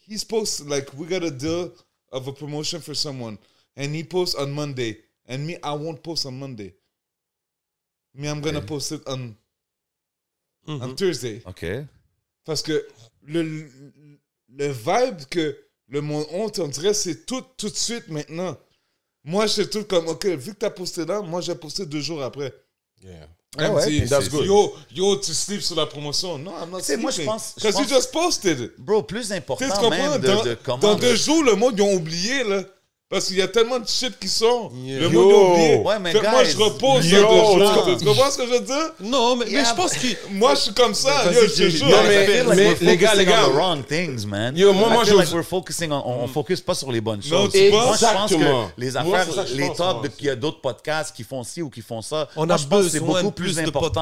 he's 0.08 0.26
post, 0.26 0.68
like, 0.68 0.88
we 0.98 1.08
got 1.10 1.26
a 1.26 1.32
deal 1.32 1.72
of 2.12 2.28
a 2.28 2.34
promotion 2.34 2.82
for 2.82 2.96
someone. 2.96 3.38
And 3.82 3.96
he 3.96 4.04
posts 4.04 4.36
on 4.36 4.52
Monday. 4.52 4.98
And 5.28 5.40
me, 5.40 5.56
I 5.64 5.72
won't 5.76 6.02
post 6.04 6.26
on 6.26 6.34
Monday. 6.38 6.76
Me, 8.14 8.28
I'm 8.28 8.42
gonna 8.42 8.62
post 8.62 8.92
it 8.92 9.02
on, 9.08 9.36
Mhm. 10.68 10.82
on 10.82 10.96
Thursday. 10.96 11.42
OK. 11.46 11.66
Parce 12.46 12.62
que 12.62 12.86
le, 13.24 13.68
le, 14.54 14.68
vibe 14.72 15.26
que 15.30 15.56
le 15.88 16.02
monde 16.02 16.26
honte, 16.32 16.60
on 16.60 16.68
dirait, 16.68 16.94
c'est 16.94 17.26
tout, 17.26 17.42
tout 17.58 17.70
de 17.70 17.76
suite 17.76 18.08
maintenant. 18.10 18.58
Moi, 19.24 19.48
je 19.48 19.54
suis 19.62 19.68
tout 19.70 19.84
comme, 19.86 20.08
OK, 20.08 20.26
vu 20.26 20.52
que 20.54 20.60
t'as 20.60 20.70
posté 20.72 21.06
là, 21.06 21.22
moi, 21.22 21.42
j'ai 21.42 21.56
posté 21.56 21.86
deux 21.86 22.02
jours 22.02 22.22
après. 22.24 22.54
Yeah. 23.04 23.28
Me 23.58 23.68
ouais, 23.70 23.86
dit, 23.88 24.08
that's 24.08 24.30
good. 24.30 24.46
Yo, 24.46 24.74
yo, 24.92 25.18
tu 25.18 25.34
sleeps 25.34 25.66
sur 25.66 25.76
la 25.76 25.86
promotion. 25.86 26.38
Non, 26.38 26.52
I'm 26.58 26.70
not 26.70 26.82
moi, 27.00 27.12
je 27.12 27.24
pense- 27.24 27.54
Because 27.56 27.76
you 27.80 27.86
pense- 27.86 27.90
just 27.90 28.12
posted 28.12 28.60
it. 28.60 28.80
Bro, 28.80 29.04
plus 29.04 29.32
important 29.32 29.90
même 29.90 30.20
de, 30.22 30.28
dans, 30.28 30.44
de 30.44 30.56
comment... 30.64 30.78
dans 30.78 30.96
de- 30.96 31.02
deux 31.02 31.16
jours, 31.16 31.44
le 31.44 31.56
monde, 31.56 31.74
ils 31.78 31.82
ont 31.82 31.94
oublié, 31.96 32.44
là. 32.44 32.64
Parce 33.12 33.26
qu'il 33.26 33.36
y 33.36 33.42
a 33.42 33.48
tellement 33.50 33.78
de 33.78 33.86
shit 33.90 34.18
qui 34.18 34.30
sort. 34.30 34.72
Yeah. 34.74 35.02
Le 35.02 35.10
Yo. 35.10 35.22
monde 35.22 35.32
est 35.32 35.36
oublié. 35.52 35.76
Ouais, 35.80 36.00
mais 36.00 36.12
Fait 36.14 36.22
moi, 36.22 36.46
je 36.46 36.56
repose 36.58 37.06
yo, 37.12 37.22
non. 37.22 37.98
Tu 38.00 38.06
comprends? 38.06 38.32
Ce 38.32 38.38
que 38.38 38.46
je 38.48 38.52
veux 38.54 38.62
dire? 38.62 38.94
Non, 39.02 39.36
mais, 39.36 39.48
je 39.48 39.76
pense 39.76 39.92
que. 39.96 40.08
Moi, 40.32 40.56
je 40.56 40.60
suis 40.62 40.74
comme 40.74 40.94
ça. 40.94 41.26
Yo, 41.30 41.42
je 41.54 41.68
jure. 41.70 41.88
Non, 41.90 41.98
mais- 42.08 42.44
like 42.56 42.80
les 42.80 42.96
gars, 42.98 43.14
les 43.14 43.26
gars. 43.26 43.48
on 43.48 43.50
the 43.50 43.54
wrong 43.54 43.86
things, 43.86 44.26
man. 44.26 44.56
Yo, 44.56 44.72
moi, 44.72 44.88
I 44.88 44.94
moi, 44.94 45.04
feel 45.04 45.14
je- 45.16 45.20
like 45.20 45.34
we're 45.34 45.44
focusing 45.44 45.92
on, 45.92 46.02
on, 46.06 46.24
on 46.24 46.28
focus 46.28 46.62
pas 46.62 46.74
sur 46.74 46.90
les 46.90 47.02
bonnes 47.02 47.20
Non, 47.30 47.44
choses. 47.44 47.52
tu 47.52 47.70
Moi, 47.70 47.82
je 47.82 48.06
pense 48.06 48.32
Exactement. 48.32 48.68
que 48.68 48.82
les 48.82 48.92
Moi, 48.92 49.18
affaires, 49.20 49.46
je 49.46 49.56
les 49.56 49.66
moi 49.66 50.00
de 50.04 50.08
qu'il 50.08 50.28
y 50.28 50.30
a 50.30 50.36
d'autres 50.38 50.62
podcasts 50.62 51.14
qui 51.14 51.24
font 51.26 51.44
ci 51.44 51.62
ou 51.62 51.70
qui 51.70 51.82
font 51.82 52.02
ça. 52.02 52.30
On 52.38 52.46
moi, 52.46 52.56
a 52.56 52.58
je 52.58 52.66
pense 52.66 52.84
que 52.86 52.90
c'est 52.92 53.00
besoin 53.02 53.24
beaucoup 53.24 53.42
de 53.42 53.46
plus 53.46 53.60
important. 53.60 54.02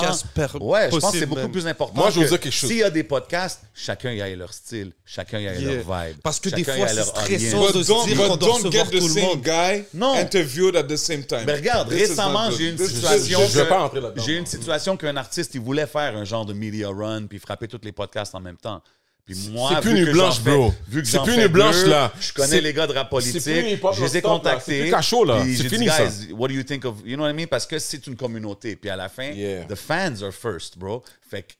ouais, 0.61 0.89
je 0.91 0.97
pense 0.99 1.11
que 1.13 1.17
c'est 1.19 1.25
beaucoup 1.25 1.49
plus 1.49 1.65
important. 1.65 1.95
Moi, 1.99 2.11
je 2.11 2.19
veux 2.19 2.27
dire 2.27 2.39
quelque 2.39 2.53
chose. 2.53 2.69
S'il 2.69 2.77
y 2.79 2.83
a 2.83 2.91
des 2.91 3.03
podcasts, 3.03 3.61
chacun 3.73 4.11
y 4.11 4.21
a 4.21 4.35
leur 4.35 4.53
style, 4.53 4.91
chacun 5.03 5.39
y 5.39 5.47
a 5.47 5.53
leur 5.53 5.77
vibe. 5.77 6.17
Parce 6.21 6.39
que 6.39 6.49
des 6.49 6.63
fois, 6.63 6.73
a 6.75 6.87
c'est 6.89 6.95
leur 6.95 7.05
stressant. 7.07 7.71
de 7.71 7.83
se 7.83 7.87
don't, 7.87 8.05
dire 8.05 8.27
qu'on 8.27 8.35
doit 8.35 8.53
recevoir 8.53 8.98
tout 8.99 9.07
le 9.07 9.13
same 9.13 9.23
monde. 9.23 9.41
guy 9.41 9.83
Non. 9.93 10.13
interviewed 10.15 10.75
at 10.75 10.83
the 10.83 10.95
same 10.95 11.23
time. 11.23 11.43
Mais 11.45 11.53
regarde, 11.55 11.89
This 11.89 11.97
is 11.97 12.01
récemment, 12.09 12.51
j'ai 12.51 12.65
eu 12.65 12.69
une. 12.71 12.75
This- 12.75 12.93
situation. 12.95 13.39
je 13.49 13.59
vais 13.59 13.67
pas 13.67 13.79
rentrer 13.79 14.01
là-dedans, 14.01 14.23
J'ai 14.25 14.35
une 14.37 14.45
situation 14.45 14.97
qu'un 14.97 15.15
artiste, 15.17 15.55
il 15.55 15.61
voulait 15.61 15.87
faire 15.87 16.15
un 16.15 16.25
genre 16.25 16.45
de 16.45 16.53
media 16.53 16.89
run 16.89 17.27
puis 17.27 17.39
frapper 17.39 17.67
tous 17.67 17.81
les 17.83 17.91
podcasts 17.91 18.35
en 18.35 18.39
même 18.41 18.57
temps. 18.57 18.81
Puis 19.25 19.49
moi, 19.51 19.69
c'est 19.75 19.81
plus 19.81 19.99
une 19.99 20.11
blanche, 20.11 20.41
bro. 20.41 20.73
C'est 21.03 21.21
plus 21.21 21.35
une 21.35 21.47
blanche, 21.47 21.83
là. 21.85 22.11
Je 22.19 22.33
connais 22.33 22.61
les 22.61 22.73
gars 22.73 22.87
de 22.87 22.93
rap 22.93 23.09
politique. 23.11 23.41
Je 23.43 24.01
les 24.03 24.17
ai 24.17 24.21
contactés. 24.21 24.85
C'est 24.85 24.89
cachot, 24.89 25.23
là. 25.23 25.43
C'est 25.55 25.69
fini, 25.69 25.87
ça. 25.87 26.07
what 26.31 26.47
do 26.47 26.55
you 26.55 26.63
think 26.63 26.83
of. 26.85 26.95
You 27.05 27.15
know 27.15 27.23
what 27.23 27.29
I 27.31 27.33
mean? 27.33 27.45
Parce 27.47 27.67
que 27.67 27.77
c'est 27.77 28.07
une 28.07 28.15
communauté. 28.15 28.75
Puis 28.75 28.89
à 28.89 28.95
la 28.95 29.07
fin, 29.07 29.31
the 29.67 29.75
fans 29.75 30.21
are 30.23 30.31
first, 30.33 30.77
bro. 30.77 31.03
Fait 31.29 31.43
que 31.43 31.53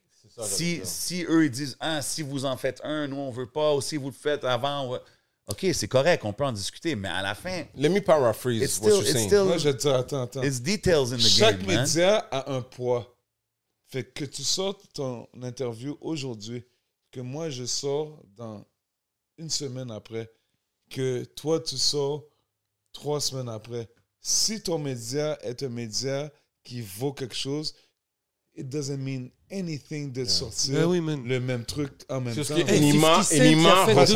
si, 0.45 0.79
si 0.83 1.25
eux, 1.29 1.45
ils 1.45 1.51
disent, 1.51 1.75
ah, 1.79 2.01
si 2.01 2.21
vous 2.21 2.45
en 2.45 2.55
faites 2.55 2.79
un, 2.83 3.07
nous, 3.07 3.17
on 3.17 3.29
veut 3.29 3.45
pas, 3.45 3.73
ou 3.73 3.81
si 3.81 3.97
vous 3.97 4.07
le 4.07 4.15
faites 4.19 4.43
avant, 4.45 4.87
ouais. 4.87 4.99
OK, 5.49 5.65
c'est 5.73 5.87
correct, 5.87 6.23
on 6.25 6.33
peut 6.33 6.45
en 6.45 6.51
discuter, 6.51 6.95
mais 6.95 7.07
à 7.09 7.21
la 7.21 7.33
fin, 7.35 7.63
Let 7.75 7.89
me 7.89 7.99
paraphrase 8.01 8.61
it's 8.61 8.79
what 8.79 8.89
still, 8.89 8.95
you're 8.97 9.01
it's 9.03 9.11
saying. 9.13 9.27
still, 9.29 9.45
Moi, 9.45 9.57
je 9.57 9.69
dis, 9.69 9.87
attends, 9.87 10.21
attends. 10.23 10.43
it's 10.43 10.59
details 10.59 11.11
in 11.11 11.17
the 11.17 11.21
Chaque 11.21 11.57
game, 11.59 11.67
man. 11.67 11.81
média 11.85 12.17
a 12.31 12.51
un 12.53 12.61
poids. 12.61 13.15
Fait 13.87 14.03
que 14.03 14.25
tu 14.25 14.43
sortes 14.43 14.83
ton 14.93 15.27
interview 15.41 15.97
aujourd'hui, 16.01 16.63
que 17.11 17.19
moi 17.21 17.49
je 17.49 17.65
sors 17.65 18.21
dans 18.37 18.63
une 19.39 19.49
semaine 19.49 19.89
après, 19.89 20.29
que 20.91 21.23
toi 21.23 21.59
tu 21.59 21.77
sors 21.77 22.23
trois 22.93 23.19
semaines 23.19 23.49
après. 23.49 23.89
Si 24.21 24.61
ton 24.61 24.77
média 24.77 25.39
est 25.41 25.63
un 25.63 25.69
média 25.69 26.31
qui 26.63 26.81
vaut 26.81 27.13
quelque 27.13 27.33
chose, 27.35 27.73
it 28.60 28.70
doesn't 28.70 28.97
mean 28.97 29.30
anything 29.51 30.12
de 30.12 30.26
sortir 30.26 30.76
Ben 30.76 30.86
oui, 30.86 31.01
le 31.26 31.39
même 31.39 31.66
truc 31.66 31.91
en 32.10 32.22
même 32.22 32.36
temps. 32.36 32.55
Enima, 32.55 33.24
50 33.24 33.26
Cent, 33.26 33.36
il 33.36 33.39
a 33.41 33.45
Enima, 33.45 33.86
Parce 33.95 34.12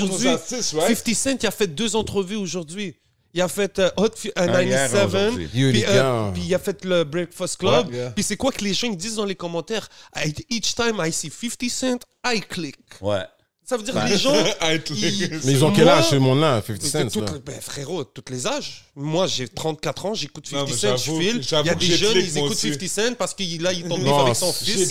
aujourd'hui. 0.00 0.28
right? 0.28 0.96
50 0.96 1.14
Cent, 1.14 1.42
il 1.42 1.46
a 1.46 1.50
fait 1.50 1.66
deux 1.66 1.96
entrevues 1.96 2.36
aujourd'hui. 2.36 2.94
Il 3.36 3.42
a 3.42 3.48
fait 3.48 3.80
euh, 3.80 3.90
Hot 3.96 4.10
hier, 4.22 4.32
97, 4.34 5.04
aujourd'hui. 5.06 5.48
Yo, 5.54 5.70
puis, 5.72 5.84
euh, 5.88 6.30
puis 6.32 6.42
il 6.46 6.54
a 6.54 6.58
fait 6.60 6.84
le 6.84 7.02
Breakfast 7.02 7.56
Club. 7.56 7.88
Ouais, 7.88 7.96
yeah. 7.96 8.10
Puis 8.10 8.22
c'est 8.22 8.36
quoi 8.36 8.52
que 8.52 8.62
les 8.62 8.72
gens 8.74 8.88
disent 8.90 9.16
dans 9.16 9.24
les 9.24 9.34
commentaires? 9.34 9.88
I- 10.14 10.32
Each 10.50 10.76
time 10.76 11.00
I 11.04 11.10
see 11.10 11.30
50 11.30 11.68
Cent, 11.68 11.98
I 12.24 12.40
click. 12.40 12.76
Ouais. 13.00 13.24
Ça 13.66 13.76
veut 13.78 13.82
dire 13.82 13.94
que 13.94 14.08
les 14.08 14.18
gens. 14.18 14.34
I 14.62 14.78
click. 14.80 15.32
Mais 15.44 15.52
ils 15.52 15.64
ont 15.64 15.72
quel 15.72 15.88
âge, 15.88 16.10
ce 16.10 16.16
monde-là, 16.16 16.62
50 16.66 16.82
de 16.82 16.86
Cent? 16.86 17.08
toutes- 17.08 17.30
là? 17.30 17.38
ben, 17.44 17.60
frérot, 17.60 18.04
tous 18.04 18.30
les 18.30 18.46
âges. 18.46 18.84
Moi, 18.94 19.26
j'ai 19.26 19.48
34 19.48 20.06
ans, 20.06 20.14
j'écoute 20.14 20.50
Non, 20.52 20.66
50 20.66 20.70
mais 20.70 20.76
Cent, 20.76 20.96
je 20.98 21.12
file. 21.20 21.40
Il 21.62 21.66
y 21.66 21.70
a 21.70 21.74
des 21.74 21.86
jeunes, 21.96 22.16
ils 22.18 22.38
écoutent 22.38 22.50
aussi. 22.50 22.68
50 22.72 22.88
Cent 22.88 23.14
parce 23.16 23.32
qu'il 23.34 23.62
là, 23.62 23.72
il 23.72 23.88
tombe 23.88 24.06
avec 24.06 24.36
son 24.36 24.52
fils. 24.52 24.88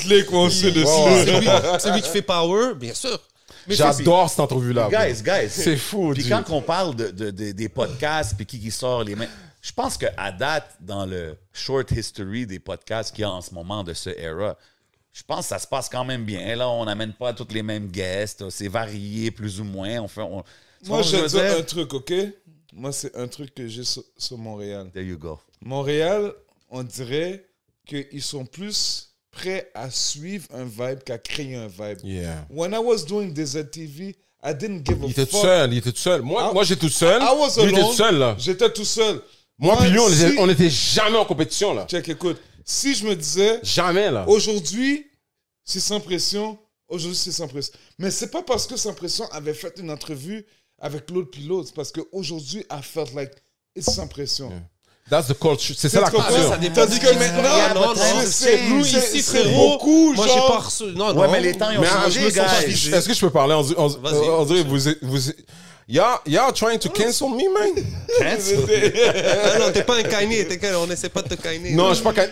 C'est 1.80 1.92
lui, 1.94 2.02
qui 2.02 2.10
fait 2.10 2.22
Power, 2.22 2.74
bien 2.76 2.94
sûr. 2.94 3.20
J'adore 3.68 4.30
cette 4.30 4.40
entrevue-là. 4.42 4.90
Guys, 4.92 5.22
guys. 5.24 5.50
C'est 5.50 5.78
fou, 5.78 6.12
Puis 6.14 6.28
quand 6.28 6.44
on 6.50 6.62
parle 6.62 6.96
de, 6.96 7.12
de- 7.12 7.32
de- 7.32 7.52
des 7.52 7.70
podcasts, 7.70 8.36
puis 8.36 8.46
qui, 8.46 8.60
qui 8.60 8.72
sort 8.72 9.04
les 9.04 9.16
mains, 9.16 9.28
je 9.62 9.72
pense 9.72 9.98
qu'à 9.98 10.32
date, 10.32 10.76
dans 10.82 11.06
le 11.06 11.38
short 11.54 11.90
history 11.92 12.46
des 12.46 12.60
podcasts 12.60 13.16
qu'il 13.16 13.22
y 13.22 13.26
a 13.26 13.32
en 13.32 13.40
ce 13.42 13.54
moment 13.54 13.84
de 13.84 13.94
ce 13.94 14.10
era, 14.10 14.58
je 15.14 15.22
pense 15.24 15.42
que 15.42 15.50
ça 15.50 15.60
se 15.60 15.68
passe 15.68 15.88
quand 15.90 16.04
même 16.04 16.26
bien. 16.26 16.56
Là, 16.56 16.68
on 16.70 16.86
n'amène 16.86 17.14
pas 17.14 17.34
tous 17.34 17.48
les 17.54 17.64
mêmes 17.64 17.88
guests. 17.88 18.50
C'est 18.50 18.68
varié 18.68 19.32
plus 19.32 19.60
ou 19.62 19.64
moins. 19.64 20.00
On 20.02 20.08
fait, 20.08 20.22
on- 20.22 20.44
Moi, 20.88 21.02
je 21.04 21.12
te 21.18 21.28
dire 21.30 21.58
un 21.58 21.62
truc, 21.62 21.94
OK? 21.94 22.14
Moi, 22.74 22.92
c'est 22.92 23.16
un 23.16 23.28
truc 23.28 23.54
que 23.54 23.68
j'ai 23.68 23.84
sur, 23.84 24.04
sur 24.18 24.38
Montréal. 24.38 24.90
There 24.94 25.06
you 25.06 25.18
go. 25.18 25.40
Montréal, 25.62 26.34
on 26.70 26.82
dirait 26.84 27.46
qu'ils 27.86 28.22
sont 28.24 28.46
plus 28.46 29.12
prêts 29.32 29.70
à 29.76 29.90
suivre 29.92 30.46
un 30.54 30.64
vibe 30.66 31.04
qu'à 31.06 31.18
créer 31.20 31.56
un 31.56 31.68
vibe. 31.68 32.00
Yeah. 32.04 32.46
When 32.50 32.72
I 32.74 32.78
was 32.80 33.04
doing 33.06 33.30
Desert 33.34 33.70
TV, 33.72 34.16
I 34.44 34.54
didn't 34.54 34.84
give 34.86 35.02
a 35.04 35.06
Il 35.06 35.12
était 35.12 35.22
fuck. 35.26 35.30
tout 35.42 35.48
seul, 35.48 35.72
il 35.74 35.78
était 35.78 35.92
tout 35.92 35.98
seul. 35.98 36.22
Moi, 36.22 36.52
moi 36.54 36.64
j'étais 36.64 36.82
tout 36.82 36.90
seul. 36.90 37.22
I 37.22 37.26
was 37.38 37.56
Lui, 37.58 37.64
il 37.64 37.70
était 37.78 37.82
tout 37.82 37.94
seul, 37.94 38.18
là. 38.18 38.36
J'étais 38.40 38.72
tout 38.74 38.86
seul. 38.86 39.22
Moi, 39.60 39.78
puis 39.80 39.90
lui, 39.92 40.00
on 40.00 40.10
si- 40.10 40.24
était, 40.26 40.36
on 40.40 40.50
était 40.50 40.70
jamais 40.70 41.18
en 41.18 41.26
compétition, 41.26 41.74
là. 41.74 41.86
Check, 41.88 42.10
écoute. 42.10 42.42
Si 42.66 42.96
je 42.96 43.06
me 43.06 43.16
disais, 43.16 43.60
Jamais, 43.64 44.10
là. 44.12 44.26
aujourd'hui, 44.28 45.06
c'est 45.64 45.80
sans 45.80 46.00
pression, 46.00 46.58
aujourd'hui, 46.88 47.18
c'est 47.18 47.32
sans 47.32 47.48
pression. 47.48 47.74
Mais 48.00 48.12
c'est 48.12 48.30
pas 48.32 48.42
parce 48.44 48.68
que 48.68 48.78
sans 48.78 48.94
pression 48.94 49.26
avait 49.32 49.54
fait 49.54 49.74
une 49.80 49.92
entrevue 49.92 50.46
avec 50.80 51.10
l'autre 51.12 51.30
pilote, 51.32 51.68
c'est 51.68 51.76
parce 51.76 51.92
qu'aujourd'hui, 51.92 52.66
I 52.72 52.82
felt 52.82 53.14
like 53.14 53.32
it's 53.76 53.92
sans 53.94 54.08
pression. 54.08 54.52
That's 55.10 55.28
the 55.28 55.38
culture. 55.38 55.76
C'est 55.78 55.90
ça 55.90 56.00
la 56.00 56.10
culture. 56.10 56.48
ça 56.50 56.58
dépend 56.58 56.76
Tandis 56.76 56.98
que 56.98 57.14
maintenant, 57.20 57.44
c'est. 57.54 57.74
Non, 57.74 57.82
non, 57.88 57.96
c'est- 57.96 58.26
c'est 58.28 58.58
c'est- 58.58 58.70
nous 58.70 58.86
ici, 58.86 59.22
c'est 59.22 59.54
beaucoup, 59.54 60.14
Moi, 60.14 60.26
j'ai 60.28 60.40
pas 60.40 60.60
reçu. 60.60 60.84
Non, 60.96 61.14
non. 61.14 61.20
Ouais, 61.22 61.28
mais 61.30 61.42
les 61.42 61.58
temps, 61.58 61.70
ils 61.72 61.78
ont 61.78 61.82
Mais 61.82 61.88
ah, 61.92 62.04
changé. 62.04 62.28
Est-ce 62.28 63.08
que 63.08 63.14
je 63.14 63.20
peux 63.20 63.30
parler? 63.30 63.54
On, 63.54 63.60
on, 63.84 63.88
Vas-y. 63.88 64.30
on 64.30 64.46
dirait, 64.46 64.64
vous, 64.64 64.78
vous, 65.02 65.20
y'all, 65.88 66.20
y'all 66.26 66.52
trying 66.54 66.80
to 66.80 66.90
cancel 66.90 67.30
me, 67.30 67.48
man? 67.54 67.84
Ah 68.22 69.60
non, 69.60 69.72
t'es 69.72 69.84
pas 69.84 69.98
un 69.98 70.04
Kanye, 70.04 70.48
t'es 70.48 70.58
qu'un- 70.58 70.78
on 70.78 70.90
essaie 70.90 71.10
pas 71.10 71.22
de 71.22 71.30
te 71.30 71.42
Kanye. 71.42 71.74
Non, 71.74 71.90
je 71.90 71.96
suis 71.96 72.04
pas 72.04 72.14
can- 72.14 72.28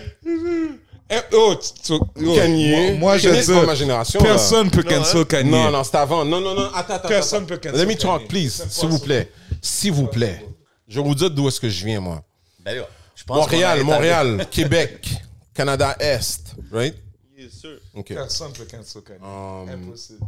Eh, 1.14 1.16
oh, 1.34 1.56
oh, 1.90 2.00
Kanye? 2.36 2.92
Moi, 2.92 3.00
moi, 3.00 3.18
je 3.18 3.30
Kanye, 3.30 3.42
dis, 3.42 3.52
ma 3.66 3.76
génération. 3.76 4.20
là. 4.22 4.26
personne 4.26 4.70
peut 4.72 4.84
cancel 4.84 5.26
Kanye. 5.26 5.50
Non, 5.52 5.72
non, 5.72 5.84
c'est 5.84 5.96
avant. 5.96 6.24
Non, 6.24 6.40
non, 6.40 6.54
non. 6.54 6.70
Attends, 6.74 6.94
attends. 6.96 7.08
Personne 7.10 7.44
attends. 7.44 7.48
peut 7.56 7.58
cancel 7.58 7.80
Let 7.80 7.86
me 7.86 7.94
Kanye. 7.96 8.20
talk, 8.20 8.28
please. 8.28 8.64
S'il 8.70 8.90
vous 8.90 9.00
plaît. 9.00 9.32
S'il 9.62 9.92
vous 9.92 10.08
plaît. 10.08 10.46
Je 10.88 11.00
vais 11.00 11.08
vous 11.08 11.16
dire 11.16 11.30
d'où 11.32 11.48
est-ce 11.48 11.60
que 11.60 11.70
je 11.70 11.86
viens, 11.86 12.00
moi. 12.00 12.24
Ben 12.64 12.78
là, 12.78 12.88
je 13.16 13.24
pense 13.24 13.38
Montréal, 13.38 13.84
Montréal, 13.84 14.48
Québec, 14.52 15.08
Canada 15.54 15.96
Est, 16.00 16.54
right? 16.72 16.96
Yes, 17.38 17.52
sir. 17.60 17.80
OK. 17.94 18.08
Personne 18.14 18.54
peut 18.54 18.66
cancel 18.66 19.02
Kanye. 19.02 19.20
Um, 19.22 19.70
Impossible. 19.70 20.20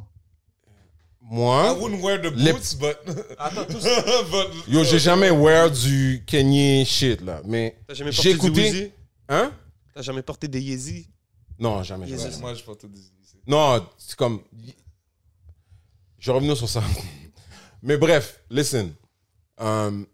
I 1.32 1.36
Moi, 1.36 1.74
wouldn't 1.80 2.02
wear 2.02 2.18
the 2.22 2.32
Les- 2.36 2.52
boots, 2.52 2.74
but... 2.76 2.98
but 3.06 4.68
yo, 4.68 4.84
j'ai 4.84 5.00
jamais 5.00 5.32
wear 5.32 5.70
du 5.72 6.24
Kanye 6.28 6.86
shit, 6.86 7.22
là. 7.22 7.42
Mais 7.46 7.78
T'as 7.88 7.94
jamais 7.94 8.12
porté 8.12 8.24
j'ai 8.24 8.34
du 8.34 8.36
écouté... 8.38 8.62
Weezy? 8.62 8.92
Hein? 9.30 9.52
T'as 9.94 10.02
jamais 10.02 10.22
porté 10.22 10.48
des 10.48 10.62
Yeezy? 10.62 11.10
Non, 11.58 11.82
jamais. 11.84 12.08
Moi, 12.40 12.54
je 12.56 12.64
porte 12.64 12.86
des... 12.86 13.00
Non, 13.48 13.88
c'est 13.98 14.16
comme. 14.16 14.42
Je 16.18 16.32
vais 16.32 16.36
revenir 16.36 16.56
sur 16.58 16.70
ça. 16.70 16.82
Mais 17.82 17.98
bref, 17.98 18.42
listen. 18.50 18.94
Euh, 19.60 20.06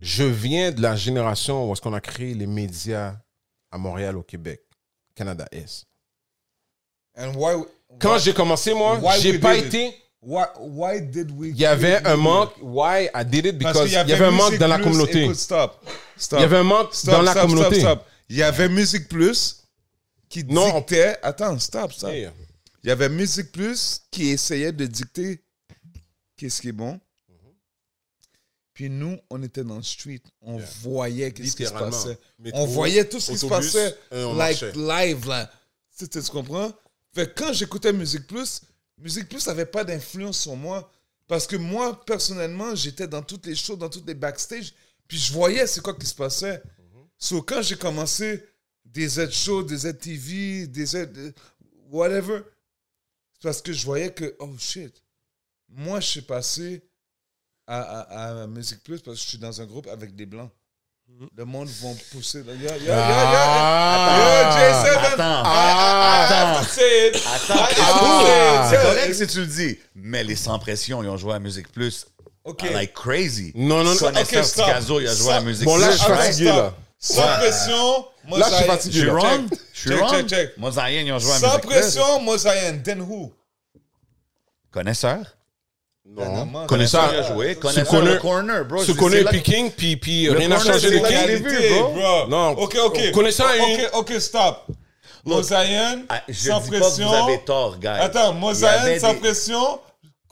je 0.00 0.24
viens 0.24 0.72
de 0.72 0.80
la 0.80 0.96
génération 0.96 1.68
où 1.68 1.72
est-ce 1.72 1.80
qu'on 1.80 1.92
a 1.92 2.00
créé 2.00 2.34
les 2.34 2.46
médias 2.46 3.16
à 3.70 3.78
Montréal, 3.78 4.16
au 4.16 4.22
Québec, 4.22 4.62
Canada 5.14 5.46
Est. 5.52 5.86
And 7.16 7.34
why... 7.36 7.62
Quand 7.98 8.18
j'ai 8.18 8.32
commencé, 8.34 8.74
moi, 8.74 9.00
j'ai 9.20 9.38
pas 9.38 9.56
it? 9.56 9.66
été. 9.66 9.94
Why, 10.24 10.44
why 10.60 11.00
did 11.02 11.30
we... 11.32 11.48
Il 11.50 11.58
y 11.60 11.66
avait 11.66 12.04
un 12.06 12.16
manque. 12.16 12.52
Why 12.62 13.08
I 13.14 13.24
did 13.24 13.44
it? 13.46 13.58
Because 13.58 13.86
il 13.90 13.92
y 13.94 13.96
avait 13.96 14.24
un 14.24 14.30
manque 14.30 14.56
dans 14.56 14.68
la 14.68 14.78
communauté. 14.78 15.24
Il 15.24 16.38
y 16.38 16.42
avait 16.44 16.56
un 16.58 16.62
manque 16.62 16.92
dans 17.04 17.22
la 17.22 17.34
communauté. 17.34 17.84
Il 18.28 18.36
y 18.36 18.42
avait 18.42 18.68
Musique 18.68 19.08
Plus 19.08 19.64
qui 20.28 20.44
Non, 20.44 20.62
on- 20.74 20.78
dictait... 20.78 21.16
Attends, 21.22 21.58
stop, 21.58 21.92
stop. 21.92 22.12
Yeah. 22.12 22.32
Il 22.84 22.88
y 22.88 22.90
avait 22.92 23.08
Musique 23.08 23.50
Plus 23.52 24.00
qui 24.10 24.30
essayait 24.30 24.72
de 24.72 24.86
dicter 24.86 25.42
qu'est-ce 26.36 26.60
qui 26.62 26.68
est 26.68 26.72
bon. 26.72 27.00
Puis 28.74 28.88
nous, 28.88 29.18
on 29.28 29.42
était 29.42 29.62
dans 29.64 29.76
le 29.76 29.82
street. 29.82 30.22
On 30.40 30.58
Yeah. 30.58 30.66
voyait 30.82 31.32
qu'est-ce 31.32 31.56
qui 31.56 31.66
se 31.66 31.72
passait. 31.72 32.16
Métro, 32.38 32.60
on 32.60 32.66
voyait 32.66 33.04
tout 33.04 33.20
ce 33.20 33.32
qui 33.32 33.38
se 33.38 33.46
passait. 33.46 33.96
like 34.12 34.62
live, 34.74 35.28
là. 35.28 35.50
Tu- 35.98 36.08
tu 36.08 36.20
comprends? 36.30 36.72
Fait 37.14 37.32
que 37.32 37.34
quand 37.40 37.52
j'écoutais 37.52 37.92
Musique 37.92 38.26
Plus, 38.26 38.62
Musique 38.98 39.28
Plus 39.28 39.46
n'avait 39.46 39.66
pas 39.66 39.84
d'influence 39.84 40.40
sur 40.40 40.56
moi. 40.56 40.90
Parce 41.28 41.46
que 41.46 41.56
moi, 41.56 42.04
personnellement, 42.04 42.74
j'étais 42.74 43.08
dans 43.08 43.22
toutes 43.22 43.46
les 43.46 43.54
shows, 43.54 43.76
dans 43.76 43.88
toutes 43.88 44.06
les 44.06 44.14
backstage. 44.14 44.74
Puis 45.08 45.18
je 45.18 45.32
voyais 45.32 45.66
c'est 45.66 45.80
quoi 45.80 45.94
qui 45.94 46.06
se 46.06 46.14
passait. 46.14 46.62
So, 47.18 47.42
quand 47.42 47.62
j'ai 47.62 47.76
commencé 47.76 48.44
des 48.84 49.08
Z 49.08 49.30
shows, 49.30 49.62
des 49.62 49.76
Z 49.78 49.98
TV, 49.98 50.66
des 50.66 50.86
Z. 50.86 50.94
euh, 50.96 51.32
whatever, 51.90 52.42
c'est 53.34 53.42
parce 53.42 53.62
que 53.62 53.72
je 53.72 53.84
voyais 53.84 54.12
que, 54.12 54.34
oh 54.40 54.50
shit, 54.58 55.02
moi, 55.68 56.00
je 56.00 56.06
suis 56.08 56.22
passé 56.22 56.82
à, 57.66 57.80
à, 57.80 58.42
à 58.42 58.46
Musique 58.46 58.82
Plus 58.82 59.00
parce 59.00 59.18
que 59.18 59.22
je 59.22 59.28
suis 59.28 59.38
dans 59.38 59.60
un 59.60 59.66
groupe 59.66 59.86
avec 59.86 60.14
des 60.14 60.26
blancs. 60.26 60.50
Le 61.36 61.44
monde 61.44 61.68
va 61.68 61.88
pousser. 62.10 62.38
Yo, 62.40 62.52
yo, 62.54 62.68
yo, 62.68 62.74
yo, 62.78 62.84
yo. 62.86 62.92
Ah. 62.94 64.18
Yo, 64.18 64.58
J7. 64.58 64.98
Attends, 65.12 65.42
I 65.44 66.24
attends, 66.24 66.34
have 66.34 66.66
to 66.66 66.72
say 66.72 67.08
it. 67.08 67.16
attends. 67.16 67.66
C'est 68.70 68.76
it. 68.76 68.82
correct 68.82 69.14
si 69.14 69.26
tu 69.26 69.40
le 69.40 69.46
dis, 69.46 69.78
mais 69.94 70.24
les 70.24 70.36
Sans 70.36 70.58
Pression, 70.58 71.02
ils 71.02 71.08
ont 71.08 71.16
joué 71.16 71.34
à 71.34 71.38
Musique 71.38 71.70
Plus. 71.70 72.06
Ok. 72.44 72.62
Like 72.72 72.92
crazy. 72.94 73.52
Non, 73.54 73.84
non, 73.84 73.92
non. 73.92 73.96
Connaisseur 73.98 74.40
Ok, 74.40 74.46
stop. 74.48 74.64
Ticazo, 74.66 75.00
il 75.00 75.08
a 75.08 75.14
joué 75.14 75.32
à. 75.32 75.40
Musique 75.40 75.64
Bon, 75.64 75.76
là, 75.76 75.88
Plus. 75.88 75.96
je 75.98 76.02
suis 76.02 76.12
fatigué, 76.12 76.44
là. 76.46 76.74
Sans 76.98 77.22
pression, 77.38 78.06
Là, 78.28 78.48
je 78.50 78.54
suis 78.54 78.64
Mosaïen. 78.64 78.66
fatigué, 78.66 78.92
Je 78.94 79.00
suis 79.00 79.08
wrong? 79.10 79.48
Je 79.72 79.78
suis 79.80 79.90
Check, 79.90 79.98
wrong? 80.00 80.10
check, 80.16 80.28
check. 80.28 80.56
Mosaïen, 80.58 81.00
ils 81.06 81.12
ont 81.12 81.18
joué 81.18 81.32
à 81.32 81.38
Sans 81.38 81.46
Musique 81.48 81.60
Plus. 81.62 81.68
pression, 81.70 82.20
Mosaïen. 82.22 82.82
Then 82.82 83.00
who? 83.02 83.32
Connaisseur? 84.70 85.18
Non. 86.04 86.66
Connaisseur, 86.66 87.06
Connaisseur. 87.08 87.36
Tu 87.48 87.54
Connaisseur, 87.56 87.86
connais, 87.88 88.18
corner, 88.18 88.64
bro. 88.64 88.84
tu 88.84 88.94
connais 88.94 89.24
Picking, 89.24 89.70
puis, 89.70 89.96
puis 89.96 90.28
rien 90.30 90.48
n'a 90.48 90.58
changé 90.58 90.90
de 90.90 90.98
qui. 90.98 92.30
Non. 92.30 92.50
Ok, 92.58 92.76
ok. 92.84 93.12
Connaissant 93.12 93.44
Ok, 93.44 93.90
ok, 94.10 94.20
stop. 94.20 94.66
Mosaïen, 95.24 96.02
Ah, 96.08 96.20
Je 96.28 96.32
sans 96.50 96.58
dis 96.60 96.70
pas 96.70 96.76
que 96.76 96.80
pression. 96.82 97.08
vous 97.08 97.14
avez 97.14 97.38
tort, 97.44 97.78
guys. 97.78 97.86
Attends, 98.00 98.32
Mosaïen, 98.32 98.98
sans 98.98 99.12
des- 99.14 99.20
pression. 99.20 99.78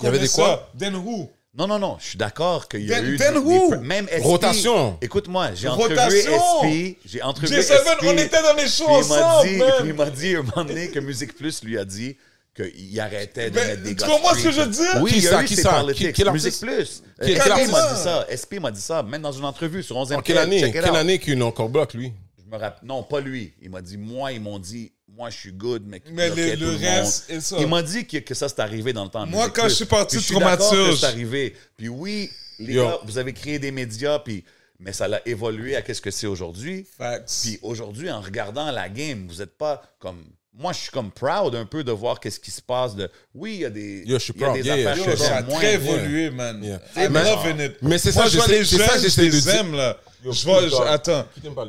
Il 0.01 0.05
y 0.05 0.09
avait 0.09 0.19
des 0.19 0.29
connaisseur. 0.29 0.69
Then 0.77 0.97
who? 0.97 1.31
Non, 1.57 1.67
non, 1.69 1.79
non, 1.79 1.97
je 2.01 2.09
suis 2.09 2.19
d'accord 2.19 2.67
qu'il 2.69 2.87
y 2.87 2.93
a 2.93 2.97
Then- 3.01 3.07
eu 3.13 3.17
then 3.17 3.35
des- 3.35 3.39
who? 3.39 3.71
des- 3.71 3.77
même 3.79 4.07
SP. 4.09 4.23
Rotation. 4.25 4.99
Écoute-moi, 5.01 5.51
j'ai 5.55 5.69
entrevu. 5.69 5.95
SP, 6.19 6.99
j'ai 7.05 7.23
entrevu 7.23 7.55
J7, 7.55 7.77
SP. 7.85 8.07
on 8.09 8.19
était 8.19 8.43
dans 8.43 8.55
les 8.55 8.67
shows 8.69 8.87
puis 8.87 8.95
il 9.05 9.09
m'a 9.09 9.37
ensemble, 9.37 9.73
puis 9.81 9.89
il 9.89 9.95
m'a 9.95 10.11
dit 10.11 10.35
un 10.35 10.43
moment 10.43 10.65
donné 10.67 10.89
que 10.91 10.99
Musique 10.99 11.37
Plus 11.37 11.63
lui 11.63 11.79
a 11.79 11.85
dit 11.85 12.17
qu'il 12.63 13.01
arrêtait 13.01 13.51
de 13.51 13.55
Mais 13.55 13.67
mettre 13.67 13.83
des 13.83 13.97
tu 13.97 14.05
comprends 14.05 14.35
ce 14.35 14.43
que 14.45 14.51
je 14.53 14.61
veux 14.61 14.67
dire? 14.71 15.01
Oui, 15.03 15.11
Qui 15.13 15.17
il 15.19 15.25
y 15.25 15.29
a 15.29 15.31
ça, 15.31 15.45
qui 15.45 15.57
ça? 15.57 15.85
Qui- 15.95 16.13
quel 16.13 16.31
Musique? 16.33 16.59
Plus. 16.61 17.03
Quel 17.21 17.41
artiste? 17.41 17.73
m'a 17.73 17.93
dit 17.95 18.01
ça. 18.03 18.27
SP 18.31 18.61
m'a 18.61 18.71
dit 18.71 18.81
ça, 18.81 19.03
même 19.03 19.23
dans 19.23 19.33
une 19.33 19.45
entrevue 19.45 19.83
sur 19.83 19.97
11e 19.97 20.17
En 20.19 20.23
quelle 20.23 20.39
année? 20.39 20.71
Quelle 20.73 20.85
année 20.97 21.19
qu'il 21.19 21.43
encore 21.43 21.69
bloc, 21.69 21.95
lui? 21.95 22.13
Je 22.39 22.51
me 22.51 22.61
rappelle. 22.61 22.87
Non, 22.89 23.03
pas 23.03 23.21
lui. 23.21 23.53
Il 23.63 23.71
m'a 23.71 23.81
dit, 23.81 23.97
moi, 23.97 24.33
ils 24.33 24.41
m'ont 24.41 24.59
dit, 24.59 24.93
moi, 25.09 25.31
je 25.31 25.37
suis 25.37 25.53
good, 25.53 25.83
mais, 25.87 26.01
Mais 26.13 26.29
le- 26.31 26.77
reste 26.77 27.31
et 27.31 27.41
ça. 27.41 27.57
Il 27.61 27.67
m'a 27.67 27.83
dit 27.83 28.07
que, 28.07 28.19
que 28.19 28.35
ça, 28.35 28.49
c'est 28.49 28.61
arrivé 28.61 28.93
dans 28.93 29.05
le 29.05 29.11
temps. 29.11 29.27
Moi, 29.27 29.51
quand 29.51 29.63
Plus. 29.63 29.71
je 29.71 29.75
suis 29.77 29.85
parti 29.85 30.17
de 30.17 30.23
Traumaturge- 30.23 30.99
c'est 31.01 31.07
arrivé. 31.07 31.55
Puis 31.77 31.89
oui, 31.89 32.31
les 32.59 32.75
Yo. 32.75 32.85
gars, 32.87 32.99
vous 33.05 33.19
avez 33.19 33.33
créé 33.33 33.59
des 33.59 33.71
médias, 33.71 34.19
puis, 34.19 34.45
mais 34.79 34.93
ça 34.93 35.07
l'a 35.09 35.21
évolué 35.27 35.77
à 35.77 35.83
qu'est-ce 35.83 36.01
que 36.01 36.11
c'est 36.11 36.27
aujourd'hui. 36.27 36.87
Facts. 36.99 37.41
Puis 37.43 37.59
aujourd'hui, 37.63 38.11
en 38.11 38.21
regardant 38.21 38.71
la 38.71 38.89
game, 38.89 39.27
vous 39.29 39.37
n'êtes 39.37 39.57
pas 39.57 39.83
comme. 39.99 40.25
Moi, 40.61 40.73
je 40.75 40.79
suis 40.81 40.91
comme 40.91 41.11
proud 41.11 41.55
un 41.55 41.65
peu 41.65 41.83
de 41.83 41.91
voir 41.91 42.21
qu'est-ce 42.21 42.39
qui 42.39 42.51
se 42.51 42.61
passe. 42.61 42.95
De... 42.95 43.11
Oui, 43.35 43.55
il 43.55 43.61
y 43.61 43.65
a 43.65 43.71
des, 43.71 44.03
Yo, 44.05 44.19
je 44.19 44.33
y 44.39 44.45
a 44.45 44.53
des 44.53 44.61
Yeah, 44.63 44.75
affaires 44.75 44.97
yeah, 44.99 45.07
Yo, 45.07 45.13
qui 45.13 45.17
ça 45.23 45.29
sont 45.29 45.33
a 45.35 45.43
moins 45.43 45.59
très 45.59 45.75
évolué, 45.75 46.31
man. 46.31 46.63
Yeah. 46.63 46.81
I'm 46.97 47.13
Mais- 47.13 47.25
loving 47.25 47.61
it. 47.67 47.77
mais 47.81 47.97
c'est 47.99 48.13
ça, 48.13 48.21
Moi, 48.21 48.29
je 48.29 48.37
vois 48.37 48.47
j'essaie- 48.47 49.27
de 49.27 49.31
les 49.31 49.41
dire. 49.41 49.55
aime, 49.55 49.75
là. 49.75 49.97
Yo, 50.23 50.33
Je 50.33 50.45
vois, 50.45 50.69
je- 50.69 50.75
attends. 50.87 51.25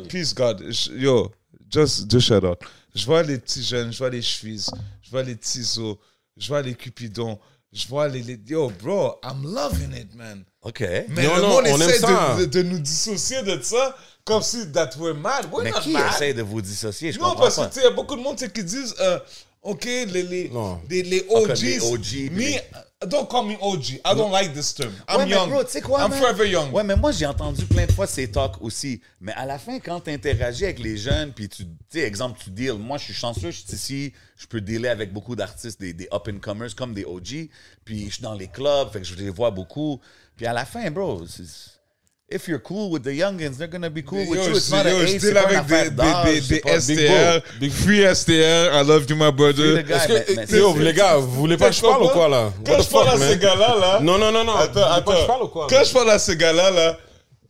Peace 0.09 0.33
God. 0.35 0.65
Je- 0.69 0.91
Yo, 0.91 1.31
just, 1.71 2.11
just 2.11 2.27
shout 2.27 2.43
out. 2.45 2.59
Je 2.93 3.05
vois 3.05 3.23
les 3.23 3.37
petits 3.37 3.63
jeunes, 3.63 3.93
je 3.93 3.97
vois 3.97 4.09
les 4.09 4.21
chevilles, 4.21 4.65
je 5.01 5.09
vois 5.09 5.23
les 5.23 5.37
tisos, 5.37 5.97
je 6.37 6.47
vois 6.49 6.61
les 6.61 6.73
cupidons, 6.75 7.39
je 7.74 7.88
vois 7.88 8.07
les, 8.07 8.22
les- 8.22 8.39
Yo, 8.47 8.69
bro, 8.82 9.15
I'm 9.24 9.43
loving 9.43 9.93
it, 9.95 10.13
man. 10.15 10.43
OK. 10.63 10.82
Mais 11.09 11.24
Non, 11.28 11.36
le 11.36 11.41
non, 11.41 11.47
monde 11.49 11.65
on 11.69 11.82
essaie 11.82 11.99
de, 12.01 12.39
de, 12.41 12.45
de 12.45 12.61
nous 12.63 12.80
dissocier 12.80 13.41
de 13.43 13.61
ça 13.61 13.95
comme 14.26 14.43
si 14.43 14.72
that 14.72 14.91
we're 14.99 15.15
mad. 15.15 15.47
We're 15.51 15.63
Mais 15.63 15.72
not 15.72 15.80
qui 15.82 15.91
mad. 15.93 16.11
essaie 16.13 16.34
de 16.34 16.43
vous 16.43 16.61
dissocier? 16.61 17.11
Je 17.11 17.17
Non, 17.19 17.30
comprends 17.30 17.43
parce 17.43 17.55
pas. 17.55 17.67
que 17.67 17.80
il 17.80 17.84
y 17.84 17.88
a 17.88 17.91
beaucoup 17.91 18.15
de 18.15 18.22
monde 18.22 18.36
qui 18.38 18.63
disent, 18.63 18.93
euh, 18.99 19.19
OK, 19.63 19.86
les, 19.86 20.05
les, 20.05 20.24
les, 20.89 21.03
les 21.03 21.26
OGs. 21.30 21.57
les 21.61 21.80
OG, 21.80 22.32
don't 23.08 23.28
call 23.28 23.45
me 23.45 23.58
OG. 23.62 23.99
I 24.06 24.16
don't 24.16 24.32
like 24.32 24.54
this 24.54 24.74
term. 24.74 24.93
I'm 25.10 25.18
Ouais, 25.22 25.26
mais 25.26 25.32
young. 25.32 25.49
bro, 25.49 25.64
tu 25.64 25.72
sais 25.72 25.82
quoi, 25.82 26.04
I'm 26.04 26.10
man? 26.12 26.20
forever 26.20 26.47
young. 26.49 26.72
Ouais, 26.74 26.84
mais 26.84 26.95
moi, 26.95 27.12
j'ai 27.12 27.26
entendu 27.26 27.66
plein 27.66 27.86
de 27.86 27.91
fois 27.91 28.06
ces 28.08 28.30
talks 28.32 28.62
aussi. 28.62 29.02
Mais 29.20 29.32
à 29.34 29.45
la 29.45 29.58
fin, 29.58 29.80
quand 29.80 30.02
tu 30.02 30.12
interagis 30.12 30.66
avec 30.66 30.80
les 30.80 30.97
jeunes, 30.97 31.34
puis 31.34 31.49
tu, 31.49 31.66
tu 31.66 31.72
sais, 31.89 31.99
exemple, 32.02 32.39
tu 32.43 32.49
deals. 32.52 32.74
Moi, 32.78 32.97
je 32.97 33.06
suis 33.06 33.14
chanceux, 33.14 33.52
je 33.52 33.62
suis 33.62 33.74
ici, 33.74 34.14
je 34.38 34.45
peux 34.47 34.62
dealer 34.62 34.89
avec 34.89 35.12
beaucoup 35.14 35.36
d'artistes, 35.36 35.80
des, 35.80 35.93
des 35.93 36.08
up-and-comers 36.14 36.76
comme 36.76 36.93
des 36.93 37.06
OG. 37.06 37.49
Puis 37.86 38.06
je 38.08 38.14
suis 38.14 38.24
dans 38.24 38.36
les 38.36 38.47
clubs, 38.47 38.91
fait 38.91 38.99
que 39.02 39.06
je 39.08 39.16
les 39.16 39.30
vois 39.30 39.52
beaucoup. 39.52 39.99
Puis 40.38 40.45
à 40.45 40.54
la 40.54 40.66
fin, 40.66 40.89
bro, 40.91 41.26
c'est- 41.28 41.80
if 42.32 42.47
you're 42.47 42.59
cool 42.59 42.89
with 42.89 43.03
the 43.03 43.11
youngins, 43.11 43.57
they're 43.57 43.67
gonna 43.67 43.89
be 43.89 44.01
cool 44.01 44.25
with 44.25 44.39
Yo, 44.39 44.47
you. 44.47 44.55
It's 44.55 44.71
not 44.71 44.86
yo, 44.86 44.91
pas 44.91 45.11
une 45.11 45.38
avec 45.38 45.95
des, 45.95 46.41
des, 46.41 46.61
des, 46.61 46.79
STR, 46.79 47.71
free 47.71 48.15
STR, 48.15 48.71
I 48.73 48.84
love 48.84 49.05
you, 49.09 49.15
my 49.15 49.32
brother. 49.32 49.84
guy, 49.84 49.93
mais- 50.09 50.47
mais 50.49 50.57
yo, 50.57 50.77
les 50.77 50.93
gars, 50.93 51.17
vous 51.17 51.32
voulez 51.32 51.57
pas 51.57 51.69
que 51.69 51.75
je 51.75 51.82
parle 51.82 52.03
ou 52.03 52.07
quoi, 52.09 52.29
là? 52.29 52.51
Quand 52.65 52.71
What 52.73 52.82
je 52.84 52.89
parle 52.89 53.09
fuck, 53.09 53.21
à 53.21 53.27
ces 53.27 53.38
gars-là, 53.38 53.75
là. 53.79 53.99
Non, 54.01 54.17
non, 54.17 54.32
non, 54.32 54.43
non. 54.43 54.55
Attends, 54.55 54.84
attends. 54.84 55.11
que 55.11 55.17
je 55.19 55.25
parle 55.25 55.43
ou 55.43 55.47
quoi? 55.49 55.67
Quand 55.69 55.75
là? 55.75 55.84
je 55.84 55.93
parle 55.93 56.09
à 56.11 56.19
ces 56.19 56.38
gars-là, 56.38 56.71
là, 56.71 56.97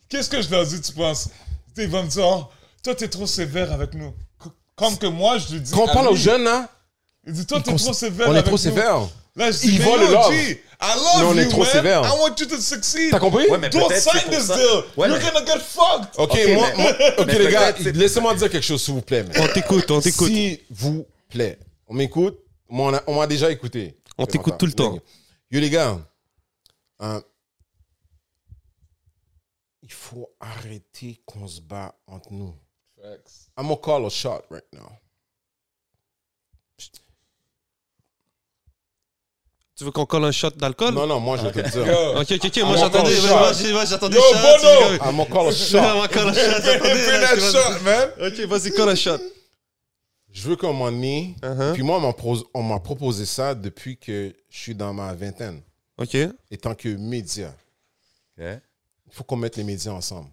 qu'est-ce 0.10 0.30
que 0.30 0.42
je 0.42 0.50
leur 0.50 0.66
dis, 0.66 0.82
tu 0.82 0.92
penses? 0.94 1.30
Ils 1.78 1.88
vont 1.88 2.04
me 2.04 2.10
dire, 2.10 2.26
oh, 2.26 2.46
toi, 2.84 2.96
t'es 2.96 3.08
trop 3.08 3.28
sévère 3.28 3.72
avec 3.72 3.94
nous. 3.94 4.14
Comme 4.76 4.98
que 4.98 5.08
moi, 5.08 5.38
je 5.38 5.54
lui 5.54 5.62
dis. 5.62 5.72
Quand 5.72 5.84
on 5.84 5.94
parle 5.94 6.08
aux 6.08 6.16
jeunes, 6.16 6.44
là, 6.44 6.68
Il 7.28 7.34
dit, 7.34 7.46
toi, 7.46 7.62
t'es 7.62 7.76
trop 7.76 7.94
sévère 7.94 8.30
on 8.30 8.36
est 8.36 8.44
trop 8.44 8.58
sévère. 8.58 9.08
Là, 9.36 9.52
je 9.52 9.60
dis, 9.60 9.76
Ils 9.76 9.82
volent 9.82 10.30
I 10.84 10.96
love 10.96 11.28
on 11.30 11.38
est 11.38 11.44
you, 11.44 11.50
trop 11.50 11.62
man. 11.64 11.72
sévère. 11.72 12.02
I 12.04 12.20
want 12.20 12.36
you 12.40 12.46
to 12.48 12.58
succeed. 12.60 13.12
T'as 13.12 13.20
compris? 13.20 13.48
Ouais, 13.48 13.58
mais 13.60 13.70
Don't 13.70 13.88
peut-être 13.88 14.02
c'est 14.02 14.10
sign 14.10 14.22
pour 14.24 14.32
this 14.32 14.46
ça. 14.48 14.56
deal. 14.56 14.84
Ouais, 14.98 15.08
You're 15.10 15.20
mais- 15.20 15.32
gonna 15.32 15.46
get 15.46 15.60
fucked. 15.60 16.10
Ok, 16.18 16.32
Ok, 16.32 16.40
moi, 16.56 16.68
mais- 16.76 16.84
moi- 16.84 16.92
ok 17.20 17.26
mais 17.28 17.40
les 17.40 17.52
gars, 17.52 17.74
peut-être 17.74 17.84
c'est- 17.84 17.92
laissez-moi 17.96 18.34
dire 18.36 18.50
quelque 18.50 18.64
chose, 18.66 18.82
s'il 18.84 18.94
vous 18.96 19.02
plaît. 19.02 19.24
man. 19.24 19.32
On 19.40 19.48
t'écoute, 19.54 19.92
on 19.92 20.02
t'écoute. 20.02 20.28
S'il 20.28 20.60
vous 20.72 21.06
plaît, 21.30 21.60
on 21.88 21.94
m'écoute. 21.94 22.40
Moi, 22.68 22.90
on 22.90 22.94
a- 22.96 23.04
on 23.08 23.16
m'a 23.20 23.28
déjà 23.28 23.52
écouté. 23.52 23.96
On 24.18 24.26
t'écoute 24.26 24.58
tout 24.58 24.66
le 24.66 24.74
temps. 24.74 24.98
Yo, 25.52 25.60
les 25.60 25.70
gars, 25.70 26.00
euh, 27.04 27.22
il 29.84 29.92
faut 29.92 30.30
arrêter 30.40 31.22
qu'on 31.26 31.48
se 31.48 31.62
bat 31.62 31.94
entre 32.08 32.32
nous. 32.32 32.56
I'm 33.58 33.68
gonna 33.68 33.76
call 33.84 34.06
a 34.06 34.10
shot 34.10 34.44
right 34.50 34.64
now. 34.74 34.90
Tu 39.82 39.86
veux 39.86 39.90
qu'on 39.92 40.06
colle 40.06 40.26
un 40.26 40.32
shot 40.32 40.52
d'alcool? 40.52 40.94
Non, 40.94 41.08
non, 41.08 41.20
moi, 41.20 41.38
je 41.38 41.48
vais 41.48 41.52
te 41.52 41.58
le 41.58 41.84
dire. 41.84 41.98
Ok, 42.16 42.32
ok, 42.34 42.46
ok. 42.46 42.58
Moi, 42.68 42.78
j'attendais. 42.78 43.20
Moi, 43.72 43.86
j'attendais. 43.86 44.16
Yo, 44.16 44.22
Bono. 44.22 44.94
I'm 45.04 45.18
gonna 45.18 45.26
call 45.26 45.48
a 45.48 45.52
shot. 45.52 45.80
On 45.80 46.02
va 46.02 46.08
coller 46.08 46.40
un 46.40 47.40
shot. 47.52 47.80
Man. 47.84 48.10
Ok, 48.28 48.40
vas-y, 48.42 48.70
colle 48.74 48.90
un 48.90 48.94
shot. 48.96 49.18
Je 50.32 50.48
veux 50.48 50.56
qu'on 50.56 50.72
m'en 50.72 50.90
ait. 50.90 51.34
Uh-huh. 51.42 51.74
Puis 51.74 51.82
moi, 51.82 51.98
on 51.98 52.02
m'a 52.02 52.14
pros- 52.14 52.48
on 52.54 52.62
m'a 52.62 52.80
proposé 52.80 53.26
ça 53.26 53.56
depuis 53.56 53.98
que 53.98 54.36
je 54.52 54.56
suis 54.60 54.76
dans 54.76 54.94
ma 54.94 55.16
vingtaine. 55.16 55.64
Ok. 55.98 56.14
Et 56.14 56.58
tant 56.60 56.76
que 56.76 56.90
média, 56.90 57.52
Ok. 58.38 58.46
il 59.08 59.14
faut 59.14 59.24
qu'on 59.24 59.36
mette 59.36 59.58
les 59.58 59.64
médias 59.64 59.94
ensemble. 59.94 60.30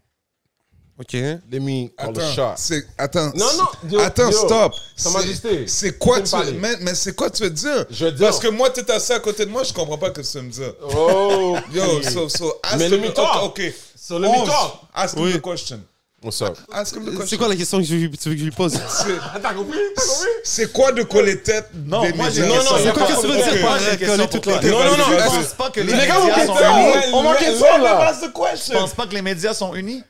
Ok. 1.01 1.13
Let 1.13 1.61
me 1.61 1.89
call 1.97 2.11
Attends, 2.11 2.33
shot. 2.35 2.55
c'est- 2.57 2.85
attends. 2.99 3.31
Non, 3.37 3.47
non, 3.57 3.89
yo, 3.91 4.01
attends, 4.01 4.31
yo, 4.31 4.47
stop. 4.47 4.73
Sa 4.97 5.11
Majesté, 5.11 5.67
C'est 5.69 5.97
quoi 5.97 6.21
tu 6.21 6.31
parler. 6.31 6.53
mais, 6.53 6.75
mais 6.81 6.95
c'est 6.97 7.15
quoi 7.15 7.31
tu 7.31 7.45
veux 7.45 7.51
dire? 7.51 7.87
Je 7.89 8.07
veux 8.07 8.13
dire- 8.13 8.27
Parce 8.27 8.41
que 8.41 8.49
moi, 8.49 8.69
tu 8.71 8.81
es 8.81 8.91
assis 8.91 9.13
à 9.13 9.21
côté 9.21 9.47
de 9.47 9.51
moi, 9.51 9.63
je 9.63 9.73
comprends 9.73 9.97
pas 9.97 10.09
ce 10.09 10.13
que 10.15 10.21
tu 10.23 10.37
veux 10.39 10.43
me 10.43 10.51
dire. 10.51 10.75
Oh, 10.83 11.57
Yo, 11.73 12.03
so, 12.03 12.29
so, 12.29 12.53
ask 12.65 12.79
Mais 12.79 12.87
him 12.89 12.91
let 12.95 12.99
me 12.99 13.09
the- 13.11 13.15
talk. 13.15 13.43
Ok. 13.45 13.61
So 13.97 14.19
let 14.19 14.29
me 14.29 14.45
talk. 14.45 14.81
Ask 14.93 15.17
him 15.17 15.23
Oui. 15.23 15.33
the 15.35 15.41
question. 15.41 15.81
What's 16.21 16.43
up? 16.43 16.59
Ask 16.73 16.97
him 16.97 17.03
the 17.05 17.11
question. 17.11 17.27
C'est 17.29 17.37
quoi 17.37 17.47
la 17.49 17.55
question 17.55 17.79
que 17.79 17.85
je- 17.85 17.95
tu 17.95 18.29
veux 18.29 18.35
que 18.35 18.41
je 18.41 18.45
lui 18.47 18.51
pose? 18.51 18.73
C'est- 18.73 19.41
T'as 19.41 19.55
compris? 19.55 19.79
T'as 19.95 20.03
compris? 20.03 20.29
C'est 20.43 20.73
quoi 20.73 20.91
de 20.91 21.05
coller 21.05 21.41
tête 21.41 21.69
Non, 21.87 22.03
des 22.03 22.13
moi, 22.13 22.29
j'ai 22.29 22.41
Non, 22.43 22.57
non, 22.57 22.63
C'est 22.83 22.93
quoi 22.93 23.07
que 23.07 23.21
tu 23.21 23.27
veux 23.29 23.37
dire 23.37 23.63
par 23.63 23.79
coller 23.79 24.29
toute 24.29 24.47
la 24.47 24.59
toi. 24.59 24.69
Non, 24.69 24.79
non, 24.85 24.97
non, 24.97 25.05
Je 25.07 25.37
pense 25.37 25.55
pas 25.57 25.71
que 25.71 25.81
les 25.81 25.93
médias 25.95 26.17
on 26.19 26.47
sont 26.47 26.55
unis. 26.57 27.13
On 27.13 27.23
manquait 27.23 27.45
Let- 27.45 27.53
de 27.53 27.59
ça, 27.59 27.79
là. 27.79 28.13
the 28.21 28.67
Je 28.67 28.73
pense 28.73 28.95
pas 28.95 29.07
que 29.07 29.15
les 29.15 29.23
médias 29.23 29.55
sont 29.55 29.75
unis. 29.77 30.03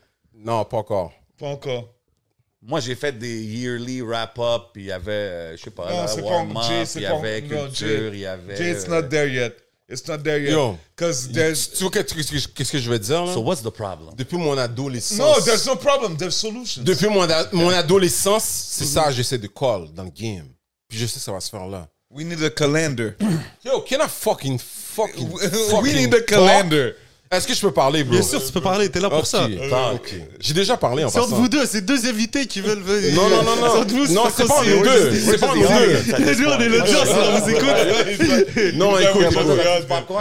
Non, 0.45 0.65
pas 0.65 0.79
encore. 0.79 1.13
Pas 1.39 1.49
encore. 1.49 1.95
Moi, 2.63 2.81
j'ai 2.81 2.95
fait 2.97 3.13
des 3.17 3.41
yearly 3.41 4.03
wrap-up, 4.03 4.71
puis 4.73 4.85
il 4.85 4.87
y 4.87 4.93
avait, 4.93 5.13
euh, 5.13 5.57
je 5.57 5.63
sais 5.63 5.71
pas, 5.71 5.91
Non, 5.91 6.03
là, 6.03 6.07
pas- 6.15 6.21
warm-up, 6.23 6.65
Jay, 6.69 6.85
il 6.97 7.03
y 7.03 7.07
avait 7.07 7.41
non, 7.43 7.49
culture, 7.49 7.87
Jay- 7.87 8.11
il 8.13 8.19
y 8.19 8.27
avait... 8.27 8.57
Jay, 8.57 8.73
it's 8.73 8.85
euh, 8.89 9.01
not 9.01 9.09
there 9.09 9.29
yet. 9.33 9.55
It's 9.89 10.07
not 10.07 10.19
there 10.19 10.43
yet. 10.43 10.51
Yo. 10.51 10.77
Because 10.95 11.29
there's... 11.33 11.71
Tu 11.71 11.85
vois 11.85 11.91
qu'est-ce 11.93 12.73
que- 12.73 12.79
je 12.79 12.91
veux 12.91 12.99
dire, 12.99 13.25
là? 13.25 13.33
So 13.33 13.41
what's 13.41 13.63
the 13.63 13.71
problem? 13.71 14.15
Depuis 14.17 14.37
mon 14.37 14.59
adolescence. 14.59 15.19
No, 15.19 15.41
there's 15.45 15.67
no 15.67 15.77
problem. 15.77 16.17
There's 16.17 16.35
solutions. 16.35 16.83
Depuis 16.83 17.09
mon, 17.09 17.27
mon 17.53 17.71
adolescence, 17.71 18.45
c'est 18.45 18.85
ça 18.85 19.05
que 19.05 19.13
j'essaie 19.13 19.39
de 19.39 19.47
call 19.47 19.93
dans 19.95 20.05
le 20.05 20.11
game. 20.11 20.49
Puis 20.89 20.99
je 20.99 21.07
sais 21.07 21.15
que 21.15 21.21
ça 21.25 21.33
va 21.33 21.41
se 21.41 21.49
faire 21.51 21.67
là. 21.67 21.89
We 22.11 22.25
need 22.25 22.43
a 22.43 22.51
calendar. 22.51 23.13
Yo, 23.65 23.81
can 23.83 24.01
I 24.05 24.09
fucking 24.09 24.59
fucking, 24.59 25.31
We 25.33 25.49
fucking 25.49 25.95
need 25.95 26.15
a 26.15 26.23
talk? 26.23 26.95
Est-ce 27.31 27.47
que 27.47 27.53
je 27.53 27.61
peux 27.61 27.73
parler, 27.73 28.05
bro? 28.05 28.15
Bien 28.15 28.23
sûr, 28.23 28.43
tu 28.43 28.51
peux 28.51 28.61
parler, 28.63 28.89
t'es 28.89 29.01
là 29.01 29.11
pour 29.11 29.19
Ok, 29.19 29.27
ça. 29.27 29.47
ok. 29.95 30.15
J'ai 30.41 30.55
déjà 30.55 30.79
parlé 30.79 31.05
en 31.05 31.11
C'est 31.11 31.19
entre 31.19 31.29
passant. 31.29 31.43
vous 31.43 31.49
deux, 31.49 31.67
c'est 31.67 31.83
deux 31.83 32.07
invités 32.07 32.47
qui 32.47 32.63
veulent 32.63 32.81
venir. 32.81 33.15
Non, 33.15 33.29
non, 33.29 33.43
non, 33.43 33.57
non. 33.57 33.69
C'est 33.73 33.79
entre 33.81 33.95
vous, 33.95 34.13
Non, 34.15 34.23
c'est 34.35 34.47
pas 34.49 34.63
nous 34.65 34.83
deux. 34.83 35.15
C'est 35.21 35.39
pas 35.39 35.55
nous 35.55 35.61
deux. 35.61 36.35
Nous, 36.43 36.49
on 36.49 36.59
est 36.61 36.69
l'audience, 36.71 37.07
là, 37.07 37.31
on 37.35 37.41
vous 37.41 37.51
écoute. 37.51 37.69
Non, 38.77 38.99
écoute, 38.99 39.23
écoute. 39.31 39.47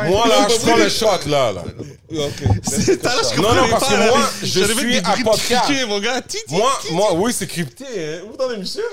Moi, 0.10 0.28
là, 0.28 0.48
je 0.50 0.60
prends 0.66 0.76
le 0.78 0.90
shot, 0.90 1.30
là. 1.30 1.54
là. 1.54 1.64
Ok. 2.12 2.44
C'est 2.64 3.00
tout 3.02 3.08
à 3.08 3.16
l'heure, 3.16 3.24
je 3.34 3.38
Non, 3.42 3.44
comprenais 3.48 3.62
non, 3.62 3.70
parce 3.72 3.88
pas, 3.88 3.96
que 3.96 4.00
là. 4.00 4.08
moi, 4.10 4.30
je 4.42 4.46
J'avais 4.48 4.74
suis 4.74 4.92
des 4.92 4.98
à 4.98 5.16
de 5.18 5.24
podcast. 5.24 5.72
mon 5.88 6.00
gars. 6.00 6.22
Ti, 6.22 6.38
ti. 6.46 6.56
Moi, 6.56 6.72
moi, 6.92 7.14
oui, 7.16 7.32
c'est 7.34 7.48
crypté. 7.48 7.86
Hein. 7.86 8.20
Vous 8.28 8.34
entendez, 8.34 8.58
monsieur? 8.58 8.84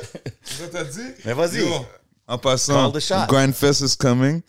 Ça 0.45 0.67
t'a 0.71 0.85
dit? 0.85 1.01
Mais 1.25 1.33
vas-y. 1.33 1.59
Yo, 1.59 1.67
En 2.29 2.39
passant, 2.39 2.93
Call 2.93 3.01
the 3.01 3.05
shot. 3.05 3.27
Grindfest 3.29 3.81
is 3.85 3.97
coming. 3.99 4.41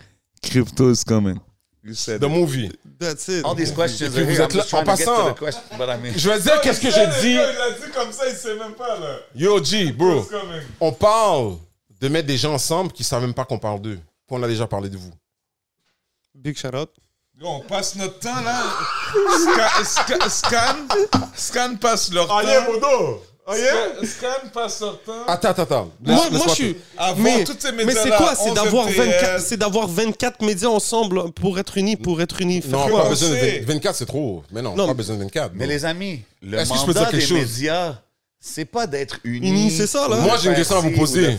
Crypto 0.43 0.91
is 0.91 1.03
coming. 1.03 1.39
You 1.87 1.93
said 1.93 2.19
The 2.19 2.25
it. 2.25 2.29
movie. 2.31 2.71
That's 2.99 3.27
it. 3.27 3.45
All 3.45 3.53
these 3.55 3.71
questions 3.71 4.09
are 4.17 4.23
vous 4.23 4.31
here. 4.31 4.39
là- 4.39 4.45
en 4.45 4.47
trying 4.47 4.85
to 4.85 4.95
get 4.95 5.05
to 5.05 5.11
passant- 5.11 5.33
the 5.35 5.39
question, 5.39 5.61
but 5.77 5.87
I 5.87 5.97
mean- 6.01 6.17
Je 6.17 6.29
vais 6.29 6.39
dire 6.39 6.59
qu'est-ce 6.61 6.81
que 6.81 6.89
j'ai 6.89 7.05
dit. 7.21 7.33
Il 7.33 7.39
a 7.39 7.71
dit 7.71 7.91
comme 7.93 8.11
ça, 8.11 8.27
il 8.27 8.35
sait 8.35 8.55
même 8.55 8.73
pas, 8.73 8.97
là. 8.97 9.19
Yo, 9.35 9.63
G, 9.63 9.91
bro. 9.91 10.27
On 10.81 10.91
parle 10.91 11.57
de 12.01 12.07
mettre 12.07 12.27
des 12.27 12.37
gens 12.37 12.53
ensemble 12.53 12.91
qui 12.91 13.03
savent 13.03 13.21
même 13.21 13.35
pas 13.35 13.45
qu'on 13.45 13.59
parle 13.59 13.81
d'eux. 13.81 13.99
Qu'on 14.27 14.41
a 14.41 14.47
déjà 14.47 14.65
parlé 14.65 14.89
de 14.89 14.97
vous. 14.97 15.11
Big 16.33 16.57
shout 16.57 16.75
out. 16.75 16.89
Yo, 17.39 17.47
on 17.47 17.59
passe 17.61 17.95
notre 17.95 18.17
temps, 18.19 18.41
là. 18.41 18.63
Sca- 19.37 19.83
sca- 19.83 20.29
scan, 20.29 20.87
scan 21.35 21.75
passe 21.75 22.11
leur 22.11 22.27
temps. 22.27 22.41
Modo. 22.71 23.23
Scan, 23.47 24.05
scan 24.07 24.49
passe 24.51 24.81
leur 24.81 24.99
temps. 25.03 25.11
Attends, 25.27 25.49
attends, 25.49 25.61
attends. 25.63 25.91
Moi, 26.03 26.15
Laisse- 26.15 26.31
moi 26.31 26.45
je 26.49 26.53
suis. 26.53 26.77
Mais 27.17 27.43
toutes 27.43 27.61
ces 27.61 27.71
mais 27.71 27.85
c'est 27.93 28.09
quoi? 28.09 28.33
C'est 28.35 28.49
11 28.49 28.55
d'avoir 28.55 28.87
MTL. 28.87 29.05
24, 29.11 29.39
c'est 29.41 29.57
d'avoir 29.57 29.87
24 29.87 30.41
médias 30.43 30.67
ensemble 30.69 31.31
pour 31.33 31.59
être 31.59 31.77
unis, 31.77 31.95
pour 31.95 32.19
être 32.21 32.41
unis. 32.41 32.63
Non, 32.67 32.89
pas 32.89 33.07
besoin 33.09 33.29
de 33.29 33.35
sait. 33.35 33.59
20 33.59 33.73
24, 33.73 33.95
c'est 33.97 34.05
trop. 34.07 34.41
Mais 34.51 34.63
non, 34.63 34.71
Non, 34.75 34.85
pas 34.85 34.87
mais- 34.87 34.93
besoin 34.97 35.15
de 35.17 35.21
24. 35.21 35.51
Mais 35.53 35.65
bro. 35.65 35.73
les 35.73 35.85
amis, 35.85 36.21
le 36.41 36.57
Est-ce 36.57 36.71
que 36.71 36.75
je 36.75 36.81
peux 36.81 36.87
mandat 36.87 36.99
dire 37.01 37.09
quelque 37.11 37.21
des 37.21 37.27
chose? 37.27 37.37
médias, 37.39 37.95
c'est 38.39 38.65
pas 38.65 38.87
d'être 38.87 39.19
unis. 39.23 39.49
Unis, 39.49 39.71
c'est 39.77 39.87
ça, 39.87 40.07
là. 40.07 40.15
Moi, 40.17 40.37
j'ai 40.41 40.49
une 40.49 40.55
question 40.55 40.77
à 40.77 40.79
vous 40.79 40.91
poser. 40.91 41.21
J'ai 41.25 41.29
une 41.31 41.37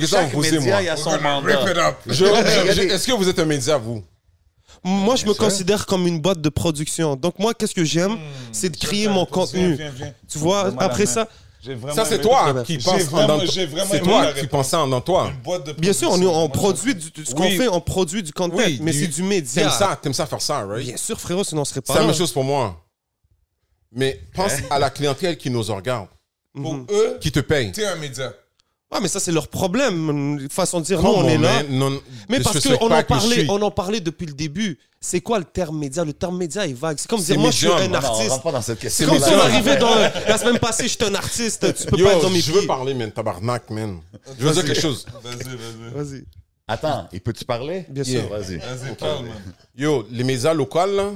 question 0.00 0.18
à 0.18 0.20
Chaque 0.22 0.30
vous 0.30 0.36
poser, 0.36 0.52
média, 0.58 0.72
moi. 0.74 0.82
il 0.82 0.86
y 0.86 0.88
a 0.88 0.96
son 0.96 1.10
Rip 1.10 1.18
it 1.18 1.22
mandat. 1.24 1.96
Je- 2.06 2.12
je- 2.14 2.80
Est-ce 2.82 3.06
que 3.08 3.12
vous 3.12 3.28
êtes 3.28 3.38
un 3.40 3.44
média, 3.44 3.76
vous? 3.76 4.04
Moi, 4.82 5.16
je 5.16 5.26
me 5.26 5.32
sûr. 5.34 5.42
considère 5.44 5.84
comme 5.86 6.06
une 6.06 6.20
boîte 6.20 6.40
de 6.40 6.48
production. 6.48 7.14
Donc, 7.16 7.38
moi, 7.38 7.52
qu'est-ce 7.54 7.74
que 7.74 7.84
j'aime 7.84 8.16
C'est 8.52 8.70
de 8.70 8.76
créer 8.76 9.08
mon 9.08 9.26
contenu. 9.26 9.74
Viens, 9.74 9.90
viens, 9.90 9.90
viens. 10.06 10.14
Tu 10.28 10.38
vois, 10.38 10.70
la 10.70 10.82
après 10.82 11.06
ça, 11.06 11.28
Ça, 11.94 12.06
c'est 12.06 12.22
toi 12.22 12.62
qui 12.64 12.80
J'ai 12.80 12.84
penses 12.84 13.02
vraiment- 13.02 13.38
C'est 13.90 14.00
toi 14.00 14.24
la 14.24 14.32
qui 14.32 14.46
pensais 14.46 14.76
en 14.76 14.88
dans 14.88 15.02
toi. 15.02 15.30
Bien 15.76 15.92
sûr, 15.92 16.10
on, 16.10 16.48
produit 16.48 16.94
du- 16.94 17.10
ce 17.26 17.34
qu'on 17.34 17.42
Oui. 17.42 17.58
fait, 17.58 17.68
on 17.68 17.82
produit 17.82 18.22
du 18.22 18.32
content, 18.32 18.56
Oui, 18.56 18.78
mais 18.82 18.92
c'est 18.94 19.08
du 19.08 19.22
média. 19.22 19.64
T'aimes 19.64 19.70
ça, 19.70 19.98
t'aimes 20.00 20.14
ça 20.14 20.24
faire 20.24 20.40
ça, 20.40 20.64
right? 20.64 20.86
Bien 20.86 20.96
sûr, 20.96 21.20
frérot, 21.20 21.44
sinon 21.44 21.60
on 21.60 21.64
serait 21.66 21.80
C'est 21.84 21.86
pas 21.92 21.94
la 21.96 22.00
là. 22.00 22.06
même 22.06 22.16
chose 22.16 22.32
pour 22.32 22.44
moi. 22.44 22.82
Mais 23.92 24.20
pense 24.34 24.52
à 24.70 24.78
la 24.78 24.88
clientèle 24.88 25.36
qui 25.36 25.50
nous 25.50 25.62
regarde, 25.62 26.06
Pour 26.54 26.74
eux, 26.90 27.18
qui 27.20 27.30
te 27.30 27.40
paye. 27.40 27.72
t'es 27.72 27.84
un 27.84 27.96
média. 27.96 28.32
Ah, 28.92 28.98
mais 29.00 29.06
ça, 29.08 29.20
c'est 29.20 29.30
leur 29.30 29.46
problème. 29.48 30.48
Façon 30.50 30.80
de 30.80 30.84
dire, 30.84 30.98
Come 31.00 31.06
on 31.10 31.28
est 31.28 31.38
là. 31.38 31.62
Non, 31.62 32.00
Mais 32.28 32.40
parce 32.40 32.58
qu'on 32.60 32.90
en 32.90 32.98
je 33.00 33.04
parlait, 33.06 33.36
suis. 33.40 33.50
on 33.50 33.62
en 33.62 33.70
parlait 33.70 34.00
depuis 34.00 34.26
le 34.26 34.32
début. 34.32 34.78
C'est 35.00 35.20
quoi 35.20 35.38
le 35.38 35.44
terme 35.44 35.78
média? 35.78 36.04
Le 36.04 36.12
terme 36.12 36.36
média 36.36 36.66
est 36.66 36.72
vague. 36.72 36.98
C'est 36.98 37.08
comme 37.08 37.20
dire, 37.22 37.38
moi, 37.38 37.50
je 37.52 37.56
suis 37.56 37.66
un 37.68 37.86
Non, 37.86 37.88
Non, 37.88 37.90
on 37.92 37.94
artiste. 38.04 38.30
rentre 38.30 38.42
pas 38.42 38.52
dans 38.52 38.60
cette 38.62 38.88
C'est 38.88 39.06
comme 39.06 39.18
si 39.18 39.30
on 39.30 39.38
arrivait 39.40 39.76
dans. 39.78 39.94
La 39.94 40.36
semaine 40.38 40.58
passée, 40.58 40.88
j'étais 40.88 41.04
un 41.06 41.14
artiste. 41.14 41.72
Tu 41.74 41.86
peux 41.86 41.96
Yo, 41.98 42.04
pas 42.06 42.14
être 42.14 42.22
dans 42.22 42.30
mes 42.30 42.40
je 42.40 42.52
veux 42.52 42.66
parler, 42.66 42.92
man, 42.94 43.12
tabarnak, 43.12 43.70
man. 43.70 44.00
Je 44.38 44.44
veux 44.46 44.52
dire 44.52 44.64
quelque 44.64 44.80
chose. 44.80 45.06
Vas-y, 45.22 45.36
vas-y. 45.36 45.94
Vas-y. 45.94 46.24
Attends, 46.66 47.08
et 47.12 47.20
peux-tu 47.20 47.44
parler? 47.44 47.86
Bien 47.88 48.02
Yeah. 48.04 48.20
sûr. 48.22 48.28
Vas-y. 48.30 48.58
Vas-y, 48.58 48.94
parle. 48.96 49.26
Yo, 49.76 50.06
les 50.10 50.24
médias 50.24 50.52
locaux, 50.52 50.84
là, 50.86 51.12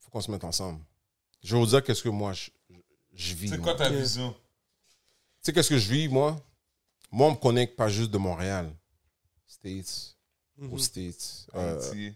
faut 0.00 0.10
qu'on 0.10 0.20
se 0.20 0.30
mette 0.30 0.44
ensemble. 0.44 0.80
Je 1.42 1.54
vais 1.54 1.60
vous 1.60 1.66
dire 1.66 1.82
qu'est-ce 1.82 2.02
que 2.02 2.08
moi, 2.08 2.32
je, 2.32 2.48
je 3.14 3.34
vis. 3.34 3.48
C'est 3.48 3.58
quoi 3.60 3.74
ta 3.74 3.88
vision? 3.88 4.34
Tu 5.46 5.52
sais, 5.52 5.54
qu'est-ce 5.54 5.68
que 5.68 5.78
je 5.78 5.88
vis, 5.92 6.08
moi? 6.08 6.36
Moi, 7.12 7.28
on 7.28 7.30
me 7.30 7.36
connecte 7.36 7.76
pas 7.76 7.86
juste 7.88 8.10
de 8.10 8.18
Montréal. 8.18 8.68
States, 9.46 10.16
aux 10.72 10.76
States. 10.78 11.46
Euh, 11.54 11.80
Haïti, 11.80 12.12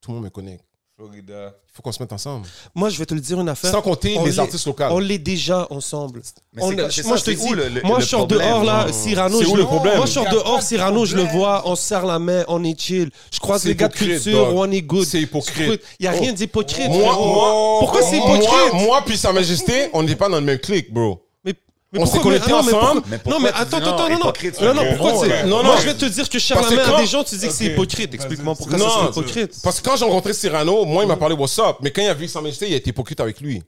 tout 0.00 0.12
le 0.12 0.14
monde 0.14 0.24
me 0.24 0.30
connecte. 0.30 0.64
Florida. 0.96 1.54
Il 1.68 1.72
faut 1.74 1.82
qu'on 1.82 1.92
se 1.92 2.02
mette 2.02 2.12
ensemble. 2.14 2.46
Moi, 2.74 2.88
je 2.88 2.98
vais 2.98 3.04
te 3.04 3.12
le 3.12 3.20
dire 3.20 3.38
une 3.38 3.50
affaire. 3.50 3.70
Sans 3.70 3.82
compter 3.82 4.16
on 4.16 4.24
les 4.24 4.30
l'est- 4.30 4.38
artistes 4.38 4.66
locaux. 4.66 4.84
On 4.92 4.98
l'est 4.98 5.18
déjà 5.18 5.66
ensemble. 5.68 6.22
Mais 6.54 6.62
On 6.62 6.68
c'est 6.68 6.72
est- 6.72 6.76
quoi- 6.78 6.90
c'est 6.90 7.06
moi, 7.06 7.18
ça, 7.18 7.20
je 7.20 7.36
te 7.36 7.38
dis, 7.38 7.46
où 7.50 7.54
le- 7.54 7.68
le- 7.68 7.82
moi, 7.82 7.98
le 7.98 8.02
je 8.02 8.08
sors 8.08 8.26
dehors, 8.26 8.64
là. 8.64 8.90
Cyrano, 8.90 9.38
C'est 9.40 9.44
je 9.44 9.50
où 9.50 9.56
le 9.56 9.64
problème? 9.66 9.96
Moi, 9.98 10.06
je 10.06 10.12
sors 10.12 10.30
dehors, 10.30 10.62
Cyrano, 10.62 11.04
je 11.04 11.16
le 11.16 11.24
vois, 11.24 11.68
on 11.68 11.76
se 11.76 11.82
serre 11.86 12.06
la 12.06 12.18
main, 12.18 12.46
on 12.48 12.64
est 12.64 12.80
chill. 12.80 13.10
Je 13.30 13.40
croise 13.40 13.60
C'est 13.60 13.68
les 13.68 13.74
gars 13.76 13.88
de 13.88 13.92
culture, 13.92 14.46
dog. 14.46 14.56
on 14.56 14.70
est 14.70 14.80
good. 14.80 15.04
C'est 15.04 15.20
hypocrite. 15.20 15.82
Il 15.98 16.04
n'y 16.04 16.08
a 16.08 16.14
Oh. 16.16 16.18
rien 16.18 16.32
d'hypocrite. 16.32 16.88
Moi, 16.88 17.12
Pourquoi 17.80 18.00
c'est 18.00 18.16
hypocrite? 18.16 18.72
Moi, 18.86 19.02
puis 19.04 19.18
Sa 19.18 19.34
Majesté, 19.34 19.90
on 19.92 20.02
n'était 20.02 20.16
pas 20.16 20.30
dans 20.30 20.40
le 20.40 20.46
même 20.46 20.58
clic, 20.58 20.90
bro. 20.90 21.26
Mais, 21.92 21.98
mais 21.98 22.04
On 22.04 22.06
s'est 22.06 22.20
connectés 22.20 22.46
mais- 22.46 22.52
non, 22.52 22.62
mais 22.62 22.72
ensemble. 22.72 23.00
pourquoi- 23.02 23.18
Mais 23.26 23.30
Non, 23.32 23.40
mais 23.40 23.48
attends, 23.52 23.80
non, 23.80 23.86
attends, 23.94 24.08
non, 24.10 24.18
non. 24.18 24.32
c'est 24.40 24.60
Non, 24.60 24.74
non, 24.74 24.96
pourquoi 24.96 25.26
là. 25.26 25.42
Non, 25.42 25.62
Moi, 25.64 25.74
non. 25.74 25.80
je 25.80 25.86
vais 25.86 25.94
te 25.94 26.04
dire 26.04 26.28
que 26.28 26.38
Parce 26.38 26.50
la 26.50 26.68
que 26.70 26.74
main 26.76 26.82
à 26.82 26.86
quand- 26.86 27.00
des 27.00 27.06
gens, 27.06 27.24
tu 27.24 27.34
dis 27.36 27.46
que 27.48 27.52
c'est 27.52 27.64
hypocrite. 27.64 28.14
Explique-moi 28.14 28.54
pourquoi 28.54 28.78
c'est 28.78 28.84
hypocrite. 29.10 29.54
Parce 29.62 29.80
que 29.80 29.88
quand 29.88 29.96
j'ai 29.96 30.04
rencontré 30.04 30.32
Cyrano, 30.32 30.84
moi, 30.84 31.02
il 31.02 31.08
m'a 31.08 31.16
parlé 31.16 31.34
What's 31.34 31.58
up. 31.58 31.76
Mais 31.80 31.90
quand 31.90 32.02
il 32.02 32.08
a 32.08 32.14
vu 32.14 32.28
Sa 32.28 32.40
Majesté, 32.40 32.68
il 32.68 32.74
a 32.74 32.76
été 32.76 32.90
hypocrite 32.90 33.18
avec 33.20 33.40
lui. 33.40 33.62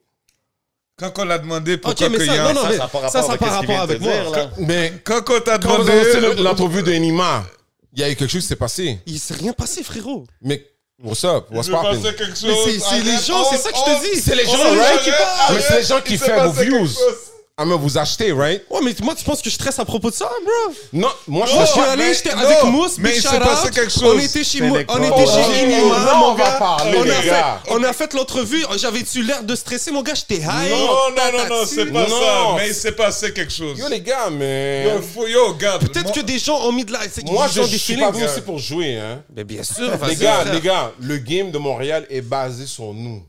Quand 0.96 1.10
on 1.18 1.24
l'a 1.24 1.38
demandé 1.38 1.74
Ok, 1.74 1.80
pourquoi 1.80 2.08
mais 2.10 2.18
qu'il 2.18 2.26
y 2.26 2.28
ça, 2.28 2.44
a... 2.46 2.52
non, 2.52 2.54
non, 2.54 2.62
Ça, 2.62 2.68
mais 2.68 2.76
ça 2.76 2.88
ça, 3.08 3.22
ça 3.22 3.22
rapport 3.22 3.48
n'a 3.48 3.62
pas 3.66 3.80
avec 3.80 4.02
rapport 4.02 4.30
moi. 4.32 4.48
Mais 4.58 4.92
Quand 5.02 5.20
on 5.28 5.40
t'a 5.40 5.58
demandé... 5.58 5.92
l'entrevue 6.42 6.82
de 6.84 6.92
Nima, 6.92 7.42
il 7.94 8.00
y 8.00 8.04
a 8.04 8.10
eu 8.10 8.14
quelque 8.14 8.30
chose 8.30 8.42
qui 8.42 8.46
s'est 8.48 8.54
passé. 8.56 9.00
Il 9.06 9.18
s'est 9.18 9.34
rien 9.34 9.52
passé, 9.52 9.82
frérot. 9.82 10.26
Mais 10.42 10.64
What's 11.02 11.24
up? 11.24 11.46
What's 11.50 11.68
poppin'? 11.68 11.96
passer 11.96 12.14
quelque 12.14 12.38
chose. 12.38 12.44
Mais 12.44 12.72
c'est- 12.72 12.78
c'est 12.78 13.00
les 13.00 13.16
gens, 13.16 13.42
c'est 13.50 13.56
ça 13.56 13.72
que 13.72 13.78
je 13.78 13.82
te 13.82 14.14
dis. 14.14 14.20
C'est 14.20 14.36
les 14.36 14.44
gens, 14.44 14.52
right? 14.52 15.02
qui 15.02 15.10
parlent. 15.10 15.54
Mais 15.56 15.60
c'est 15.60 15.76
les 15.78 15.82
gens 15.82 16.00
qui 16.00 16.16
font 16.18 16.44
vos 16.44 16.62
views. 16.62 16.88
Ah, 17.58 17.66
mais 17.66 17.76
vous 17.76 17.98
achetez, 17.98 18.32
right? 18.32 18.62
Ouais, 18.70 18.80
mais 18.82 18.94
moi, 19.02 19.14
tu 19.14 19.24
penses 19.24 19.42
que 19.42 19.50
je 19.50 19.54
stresse 19.54 19.78
à 19.78 19.84
propos 19.84 20.08
de 20.10 20.14
ça, 20.14 20.24
bro? 20.42 20.74
Non, 20.94 21.08
moi, 21.28 21.44
je 21.46 21.66
suis 21.66 21.80
allé, 21.80 22.04
mais- 22.04 22.14
j'étais 22.14 22.34
non, 22.34 22.40
avec 22.40 22.64
Mousse, 22.64 22.96
mais 22.98 23.14
il 23.14 23.20
s'est 23.22 23.38
passé 23.38 23.70
quelque 23.70 23.92
chose. 23.92 24.04
On 24.04 24.18
était 24.18 24.42
chez, 24.42 24.62
on 24.62 24.74
était 24.74 25.26
chez 25.26 25.44
Oh, 25.46 25.64
Inima, 25.66 26.14
mon 26.14 26.26
on 26.28 26.34
va 26.34 26.44
gars. 26.44 26.50
parler, 26.52 26.96
on, 26.98 27.02
les 27.02 27.10
a 27.10 27.14
fait, 27.16 27.26
gars. 27.28 27.62
on 27.68 27.84
a 27.84 27.92
fait 27.92 28.14
l'entrevue. 28.14 28.64
J'avais-tu 28.78 29.22
l'air 29.22 29.42
de 29.44 29.54
stresser, 29.54 29.90
mon 29.90 30.00
gars? 30.02 30.14
J'étais 30.14 30.40
high. 30.42 30.70
Non, 30.70 30.86
non, 31.10 31.38
non, 31.38 31.48
non, 31.58 31.66
c'est 31.66 31.84
pas 31.92 32.08
Non. 32.08 32.20
ça. 32.20 32.54
Mais 32.56 32.68
il 32.68 32.74
s'est 32.74 32.92
passé 32.92 33.34
quelque 33.34 33.52
chose. 33.52 33.78
Yo, 33.78 33.86
les 33.86 34.00
gars, 34.00 34.30
mais. 34.30 34.84
Yo, 34.84 35.02
faut- 35.02 35.26
yo, 35.26 35.48
regarde. 35.52 35.82
Peut-être 35.82 36.04
moi- 36.06 36.12
que 36.14 36.20
des 36.20 36.38
gens 36.38 36.58
ont 36.66 36.72
mis 36.72 36.86
de 36.86 36.92
la. 36.92 37.00
Moi, 37.26 37.48
je 37.52 37.62
suis 37.64 37.96
pas 37.98 38.10
venu 38.12 38.24
ici 38.24 38.40
pour 38.40 38.58
jouer, 38.58 38.96
hein. 38.96 39.22
Mais 39.36 39.44
bien 39.44 39.62
sûr, 39.62 39.90
Les 40.08 40.16
gars, 40.16 40.44
les 40.50 40.60
gars, 40.60 40.90
le 40.98 41.18
game 41.18 41.50
de 41.50 41.58
Montréal 41.58 42.06
est 42.08 42.22
basé 42.22 42.64
sur 42.66 42.94
nous. 42.94 43.22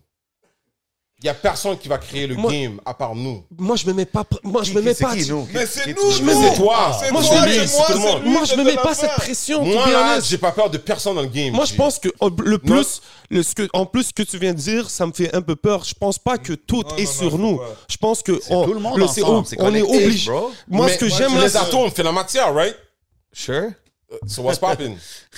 Il 1.23 1.27
y 1.27 1.29
a 1.29 1.33
personne 1.33 1.77
qui 1.77 1.87
va 1.87 1.97
créer 1.97 2.27
le 2.27 2.35
Moi- 2.35 2.51
game 2.51 2.81
à 2.85 2.93
part 2.93 3.15
nous. 3.15 3.45
Moi, 3.57 3.77
je 3.77 3.85
me 3.87 3.93
mets 3.93 4.05
pas. 4.05 4.25
Moi, 4.43 4.61
je 4.63 4.73
me 4.73 4.81
mets 4.81 4.93
pas. 4.93 5.15
qui, 5.15 5.25
nous? 5.29 5.47
Mais 5.53 5.65
c'est 5.65 5.87
nous, 5.95 6.11
Je 6.11 6.21
me 6.21 6.33
nous. 6.33 6.41
mets- 6.41 6.49
C'est 6.49 6.55
toi. 6.57 6.97
Moi, 7.13 7.21
toi, 7.23 7.31
je 7.47 7.93
me 8.25 8.29
moi, 8.29 8.43
je 8.43 8.55
me 8.57 8.63
mets 8.65 8.75
pas 8.75 8.93
cette 8.93 9.11
pression. 9.11 9.59
to 9.59 9.65
Moi, 9.71 10.19
j'ai 10.21 10.37
pas 10.37 10.51
peur 10.51 10.69
de 10.69 10.77
personne 10.77 11.15
dans 11.15 11.21
le 11.21 11.27
game. 11.29 11.53
Moi, 11.53 11.63
je 11.63 11.75
pense 11.75 11.97
que 11.97 12.09
oh, 12.19 12.29
le 12.43 12.57
plus, 12.57 13.01
le, 13.29 13.41
ce 13.41 13.55
que, 13.55 13.69
en 13.71 13.85
plus, 13.85 14.03
ce 14.07 14.13
que 14.13 14.23
tu 14.23 14.37
viens 14.37 14.51
de 14.53 14.57
dire, 14.59 14.89
ça 14.89 15.05
me 15.07 15.13
fait 15.13 15.33
un 15.33 15.41
peu 15.41 15.55
peur. 15.55 15.85
Je 15.85 15.93
pense 15.93 16.19
pas 16.19 16.37
que 16.37 16.51
tout 16.51 16.83
Non, 16.89 16.95
est 16.97 17.05
non, 17.05 17.09
sur 17.11 17.37
non, 17.37 17.51
nous. 17.51 17.57
pas. 17.59 17.69
Je 17.89 17.95
pense 17.97 18.21
que 18.21 18.37
on, 18.49 18.65
tout 18.65 18.73
le 18.73 18.79
monde 18.81 18.97
le- 18.97 19.07
c'est- 19.07 19.23
ensemble, 19.23 19.47
c'est 19.47 19.61
on 19.61 19.73
est 19.73 19.81
obligé. 19.81 20.29
Moi, 20.29 20.87
Mais 20.87 20.93
ce 20.93 20.97
que 20.97 21.07
j'aime 21.07 21.39
les 21.39 21.55
atomes, 21.55 21.83
on 21.85 21.89
fait 21.89 22.03
la 22.03 22.11
matière, 22.11 22.53
right? 22.53 22.75
Sure. 23.31 23.69
So 24.27 24.41
what's 24.43 24.59
poppin'? 24.59 24.95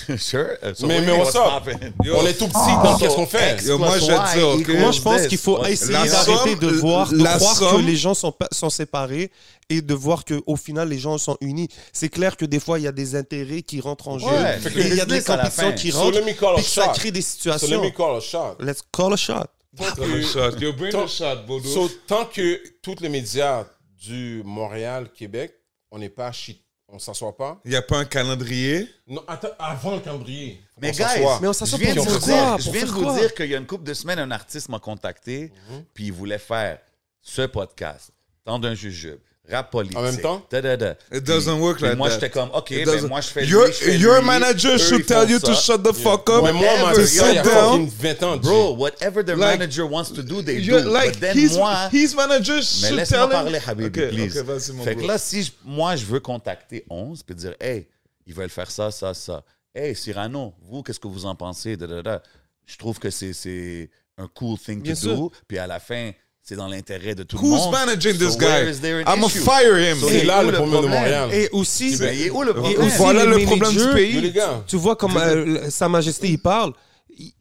Sure. 0.17 0.57
Uh, 0.61 0.73
so 0.73 0.87
Mais- 0.87 1.01
mais 1.01 1.11
what's 1.17 1.33
what's 1.33 1.67
up? 1.67 1.81
Yo, 2.03 2.15
On 2.17 2.25
est 2.27 2.33
tout 2.33 2.47
petit 2.47 2.53
dans 2.83 2.97
qu'est-ce 2.97 3.15
qu'on 3.15 3.25
fait? 3.25 3.63
Yo, 3.65 3.77
moi, 3.77 3.97
je 3.97 4.05
vais 4.05 4.17
te 4.17 4.33
dire, 4.35 4.47
ok? 4.49 4.79
Moi, 4.79 4.91
je 4.91 5.01
pense 5.01 5.27
qu'il 5.27 5.37
faut 5.37 5.63
essayer 5.65 5.93
d'arrêter 5.93 6.55
de 6.55 6.67
voir, 6.67 7.09
de 7.09 7.17
croire 7.17 7.53
que 7.59 7.65
somme- 7.69 7.85
les 7.85 7.95
gens 7.95 8.13
sont, 8.13 8.33
sont 8.51 8.69
séparés 8.69 9.31
et 9.69 9.81
de 9.81 9.93
voir 9.93 10.23
qu'au 10.25 10.55
final, 10.55 10.89
les 10.89 10.99
gens 10.99 11.17
sont 11.17 11.37
unis. 11.41 11.67
C'est 11.93 12.09
clair 12.09 12.35
que 12.37 12.45
des 12.45 12.59
fois, 12.59 12.77
il 12.79 12.83
y 12.83 12.87
a 12.87 12.91
des 12.91 13.15
intérêts 13.15 13.61
qui 13.61 13.79
rentrent 13.81 14.07
en 14.09 14.19
jeu. 14.19 14.27
Ouais, 14.27 14.59
et 14.59 14.69
que 14.69 14.79
il 14.79 14.95
y 14.95 15.01
a 15.01 15.05
des 15.05 15.21
compétitions 15.23 15.71
qui 15.73 15.91
So 15.91 15.99
rentrent. 15.99 16.19
let 16.19 16.25
me 16.25 16.33
call 16.33 16.49
a 16.51 16.55
Puis 16.55 16.63
que 16.63 16.69
ça 16.69 16.85
shot. 16.85 16.91
crée 16.93 17.11
des 17.11 17.21
So 17.21 17.49
let 17.49 17.57
situations. 17.59 17.81
me 17.81 17.89
call 17.91 18.17
a 18.17 18.21
shot. 18.21 18.57
Let's 18.59 18.81
call 18.91 19.13
a 19.13 19.17
shot. 19.17 19.47
The 19.77 20.21
shot. 20.21 20.59
Yo, 20.59 20.71
bring 20.73 20.91
the 20.91 21.07
shot, 21.07 21.45
Bodo. 21.47 21.67
So, 21.67 21.89
tant 22.07 22.25
que 22.25 22.61
tous 22.81 22.95
les 23.01 23.09
médias 23.09 23.65
du 24.05 24.41
Montréal, 24.45 25.09
Québec, 25.13 25.53
on 25.91 25.97
n'est 25.99 26.09
pas 26.09 26.31
shit, 26.31 26.61
on 26.87 26.99
s'assoit 26.99 27.35
pas. 27.35 27.59
Il 27.65 27.71
n'y 27.71 27.77
a 27.77 27.81
pas 27.81 27.97
un 27.99 28.05
calendrier? 28.05 28.87
Non, 29.07 29.23
attends, 29.27 29.49
avant 29.59 29.95
le 29.95 29.99
calendrier. 30.01 30.61
Mais 30.79 30.89
on 30.89 30.91
guys. 30.91 31.25
Mais 31.41 31.47
on 31.47 31.53
s'assoit 31.53 31.77
je 31.79 31.83
viens 31.83 31.93
de 31.95 31.99
pour 31.99 32.07
vous 32.09 32.19
faire 32.19 32.21
quoi? 32.47 32.57
dire, 32.57 32.65
je 32.65 32.71
viens 32.71 32.85
de 32.85 32.91
vous 32.91 33.19
dire 33.19 33.33
qu'il 33.33 33.45
y 33.47 33.55
a 33.55 33.57
une 33.57 33.65
couple 33.67 33.83
de 33.83 33.93
semaines, 33.93 34.19
un 34.19 34.31
artiste 34.31 34.69
m'a 34.69 34.79
contacté, 34.79 35.51
Mhm. 35.69 35.83
puis 35.93 36.05
il 36.05 36.13
voulait 36.13 36.37
faire 36.39 36.79
ce 37.21 37.41
podcast, 37.43 38.11
temps 38.43 38.59
d'un 38.59 38.75
jujube, 38.75 39.19
rap 39.49 39.71
politique. 39.71 39.97
En 39.97 40.01
même 40.01 40.17
temps? 40.19 40.43
da, 40.49 40.61
da, 40.61 40.75
da. 40.77 40.95
It 41.13 41.23
doesn't 41.23 41.51
Puis- 41.53 41.61
work 41.61 41.77
puis 41.77 41.85
like 41.87 41.97
moi, 41.97 42.07
that. 42.09 42.15
j'étais 42.15 42.29
comme, 42.29 42.49
OK, 42.53 42.71
It 42.71 42.85
ben 42.85 43.07
moi, 43.07 43.21
je 43.21 43.27
fais 43.27 43.45
Your, 43.45 43.65
lui, 43.65 43.71
je 43.73 43.77
fais 43.77 43.97
your 43.97 44.19
lui, 44.19 44.25
manager 44.25 44.77
should 44.79 45.05
tell 45.05 45.29
you 45.29 45.39
to 45.39 45.53
ça. 45.53 45.61
shut 45.73 45.83
the 45.83 45.93
fuck 45.93 46.29
up. 46.29 46.43
Mais 46.43 46.51
moi, 46.53 46.67
on 46.73 46.77
m'a 46.77 46.83
Whatever, 46.91 47.03
dit 47.03 47.07
ça 47.09 47.29
il 47.29 47.35
y 47.35 47.37
a 47.37 47.43
sit 47.43 47.51
down. 47.51 47.71
fucking 47.89 47.89
20 47.89 48.23
ans. 48.23 48.37
Bro, 48.37 48.75
whatever 48.75 49.23
their 49.23 49.37
Like- 49.37 49.59
manager 49.59 49.83
wants 49.89 50.11
to 50.13 50.21
do, 50.23 50.41
they 50.41 50.61
do. 50.61 50.77
like, 50.79 51.13
But 51.13 51.19
then 51.19 51.37
his, 51.37 51.57
moi... 51.57 51.89
his 51.91 52.15
manager 52.15 52.55
Mais 52.55 52.61
should 52.61 52.91
laisse-moi 52.95 53.05
tell 53.19 53.23
him. 53.25 53.29
parler, 53.31 53.59
Habibi, 53.65 54.01
Ok, 54.01 54.09
please. 54.09 54.37
ok, 54.39 54.45
vas-y, 54.45 54.71
mon 54.73 54.83
fait 54.83 54.93
que 54.95 54.99
bro. 54.99 55.07
là, 55.07 55.17
si 55.17 55.43
je- 55.43 55.51
moi, 55.63 55.95
je 55.95 56.05
veux 56.05 56.19
contacter 56.19 56.83
11 56.89 57.21
puis 57.23 57.35
dire, 57.35 57.53
hey, 57.59 57.87
ils 58.25 58.33
veulent 58.33 58.49
faire 58.49 58.71
ça, 58.71 58.89
ça, 58.91 59.13
ça. 59.13 59.43
Hey, 59.73 59.93
Cyrano, 59.95 60.53
vous, 60.63 60.81
qu'est-ce 60.83 60.99
que 60.99 61.07
vous 61.07 61.25
en 61.25 61.35
pensez? 61.35 61.75
Da, 61.77 61.85
da, 61.85 62.01
da. 62.01 62.23
Je 62.65 62.77
trouve 62.77 62.97
que 62.97 63.09
c'est- 63.09 63.33
c'est 63.33 63.89
un 64.17 64.27
cool 64.27 64.57
thing 64.57 64.81
Bien 64.81 64.93
to 64.93 64.99
sûr. 65.01 65.15
do. 65.15 65.31
Puis 65.47 65.57
à 65.59 65.67
la 65.67 65.79
fin, 65.79 66.11
c'est 66.47 66.55
dans 66.55 66.67
l'intérêt 66.67 67.15
de 67.15 67.23
tout 67.23 67.37
le 67.37 67.41
Who's 67.43 67.59
monde. 67.59 67.71
managing 67.73 68.13
So 68.13 68.27
this 68.27 68.37
where 68.37 68.71
guy? 68.71 69.01
I'm 69.07 69.19
gonna 69.19 69.29
fire 69.29 69.77
him. 69.79 69.97
So 69.99 70.07
C'est 70.09 70.23
là 70.25 70.43
le 70.43 70.51
le 70.51 70.57
problème 70.57 70.81
de? 70.83 70.87
Montréal. 70.87 71.29
Et 71.33 71.49
aussi, 71.51 71.97
Ben, 71.97 72.13
il 72.15 72.27
est 72.27 72.29
où 72.29 72.43
le 72.43 72.51
et 72.51 72.77
aussi 72.77 72.97
Voilà 72.97 73.25
le 73.25 73.39
problème 73.39 73.71
du 73.71 73.77
managers, 73.79 73.93
pays. 73.93 74.13
Yo, 74.15 74.21
les 74.21 74.31
gars. 74.31 74.63
Tu 74.67 74.77
vois 74.77 74.95
comme 74.95 75.17
euh, 75.17 75.69
Sa 75.71 75.89
Majesté 75.89 76.27
il 76.29 76.37
parle, 76.37 76.73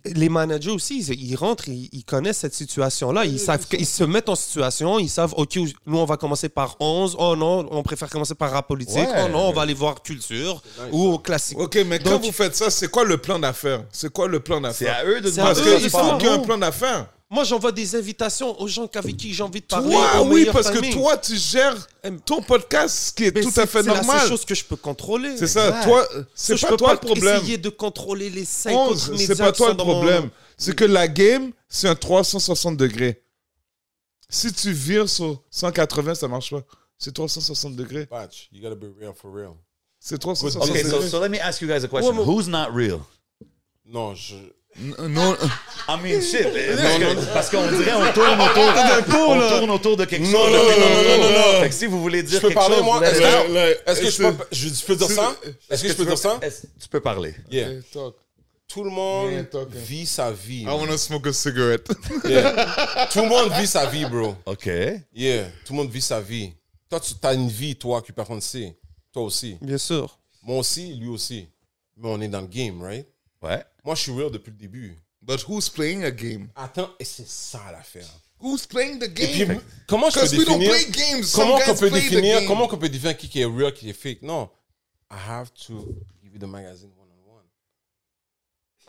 les 0.06 0.28
managers 0.28 0.70
aussi, 0.70 1.00
ils, 1.00 1.30
ils 1.32 1.36
rentrent, 1.36 1.68
ils, 1.68 1.88
ils 1.92 2.04
connaissent 2.04 2.38
cette 2.38 2.54
situation-là. 2.54 3.26
Ils, 3.26 3.38
savent, 3.40 3.66
ils 3.72 3.84
se 3.84 4.04
mettent 4.04 4.28
en 4.30 4.36
situation, 4.36 4.98
ils 4.98 5.08
savent, 5.10 5.34
OK, 5.36 5.56
nous, 5.84 5.98
on 5.98 6.04
va 6.06 6.16
commencer 6.16 6.48
par 6.48 6.76
11. 6.80 7.16
Oh 7.18 7.34
non, 7.36 7.66
on 7.72 7.82
préfère 7.82 8.08
commencer 8.08 8.34
par 8.34 8.52
rap 8.52 8.66
politique. 8.68 8.96
Ouais. 8.96 9.24
oh 9.26 9.28
non, 9.28 9.48
on 9.48 9.52
va 9.52 9.62
aller 9.62 9.74
voir 9.74 10.00
culture 10.02 10.62
ou 10.92 11.08
au 11.14 11.18
classique. 11.18 11.58
Ok, 11.58 11.76
mais 11.86 11.98
quand 11.98 12.10
Donc- 12.12 12.22
vous 12.24 12.32
faites 12.32 12.56
ça, 12.56 12.70
c'est 12.70 12.88
quoi 12.88 13.04
le 13.04 13.18
plan 13.18 13.38
d'affaires? 13.38 13.82
C'est 13.92 14.10
quoi 14.12 14.28
le 14.28 14.40
plan 14.40 14.62
C'est 14.72 14.86
d'affaires 14.86 14.96
à 15.00 15.04
eux 15.04 15.20
de 15.20 15.30
C'est 15.30 15.40
à 15.40 15.44
Parce 15.44 15.60
qu'il 15.60 15.90
faut 15.90 16.16
qu'il 16.18 16.28
y 16.28 16.30
ait 16.30 16.34
un 16.34 16.38
plan 16.38 16.56
d'affaires. 16.56 17.06
Moi, 17.34 17.44
j'envoie 17.44 17.72
des 17.72 17.96
invitations 17.96 18.60
aux 18.60 18.68
gens 18.68 18.88
avec 18.94 19.16
qui 19.16 19.34
j'ai 19.34 19.42
envie 19.42 19.60
de 19.60 19.66
parler. 19.66 19.90
Toi, 19.90 20.22
oui, 20.22 20.46
parce 20.52 20.70
que 20.70 20.78
timing. 20.78 20.92
toi, 20.92 21.16
tu 21.18 21.36
gères 21.36 21.86
ton 22.24 22.40
podcast, 22.42 22.96
ce 23.08 23.12
qui 23.12 23.24
est 23.24 23.34
Mais 23.34 23.42
tout 23.42 23.50
c'est- 23.50 23.60
à 23.62 23.66
fait 23.66 23.82
C'est 23.82 23.88
la 23.88 23.94
normal. 23.96 24.20
seule 24.20 24.28
chose 24.28 24.44
que 24.44 24.54
je 24.54 24.64
peux 24.64 24.76
contrôler. 24.76 25.36
C'est 25.36 25.48
ça. 25.48 25.66
Exact. 25.68 25.84
Toi, 25.84 26.08
c'est 26.34 26.60
pas 26.60 26.68
peux 26.68 26.76
toi 26.76 26.92
le 26.92 26.98
pas 27.00 27.06
problème. 27.06 27.36
essayer 27.42 27.58
de 27.58 27.68
contrôler 27.70 28.30
les 28.30 28.44
50 28.44 28.90
11, 28.92 29.10
médias 29.10 29.26
c'est 29.26 29.36
pas 29.36 29.52
toi 29.52 29.68
le 29.70 29.74
dans 29.74 29.84
mon- 29.84 30.00
problème. 30.00 30.30
C'est 30.56 30.76
que 30.76 30.84
la 30.84 31.08
game, 31.08 31.50
c'est 31.68 31.88
un 31.88 31.96
360 31.96 32.76
degrés. 32.76 33.20
Si 34.28 34.52
tu 34.52 34.72
vires 34.72 35.08
sur 35.08 35.42
180, 35.50 36.14
ça 36.14 36.28
marche 36.28 36.50
pas. 36.50 36.62
C'est 36.98 37.12
360 37.12 37.74
degrés. 37.76 38.06
Patch, 38.06 38.48
you 38.52 38.62
gotta 38.62 38.74
be 38.76 38.86
real 39.00 39.12
for 39.14 39.32
real. 39.34 39.50
C'est 39.98 40.18
360 40.18 40.70
Okay, 40.70 40.82
so, 40.84 40.90
degrés. 40.96 41.08
so 41.08 41.20
let 41.20 41.28
me 41.28 41.38
ask 41.40 41.60
you 41.60 41.66
guys 41.68 41.84
a 41.84 41.88
question. 41.88 42.12
Ouais, 42.16 42.24
Who's 42.24 42.46
not 42.46 42.68
real? 42.72 43.00
Non, 43.86 44.14
je. 44.14 44.34
Non, 44.76 45.36
I 45.88 45.96
mean, 46.02 46.20
shit. 46.20 46.42
Parce 46.44 46.98
que- 46.98 47.32
Parce 47.34 47.50
qu'on 47.50 47.66
dirait 47.70 47.92
on 47.94 48.12
tourne 48.12 48.40
autour, 48.40 49.28
on 49.30 49.48
tourne 49.58 49.70
autour 49.70 49.96
de 49.96 50.04
quelque 50.04 50.24
chose. 50.24 50.32
non, 50.32 50.46
non, 50.48 50.50
non, 50.50 50.58
non, 50.58 51.18
non, 51.18 51.30
non. 51.30 51.60
Fait 51.62 51.68
que 51.68 51.74
si 51.74 51.86
vous 51.86 52.00
voulez 52.02 52.22
dire 52.22 52.36
Je 52.36 52.40
peux 52.40 52.48
quelque 52.48 52.58
parler, 52.58 52.76
chose, 52.76 52.84
moi? 52.84 53.00
Est-ce 53.06 54.00
que, 54.00 54.04
que 54.04 54.10
je 54.10 54.16
peux, 54.22 54.44
je, 54.50 54.68
je 54.68 54.84
peux 54.84 54.96
dire 54.96 55.06
c'est- 55.06 55.14
ça? 55.14 55.36
Est-ce 55.70 55.82
que 55.82 55.88
je 55.88 55.94
peux 55.94 56.04
dire 56.06 56.18
ça? 56.18 56.40
Tu 56.80 56.88
peux 56.88 57.00
parler. 57.00 57.34
Yeah. 57.50 57.68
Talk. 57.92 58.14
Tout 58.66 58.82
le 58.82 58.90
monde 58.90 59.30
Yeah, 59.30 59.44
talk. 59.44 59.68
vit 59.70 60.06
sa 60.06 60.32
vie. 60.32 60.62
I 60.62 60.66
wanna 60.66 60.96
smoke 60.98 61.28
a 61.28 61.32
cigarette. 61.32 61.88
Yeah. 62.24 63.06
Tout 63.12 63.20
le 63.20 63.28
monde 63.28 63.52
vit 63.52 63.66
sa 63.68 63.86
vie, 63.86 64.06
bro. 64.06 64.34
OK. 64.46 64.66
Yeah. 65.14 65.44
Tout 65.64 65.72
le 65.74 65.76
monde 65.76 65.90
vit 65.90 66.00
sa 66.00 66.20
vie. 66.20 66.52
Toi, 66.90 66.98
tu 67.00 67.14
as 67.22 67.34
une 67.34 67.48
vie, 67.48 67.76
toi, 67.76 68.02
que 68.02 68.10
personne 68.10 68.36
ne 68.36 68.40
sait. 68.40 68.74
Toi 69.12 69.22
aussi. 69.22 69.56
Bien 69.60 69.78
sûr. 69.78 70.18
Moi 70.42 70.58
aussi, 70.58 70.94
lui 70.94 71.08
aussi. 71.08 71.46
Mais 71.96 72.08
on 72.08 72.20
est 72.20 72.28
dans 72.28 72.40
le 72.40 72.48
game, 72.48 72.82
right? 72.82 73.06
Ouais. 73.42 73.62
Moi, 73.84 73.94
je 73.94 74.00
suis 74.02 74.12
real 74.12 74.30
depuis 74.30 74.50
le 74.50 74.56
début. 74.56 74.96
But 75.22 75.44
who's 75.48 75.68
playing 75.70 76.04
a 76.04 76.10
game? 76.10 76.48
Attends, 76.56 76.90
et 76.98 77.04
c'est 77.04 77.26
ça 77.26 77.60
l'affaire. 77.72 78.06
Who's 78.40 78.66
playing 78.66 78.98
the 78.98 79.04
Et 79.04 79.08
puis, 79.26 79.46
game? 79.46 79.60
comment 79.86 80.10
je 80.10 80.20
peux 80.20 80.26
Because 80.26 80.38
we 80.38 80.44
don't 80.46 80.58
définir... 80.58 80.70
play 80.92 81.12
games. 81.12 81.24
Comment 81.34 81.56
guys 81.58 81.64
qu'on 81.66 81.76
peut 81.76 81.90
définir 81.90 82.38
game. 82.40 82.48
comment 82.48 82.68
qu'on 82.68 82.76
peut 82.78 82.88
définir 82.90 83.16
qui 83.16 83.40
est 83.40 83.44
real, 83.44 83.72
qui 83.72 83.88
est 83.88 83.92
fake? 83.94 84.22
Non. 84.22 84.50
I 85.10 85.16
have 85.28 85.50
to 85.66 85.78
give 86.22 86.32
you 86.34 86.38
the 86.38 86.44
magazine 86.50 86.90
one 86.98 87.08
on 87.10 87.36
one. 87.36 87.44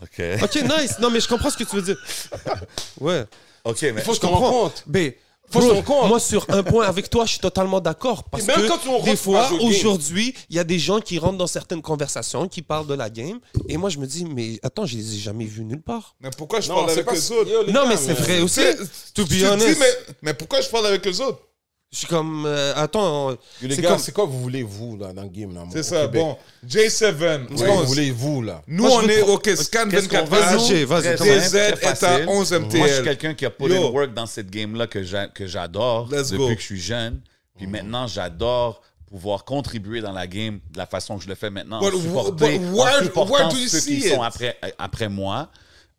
OK. 0.02 0.44
Ok, 0.44 0.56
nice. 0.64 1.00
Non, 1.00 1.10
mais 1.10 1.22
je 1.22 1.28
comprends 1.28 1.50
ce 1.50 1.58
que 1.58 1.64
tu 1.64 1.76
veux 1.78 1.82
dire. 1.82 1.98
Ouais. 3.00 3.26
OK, 3.64 3.82
mais 3.84 3.90
Il 3.92 4.02
faut 4.02 4.12
que 4.12 4.16
je 4.16 4.22
te 4.22 4.26
comprends. 4.26 4.52
rende 4.52 4.72
compte. 4.74 4.84
Ben, 4.88 5.14
Faut 5.52 5.60
bro, 5.60 5.82
compte. 5.84 6.08
Moi, 6.10 6.20
sur 6.20 6.46
un 6.50 6.64
point 6.64 6.86
avec 6.86 7.10
toi, 7.10 7.26
je 7.26 7.32
suis 7.32 7.40
totalement 7.40 7.80
d'accord. 7.80 8.24
Parce 8.26 8.46
même 8.46 8.58
que 8.58 8.68
quand 8.68 9.04
des 9.04 9.16
fois, 9.16 9.50
aujourd'hui, 9.62 10.34
il 10.50 10.56
y 10.56 10.60
a 10.60 10.64
des 10.64 10.80
gens 10.80 11.00
qui 11.00 11.20
rentrent 11.20 11.38
dans 11.38 11.48
certaines 11.48 11.82
conversations, 11.82 12.48
qui 12.48 12.62
parlent 12.62 12.88
de 12.88 12.94
la 12.94 13.10
game. 13.10 13.40
Et 13.70 13.78
moi, 13.78 13.90
je 13.90 13.98
me 14.00 14.06
dis, 14.08 14.26
mais 14.26 14.60
attends, 14.64 14.86
je 14.86 14.98
les 14.98 15.16
ai 15.16 15.18
jamais 15.18 15.46
vus 15.46 15.64
nulle 15.64 15.82
part. 15.82 16.16
Mais 16.22 16.30
pourquoi 16.38 16.60
je 16.62 16.70
Non, 16.70 16.76
parle 16.76 16.92
avec 16.92 17.06
pas 17.06 17.14
eux 17.16 17.32
autres? 17.34 17.50
Yo, 17.52 17.64
les 17.64 17.72
Non, 17.74 17.84
gars, 17.84 17.90
mais 17.90 17.98
c'est 17.98 18.14
vrai 18.14 18.42
aussi. 18.42 18.62
To 19.14 19.24
be 19.26 19.44
honest. 19.44 19.68
dis, 19.68 19.80
mais, 19.80 20.16
mais 20.22 20.34
pourquoi 20.34 20.62
je 20.62 20.70
parle 20.70 20.88
avec 20.88 21.06
eux 21.08 21.22
autres? 21.22 21.40
Je 21.96 22.00
suis 22.00 22.08
comme, 22.08 22.44
euh, 22.46 22.74
attends, 22.76 23.30
les 23.62 23.74
c'est 23.74 23.82
gars, 23.82 23.92
comme- 23.92 24.00
c'est 24.00 24.12
quoi 24.12 24.26
vous 24.26 24.42
voulez, 24.42 24.64
vous, 24.64 24.98
là, 24.98 25.14
dans 25.14 25.22
le 25.22 25.30
game, 25.30 25.54
là, 25.56 25.64
C'est 25.72 25.82
ça, 25.82 26.02
Québec? 26.02 26.22
bon. 26.22 26.38
J7. 26.68 27.48
C'est 27.56 27.66
quoi 27.66 27.76
vous 27.76 27.86
voulez, 27.86 28.12
vous, 28.12 28.42
là? 28.42 28.62
Nous, 28.68 28.84
Moi, 28.84 29.02
on 29.02 29.08
est 29.08 29.22
OK, 29.22 29.50
scan 29.56 29.88
Qu'est-ce 29.90 30.10
qu'on 30.10 30.26
24 30.26 30.30
veut, 30.30 30.58
nous? 30.84 30.88
Vas-y, 30.88 31.16
vas-y, 31.16 31.40
DZ 31.40 31.56
est 31.56 31.86
à 31.86 31.96
facile. 31.96 32.26
11 32.28 32.52
Moi, 32.52 32.62
je 32.70 32.76
suis 32.76 32.82
MTL. 32.82 33.04
quelqu'un 33.06 33.34
qui 33.34 33.46
a 33.46 33.50
put 33.50 33.70
Yo. 33.70 33.88
in 33.88 33.92
work 33.92 34.14
dans 34.14 34.26
cette 34.26 34.50
game-là 34.50 34.88
que 34.88 35.04
j'a- 35.04 35.28
que 35.30 35.48
j'adore 35.48 36.10
Let's 36.12 36.32
depuis 36.32 36.38
go. 36.38 36.48
que 36.56 36.60
je 36.60 36.66
suis 36.66 36.82
jeune. 36.82 37.22
Puis 37.58 37.66
maintenant, 37.68 38.08
j'adore 38.08 38.82
pouvoir 39.10 39.46
contribuer 39.46 40.02
dans 40.02 40.12
la 40.12 40.28
game 40.28 40.60
de 40.74 40.78
la 40.78 40.86
façon 40.88 41.18
que 41.18 41.24
je 41.24 41.30
le 41.30 41.36
fais 41.36 41.50
maintenant. 41.50 41.80
But 41.80 41.94
en 41.94 41.98
wh- 41.98 42.02
supporter- 42.02 42.60
but 42.60 42.68
en 42.68 42.74
where- 42.74 43.04
supportant 43.04 43.34
where 43.34 43.50
do 43.50 43.58
you 43.58 43.68
ceux 43.70 43.80
qui 43.80 44.02
see 44.02 44.10
sont 44.10 44.16
it? 44.16 44.22
après, 44.26 44.58
après 44.78 45.08
moi, 45.08 45.48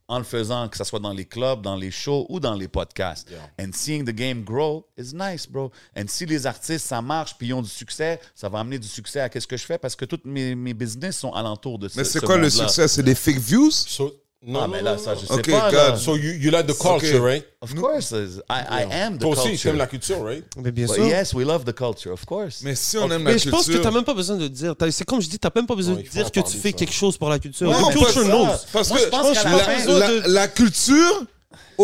en 0.09 0.19
le 0.19 0.25
faisant, 0.25 0.69
que 0.69 0.77
ce 0.77 0.85
soit 0.85 1.01
dans 1.01 1.13
les 1.13 1.25
clubs, 1.25 1.63
dans 1.63 1.77
les 1.77 1.91
shows 1.91 2.27
ou 2.29 2.39
dans 2.39 2.55
les 2.55 2.69
podcasts. 2.69 3.29
And 3.61 3.71
seeing 3.73 4.05
the 4.05 4.15
game 4.15 4.45
grow 4.45 4.87
is 4.97 5.13
nice, 5.13 5.47
bro. 5.47 5.73
And 5.97 6.05
si 6.09 6.27
les 6.27 6.47
artistes, 6.47 6.87
ça 6.87 7.03
marche, 7.03 7.37
puis 7.37 7.49
ils 7.49 7.55
ont 7.55 7.63
du 7.63 7.69
succès, 7.69 8.21
ça 8.35 8.49
va 8.49 8.61
amener 8.61 8.79
du 8.79 8.89
succès 8.89 9.21
à 9.21 9.29
qu'est-ce 9.29 9.47
que 9.47 9.57
je 9.57 9.65
fais 9.65 9.79
parce 9.79 9.97
que 9.97 10.05
tous 10.05 10.21
mes, 10.25 10.55
mes 10.55 10.75
business 10.75 11.19
sont 11.19 11.33
alentour 11.33 11.79
de 11.79 11.89
ça. 11.89 12.01
Mais 12.01 12.05
c'est 12.05 12.21
quoi 12.21 12.37
le 12.37 12.51
succès? 12.51 12.89
C'est 12.89 13.03
des 13.03 13.15
fake 13.15 13.39
views? 13.39 13.71
So, 13.71 14.13
non, 14.47 14.61
Ah, 14.63 14.69
mais 14.69 14.81
là, 14.81 14.97
ça, 14.97 15.15
je 15.15 15.27
sais 15.27 15.43
pas. 15.43 15.71
là. 15.73 15.91
God. 15.91 15.99
So, 15.99 16.17
you, 16.17 16.33
you 16.35 16.51
like 16.51 16.67
the 16.67 16.79
culture, 16.79 17.21
right? 17.21 17.45
Of 17.61 17.75
course, 17.75 18.13
I, 18.13 18.85
I 18.91 18.93
am 18.93 19.17
the 19.19 19.21
Toi 19.23 19.31
aussi, 19.33 19.43
culture. 19.49 19.61
tu 19.61 19.69
aimes 19.69 19.77
la 19.79 19.87
culture, 19.87 20.23
right? 20.25 20.45
mais 20.63 20.71
bien 20.71 20.87
But 20.87 20.95
sûr. 20.95 21.07
yes, 21.07 21.35
we 21.35 21.45
love 21.45 21.65
the 21.65 21.75
culture, 21.75 22.13
of 22.13 22.25
course. 22.25 22.61
Mais 22.63 22.75
si 22.77 22.97
on 22.97 23.11
aime 23.11 23.25
la 23.25 23.33
Mais 23.33 23.39
je 23.39 23.51
pense 23.51 23.67
que 23.67 23.73
culture... 23.73 23.83
t'as 23.83 23.91
même 23.91 24.05
pas 24.05 24.15
besoin 24.15 24.37
de 24.37 24.49
dire. 24.49 24.75
C'est 24.93 25.05
comme 25.05 25.21
je 25.21 25.29
dis, 25.29 25.39
t'as 25.39 25.51
même 25.55 25.67
pas 25.67 25.75
besoin 25.75 25.95
Non, 25.95 26.01
de 26.01 26.07
dire 26.07 26.31
que 26.31 26.41
tu 26.41 26.57
fais 26.57 26.71
ça. 26.71 26.77
quelque 26.77 26.95
chose 26.95 27.19
pour 27.19 27.29
la 27.29 27.39
culture. 27.39 27.71
Non, 27.71 27.91
The 27.91 27.93
culture 27.97 28.25
knows. 28.25 28.47
Parce 28.73 28.89
Moi, 28.89 28.99
que 28.99 29.05
je 29.05 29.09
pense 29.11 29.33
qu'à 29.33 29.45
la 29.51 29.57
la, 29.57 29.65
fin- 29.65 29.99
la- 29.99 30.29
la 30.29 30.49
culture, 30.49 31.25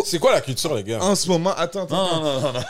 C'est 0.07 0.19
quoi 0.19 0.33
la 0.33 0.41
culture, 0.41 0.75
les 0.75 0.85
gars? 0.85 1.03
en 1.03 1.15
ce 1.15 1.29
moment... 1.29 1.51
Attends, 1.57 1.83
attends, 1.83 1.97
Non, 1.97 2.23
non, 2.23 2.41
non, 2.41 2.53
non, 2.53 2.61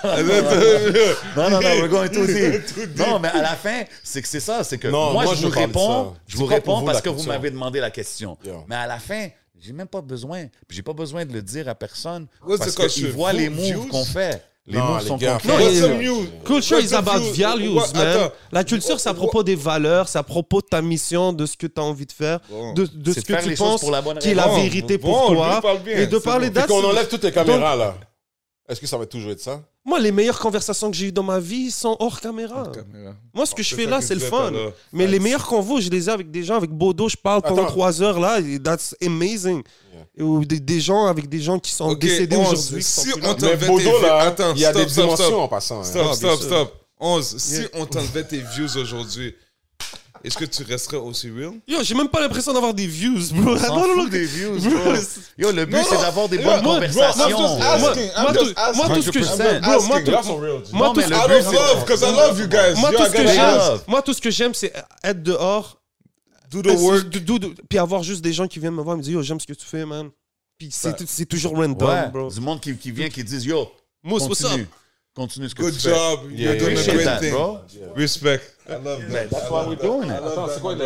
non, 1.36 1.50
non, 1.50 1.60
non, 1.60 1.68
we're 1.78 1.88
going 1.88 2.08
too 2.08 2.26
deep. 2.26 2.96
Non, 2.98 3.18
mais 3.18 3.28
à 3.28 3.42
la 3.42 3.54
fin, 3.56 3.82
c'est 4.02 4.22
que 4.22 4.28
c'est 4.28 4.40
ça, 4.40 4.64
c'est 4.64 4.78
que 4.78 4.88
Non, 4.88 5.12
moi, 5.12 5.24
moi, 5.24 5.34
je 5.34 5.42
je 5.42 5.46
vous 5.46 5.52
réponds, 5.52 6.14
je 6.26 6.36
vous 6.36 6.46
réponds 6.46 6.80
vous, 6.80 6.86
parce 6.86 7.00
que 7.00 7.08
vous 7.10 7.16
culture? 7.16 7.32
m'avez 7.32 7.50
demandé 7.50 7.78
la 7.80 7.90
question. 7.90 8.36
Yeah. 8.44 8.54
Mais 8.68 8.74
à 8.76 8.86
la 8.86 8.98
fin, 8.98 9.28
j'ai 9.64 9.72
même 9.72 9.86
pas 9.88 10.00
besoin, 10.00 10.46
puis 10.66 10.76
j'ai 10.76 10.82
pas 10.82 10.92
besoin 10.92 11.24
de 11.24 11.32
le 11.32 11.42
dire 11.42 11.68
à 11.68 11.74
personne 11.74 12.26
What's 12.46 12.58
parce 12.58 12.72
the 12.74 12.78
culture? 12.80 12.92
qu'ils 12.94 13.12
voient 13.12 13.32
les 13.32 13.48
moves 13.48 13.88
qu'on 13.88 14.04
fait. 14.04 14.44
Les 14.64 14.78
Non, 14.78 14.84
moves 14.92 15.00
les 15.02 15.06
sont 15.08 15.16
gars, 15.16 15.38
concrets. 15.42 15.80
Non? 16.04 16.26
Culture 16.44 16.78
is 16.78 16.88
the 16.90 16.92
about 16.94 17.20
values, 17.36 17.68
What- 17.74 17.92
man. 17.94 18.06
attends. 18.06 18.34
La 18.52 18.62
culture, 18.62 19.00
c'est 19.00 19.08
à 19.08 19.14
propos 19.14 19.42
des 19.42 19.56
valeurs, 19.56 20.08
c'est 20.08 20.18
à 20.18 20.22
propos 20.22 20.60
de 20.60 20.66
ta 20.66 20.80
mission, 20.80 21.32
de 21.32 21.46
ce 21.46 21.56
que 21.56 21.66
tu 21.66 21.80
as 21.80 21.84
envie 21.84 22.06
de 22.06 22.12
faire, 22.12 22.38
Bon. 22.48 22.72
de, 22.72 22.86
de 22.86 23.12
ce 23.12 23.20
que 23.20 23.42
tu 23.42 23.54
penses 23.56 23.84
qui 24.20 24.28
est 24.28 24.34
la 24.34 24.46
vérité 24.48 24.98
Bon, 24.98 25.12
pour 25.12 25.30
lui, 25.30 25.36
toi. 25.38 25.54
il 25.56 25.62
parle 25.62 25.82
bien, 25.82 25.96
Et 25.96 26.06
de 26.06 26.18
parler 26.18 26.50
bon. 26.50 26.60
Fait 26.60 26.66
qu'on 26.68 26.84
enlève 26.84 27.08
toutes 27.08 27.24
les 27.24 27.32
caméras, 27.32 27.74
là. 27.76 27.94
Est-ce 28.72 28.80
que 28.80 28.86
ça 28.86 28.96
va 28.98 29.06
toujours 29.06 29.30
être 29.32 29.40
ça? 29.40 29.62
Moi, 29.84 30.00
les 30.00 30.12
meilleures 30.12 30.38
conversations 30.38 30.90
que 30.90 30.96
j'ai 30.96 31.06
eues 31.08 31.12
dans 31.12 31.22
ma 31.22 31.38
vie 31.38 31.70
sont 31.70 31.96
hors 32.00 32.20
caméra. 32.20 32.70
Caméra. 32.72 33.14
Moi, 33.34 33.46
ce 33.46 33.54
que 33.54 33.62
je 33.62 33.74
fais 33.74 33.84
là, 33.86 34.00
c'est 34.00 34.14
le 34.14 34.20
fun. 34.20 34.50
Mais 34.92 35.06
les 35.06 35.18
meilleurs 35.18 35.46
convos, 35.46 35.80
je 35.80 35.90
les 35.90 36.08
ai 36.08 36.12
avec 36.12 36.30
des 36.30 36.42
gens, 36.42 36.56
avec 36.56 36.70
Bodo, 36.70 37.08
je 37.08 37.16
parle 37.16 37.42
pendant 37.42 37.62
Attends. 37.62 37.70
trois 37.72 38.02
heures 38.02 38.18
là, 38.18 38.40
et 38.40 38.58
that's 38.58 38.94
amazing. 39.04 39.62
Ou 40.18 40.44
des, 40.44 40.60
des 40.60 40.80
gens 40.80 41.06
avec 41.06 41.28
des 41.28 41.40
gens 41.40 41.58
qui 41.58 41.70
sont 41.72 41.88
Ok, 41.90 41.98
décédés 42.00 42.36
11. 42.36 42.46
aujourd'hui. 42.52 42.82
Si 42.82 43.08
on 43.22 43.36
Mais 43.40 43.56
Bodo, 43.56 44.00
là, 44.02 44.18
Attends, 44.20 44.52
il 44.54 44.60
y 44.60 44.64
a 44.66 44.70
stop, 44.70 44.82
des 44.84 44.88
stop, 44.90 45.04
dimensions 45.04 45.24
stop. 45.26 45.38
en 45.40 45.48
passant. 45.48 45.80
hein. 45.80 45.84
Stop, 45.84 46.06
Ah, 46.10 46.14
stop, 46.14 46.38
sûr. 46.38 46.46
stop. 46.46 46.74
11. 47.00 47.36
Si 47.38 47.54
Yeah. 47.60 47.68
on 47.74 47.86
t'enlevait 47.86 48.24
tes 48.24 48.38
views 48.40 48.76
aujourd'hui, 48.76 49.34
est-ce 50.24 50.38
que 50.38 50.44
tu 50.44 50.62
resterais 50.62 50.96
aussi 50.98 51.30
real? 51.30 51.52
Yo, 51.66 51.82
j'ai 51.82 51.94
même 51.94 52.08
pas 52.08 52.20
l'impression 52.20 52.52
d'avoir 52.52 52.72
des 52.74 52.86
views, 52.86 53.18
bro. 53.32 53.56
Non, 53.68 53.88
non, 53.88 53.96
non. 53.96 54.04
des 54.08 54.24
views, 54.24 54.58
Bro. 54.58 54.92
Yo, 55.38 55.52
le 55.52 55.64
but, 55.66 55.78
c'est 55.88 55.96
d'avoir 55.98 56.28
des 56.28 56.38
bonnes 56.38 56.62
moi, 56.62 56.74
conversations. 56.74 57.28
Moi, 57.28 58.32
tout, 58.34 59.02
ce 59.02 59.10
que 59.10 59.18
100%. 59.18 59.36
j'aime, 59.36 59.62
moi, 59.62 59.78
tout, 62.92 63.02
ce 63.04 63.08
que 63.12 63.26
j'aime, 63.26 63.40
ask. 63.40 63.88
moi, 63.88 64.02
tout 64.02 64.14
ce 64.14 64.20
que 64.20 64.30
j'aime, 64.30 64.54
c'est 64.54 64.72
être 65.02 65.22
dehors, 65.22 65.78
Do 66.50 66.62
the 66.62 66.66
work. 66.78 67.08
do- 67.08 67.20
do- 67.20 67.38
do- 67.38 67.54
puis 67.68 67.78
avoir 67.78 68.02
juste 68.02 68.20
des 68.22 68.32
gens 68.32 68.46
qui 68.46 68.58
viennent 68.58 68.74
me 68.74 68.82
voir 68.82 68.96
et 68.96 68.98
me 68.98 69.02
dire, 69.02 69.14
yo, 69.14 69.22
j'aime 69.22 69.40
ce 69.40 69.46
que 69.46 69.54
tu 69.54 69.64
fais, 69.64 69.86
man. 69.86 70.10
Puis 70.58 70.68
c'est 70.70 70.94
c'est 71.08 71.26
toujours 71.26 71.56
random, 71.56 72.10
bro. 72.12 72.30
du 72.30 72.40
monde 72.40 72.60
qui, 72.60 72.76
qui 72.76 72.90
vient, 72.92 73.08
qui 73.08 73.24
disent 73.24 73.46
Yo, 73.46 73.68
Mousse, 74.04 74.24
what's 74.28 74.44
up? 74.44 74.60
Continue. 75.14 75.48
Ce 75.48 75.54
que 75.54 75.62
Good 75.62 75.74
tu 75.74 75.80
fais. 75.80 75.90
job. 75.90 76.30
Yeah, 76.30 76.54
You're 76.54 76.58
doing 76.58 76.78
a 76.78 76.84
great 76.92 77.04
that, 77.04 77.20
thing. 77.20 77.30
bro. 77.32 77.60
Respect. 77.94 78.56
I 78.68 78.72
love 78.76 79.00
that. 79.10 79.30
That's 79.30 79.50
why 79.50 79.66
we're 79.66 79.76
doing 79.76 80.08
it. 80.08 80.16
Attends, 80.22 80.48
c'est 80.48 80.60
quoi, 80.60 80.76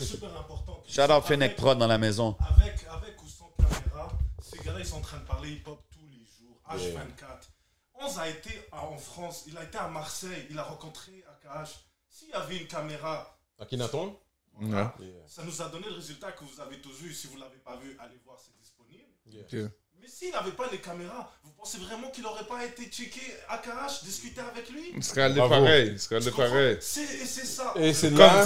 super 0.00 0.28
important. 0.36 0.82
Shout 0.86 1.10
out 1.10 1.24
Fennec 1.24 1.56
Prod 1.56 1.78
dans 1.78 1.86
la 1.86 1.98
maison. 1.98 2.36
Avec, 2.56 2.74
avec 2.90 3.22
ou 3.22 3.28
sans 3.28 3.50
caméra, 3.58 4.12
ces 4.42 4.58
gars-là, 4.58 4.78
ils 4.80 4.86
sont 4.86 4.96
en 4.98 5.00
train 5.00 5.18
de 5.18 5.24
parler 5.26 5.50
hip-hop 5.52 5.80
tous 5.90 6.06
les 6.06 6.24
jours, 6.38 6.60
H24. 6.70 7.48
Onze 7.94 8.18
a 8.18 8.28
été 8.28 8.50
en 8.72 8.96
France, 8.98 9.44
il 9.46 9.56
a 9.56 9.64
été 9.64 9.78
à 9.78 9.88
Marseille, 9.88 10.46
il 10.50 10.58
a 10.58 10.62
rencontré 10.64 11.24
AKH. 11.44 11.70
S'il 12.10 12.28
y 12.28 12.32
avait 12.34 12.58
une 12.58 12.66
caméra, 12.66 13.38
Akhenaton? 13.58 14.16
Ouais. 14.60 14.84
ça 15.26 15.42
nous 15.42 15.62
a 15.62 15.68
donné 15.68 15.86
le 15.88 15.96
résultat 15.96 16.30
que 16.32 16.44
vous 16.44 16.60
avez 16.60 16.78
tous 16.80 16.92
vu. 17.02 17.12
Si 17.12 17.26
vous 17.26 17.34
ne 17.36 17.40
l'avez 17.40 17.58
pas 17.58 17.76
vu, 17.76 17.96
allez 17.98 18.20
voir, 18.24 18.38
c'est 18.38 18.56
disponible. 18.60 19.02
Ok. 19.26 19.70
Mais 20.04 20.10
s'il 20.10 20.32
n'avait 20.32 20.50
pas 20.50 20.64
les 20.70 20.76
caméras, 20.78 21.30
vous 21.42 21.50
pensez 21.56 21.78
vraiment 21.78 22.10
qu'il 22.10 22.24
n'aurait 22.24 22.44
pas 22.44 22.62
été 22.62 22.84
checké 22.90 23.22
AKH, 23.48 24.04
discuter 24.04 24.42
avec 24.42 24.68
lui? 24.68 24.92
Il 24.94 25.02
serait 25.02 25.22
allé 25.22 25.36
pareil. 25.40 25.92
Il 25.94 25.98
serait 25.98 26.16
allé 26.16 26.30
pareil. 26.30 26.76
C'est- 26.80 27.00
Et 27.00 27.24
c'est 27.26 27.46
ça. 27.46 27.72
Et 27.76 27.94
c'est 27.94 28.10
là. 28.10 28.44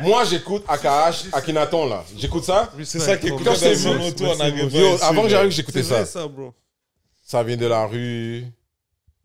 Moi, 0.00 0.24
j'écoute 0.24 0.64
AKH, 0.66 1.26
Akhenaton, 1.32 1.86
là. 1.86 2.04
J'écoute 2.16 2.42
ça? 2.42 2.72
c'est 2.82 2.98
ça 2.98 3.16
qui 3.16 3.28
Quand 3.28 3.54
c'est 3.54 3.86
auto 3.86 4.24
Yo, 4.24 4.96
ici, 4.96 5.04
avant 5.04 5.22
que 5.22 5.28
j'arrive, 5.28 5.50
j'écoutais 5.52 5.84
ça. 5.84 6.04
ça, 6.04 6.26
bro. 6.26 6.52
Ça 7.24 7.44
vient 7.44 7.56
de 7.56 7.66
la 7.66 7.86
rue. 7.86 8.44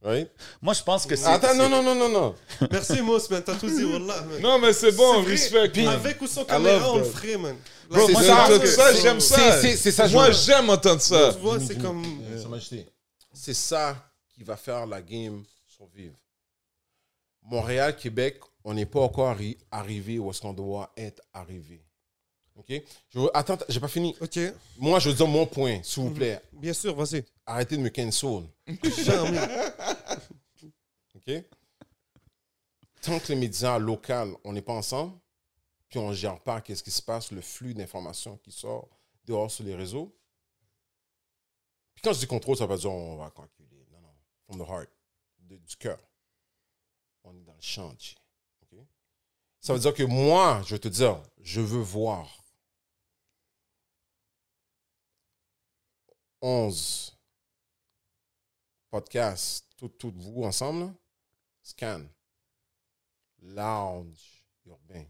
Right? 0.03 0.29
Moi, 0.61 0.73
je 0.73 0.83
pense 0.83 1.05
que 1.05 1.15
c'est. 1.15 1.25
Attends, 1.25 1.55
non, 1.55 1.67
non, 1.67 1.81
non, 1.81 1.95
non, 1.95 2.07
non. 2.09 2.35
Merci, 2.71 3.01
Mousse, 3.01 3.29
man. 3.29 3.43
T'as 3.43 3.55
tout 3.55 3.67
dit, 3.67 3.83
Wallah. 3.83 4.21
man. 4.21 4.41
Non, 4.41 4.59
mais 4.59 4.71
c'est 4.71 4.91
bon, 4.91 5.23
respect. 5.23 5.69
Puis. 5.69 5.87
Avec 5.87 6.21
ou 6.21 6.27
sans 6.27 6.45
caméra, 6.45 6.93
on 6.93 6.97
le 6.99 7.03
that. 7.03 7.09
ferait, 7.11 7.37
man. 7.37 7.57
Bro, 7.89 8.07
C'est 8.07 8.13
ça, 8.69 8.93
j'aime 8.93 9.19
ça. 9.19 9.61
c'est- 9.61 10.07
Moi, 10.11 10.31
j'aime 10.31 10.69
entendre 10.69 11.01
ça. 11.01 11.33
Tu 11.33 11.39
vois, 11.39 11.59
c'est 11.59 11.81
comme. 11.81 12.03
C'est 13.33 13.53
ça 13.53 13.95
qui 14.35 14.43
va 14.43 14.55
faire 14.55 14.85
la 14.85 15.01
game 15.01 15.43
survivre. 15.67 16.15
Montréal, 17.43 17.95
Québec, 17.95 18.39
on 18.63 18.73
n'est 18.73 18.85
pas 18.85 18.99
encore 18.99 19.33
arri- 19.33 19.57
arrivé 19.71 20.19
où 20.19 20.29
est-ce 20.29 20.41
qu'on 20.41 20.53
doit 20.53 20.91
être 20.97 21.21
arrivé. 21.33 21.81
OK? 22.57 22.81
Je 23.13 23.19
attends, 23.33 23.57
j'ai 23.69 23.79
pas 23.79 23.87
fini. 23.87 24.15
Ok, 24.19 24.39
Moi, 24.77 24.99
je 24.99 25.09
veux 25.09 25.15
dire 25.15 25.27
mon 25.27 25.45
point, 25.45 25.79
s'il 25.83 26.03
vous 26.03 26.09
plaît. 26.11 26.41
bien 26.53 26.73
sûr, 26.73 26.93
vas-y. 26.95 27.23
Arrêtez 27.49 27.77
de 27.77 27.81
me 27.81 27.89
cancel. 27.89 28.49
Jamais. 29.03 29.39
OK? 31.15 31.45
Tant 33.01 33.19
que 33.19 33.27
les 33.29 33.35
médias 33.35 33.79
locaux, 33.79 34.39
on 34.43 34.51
n'est 34.51 34.61
pas 34.61 34.73
ensemble, 34.73 35.17
puis 35.87 35.97
on 35.97 36.09
ne 36.09 36.13
gère 36.13 36.41
pas 36.41 36.59
qu'est-ce 36.59 36.83
qui 36.83 36.91
se 36.91 37.01
passe, 37.01 37.31
le 37.31 37.39
flux 37.41 37.73
d'informations 37.73 38.37
qui 38.39 38.51
sort 38.51 38.89
dehors 39.23 39.49
sur 39.49 39.63
les 39.63 39.75
réseaux. 39.75 40.13
Puis 41.95 42.01
quand 42.03 42.11
je 42.13 42.19
dis 42.19 42.27
contrôle, 42.27 42.57
ça 42.57 42.65
veut 42.65 42.69
pas 42.75 42.77
dire 42.77 42.91
on 42.91 43.15
va 43.15 43.31
calculer. 43.31 43.87
Non, 43.91 44.01
non. 44.01 44.13
From 44.45 44.57
the 44.65 44.69
heart. 44.69 44.89
de- 45.39 45.57
du 45.57 45.75
cœur. 45.77 45.99
On 47.23 47.33
est 47.33 47.43
dans 47.43 47.53
le 47.55 47.61
chantier. 47.61 48.17
OK? 48.63 48.77
Ça 49.61 49.73
veut 49.73 49.79
dire 49.79 49.93
que 49.93 50.03
moi, 50.03 50.61
je 50.65 50.75
vais 50.75 50.79
te 50.79 50.89
dire, 50.89 51.23
je 51.41 51.61
veux 51.61 51.81
voir 51.81 52.43
11 56.41 57.16
podcasts, 59.01 59.65
tout, 59.77 59.89
tout 59.89 60.11
vous 60.15 60.43
ensemble, 60.43 60.91
scan, 61.61 62.01
lounge, 63.43 64.43
urbain. 64.65 65.05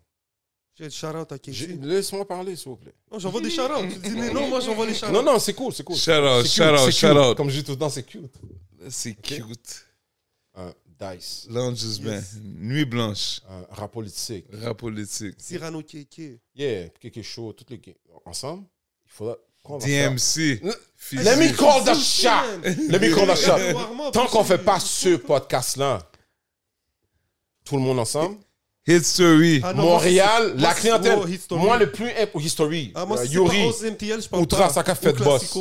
J'ai 0.75 0.83
le 0.85 0.89
shout-out 0.89 1.31
à 1.31 1.39
Casey. 1.39 1.77
Laisse-moi 1.81 2.27
parler, 2.27 2.55
s'il 2.55 2.69
vous 2.69 2.75
plaît. 2.75 2.93
Non, 3.11 3.17
j'envoie 3.17 3.41
des 3.41 3.49
shout-outs. 3.49 3.87
Tu 3.93 3.97
dis 3.99 4.09
les 4.15 4.31
noms, 4.31 4.47
moi 4.49 4.59
j'envoie 4.59 4.85
les 4.85 4.93
shout-outs. 4.93 5.11
Non, 5.11 5.23
non, 5.23 5.39
c'est 5.39 5.53
cool, 5.53 5.73
c'est 5.73 5.83
cool. 5.83 5.95
Shout 5.95 6.11
out, 6.11 6.45
C'est 6.45 6.49
shout 6.49 6.63
cute, 6.63 6.71
out, 6.73 6.85
c'est 6.85 6.91
shout 6.91 7.07
cute. 7.07 7.17
out. 7.17 7.37
Comme 7.37 7.49
je 7.49 7.57
dis 7.59 7.63
tout 7.63 7.71
le 7.71 7.77
temps, 7.79 7.89
c'est 7.89 8.03
cute. 8.03 8.35
C'est 8.89 9.15
cute. 9.15 9.85
Un 10.53 10.73
Dice, 10.99 11.45
Lounges 11.49 11.99
Ben. 12.01 12.23
Nuit 12.43 12.85
blanche. 12.85 13.41
un 13.47 13.61
rap 13.69 13.91
politique. 13.91 14.45
Rap 14.51 14.77
politique. 14.77 15.35
Cyrano 15.37 15.83
Kéké. 15.83 16.39
Yeah, 16.55 16.89
quelque 16.99 17.21
chose, 17.21 17.55
toutes 17.55 17.69
les 17.69 17.79
ensemble. 18.25 18.65
Il 19.05 19.11
faudra. 19.11 19.37
DMC. 19.79 20.61
Let 21.13 21.37
me 21.37 21.53
call 21.53 21.83
the 21.83 21.95
shot. 21.95 22.43
Let 22.63 22.99
me 23.01 23.13
call 23.13 23.27
the 23.27 23.35
shot. 23.35 23.59
Tant 24.11 24.27
qu'on 24.27 24.39
aussi. 24.41 24.49
fait 24.49 24.57
pas 24.57 24.79
ce 24.79 25.15
podcast-là, 25.15 25.99
tout 27.63 27.75
le 27.75 27.81
monde 27.81 27.99
ensemble, 27.99 28.37
History. 28.85 29.61
Ah 29.63 29.73
non, 29.73 29.83
Montréal, 29.83 30.53
la 30.57 30.73
clientèle, 30.73 31.19
moi 31.51 31.77
le 31.77 31.91
plus 31.91 32.09
imp- 32.09 32.35
History, 32.39 32.91
Ah, 32.95 33.05
moi, 33.05 33.17
c'est 33.17 33.27
Yuri, 33.29 33.57
pas 33.57 33.63
11 33.67 33.83
MTL, 33.83 34.21
je 34.21 34.29
parle 34.29 34.43
Outra. 34.43 34.69
Saka 34.69 34.95
fait 34.95 35.13
boss. 35.13 35.57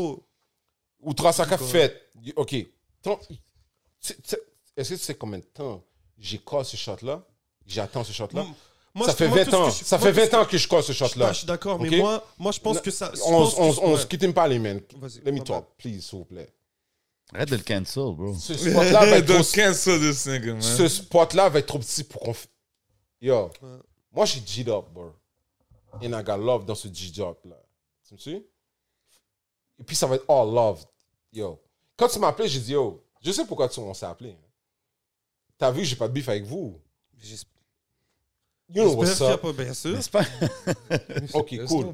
Outra 1.00 1.32
Saka 1.32 1.58
fait. 1.58 2.10
OK. 2.36 2.54
Est-ce 4.76 4.90
que 4.90 4.94
tu 4.94 4.98
sais 4.98 5.14
combien 5.14 5.38
de 5.38 5.44
temps 5.44 5.82
j'ai 6.18 6.38
call 6.38 6.64
ce 6.64 6.76
shot-là? 6.76 7.22
J'attends 7.66 8.04
ce 8.04 8.12
shot-là? 8.12 8.42
Mm. 8.42 8.54
Moi, 8.96 9.06
ça 9.06 9.14
fait 9.14 9.28
moi, 9.28 9.36
20 9.38 9.44
tout 9.44 9.50
ce 9.50 9.56
ans. 9.56 9.64
que 9.66 9.70
je- 9.78 9.84
Ça 9.84 9.98
moi, 9.98 10.06
fait 10.06 10.12
tout 10.12 10.26
ce 10.26 10.30
20 10.30 10.40
ans 10.40 10.44
que 10.46 10.58
je 10.58 10.68
call 10.68 10.82
ce 10.82 10.92
Je 10.92 10.98
shot-là. 11.04 11.32
je 11.32 11.38
suis 11.38 11.46
d'accord, 11.46 11.78
mais 11.78 11.90
moi, 11.98 12.24
moi, 12.38 12.50
je 12.52 12.58
pense 12.60 12.80
que 12.80 12.90
ça. 12.90 13.12
On, 13.26 13.46
que- 13.46 13.54
on, 13.60 13.88
on 13.88 13.94
ouais. 13.94 14.00
se 14.00 14.06
quitte 14.06 14.32
pas 14.32 14.48
les. 14.48 14.58
Vas-y, 14.58 15.20
Let 15.24 15.32
me 15.32 15.40
talk, 15.40 15.66
please, 15.76 16.00
s'il 16.00 16.18
vous 16.18 16.24
plaît. 16.24 16.52
Arrête 17.34 17.50
de 17.50 17.56
le 17.56 17.62
cancel, 17.62 18.14
bro. 18.14 18.34
Ce 18.34 18.54
spot-là 18.56 19.00
va 19.06 19.18
être 19.18 19.26
trop 19.26 19.36
cancel 19.38 20.00
this 20.00 20.26
nigga, 20.26 20.52
man. 20.54 20.62
ce 20.62 20.88
spot-là 20.88 21.48
va 21.48 21.58
être 21.58 21.66
trop 21.66 21.78
petit 21.78 22.04
pour 22.04 22.20
qu'on. 22.22 22.34
Yo, 23.20 23.50
Ouais. 23.62 23.68
moi 24.12 24.24
j'ai 24.26 24.40
G'd 24.40 24.68
up, 24.68 24.86
bro. 24.92 25.12
And 26.02 26.12
I 26.18 26.22
got 26.24 26.36
love 26.38 26.64
dans 26.64 26.74
ce 26.74 26.88
G'd 26.88 27.20
up 27.20 27.38
là. 27.44 27.56
Tu 28.06 28.14
me 28.14 28.18
suis? 28.18 28.46
Et 29.78 29.84
puis 29.84 29.96
ça 29.96 30.06
va 30.06 30.14
être 30.16 30.24
all 30.30 30.54
love. 30.54 30.84
Yo. 31.32 31.60
Quand 31.96 32.08
tu 32.08 32.18
m'as 32.18 32.28
appelé, 32.28 32.48
j'ai 32.48 32.60
dit, 32.60 32.72
yo, 32.72 33.04
je 33.22 33.32
sais 33.32 33.44
pourquoi 33.44 33.68
tu, 33.68 33.80
on 33.80 33.92
s'est 33.92 34.06
appelé. 34.06 34.30
hein. 34.30 34.46
T'as 35.58 35.70
vu, 35.70 35.84
j'ai 35.84 35.96
pas 35.96 36.06
de 36.08 36.12
beef 36.12 36.28
avec 36.28 36.44
vous. 36.44 36.80
J'espère 38.74 38.98
what's 38.98 39.14
qu'il 39.16 39.26
y 39.26 39.28
a 39.28 39.32
up? 39.34 39.40
pas, 39.42 39.52
bien 39.52 39.72
sûr. 39.74 39.96
Pas? 40.10 40.22
Ok, 41.34 41.54
cool. 41.68 41.86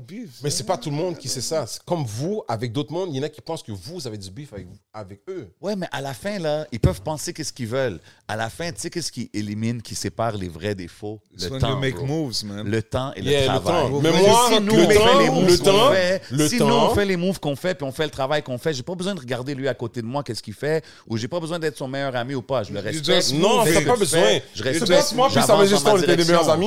Mais 0.43 0.49
c'est 0.51 0.65
pas 0.65 0.79
tout 0.79 0.89
le 0.91 0.97
monde 0.97 1.19
qui 1.19 1.29
sait 1.29 1.43
ça. 1.43 1.67
C'est 1.67 1.83
Comme 1.85 2.05
vous, 2.05 2.43
avec 2.49 2.73
d'autres 2.73 2.93
mondes, 2.93 3.11
il 3.13 3.17
y 3.17 3.21
en 3.21 3.25
a 3.25 3.29
qui 3.29 3.43
pensent 3.43 3.63
que 3.63 3.73
vous 3.73 4.07
avez 4.07 4.17
du 4.17 4.31
beef 4.31 4.53
avec, 4.55 4.67
avec 4.93 5.21
eux. 5.29 5.49
Ouais, 5.61 5.77
mais 5.77 5.87
à 5.93 6.01
la 6.01 6.15
fin, 6.15 6.39
là, 6.39 6.67
ils 6.73 6.81
peuvent 6.81 7.03
penser 7.03 7.35
qu'est-ce 7.35 7.53
qu'ils 7.53 7.67
veulent. 7.67 8.01
À 8.27 8.37
la 8.37 8.49
fin, 8.49 8.73
tu 8.73 8.81
sais 8.81 8.89
qu'est-ce 8.91 9.13
qui 9.13 9.29
élimine, 9.35 9.83
qui 9.83 9.95
sépare 9.95 10.37
les 10.37 10.49
vrais 10.49 10.75
des 10.75 10.89
faux? 10.89 11.21
Le 11.39 11.59
temps, 11.59 11.79
make 11.79 12.01
moves, 12.03 12.43
man. 12.45 12.67
Le 12.67 12.83
temps 12.83 13.13
et 13.17 13.23
Yeah, 13.23 13.41
le 13.41 13.43
le 13.43 13.47
travail. 13.61 13.91
temps. 13.91 14.01
Mais 14.01 14.11
moi, 14.11 14.49
si 14.49 14.61
nous, 14.61 14.75
le 14.77 14.83
on 14.85 14.89
fait 14.89 14.95
temps, 14.97 15.19
les 15.21 15.31
moves 15.31 15.47
le 15.51 15.57
qu'on 15.59 15.65
temps, 15.65 15.93
fait, 15.93 16.23
le 16.31 16.49
si 16.49 16.59
temps. 16.59 16.69
nous, 16.69 16.75
on 16.75 16.95
fait 16.95 17.05
les 17.05 17.17
moves 17.17 17.41
qu'on 17.41 17.57
fait, 17.57 17.75
puis 17.75 17.87
on 17.87 17.93
fait 17.93 18.05
le 18.05 18.11
travail 18.11 18.43
qu'on 18.43 18.57
fait, 18.59 18.73
j'ai 18.73 18.83
pas 18.83 18.95
besoin 18.95 19.15
de 19.15 19.21
regarder 19.21 19.55
lui 19.55 19.69
à 19.69 19.75
côté 19.75 20.01
de 20.01 20.07
moi, 20.07 20.23
qu'est-ce 20.23 20.43
qu'il 20.43 20.55
fait, 20.55 20.83
ou 21.07 21.17
j'ai 21.19 21.29
pas 21.29 21.39
besoin 21.41 21.59
d'être 21.59 21.77
son 21.77 21.89
meilleur 21.89 22.17
ami 22.17 22.35
ou 22.35 22.43
pas. 22.43 22.63
Je 22.63 22.73
le 22.73 22.81
respecte. 22.81 23.33
Non, 23.35 23.63
t'as 23.65 23.85
pas 23.85 23.97
besoin. 23.97 24.39
Je 24.55 24.63
respecte. 24.63 25.13
moi, 25.15 25.29
puis 25.29 25.43
ça 25.43 25.55
on 25.57 25.99
était 25.99 26.17
des 26.17 26.25
meilleurs 26.25 26.49
amis. 26.49 26.62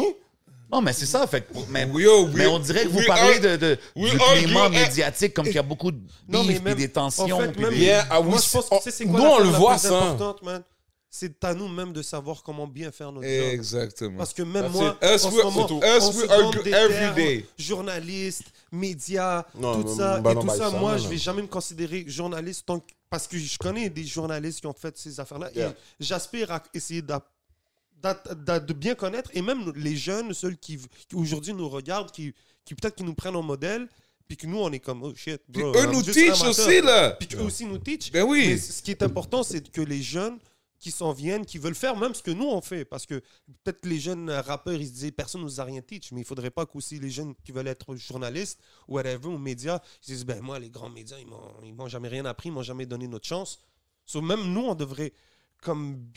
Non, 0.76 0.81
mais 0.81 0.91
c'est 0.91 1.06
ça. 1.06 1.26
Fait 1.26 1.41
que, 1.41 1.53
mais, 1.69 1.88
Yo, 1.88 2.26
we- 2.26 2.34
mais 2.35 2.47
on 2.47 2.60
dirait 2.60 2.84
que 2.84 2.89
vous 2.89 3.02
parlez 3.07 3.35
are- 3.35 3.39
de, 3.41 3.56
de, 3.56 3.77
du 3.95 4.18
climat 4.18 4.65
at- 4.65 4.69
médiatique 4.69 5.34
comme 5.34 5.45
qu'il 5.45 5.56
y 5.56 5.60
a 5.60 5.64
beaucoup 5.64 5.89
de 5.91 5.99
Non, 6.27 6.43
mais 6.43 6.60
même- 6.60 6.77
des 6.77 6.89
tensions. 6.89 7.23
en 7.38 7.39
fait, 7.39 7.52
puis 7.53 7.61
même- 7.61 7.69
des- 7.73 7.80
Yeah, 7.80 8.06
ah 8.10 8.19
oui, 8.19 8.30
Moi, 8.31 8.39
je 8.45 8.49
pense 8.52 8.69
que 8.69 8.76
tu 8.77 8.81
sais, 8.84 8.91
c'est 8.91 9.06
quoi 9.06 9.19
nous, 9.19 9.26
on 9.26 9.39
le 9.39 9.52
la 9.52 9.57
voit, 9.57 9.72
plus 9.77 9.88
ça. 9.88 9.97
importante, 10.02 10.43
man? 10.43 10.64
C'est 11.10 11.41
à 11.45 11.53
nous 11.53 11.69
même 11.69 11.93
de 11.93 12.02
savoir 12.02 12.43
comment 12.43 12.68
bien 12.68 12.91
faire 12.91 13.10
notre 13.10 13.26
job. 13.26 13.45
Exactement. 13.53 14.18
Parce 14.18 14.34
que 14.34 14.43
même 14.43 14.64
That's 14.64 14.73
moi, 14.73 14.97
en 15.02 15.06
we- 15.07 15.18
ce 15.22 15.43
moment, 15.43 15.68
on 15.72 15.80
we 15.80 16.14
se 16.14 16.30
argue 16.30 16.52
donne 16.56 16.64
des 16.64 16.72
every 16.72 16.93
termes, 16.93 17.15
day. 17.15 17.45
journalistes, 17.57 18.43
médias, 18.69 19.45
Non, 19.57 19.81
tout 19.81 19.95
ça, 19.95 20.19
bah 20.19 20.31
et 20.31 20.35
non, 20.35 20.41
tout 20.41 20.47
bah, 20.47 20.57
ça. 20.57 20.72
ça, 20.72 20.77
Moi, 20.77 20.91
non, 20.93 20.97
je 20.97 21.07
vais 21.07 21.18
jamais 21.18 21.41
me 21.41 21.47
considérer 21.47 22.03
journaliste 22.07 22.65
tant 22.65 22.80
que- 22.80 22.91
parce 23.10 23.27
que 23.27 23.38
je 23.38 23.57
connais 23.57 23.89
des 23.89 24.03
journalistes 24.03 24.60
qui 24.60 24.68
ont 24.68 24.73
fait 24.73 24.97
ces 24.97 25.18
affaires-là. 25.19 25.49
Yeah. 25.56 25.69
Et 25.69 25.73
j'aspire 26.02 26.52
à 26.52 26.61
essayer 26.73 27.02
d'a- 27.02 27.15
d'a- 27.15 27.22
d'a- 27.22 27.35
de 28.03 28.73
bien 28.73 28.95
connaître, 28.95 29.30
et 29.34 29.41
même 29.41 29.72
les 29.76 29.95
jeunes, 29.95 30.34
ceux 30.34 30.51
qui, 30.51 30.80
qui 31.07 31.15
aujourd'hui 31.15 31.53
nous 31.53 31.69
regardent, 31.69 32.11
qui, 32.11 32.34
qui 32.63 32.76
peut-être 32.76 32.95
qui 32.95 33.03
nous 33.03 33.15
prennent 33.15 33.35
en 33.35 33.43
modèle, 33.43 33.88
puis 34.27 34.38
que 34.38 34.47
nous, 34.47 34.57
on 34.57 34.72
est 34.72 34.80
comme, 34.80 35.03
oh 35.03 35.13
shit, 35.15 35.41
bro, 35.47 35.72
eux 35.76 35.85
nous 35.88 36.01
teach 36.01 36.41
aussi, 36.41 36.81
là. 36.81 37.11
Puis 37.11 37.27
qu'eux 37.27 37.41
aussi 37.41 37.65
nous 37.65 37.77
teach. 37.77 38.11
Ben 38.11 38.23
oui. 38.23 38.47
Mais 38.47 38.57
ce 38.57 38.81
qui 38.81 38.91
est 38.91 39.03
important, 39.03 39.43
c'est 39.43 39.72
que 39.72 39.81
les 39.81 40.01
jeunes 40.01 40.39
qui 40.80 40.91
s'en 40.91 41.13
viennent, 41.13 41.45
qui 41.45 41.57
veulent 41.57 41.76
faire 41.76 41.95
même 41.95 42.13
ce 42.13 42.22
que 42.22 42.31
nous 42.31 42.45
on 42.45 42.61
fait, 42.61 42.85
parce 42.85 43.05
que 43.05 43.15
peut-être 43.63 43.81
que 43.81 43.89
les 43.89 43.99
jeunes 43.99 44.30
rappeurs, 44.30 44.76
ils 44.76 44.88
se 44.88 44.91
disaient 44.91 45.11
personne 45.11 45.41
nous 45.41 45.59
a 45.59 45.63
rien 45.63 45.81
teach, 45.81 46.11
mais 46.11 46.22
il 46.22 46.26
faudrait 46.26 46.51
pas 46.51 46.65
qu'aussi 46.65 46.99
les 46.99 47.09
jeunes 47.09 47.34
qui 47.43 47.51
veulent 47.51 47.67
être 47.67 47.95
journalistes 47.95 48.59
ou 48.88 48.95
whatever 48.95 49.30
ou 49.30 49.38
médias, 49.38 49.80
ils 50.03 50.13
disent 50.13 50.26
ben 50.26 50.41
moi 50.41 50.59
les 50.59 50.69
grands 50.69 50.89
médias 50.89 51.17
ils 51.17 51.26
m'ont 51.26 51.53
ils 51.63 51.73
m'ont 51.73 51.88
jamais 51.88 52.09
rien 52.09 52.26
appris, 52.26 52.49
ils 52.49 52.51
m'ont 52.51 52.61
jamais 52.61 52.85
donné 52.85 53.07
notre 53.07 53.26
chance. 53.26 53.59
So, 54.05 54.22
même 54.22 54.53
nous 54.53 54.61
on 54.61 54.76
devrait 54.76 55.13
comme 55.61 56.07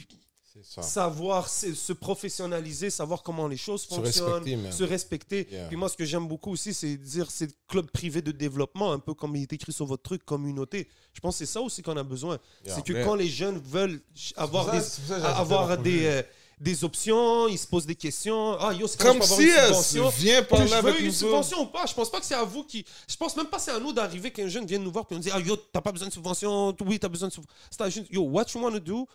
ça. 0.63 0.83
savoir 0.83 1.49
se, 1.49 1.75
se 1.75 1.93
professionnaliser, 1.93 2.91
savoir 2.91 3.23
comment 3.23 3.49
les 3.49 3.57
choses 3.57 3.83
Se 3.83 3.89
fonctionnent, 3.95 4.43
respecter, 4.45 4.73
se 4.73 4.85
respecter. 4.85 5.49
Yeah. 5.51 5.69
Puis 5.69 5.77
moi, 5.77 5.89
ce 5.89 5.97
que 5.97 6.05
j'aime 6.05 6.27
beaucoup 6.29 6.51
aussi, 6.53 6.75
c'est 6.75 6.97
dire 6.97 7.31
c'est 7.31 7.51
club 7.67 7.91
privé 7.91 8.23
de 8.23 8.33
développement, 8.33 8.93
un 8.93 8.99
peu 8.99 9.15
comme 9.15 9.35
il 9.37 9.43
est 9.43 9.53
écrit 9.53 9.73
sur 9.73 9.87
votre 9.87 10.03
truc, 10.03 10.25
communauté. 10.25 10.89
Je 11.13 11.21
pense 11.21 11.35
que 11.39 11.45
c'est 11.45 11.53
ça 11.53 11.61
aussi 11.61 11.83
qu'on 11.83 11.97
a 11.97 12.03
besoin. 12.05 12.39
Yeah. 12.65 12.75
C'est 12.75 12.83
que 12.85 12.93
Yeah. 12.93 13.05
quand 13.05 13.15
les 13.15 13.29
jeunes 13.29 13.59
veulent 13.59 14.01
avoir 14.37 14.67
ça- 14.67 14.73
des, 14.73 14.81
ça 14.81 15.37
avoir 15.39 15.79
des, 15.79 16.07
euh, 16.07 16.23
des 16.61 16.83
options, 16.83 17.47
ils 17.47 17.57
se 17.59 17.67
posent 17.69 17.87
des 17.87 17.95
questions. 17.95 18.57
Ah, 18.59 18.73
yo, 18.75 18.89
c'est 18.89 19.01
Comme 19.01 19.23
si 19.23 19.33
avoir 19.33 19.41
une 19.41 19.49
elle 19.49 19.75
subvention? 19.77 20.09
vient 20.09 20.43
parler 20.43 20.67
je 20.67 20.71
veux 20.73 20.79
avec 20.79 20.99
une 21.01 21.07
nous 21.07 21.13
subvention 21.13 21.63
ou 21.63 21.67
pas. 21.67 21.87
Je 21.87 21.95
pense 21.95 22.11
pas 22.11 22.19
que 22.19 22.27
c'est 22.27 22.35
à 22.35 22.43
vous 22.43 22.65
qui. 22.65 22.85
Je 23.09 23.17
pense 23.17 23.37
même 23.37 23.47
pas 23.47 23.59
que 23.59 23.63
c'est 23.63 23.71
à 23.71 23.79
nous 23.79 23.93
d'arriver 23.93 24.33
qu'un 24.33 24.49
jeune 24.49 24.67
vienne 24.67 24.83
nous 24.83 24.91
voir 24.91 25.07
puis 25.07 25.17
on 25.17 25.21
dit 25.21 25.31
Ah 25.33 25.39
yo, 25.39 25.55
t'as 25.57 25.81
pas 25.81 25.93
besoin 25.93 26.09
de 26.09 26.13
subvention. 26.13 26.75
Oui, 26.85 26.99
t'as 26.99 27.07
besoin 27.09 27.29
de 27.29 27.33
subvention. 27.33 27.55
C'est 27.71 27.81
à 27.81 27.89
juste, 27.91 28.07
Yo, 28.11 28.23
what 28.23 28.47
you 28.55 28.61
want 28.61 28.73
to 28.73 28.81
do? 28.81 29.07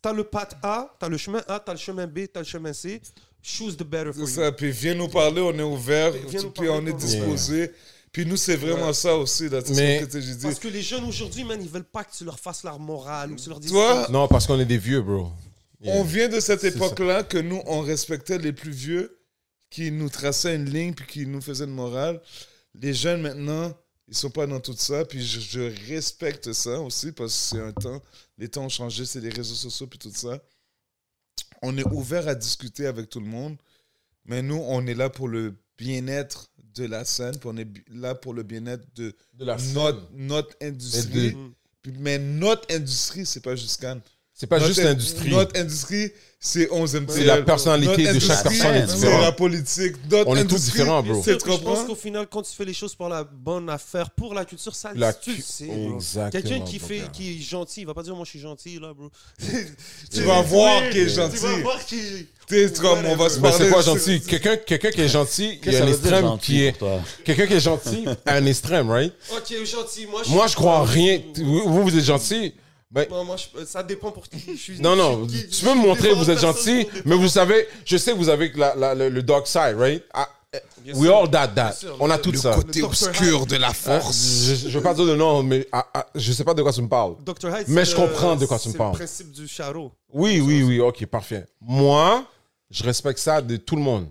T'as 0.00 0.12
le 0.12 0.24
path 0.24 0.56
A, 0.62 0.94
t'as 1.00 1.08
le 1.08 1.16
chemin 1.16 1.42
A, 1.48 1.58
t'as 1.58 1.72
le 1.72 1.78
chemin 1.78 2.06
B, 2.06 2.20
t'as 2.32 2.40
le 2.40 2.46
chemin 2.46 2.72
C. 2.72 3.00
Choose 3.42 3.76
the 3.76 3.82
better 3.82 4.12
for 4.12 4.26
C'est 4.28 4.34
you. 4.40 4.44
ça. 4.44 4.52
Puis 4.52 4.70
viens 4.70 4.94
nous 4.94 5.08
parler, 5.08 5.40
on 5.40 5.52
est 5.58 5.62
ouvert. 5.62 6.12
Puis 6.12 6.68
on 6.68 6.86
est 6.86 6.92
disposé. 6.92 7.72
Puis 8.12 8.24
nous, 8.24 8.36
c'est 8.36 8.56
vraiment 8.56 8.92
ça 8.92 9.14
aussi. 9.16 9.48
Là, 9.48 9.60
Mais- 9.74 10.06
que 10.10 10.20
j'ai 10.20 10.34
dit. 10.34 10.42
Parce 10.42 10.58
que 10.58 10.68
les 10.68 10.82
jeunes 10.82 11.04
aujourd'hui, 11.04 11.44
man, 11.44 11.60
ils 11.60 11.68
veulent 11.68 11.84
pas 11.84 12.04
que 12.04 12.12
tu 12.16 12.24
leur 12.24 12.38
fasses 12.38 12.64
leur 12.64 12.78
morale 12.80 13.32
ou 13.32 13.36
que 13.36 13.40
tu 13.40 13.48
leur 13.48 13.60
dises. 13.60 13.70
Toi, 13.70 14.06
Non, 14.10 14.26
parce 14.28 14.46
qu'on 14.46 14.58
est 14.58 14.64
des 14.64 14.78
vieux, 14.78 15.02
bro. 15.02 15.28
On 15.84 16.02
vient 16.02 16.28
de 16.28 16.40
cette 16.40 16.64
époque-là 16.64 17.22
que 17.22 17.38
nous, 17.38 17.60
on 17.66 17.80
respectait 17.80 18.38
les 18.38 18.52
plus 18.52 18.72
vieux 18.72 19.18
qui 19.70 19.90
nous 19.92 20.08
traçaient 20.08 20.56
une 20.56 20.64
ligne 20.68 20.94
puis 20.94 21.06
qui 21.06 21.26
nous 21.26 21.40
faisaient 21.40 21.64
une 21.66 21.74
morale. 21.74 22.20
Les 22.74 22.94
jeunes, 22.94 23.20
maintenant, 23.22 23.72
ils 24.08 24.14
sont 24.16 24.30
pas 24.30 24.46
dans 24.46 24.60
tout 24.60 24.74
ça. 24.76 25.04
Puis 25.04 25.24
je, 25.24 25.38
je 25.40 25.60
respecte 25.88 26.52
ça 26.52 26.80
aussi 26.80 27.12
parce 27.12 27.32
que 27.34 27.38
c'est 27.56 27.60
un 27.62 27.72
temps. 27.72 28.02
Les 28.38 28.48
temps 28.48 28.64
ont 28.64 28.68
changé, 28.68 29.04
c'est 29.04 29.20
les 29.20 29.28
réseaux 29.30 29.54
sociaux 29.54 29.86
puis 29.86 29.98
tout 29.98 30.12
ça. 30.14 30.42
On 31.62 31.76
est 31.76 31.86
ouvert 31.86 32.26
à 32.28 32.34
discuter 32.34 32.86
avec 32.86 33.08
tout 33.10 33.20
le 33.20 33.26
monde. 33.26 33.56
Mais 34.24 34.42
nous, 34.42 34.56
on 34.66 34.86
est 34.86 34.94
là 34.94 35.10
pour 35.10 35.28
le 35.28 35.54
bien-être 35.76 36.50
de 36.74 36.84
la 36.84 37.04
scène. 37.04 37.36
Puis 37.38 37.48
on 37.52 37.56
est 37.56 37.68
là 37.88 38.14
pour 38.14 38.34
le 38.34 38.42
bien-être 38.42 38.84
de 38.94 39.14
De 39.34 39.44
la 39.44 39.56
notre, 39.74 40.08
notre 40.12 40.54
industrie. 40.62 41.32
De- 41.84 41.90
Mais 41.98 42.18
notre 42.18 42.72
industrie, 42.74 43.24
c'est 43.26 43.40
pas 43.40 43.56
juste 43.56 43.80
Cannes. 43.80 44.00
C'est 44.34 44.46
pas 44.46 44.56
Notre 44.58 44.68
juste 44.68 44.80
in- 44.80 44.84
l'industrie. 44.84 45.30
Notre 45.30 45.58
industrie, 45.58 46.12
c'est 46.40 46.70
11 46.70 46.94
MTL. 46.94 47.16
C'est 47.16 47.24
la 47.24 47.42
personnalité 47.42 48.02
Notre 48.04 48.14
de 48.14 48.20
chaque 48.20 48.42
personne 48.44 48.74
est 48.76 48.86
C'est 48.86 49.20
la 49.20 49.32
politique. 49.32 49.96
On 50.26 50.36
est 50.36 50.44
tous 50.44 50.64
différents, 50.66 51.02
bro. 51.02 51.20
je 51.26 51.32
pense 51.32 51.42
comprends? 51.42 51.84
qu'au 51.84 51.94
final, 51.96 52.26
quand 52.30 52.42
tu 52.42 52.52
fais 52.54 52.64
les 52.64 52.72
choses 52.74 52.94
pour 52.94 53.08
la 53.08 53.24
bonne 53.24 53.68
affaire, 53.68 54.10
pour 54.10 54.34
la 54.34 54.44
culture, 54.44 54.74
ça 54.74 54.92
La 54.94 55.12
tu 55.12 55.34
cu- 55.34 55.42
sais, 55.42 55.68
Quelqu'un 56.30 56.60
qui 56.60 56.78
fait, 56.78 57.02
qui 57.12 57.36
est 57.38 57.42
gentil, 57.42 57.80
il 57.80 57.86
va 57.86 57.94
pas 57.94 58.02
dire 58.04 58.14
moi 58.14 58.24
je 58.24 58.30
suis 58.30 58.40
gentil 58.40 58.78
là, 58.80 58.92
bro. 58.94 59.10
Tu 60.12 60.22
vas 60.22 60.42
voir 60.42 60.88
qu'il 60.90 61.00
est 61.00 61.06
Tu 61.06 61.10
vas 61.14 61.28
gentil. 61.28 61.62
voir 61.62 61.84
qu'il 61.84 61.98
est. 61.98 62.26
Tu 62.48 62.66
sais, 62.68 62.72
comme 62.80 63.04
on 63.04 63.16
va 63.16 63.28
se 63.28 63.36
Mais 63.40 63.50
parler. 63.50 63.64
c'est 63.66 63.70
quoi 63.70 63.82
gentil? 63.82 64.20
Quelqu'un 64.22 64.56
quelqu'un 64.56 64.90
qui 64.90 65.00
est 65.02 65.08
gentil, 65.08 65.58
il 65.66 65.72
y 65.72 65.76
a 65.76 65.84
un 65.84 65.88
extrême 65.88 66.22
gentil 66.24 66.46
qui 66.46 66.62
est. 66.64 66.78
Quelqu'un 67.24 67.46
qui 67.46 67.52
est 67.54 67.60
gentil 67.60 68.04
un 68.26 68.46
extrême, 68.46 68.88
right? 68.90 69.12
Ok, 69.32 69.54
gentil. 69.66 70.06
Moi, 70.06 70.22
je 70.24 70.30
Moi, 70.30 70.46
suis 70.46 70.52
je 70.52 70.56
crois 70.56 70.84
rien. 70.84 71.20
Vous, 71.36 71.82
vous 71.82 71.98
êtes 71.98 72.04
gentil. 72.04 72.54
Ben, 72.90 73.06
Non, 73.10 73.22
moi, 73.24 73.36
je- 73.36 73.64
ça 73.66 73.82
dépend 73.82 74.10
pour 74.10 74.26
qui 74.28 74.38
je 74.56 74.56
suis. 74.58 74.80
non, 74.80 74.96
non, 74.96 75.24
je 75.28 75.36
suis 75.36 75.44
qui- 75.48 75.58
tu 75.58 75.64
peux 75.66 75.74
me 75.74 75.82
montrer, 75.82 76.14
vous 76.14 76.30
êtes 76.30 76.38
gentil, 76.40 76.86
mais 77.04 77.16
vous 77.16 77.28
savez, 77.28 77.68
je 77.84 77.96
sais 77.98 78.12
que 78.12 78.16
vous 78.16 78.30
avez 78.30 78.50
la- 78.54 78.74
la- 78.74 78.94
le, 78.94 79.08
le 79.10 79.22
dark 79.22 79.46
side, 79.46 79.74
right? 79.76 80.02
Ah, 80.14 80.26
eh, 80.54 80.58
Bien 80.78 80.94
we 80.94 81.02
sûr. 81.04 81.16
all 81.18 81.30
that, 81.30 81.48
that. 81.48 81.72
sûr, 81.72 81.94
On 82.00 82.08
a 82.08 82.16
le- 82.16 82.22
tout 82.22 82.32
le 82.32 82.38
ça. 82.38 82.54
Côté 82.54 82.80
Dr. 82.80 82.86
obscur 82.86 83.44
de 83.44 83.56
la 83.56 83.68
Hein? 83.68 83.72
force. 83.74 84.44
Je, 84.46 84.54
je 84.70 84.78
veux 84.78 84.82
pas 84.82 84.94
dire 84.94 85.04
de 85.04 85.14
nom, 85.14 85.42
mais 85.42 85.68
ah, 85.70 85.86
ah, 85.92 86.06
je 86.14 86.32
sais 86.32 86.44
pas 86.44 86.54
de 86.54 86.62
quoi 86.62 86.72
tu 86.72 86.80
me 86.80 86.88
parles. 86.88 87.16
Dr. 87.26 87.48
Hyde, 87.50 87.66
Mais 87.68 87.84
c'est 87.84 87.90
je 87.90 87.96
le- 88.00 88.06
comprends 88.06 88.36
de 88.36 88.46
quoi 88.46 88.58
tu 88.58 88.68
me 88.68 88.72
c'est 88.72 88.78
parles. 88.78 88.92
le 88.92 88.98
principe 88.98 89.32
du 89.32 89.46
charreau. 89.46 89.92
Oui, 90.10 90.40
oui, 90.40 90.62
oui, 90.62 90.80
ok, 90.80 91.04
parfait. 91.04 91.44
Moi, 91.60 92.24
je 92.70 92.84
respecte 92.84 93.18
ça 93.18 93.42
de 93.42 93.58
tout 93.58 93.76
le 93.76 93.82
monde, 93.82 94.06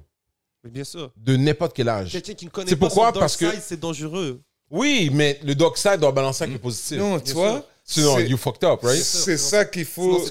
Mais 0.63 0.69
bien 0.69 0.83
sûr. 0.83 1.09
de 1.17 1.35
n'importe 1.35 1.75
quel 1.75 1.89
âge. 1.89 2.11
Quelqu'un 2.11 2.33
qui 2.35 2.45
ne 2.45 2.51
connaît 2.51 2.69
C'est 2.69 2.75
pas 2.75 2.85
pourquoi? 2.85 3.05
son 3.07 3.11
dark 3.13 3.19
Parce 3.21 3.37
que- 3.37 3.49
side, 3.49 3.61
c'est 3.63 3.79
dangereux. 3.79 4.39
Oui, 4.69 5.09
mais 5.11 5.39
le 5.43 5.55
dark 5.55 5.75
side 5.79 5.97
doit 5.99 6.11
balancer 6.11 6.43
avec 6.43 6.53
le 6.53 6.59
positif. 6.59 6.99
Non, 6.99 7.19
tu 7.19 7.31
vois, 7.31 7.53
sûr. 7.53 7.63
Sinon, 7.89 8.17
c'est- 8.17 8.27
you 8.27 8.35
fucked 8.37 8.65
up, 8.65 8.81
right? 8.83 9.01
c'est 9.01 9.37
ça 9.37 9.63
qu'il 9.63 9.85
faut. 9.85 10.21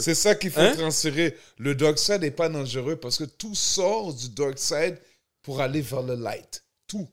C'est 0.00 0.14
ça 0.14 0.34
qu'il 0.34 0.50
faut 0.50 0.60
Hein? 0.60 0.74
transférer. 0.76 1.34
Le 1.56 1.74
dark 1.74 1.98
side 1.98 2.20
n'est 2.20 2.30
pas 2.30 2.50
dangereux 2.50 2.96
parce 2.96 3.16
que 3.16 3.24
tout 3.24 3.54
sort 3.54 4.12
du 4.12 4.28
dark 4.28 4.58
side 4.58 4.98
pour 5.42 5.62
aller 5.62 5.80
vers 5.80 6.02
le 6.02 6.16
light. 6.16 6.62
Tout. 6.86 7.08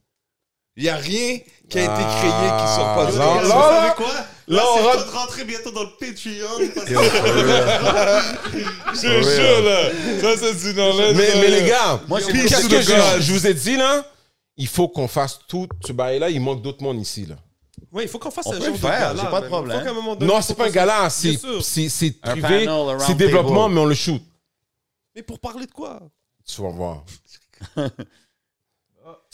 Il 0.78 0.84
n'y 0.84 0.90
a 0.90 0.98
rien 0.98 1.40
qui 1.70 1.80
a 1.80 1.84
été 1.84 1.94
créé 1.94 2.30
qui 2.30 2.68
sort 2.76 2.96
pas 2.96 3.06
Ah, 3.08 3.12
du 3.12 3.18
là, 3.18 3.36
là, 3.36 3.42
side. 3.44 3.50
savez 3.50 3.94
quoi? 3.96 4.14
là, 4.14 4.28
Là, 4.48 4.64
on 4.70 4.76
c'est 4.78 4.84
rentre- 4.84 5.06
de 5.06 5.12
rentrer 5.18 5.46
bientôt 5.46 5.72
dans 5.72 5.84
le 5.84 5.90
Patreon. 5.98 6.58
parce 6.76 6.88
que- 6.88 6.94
Je 8.94 9.02
te 9.02 9.22
jure, 9.24 9.62
là. 9.62 9.80
Ça, 10.36 10.42
c'est 10.42 10.56
du 10.68 10.74
knowledge. 10.74 11.16
Mais, 11.16 11.30
là. 11.30 11.36
mais 11.40 11.50
les 11.62 11.66
gars, 11.70 12.02
Moi, 12.10 12.20
qu'est-ce 12.20 12.68
que 12.68 12.82
je 13.22 13.32
vous 13.32 13.48
ai 13.48 13.54
dit 13.54 13.78
là? 13.78 14.06
Il 14.58 14.68
faut 14.68 14.90
qu'on 14.90 15.08
fasse 15.08 15.40
tout 15.48 15.70
ce 15.86 15.94
bail-là. 15.94 16.30
Il 16.30 16.42
manque 16.42 16.62
d'autres 16.62 16.84
monde 16.84 17.00
ici. 17.00 17.26
Là. 17.26 17.38
Ouais, 17.96 18.04
il 18.04 18.10
faut 18.10 18.20
qu'on 18.20 18.30
fasse 18.30 18.46
On 18.48 18.52
un 18.52 18.58
peut 18.58 18.60
genre 18.66 18.68
le 18.68 18.74
de 18.74 18.78
faire, 18.78 19.00
gala, 19.00 19.16
j'ai 19.24 19.30
pas 19.30 19.38
de 19.38 19.42
man. 19.42 19.50
problème. 19.50 19.78
Faut 19.80 19.84
qu'à 19.86 19.90
un 19.90 19.94
moment 19.94 20.16
donné, 20.16 20.32
Non, 20.32 20.36
faut 20.38 20.42
c'est 20.44 20.56
pas 20.56 20.64
un 20.66 20.68
qu'on 20.68 20.74
gala. 20.74 21.10
C'est 21.10 21.30
Bien 21.30 21.40
sûr. 21.40 21.64
c'est- 21.64 21.90
c'est 21.90 22.16
Un 22.24 22.32
privé. 22.32 22.42
panel, 22.66 22.68
a 22.70 23.00
C'est 23.00 23.06
round 23.08 23.18
développement, 23.18 23.62
table. 23.64 23.74
mais 23.74 23.82
on 23.82 23.86
le 23.86 23.96
shoot. 23.96 24.22
Mais 25.16 25.24
pour 25.24 25.40
parler 25.40 25.66
de 25.66 25.72
quoi? 25.72 26.02
Tu 26.46 26.62
vas 26.62 26.70
voir. 26.70 27.04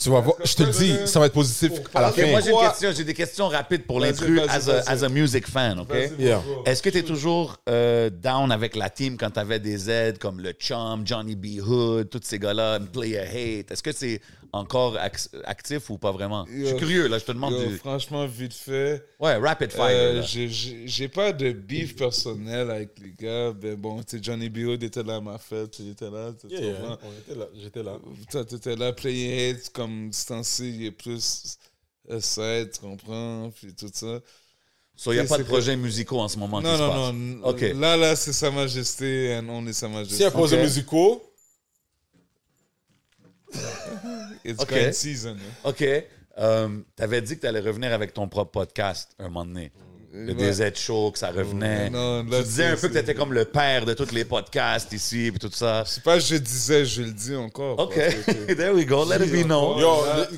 tu 0.02 0.10
vas 0.10 0.20
voir. 0.20 0.36
Je 0.44 0.54
te 0.54 0.62
le 0.62 0.70
dis, 0.70 0.96
ça 1.06 1.20
va 1.20 1.26
être 1.26 1.32
positif 1.32 1.72
à 1.94 2.00
la 2.02 2.08
Ok, 2.10 2.16
fin. 2.16 2.26
moi 2.30 2.40
j'ai 2.40 2.50
une 2.50 2.56
Quoi? 2.56 2.68
question, 2.70 2.90
j'ai 2.94 3.04
des 3.04 3.14
questions 3.14 3.48
rapides 3.48 3.84
pour 3.86 4.00
l'intrus 4.00 4.40
as, 4.48 4.68
a- 4.68 4.82
as 4.90 5.02
a 5.02 5.08
music 5.08 5.46
fan, 5.48 5.78
ok? 5.80 5.94
Yeah. 6.18 6.42
Est-ce 6.66 6.82
que 6.82 6.90
tu 6.90 6.98
es 6.98 7.02
toujours 7.02 7.56
euh, 7.68 8.10
down 8.10 8.50
avec 8.52 8.76
la 8.76 8.90
team 8.90 9.16
quand 9.16 9.30
tu 9.30 9.40
avais 9.40 9.58
des 9.60 9.90
aides 9.90 10.18
comme 10.18 10.40
le 10.40 10.52
Chum, 10.52 11.06
Johnny 11.06 11.36
B. 11.36 11.60
Hood, 11.66 12.10
tous 12.10 12.20
ces 12.22 12.38
gars-là, 12.38 12.80
Player 12.80 13.20
Hate? 13.20 13.70
Est-ce 13.70 13.82
que 13.82 13.92
c'est 13.92 14.20
encore 14.54 14.96
ac- 14.96 15.28
actif 15.44 15.88
ou 15.90 15.96
pas 15.98 16.12
vraiment? 16.12 16.44
Je 16.46 16.64
suis 16.64 16.72
Yo, 16.72 16.76
curieux, 16.76 17.08
là, 17.08 17.18
je 17.18 17.24
te 17.24 17.32
demande 17.32 17.54
Yo, 17.54 17.66
du... 17.68 17.76
Franchement, 17.78 18.26
vite 18.26 18.52
fait. 18.52 19.02
Ouais, 19.18 19.36
rapid 19.36 19.70
fire. 19.72 19.82
Euh, 19.88 20.12
là. 20.16 20.20
j'ai- 20.22 20.48
J'ai 20.48 20.82
j'ai 20.86 21.08
pas 21.08 21.32
de 21.32 21.52
beef 21.52 21.96
personnel 21.96 22.70
avec 22.70 22.90
les 23.02 23.12
gars. 23.18 23.52
Ben 23.52 23.74
bon, 23.76 24.02
tu 24.02 24.16
sais, 24.16 24.22
Johnny 24.22 24.48
B. 24.50 24.58
Hood 24.66 24.82
était 24.82 25.02
là 25.02 25.16
à 25.16 25.20
ma 25.20 25.38
fête. 25.38 25.78
Il 25.78 25.90
était 25.92 26.10
là. 26.10 26.32
tu 26.38 26.48
comprends? 26.48 26.98
J'étais 27.62 27.82
là. 27.82 27.92
Toi, 28.30 28.44
t'étais 28.44 28.76
là, 28.76 28.92
Play 28.92 29.50
Hate, 29.50 29.70
comme 29.72 29.91
distancé, 30.08 30.66
il 30.68 30.86
est 30.86 30.90
plus 30.90 31.58
euh, 32.10 32.20
side, 32.20 32.70
tu 32.72 32.80
comprends? 32.80 33.50
Puis 33.54 33.74
tout 33.74 33.90
ça. 33.92 34.20
So, 34.94 35.12
il 35.12 35.16
n'y 35.16 35.20
a 35.20 35.24
pas 35.24 35.38
de 35.38 35.42
projets 35.44 35.76
musicaux 35.76 36.20
en 36.20 36.28
ce 36.28 36.38
moment 36.38 36.60
Non, 36.60 36.70
qui 36.70 36.76
se 36.76 36.82
non, 36.82 37.12
non. 37.12 37.44
Ok. 37.48 37.60
Là, 37.60 37.96
là, 37.96 38.14
c'est 38.14 38.32
Sa 38.32 38.50
Majesté, 38.50 39.30
et 39.30 39.40
on 39.48 39.66
est 39.66 39.72
Sa 39.72 39.88
Majesté. 39.88 40.16
Si 40.16 40.24
un 40.24 40.30
projet 40.30 40.56
Ok. 40.56 40.62
musicaux, 40.62 41.22
It's 44.44 44.60
Ok. 44.60 44.68
grind 44.68 44.94
season. 44.94 45.36
hein. 45.36 45.54
OK. 45.64 45.78
tu 46.96 47.02
avais 47.02 47.22
dit 47.22 47.36
que 47.36 47.40
tu 47.42 47.46
allais 47.46 47.60
revenir 47.60 47.92
avec 47.92 48.12
ton 48.14 48.28
propre 48.28 48.50
podcast 48.52 49.14
un 49.18 49.24
moment 49.28 49.44
donné. 49.44 49.72
Le 50.14 50.34
Ouais. 50.34 50.50
DZ 50.52 50.74
Show, 50.76 51.10
que 51.10 51.18
ça 51.18 51.30
revenait. 51.30 51.88
Non, 51.88 52.22
là, 52.24 52.38
tu 52.38 52.44
disais 52.44 52.66
un 52.66 52.76
peu 52.76 52.82
que 52.82 52.86
tu 52.88 52.92
c'est- 52.92 53.00
étais 53.00 53.14
comme 53.14 53.32
le 53.32 53.46
père 53.46 53.86
de 53.86 53.94
tous 53.94 54.12
les 54.12 54.26
podcasts 54.26 54.92
ici 54.92 55.28
et 55.28 55.32
tout 55.32 55.50
ça. 55.50 55.84
C'est 55.86 56.02
pas 56.04 56.18
je 56.18 56.36
disais, 56.36 56.84
je 56.84 57.00
le 57.02 57.12
dis 57.12 57.34
encore. 57.34 57.78
OK. 57.78 57.94
There 58.56 58.74
we 58.74 58.84
go. 58.84 59.06
Let 59.06 59.24
it 59.24 59.32
be 59.32 59.46
known. 59.46 59.78
Yo, 59.78 59.88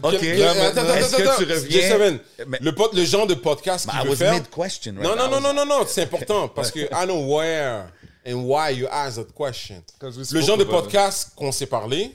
ok. 0.00 0.14
Est-ce 0.22 1.16
que 1.16 1.22
attends, 1.22 1.36
tu 1.38 1.44
reviens- 1.44 2.18
le, 2.60 2.70
pod- 2.72 2.94
le 2.94 3.04
genre 3.04 3.26
de 3.26 3.34
podcast 3.34 3.90
qu'il 3.90 3.98
I 3.98 4.04
veut 4.04 4.10
was 4.10 4.16
faire. 4.16 4.34
mid-question, 4.34 4.94
right? 4.94 5.02
Non, 5.02 5.16
non, 5.16 5.28
non, 5.28 5.40
non, 5.40 5.52
non, 5.52 5.66
non, 5.66 5.84
c'est 5.88 6.02
important 6.02 6.46
parce 6.54 6.70
que 6.70 6.78
I 6.80 7.04
know 7.06 7.34
where 7.36 7.86
and 8.26 8.34
why 8.44 8.70
you 8.76 8.86
ask 8.92 9.16
that 9.16 9.32
question. 9.36 9.82
Le 10.00 10.40
genre 10.40 10.56
de 10.56 10.62
podcast 10.64 11.32
qu'on 11.34 11.50
s'est 11.50 11.66
parlé, 11.66 12.14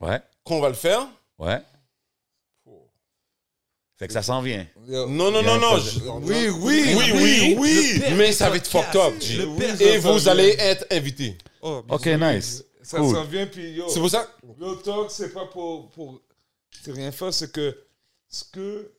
Ouais, 0.00 0.20
qu'on 0.42 0.60
va 0.60 0.68
le 0.70 0.74
faire. 0.74 1.06
ouais. 1.38 1.60
Fait 4.04 4.08
que 4.08 4.12
ça 4.12 4.22
s'en 4.22 4.42
vient. 4.42 4.66
Non, 4.86 5.08
non, 5.08 5.30
non, 5.42 5.58
non. 5.58 5.78
je- 5.78 5.98
Oui, 6.00 6.48
oui, 6.50 6.94
Oui, 6.94 7.12
oui, 7.14 7.56
oui. 7.58 8.02
Mais 8.18 8.32
ça 8.32 8.50
va 8.50 8.56
être 8.56 8.66
fucked 8.66 8.94
up, 8.96 9.14
G. 9.18 9.38
Le 9.38 9.82
Et 9.82 9.96
vous 9.96 10.28
allez 10.28 10.54
être 10.58 10.84
invités. 10.90 11.38
Oh, 11.62 11.82
OK, 11.88 12.04
nice. 12.08 12.62
Ça 12.82 12.98
Cool. 12.98 13.14
s'en 13.14 13.24
vient, 13.24 13.46
puis 13.46 13.70
yo. 13.72 13.88
C'est 13.88 14.00
pour 14.00 14.10
ça. 14.10 14.28
Real 14.60 14.76
talk, 14.82 15.10
c'est 15.10 15.32
pas 15.32 15.46
pour, 15.46 15.88
pour 15.92 16.20
c'est 16.82 16.92
rien 16.92 17.10
faire, 17.12 17.32
c'est 17.32 17.50
que 17.50 17.74
ce 18.28 18.44
que 18.52 18.92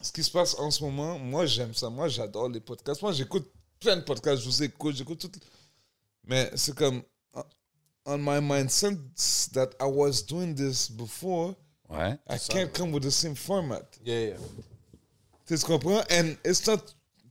ce 0.00 0.12
qui 0.12 0.22
se 0.22 0.30
passe 0.30 0.54
en 0.56 0.70
ce 0.70 0.84
moment, 0.84 1.18
moi 1.18 1.46
j'aime 1.46 1.74
ça, 1.74 1.90
moi 1.90 2.06
j'adore 2.06 2.48
les 2.48 2.60
podcasts, 2.60 3.02
moi 3.02 3.10
j'écoute 3.10 3.50
plein 3.80 3.96
de 3.96 4.02
podcasts, 4.02 4.40
je 4.42 4.46
vous 4.48 4.62
écoute, 4.62 4.94
j'écoute 4.94 5.18
tout, 5.18 5.32
mais 6.24 6.48
c'est 6.54 6.76
comme 6.76 7.02
on 8.04 8.18
my 8.18 8.40
mind 8.40 8.70
since 8.70 9.50
that 9.52 9.70
I 9.80 9.86
was 9.86 10.22
doing 10.28 10.54
this 10.54 10.88
before, 10.88 11.54
Ouais. 11.88 12.16
I 12.28 12.38
can't 12.48 12.72
come 12.72 12.92
with 12.92 13.02
the 13.04 13.10
same 13.10 13.34
format. 13.36 13.82
Yeah, 14.04 14.20
yeah. 14.30 14.36
Tu 15.46 15.56
comprends? 15.58 16.02
And 16.10 16.36
it's 16.44 16.66
not 16.66 16.78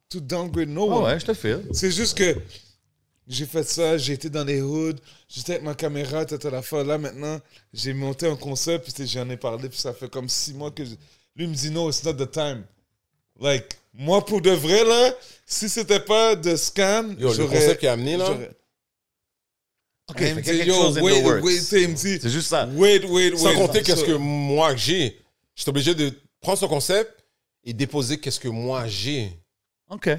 to 0.10 0.19
downgrade 0.22 0.69
no 0.69 0.84
Oh, 0.84 1.02
one. 1.02 1.03
ouais, 1.03 1.19
je 1.19 1.26
te 1.26 1.34
file. 1.34 1.68
C'est 1.73 1.91
juste 1.91 2.18
que 2.18 2.36
j'ai 3.27 3.45
fait 3.45 3.64
ça, 3.64 3.98
j'ai 3.98 4.14
été 4.14 4.30
dans 4.30 4.45
les 4.45 4.61
hoods, 4.61 4.95
j'étais 5.27 5.53
avec 5.53 5.64
ma 5.64 5.73
caméra, 5.76 6.23
t'étais 6.26 6.49
la 6.52 6.61
fois 6.61 6.84
là 6.84 6.98
maintenant, 6.98 7.40
j'ai 7.73 7.94
monté 7.94 8.27
un 8.27 8.36
concept, 8.36 8.94
puis 8.94 9.07
j'en 9.07 9.30
ai 9.30 9.36
parlé, 9.38 9.68
puis 9.68 9.77
ça 9.80 9.94
fait 9.94 10.10
comme 10.10 10.30
six 10.30 10.53
mois 10.53 10.72
que 10.72 10.86
je- 10.86 10.95
lui 11.36 11.48
me 11.48 11.53
dit 11.56 11.72
no, 11.72 11.90
it's 11.90 12.03
not 12.03 12.14
the 12.14 12.30
time. 12.32 12.64
Like, 13.40 13.77
moi 13.94 14.23
pour 14.23 14.40
de 14.41 14.52
vrai 14.52 14.86
là, 14.86 15.14
si 15.45 15.68
c'était 15.68 15.99
pas 15.99 16.36
de 16.36 16.56
scan, 16.56 17.15
Yo, 17.18 17.34
le 17.34 17.45
concept 17.48 17.80
qu'il 17.80 17.90
a 17.90 17.94
amené 17.94 18.15
là. 18.15 18.30
OK, 20.07 20.22
Il 20.22 20.56
y 20.56 20.61
a 20.61 20.65
yo, 20.65 20.73
chose 20.76 20.98
in 20.99 21.02
wait, 21.02 21.22
the 21.22 21.26
works. 21.26 21.44
wait, 21.44 21.56
tu 21.57 21.61
sais, 21.64 21.82
il 21.82 21.90
me 21.90 21.95
dit, 21.95 22.19
C'est 22.22 22.30
juste 22.30 22.48
ça. 22.49 22.68
wait, 22.73 23.03
wait, 23.06 23.32
wait. 23.32 23.38
Sans 23.38 23.53
compter 23.56 23.82
qu'est-ce 23.82 24.02
So- 24.02 24.06
que 24.06 24.11
moi 24.14 24.76
j'ai. 24.76 25.19
J'étais 25.56 25.69
obligé 25.69 25.95
de 25.95 26.11
prendre 26.41 26.60
son 26.60 26.68
concept 26.68 27.11
et 27.64 27.73
déposer 27.73 28.19
qu'est-ce 28.19 28.40
que 28.40 28.48
moi 28.49 28.86
j'ai. 28.88 29.32
OK. 29.90 30.10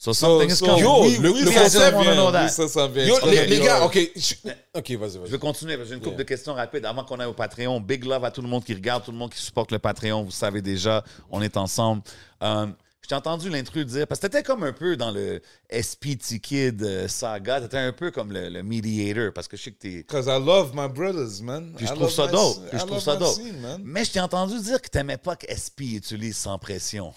So 0.00 0.12
So, 0.12 0.26
something 0.26 0.50
is 0.50 0.56
so, 0.56 0.66
coming. 0.66 0.82
Yo, 0.84 1.02
oui, 1.02 1.18
le- 1.20 1.30
oui, 1.32 1.40
le 1.42 1.50
ça, 1.50 1.62
concept 1.62 1.96
oui, 1.98 2.48
ça, 2.50 2.68
ça 2.68 2.86
vient. 2.86 3.04
Yo, 3.06 3.16
Je 3.20 3.44
les, 3.48 3.58
gars, 3.60 3.84
ok. 3.84 3.98
je- 4.14 4.34
Ok, 4.74 4.90
vas-y, 4.92 5.12
Je 5.14 5.18
vas-y. 5.18 5.30
vais 5.30 5.38
continuer 5.38 5.76
parce 5.76 5.88
que 5.88 5.94
j'ai 5.94 5.94
une 5.96 6.00
couple 6.00 6.10
Yeah. 6.16 6.18
de 6.24 6.28
questions 6.28 6.54
rapides 6.54 6.84
avant 6.84 7.02
qu'on 7.02 7.18
aille 7.18 7.26
au 7.26 7.32
Patreon. 7.32 7.80
Big 7.80 8.04
love 8.04 8.24
à 8.24 8.30
tout 8.30 8.42
le 8.42 8.46
monde 8.48 8.62
qui 8.62 8.74
regarde, 8.74 9.04
tout 9.04 9.10
le 9.10 9.16
monde 9.16 9.32
qui 9.32 9.40
supporte 9.40 9.72
le 9.72 9.80
Patreon. 9.80 10.22
Vous 10.22 10.30
savez 10.30 10.62
déjà, 10.62 11.02
on 11.30 11.42
est 11.42 11.56
ensemble. 11.56 12.02
Euh, 12.44 12.66
je 13.08 13.14
t'ai 13.14 13.16
entendu 13.16 13.48
l'intrus 13.48 13.86
dire, 13.86 14.06
parce 14.06 14.20
que 14.20 14.26
t'étais 14.26 14.42
comme 14.42 14.64
un 14.64 14.74
peu 14.74 14.94
dans 14.94 15.10
le 15.10 15.40
SPT 15.70 16.40
Kid 16.42 16.82
euh, 16.82 17.08
saga, 17.08 17.58
t'étais 17.58 17.78
un 17.78 17.94
peu 17.94 18.10
comme 18.10 18.30
le, 18.30 18.50
le 18.50 18.62
mediator, 18.62 19.32
parce 19.32 19.48
que 19.48 19.56
je 19.56 19.62
sais 19.62 19.72
que 19.72 19.78
t'es... 19.78 20.04
Cause 20.04 20.26
I 20.26 20.38
love 20.38 20.72
my 20.74 20.88
brothers, 20.88 21.42
man. 21.42 21.72
Puis 21.74 21.86
je 21.86 21.92
I 21.94 21.96
trouve 21.96 22.10
ça 22.10 22.26
dope. 22.26 22.58
je 22.70 22.76
trouve 22.76 23.00
ça 23.00 23.18
scene. 23.18 23.78
Mais 23.82 24.04
je 24.04 24.12
t'ai 24.12 24.20
entendu 24.20 24.60
dire 24.60 24.82
que 24.82 24.88
t'aimais 24.90 25.16
pas 25.16 25.36
que 25.36 25.46
SP 25.48 25.96
utilise 25.96 26.36
sans 26.36 26.58
pression. 26.58 27.14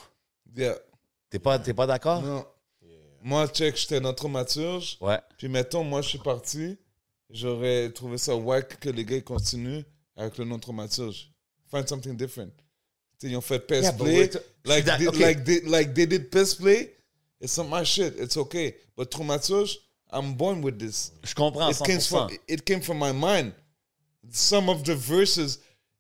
Yeah. 0.55 0.77
T'es 1.29 1.39
pas, 1.39 1.59
t'es 1.59 1.73
pas 1.73 1.87
d'accord? 1.87 2.21
Non. 2.21 2.45
Moi, 3.21 3.49
check, 3.49 3.75
j'étais 3.75 3.97
un 3.97 4.13
dramaturge. 4.13 4.97
Ouais. 5.01 5.19
Puis 5.37 5.49
mettons, 5.49 5.83
moi, 5.83 6.01
je 6.01 6.07
suis 6.07 6.19
parti. 6.19 6.77
J'aurais 7.29 7.91
trouvé 7.91 8.17
ça 8.17 8.33
wack 8.33 8.79
que 8.79 8.89
les 8.89 9.03
gars 9.03 9.19
continuent 9.19 9.83
avec 10.15 10.37
le 10.37 10.45
nom 10.45 10.57
dramaturge. 10.57 11.33
Find 11.69 11.85
something 11.89 12.15
different. 12.15 12.53
Ils 13.23 13.37
ont 13.37 13.41
fait 13.41 13.59
Pest 13.59 13.83
Yeah, 13.83 13.91
Play. 13.93 14.29
Like, 14.65 14.87
suis 14.87 14.97
they, 14.97 15.19
like, 15.19 15.43
they, 15.45 15.61
like 15.61 15.93
they 15.93 16.05
did 16.05 16.31
Pest 16.31 16.59
Play. 16.59 16.91
It's 17.39 17.57
not 17.57 17.67
my 17.69 17.83
shit. 17.83 18.15
It's 18.17 18.37
okay. 18.37 18.75
But 18.95 19.11
dramaturge, 19.11 19.77
I'm 20.11 20.33
born 20.33 20.61
with 20.61 20.79
this. 20.79 21.11
Je 21.23 21.33
comprends 21.33 21.79
It 21.79 21.85
came, 21.85 21.97
100%. 21.97 22.09
from, 22.09 22.29
it 22.47 22.65
came 22.65 22.81
from 22.81 22.99
my 22.99 23.11
mind. 23.11 23.53
Some 24.29 24.69
of 24.69 24.83
the 24.83 24.95
verses 24.95 25.59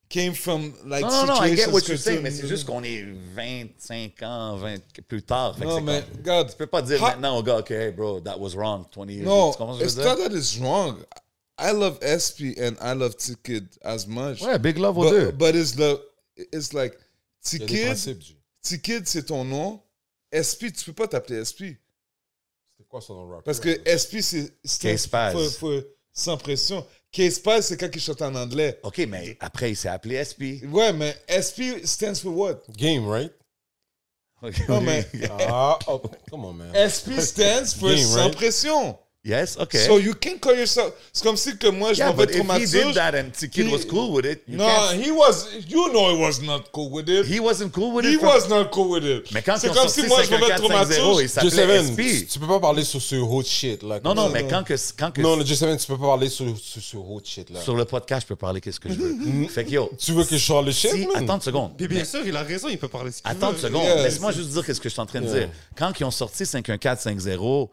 came 0.09 0.33
from 0.33 0.75
like 0.85 1.01
Non, 1.01 1.25
non, 1.25 1.41
I 1.41 1.55
get 1.55 1.71
what 1.71 1.87
you're 1.87 1.97
saying, 1.97 2.21
mais 2.21 2.31
c'est 2.31 2.47
juste 2.47 2.65
qu'on 2.65 2.83
est 2.83 3.03
25 3.35 4.21
ans, 4.23 4.57
20 4.57 4.81
plus 5.07 5.23
tard. 5.23 5.57
Fait 5.57 5.65
Non, 5.65 5.81
mais 5.81 6.03
regarde. 6.15 6.49
Tu 6.51 6.57
peux 6.57 6.67
pas 6.67 6.81
dire 6.81 7.01
maintenant 7.01 7.37
au 7.37 7.43
gars, 7.43 7.59
OK, 7.59 7.71
hey, 7.71 7.91
bro, 7.91 8.19
that 8.19 8.39
was 8.39 8.55
wrong 8.55 8.85
20 8.91 9.09
years 9.09 9.25
No, 9.25 9.49
ago. 9.49 9.51
Tu 9.51 9.57
comprends 9.57 9.73
ce 9.75 9.79
que 9.79 9.85
it's 9.85 9.97
not 9.97 10.17
that 10.17 10.35
it's 10.35 10.57
wrong. 10.59 10.97
I 11.57 11.71
love 11.71 11.99
SP 12.01 12.57
and 12.57 12.75
I 12.81 12.93
love 12.93 13.15
T-Kid 13.17 13.67
as 13.83 14.07
much. 14.07 14.41
Ouais, 14.41 14.59
big 14.59 14.77
love 14.77 14.97
aux 14.97 15.09
deux. 15.09 15.31
But, 15.31 15.55
it's, 15.55 15.73
the, 15.73 15.99
it's 16.35 16.73
like, 16.73 16.93
Il 16.93 16.95
y 16.95 16.95
a 16.95 16.95
des 16.95 17.10
T-Kid, 17.43 19.07
c'est 19.07 19.23
ton 19.25 19.43
nom. 19.43 19.81
SP, 20.31 20.71
tu 20.73 20.85
peux 20.85 20.93
pas 20.93 21.07
t'appeler 21.07 21.43
SP. 21.43 21.75
C'était 22.69 22.87
quoi 22.87 23.01
son 23.01 23.15
nom 23.15 23.29
rap? 23.29 23.43
Parce 23.43 23.59
que 23.59 23.69
SP, 23.85 24.21
c'est... 24.21 24.53
faut- 25.57 25.81
Sans 26.13 26.37
pression. 26.37 26.85
K-Spaz, 27.11 27.67
c'est 27.67 27.77
quand 27.77 27.89
il 27.93 28.01
chante 28.01 28.21
en 28.21 28.35
anglais. 28.35 28.79
OK, 28.83 28.99
mais 29.09 29.37
après, 29.39 29.71
il 29.71 29.75
s'est 29.75 29.89
appelé 29.89 30.23
SP. 30.23 30.63
Ouais, 30.69 30.93
mais 30.93 31.15
SP 31.27 31.83
stands 31.85 32.15
for 32.15 32.35
what? 32.35 32.61
Game, 32.77 33.07
right? 33.07 33.33
OK, 34.41 34.67
Non, 34.69 34.81
mais 34.81 35.07
Ah, 35.29 35.77
oh, 35.87 36.01
come 36.29 36.45
on, 36.45 36.53
man. 36.53 36.71
SP 36.89 37.19
stands 37.19 37.73
for 37.77 37.89
Game, 37.89 38.05
sans 38.05 38.23
right? 38.25 38.35
pression. 38.35 38.97
Yes, 39.23 39.55
OK. 39.59 39.77
So 39.77 39.99
you 39.99 40.15
can 40.19 40.39
call 40.39 40.57
yourself... 40.57 40.93
C'est 41.13 41.23
comme 41.23 41.37
si 41.37 41.55
que 41.55 41.67
moi, 41.67 41.93
je 41.93 41.99
yeah, 41.99 42.07
m'en 42.09 42.15
vais 42.15 42.25
but 42.25 42.35
if 42.35 42.41
he 42.41 42.65
did 42.85 42.95
that 42.95 43.13
and 43.13 43.29
T-Kid 43.31 43.67
he- 43.67 43.71
was 43.71 43.85
cool 43.87 44.11
with 44.15 44.25
it, 44.25 44.41
you 44.47 44.57
No, 44.57 44.65
can't... 44.65 44.99
he 44.99 45.11
was... 45.11 45.45
You 45.69 45.89
know 45.93 46.09
he 46.15 46.19
was 46.19 46.41
not 46.41 46.71
cool 46.71 46.89
with 46.89 47.07
it. 47.07 47.27
He 47.27 47.39
wasn't 47.39 47.71
cool 47.71 47.93
with 47.93 48.03
He 48.03 48.13
it. 48.13 48.19
from- 48.19 48.29
was 48.29 48.49
not 48.49 48.71
cool 48.71 48.89
with 48.89 49.03
it. 49.03 49.31
Mais 49.31 49.43
quand 49.43 49.57
c'est 49.59 49.71
comme 49.71 49.87
si 49.89 50.07
moi 50.07 50.23
je 50.23 50.31
me 50.31 50.37
mets 50.39 50.47
5450, 50.47 51.21
il 51.21 51.27
traumatisme. 51.27 51.27
s'appelait 51.27 51.81
J7, 51.81 51.95
tu, 51.95 52.25
SP. 52.25 52.27
tu 52.33 52.39
peux 52.39 52.47
pas 52.47 52.59
parler 52.59 52.83
sur 52.83 52.99
ce 52.99 53.15
hot 53.17 53.43
shit, 53.43 53.83
là. 53.83 53.99
Non, 54.03 54.15
non, 54.15 54.23
Non, 54.23 54.29
mais 54.29 54.41
non. 54.41 54.49
quand 54.49 54.63
que... 54.63 54.73
Quand 54.97 55.11
que 55.11 55.21
Non, 55.21 55.35
le 55.35 55.43
J7, 55.43 55.77
tu 55.77 55.85
peux 55.85 55.97
pas 55.99 56.07
parler 56.07 56.27
sur, 56.27 56.45
sur 56.57 56.81
ce 56.81 56.97
hot 56.97 57.21
shit, 57.23 57.47
là. 57.51 57.61
Sur 57.61 57.75
le 57.75 57.85
podcast, 57.85 58.23
je 58.23 58.27
peux 58.29 58.35
parler 58.35 58.59
qu'est-ce 58.59 58.79
que 58.79 58.89
je 58.89 58.95
veux? 58.95 59.47
fait 59.49 59.65
que 59.65 59.69
yo, 59.69 59.91
Tu 59.99 60.13
veux 60.13 60.23
que 60.23 60.35
je 60.35 60.43
sorte 60.43 60.65
le 60.65 60.71
shit, 60.71 60.89
si, 60.89 61.07
attends 61.13 61.35
une 61.35 61.41
seconde. 61.41 61.77
Puis 61.77 61.87
bien 61.87 62.03
sûr, 62.05 62.21
il 62.25 62.35
a 62.35 62.41
raison, 62.41 62.69
il 62.69 62.79
peut 62.79 62.87
parler 62.87 63.11
ce 63.11 63.21
qu'il 63.21 63.29
Attends 63.29 63.51
une 63.51 63.59
seconde. 63.59 63.85
Laisse-moi 64.01 64.31
juste 64.31 64.49
dire 64.49 64.65
qu'est-ce 64.65 64.81
que 64.81 64.89
je 64.89 64.93
suis 64.93 64.99
en 65.01 65.05
train 65.05 65.21
de 65.21 65.27
dire. 65.27 65.49
Quand 65.77 65.91
ils 65.99 66.05
ont 66.05 66.09
sorti 66.11 66.43
51450, 66.43 67.69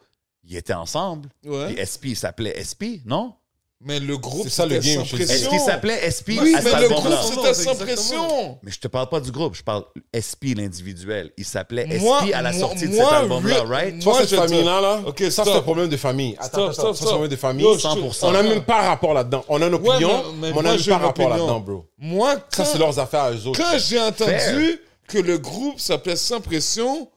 ils 0.49 0.57
étaient 0.57 0.73
ensemble. 0.73 1.29
Ouais. 1.45 1.73
Puis 1.73 1.77
SP, 1.87 2.03
il 2.11 2.15
s'appelait 2.17 2.61
SP, 2.61 2.99
non? 3.05 3.33
Mais 3.81 3.97
le 4.01 4.17
groupe, 4.17 4.43
C'est 4.43 4.49
ça, 4.49 4.65
le 4.65 4.77
game. 4.77 5.03
Est-ce 5.03 5.47
qu'il 5.47 5.59
s'appelait 5.61 6.11
SP 6.11 6.35
Oui, 6.41 6.53
mais 6.61 6.81
le 6.81 6.89
groupe, 6.89 7.13
c'était 7.33 7.53
sans 7.53 7.75
pression. 7.75 8.59
Mais 8.61 8.71
je 8.71 8.79
te 8.79 8.89
parle 8.89 9.07
pas 9.07 9.21
du 9.21 9.31
groupe, 9.31 9.55
je 9.55 9.63
parle 9.63 9.85
SP, 10.11 10.51
l'individuel. 10.53 11.31
Il 11.37 11.45
s'appelait 11.45 11.87
SP 11.87 12.01
Moi- 12.03 12.23
à 12.33 12.41
la 12.41 12.51
moi- 12.51 12.59
sortie 12.59 12.89
de 12.89 12.93
cet 12.93 13.01
album-là, 13.05 13.63
right? 13.63 14.01
Toi, 14.03 14.11
Moi, 14.15 14.21
cette 14.27 14.37
famille-là, 14.37 14.81
là, 14.81 15.01
Ok, 15.05 15.23
ça, 15.31 15.45
c'est 15.45 15.53
un 15.53 15.61
problème 15.61 15.87
de 15.87 15.95
famille. 15.95 16.35
Attends, 16.39 16.47
Stop, 16.47 16.59
attends, 16.63 16.73
stop, 16.73 16.95
ça, 16.95 16.99
c'est 16.99 17.05
un 17.05 17.11
problème 17.11 17.31
de 17.31 17.35
famille. 17.37 17.63
Yo, 17.63 17.75
je- 17.77 17.79
100%. 17.79 18.27
On 18.27 18.31
n'a 18.31 18.43
même 18.43 18.63
pas 18.65 18.81
rapport 18.81 19.13
là-dedans. 19.13 19.45
On 19.47 19.61
a 19.61 19.67
une 19.67 19.73
opinion, 19.75 20.09
Ouais, 20.09 20.23
mais, 20.41 20.51
on 20.53 20.61
n'a 20.61 20.71
même 20.75 20.83
pas 20.85 20.97
rapport 20.97 21.29
là-dedans, 21.29 21.59
bro. 21.61 21.85
Moi, 21.97 22.33
Ça, 22.33 22.41
quand, 22.57 22.65
c'est 22.65 22.79
leurs 22.79 22.99
affaires 22.99 23.23
à 23.23 23.31
eux 23.31 23.47
autres. 23.47 23.61
quand 23.63 23.77
j'ai 23.77 24.01
entendu 24.01 24.81
que 25.07 25.19
le 25.19 25.37
groupe 25.37 25.79
s'appelait 25.79 26.17
Sans 26.17 26.41
Pression, 26.41 27.09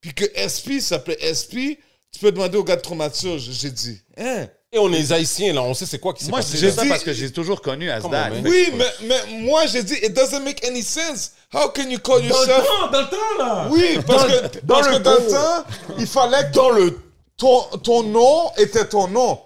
puis 0.00 0.14
que 0.14 0.24
SP 0.34 0.80
s'appelait 0.80 1.18
SP, 1.20 1.76
tu 2.12 2.20
peux 2.20 2.32
demander 2.32 2.56
au 2.58 2.64
gars 2.64 2.76
de 2.76 2.80
Traumaturge. 2.80 3.48
J'ai 3.50 3.70
dit, 3.70 4.00
hein? 4.16 4.46
Et 4.70 4.78
on 4.78 4.92
est 4.92 4.98
les 4.98 5.12
Haïtiens, 5.14 5.54
là. 5.54 5.62
On 5.62 5.72
sait 5.72 5.86
c'est 5.86 5.98
quoi 5.98 6.12
qui 6.12 6.24
s'est 6.24 6.30
Moi, 6.30 6.40
je 6.40 6.46
passé. 6.46 6.58
dis 6.58 6.60
J'ai 6.64 6.70
ça 6.72 6.82
dit- 6.82 6.88
parce 6.90 7.02
que 7.02 7.12
j'ai 7.14 7.32
toujours 7.32 7.62
connu 7.62 7.86
man. 7.86 8.02
Oui, 8.44 8.68
mais, 8.74 8.84
mais 9.04 9.20
moi, 9.40 9.66
j'ai 9.66 9.82
dit, 9.82 9.94
it 10.02 10.12
doesn't 10.12 10.40
make 10.44 10.62
any 10.66 10.82
sense. 10.82 11.32
How 11.54 11.70
can 11.70 11.88
you 11.88 11.98
call 11.98 12.22
yourself... 12.24 12.66
dans 12.92 12.98
le 13.00 13.06
temps, 13.08 13.38
là. 13.38 13.68
Oui, 13.70 13.98
parce 14.06 14.24
que 14.26 14.58
dans 14.66 14.74
parce 14.74 14.88
le 14.88 14.98
que 14.98 15.02
dans 15.02 15.10
le 15.14 15.26
temps. 15.28 15.32
temps, 15.32 15.64
il 15.98 16.06
fallait 16.06 16.50
que 16.50 16.52
dans 16.54 16.70
le 16.70 16.98
ton, 17.38 17.62
ton 17.82 18.02
nom 18.02 18.50
était 18.58 18.84
ton 18.86 19.08
nom. 19.08 19.40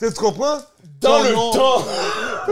Tu 0.00 0.06
tu 0.06 0.12
comprends? 0.12 0.58
Dans 1.00 1.18
Ton 1.18 1.22
le 1.24 1.32
nom- 1.32 1.50
temps. 1.50 1.84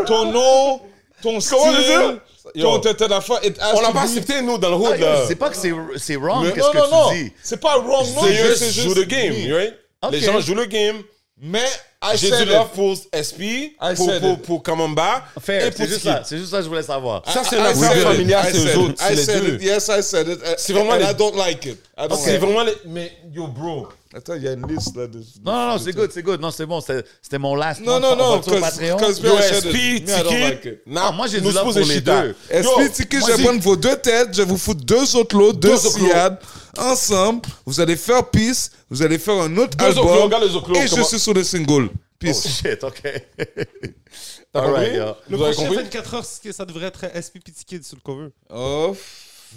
Ton 0.07 0.33
nom, 0.33 0.79
ton 1.23 1.39
Comment 1.39 1.41
style, 1.41 2.21
Yo. 2.55 2.81
it 2.81 3.59
has 3.59 3.75
On 3.75 3.81
l'a 3.81 3.91
pas 3.93 4.03
accepté, 4.03 4.41
nous, 4.43 4.57
dans 4.59 4.71
le 4.71 4.77
hood, 4.77 4.93
Ah, 4.95 4.97
là. 4.99 5.25
C'est 5.27 5.35
pas 5.37 5.51
que 5.51 5.57
c'est 5.57 5.73
c'est 5.97 6.17
wrong, 6.17 6.53
qu'est-ce 6.53 6.67
non, 6.67 6.73
que 6.73 6.79
non, 6.79 6.91
non. 6.91 7.11
tu 7.11 7.25
dis? 7.25 7.33
C'est 7.43 7.61
pas 7.61 7.77
wrong, 7.79 8.07
non. 8.15 8.23
C'est 8.23 8.35
juste, 8.35 8.81
joue 8.83 8.95
le 8.95 9.05
game, 9.05 9.35
Oui. 9.35 9.53
right? 9.53 9.75
Les 10.13 10.21
gens 10.21 10.41
jouent 10.41 10.55
le 10.55 10.67
game. 10.67 11.03
Mais 11.39 11.67
I 12.03 12.17
J'ai 12.17 12.31
said 12.31 12.39
du 12.39 12.43
it. 12.45 12.57
love 12.57 12.69
pour 12.75 12.97
SP, 13.13 13.77
pour, 14.21 14.39
pour, 14.41 14.63
Kamamba, 14.63 15.23
Fair, 15.39 15.67
et 15.67 15.71
pour 15.71 15.77
c'est 15.79 15.87
juste 15.89 16.01
Tiki. 16.01 16.09
ça. 16.15 16.23
C'est 16.25 16.39
juste 16.39 16.51
ça 16.51 16.59
que 16.59 16.63
je 16.65 16.69
voulais 16.71 16.83
savoir. 16.83 17.23
Ça, 17.31 17.43
c'est 17.45 17.57
I 17.57 17.59
une 17.59 17.67
affaire 17.67 17.91
said 17.93 17.99
it. 17.99 18.05
familiale, 18.07 18.45
I 18.47 18.53
c'est 18.53 18.59
said 18.59 18.67
eux 18.69 18.71
it. 18.71 18.77
autres, 18.79 18.95
c'est 19.07 19.41
les 19.41 19.51
deux. 19.51 19.63
Yes, 19.65 19.89
I 19.89 20.03
said 20.03 20.29
it. 20.29 20.39
C'est 20.57 20.73
vraiment 20.73 20.95
les- 20.97 21.05
I 21.05 21.15
don't 21.15 21.37
like 21.37 21.67
it. 21.67 21.79
I 21.99 22.09
don't 22.09 22.19
C'est 22.19 22.39
vraiment 22.39 22.63
les... 22.63 22.73
Mais, 22.87 23.13
yo, 23.35 23.49
bro. 23.49 23.89
Attends, 24.17 24.35
il 24.35 24.43
y 24.45 24.49
a 24.49 24.53
une 24.53 24.67
liste 24.67 24.97
là. 24.97 25.07
De, 25.07 25.19
Non, 25.45 25.53
non, 25.53 25.67
non, 25.73 25.79
c'est 25.79 25.93
good, 25.93 26.11
c'est 26.11 26.23
good. 26.23 26.41
Non, 26.41 26.51
c'est 26.51 26.65
bon, 26.65 26.81
c'était 26.81 27.39
mon 27.39 27.55
last 27.55 27.83
Non, 27.83 27.97
one. 27.97 28.03
non, 28.03 28.09
On 28.13 28.17
non. 28.37 28.43
sur 28.43 28.59
Patreon. 28.61 28.99
Yo, 28.99 29.13
SP, 29.13 29.67
Tiki. 30.07 30.69
it. 30.69 30.79
Ah, 30.97 31.13
moi, 31.13 31.27
j'ai 31.27 31.41
du 31.41 31.47
nous 31.47 31.53
love 31.53 31.73
pour 31.75 31.85
les 31.85 32.01
deux. 32.01 32.35
SP, 32.49 32.93
Tiki, 32.93 33.19
je 33.21 33.33
vais 33.37 33.43
prendre 33.45 33.61
vos 33.61 33.77
deux 33.77 33.97
têtes, 33.97 34.31
je 34.33 34.39
vais 34.43 34.49
vous 34.49 34.57
foutre 34.57 34.85
deux 34.85 35.15
autres 35.17 35.37
lots, 35.37 35.53
deux 35.53 35.77
siades, 35.77 36.39
ensemble. 36.79 37.43
Vous 37.67 37.79
allez 37.81 37.97
faire 37.97 38.29
peace, 38.31 38.71
vous 38.89 39.03
allez 39.03 39.19
faire 39.19 39.35
un 39.35 39.55
autre 39.59 39.77
Deux 39.77 39.85
autres 39.87 39.97
lots, 40.03 40.09
album. 40.09 40.23
regarde 40.25 40.45
les 40.45 40.55
autres 40.57 40.71
lots, 40.73 40.81
et 40.81 40.87
je 40.89 41.03
suis 41.03 41.19
sur 41.21 41.35
le 41.35 41.45
single. 41.45 41.91
Oh 41.93 41.99
Peace. 42.19 42.49
shit, 42.49 42.83
ok. 42.83 43.03
T'as 44.53 44.61
All 44.63 44.71
right, 44.73 44.93
compris? 44.99 45.15
Le 45.29 45.37
prochain 45.37 45.57
compris? 45.63 45.77
24 45.77 46.15
heures, 46.15 46.25
c'est 46.25 46.43
que 46.43 46.53
ça 46.53 46.65
devrait 46.65 46.87
être 46.87 47.05
SP 47.13 47.39
Petit 47.45 47.65
Kid 47.67 47.85
sur 47.85 47.97
le 47.97 48.01
cover. 48.03 48.29
Oh, 48.49 48.97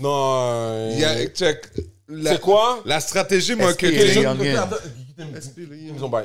Non. 0.01 0.91
il 0.91 0.99
y 0.99 1.05
a, 1.05 1.25
check. 1.27 1.65
C'est 2.23 2.41
quoi? 2.41 2.81
La 2.85 2.99
stratégie 2.99 3.55
marketing. 3.55 3.99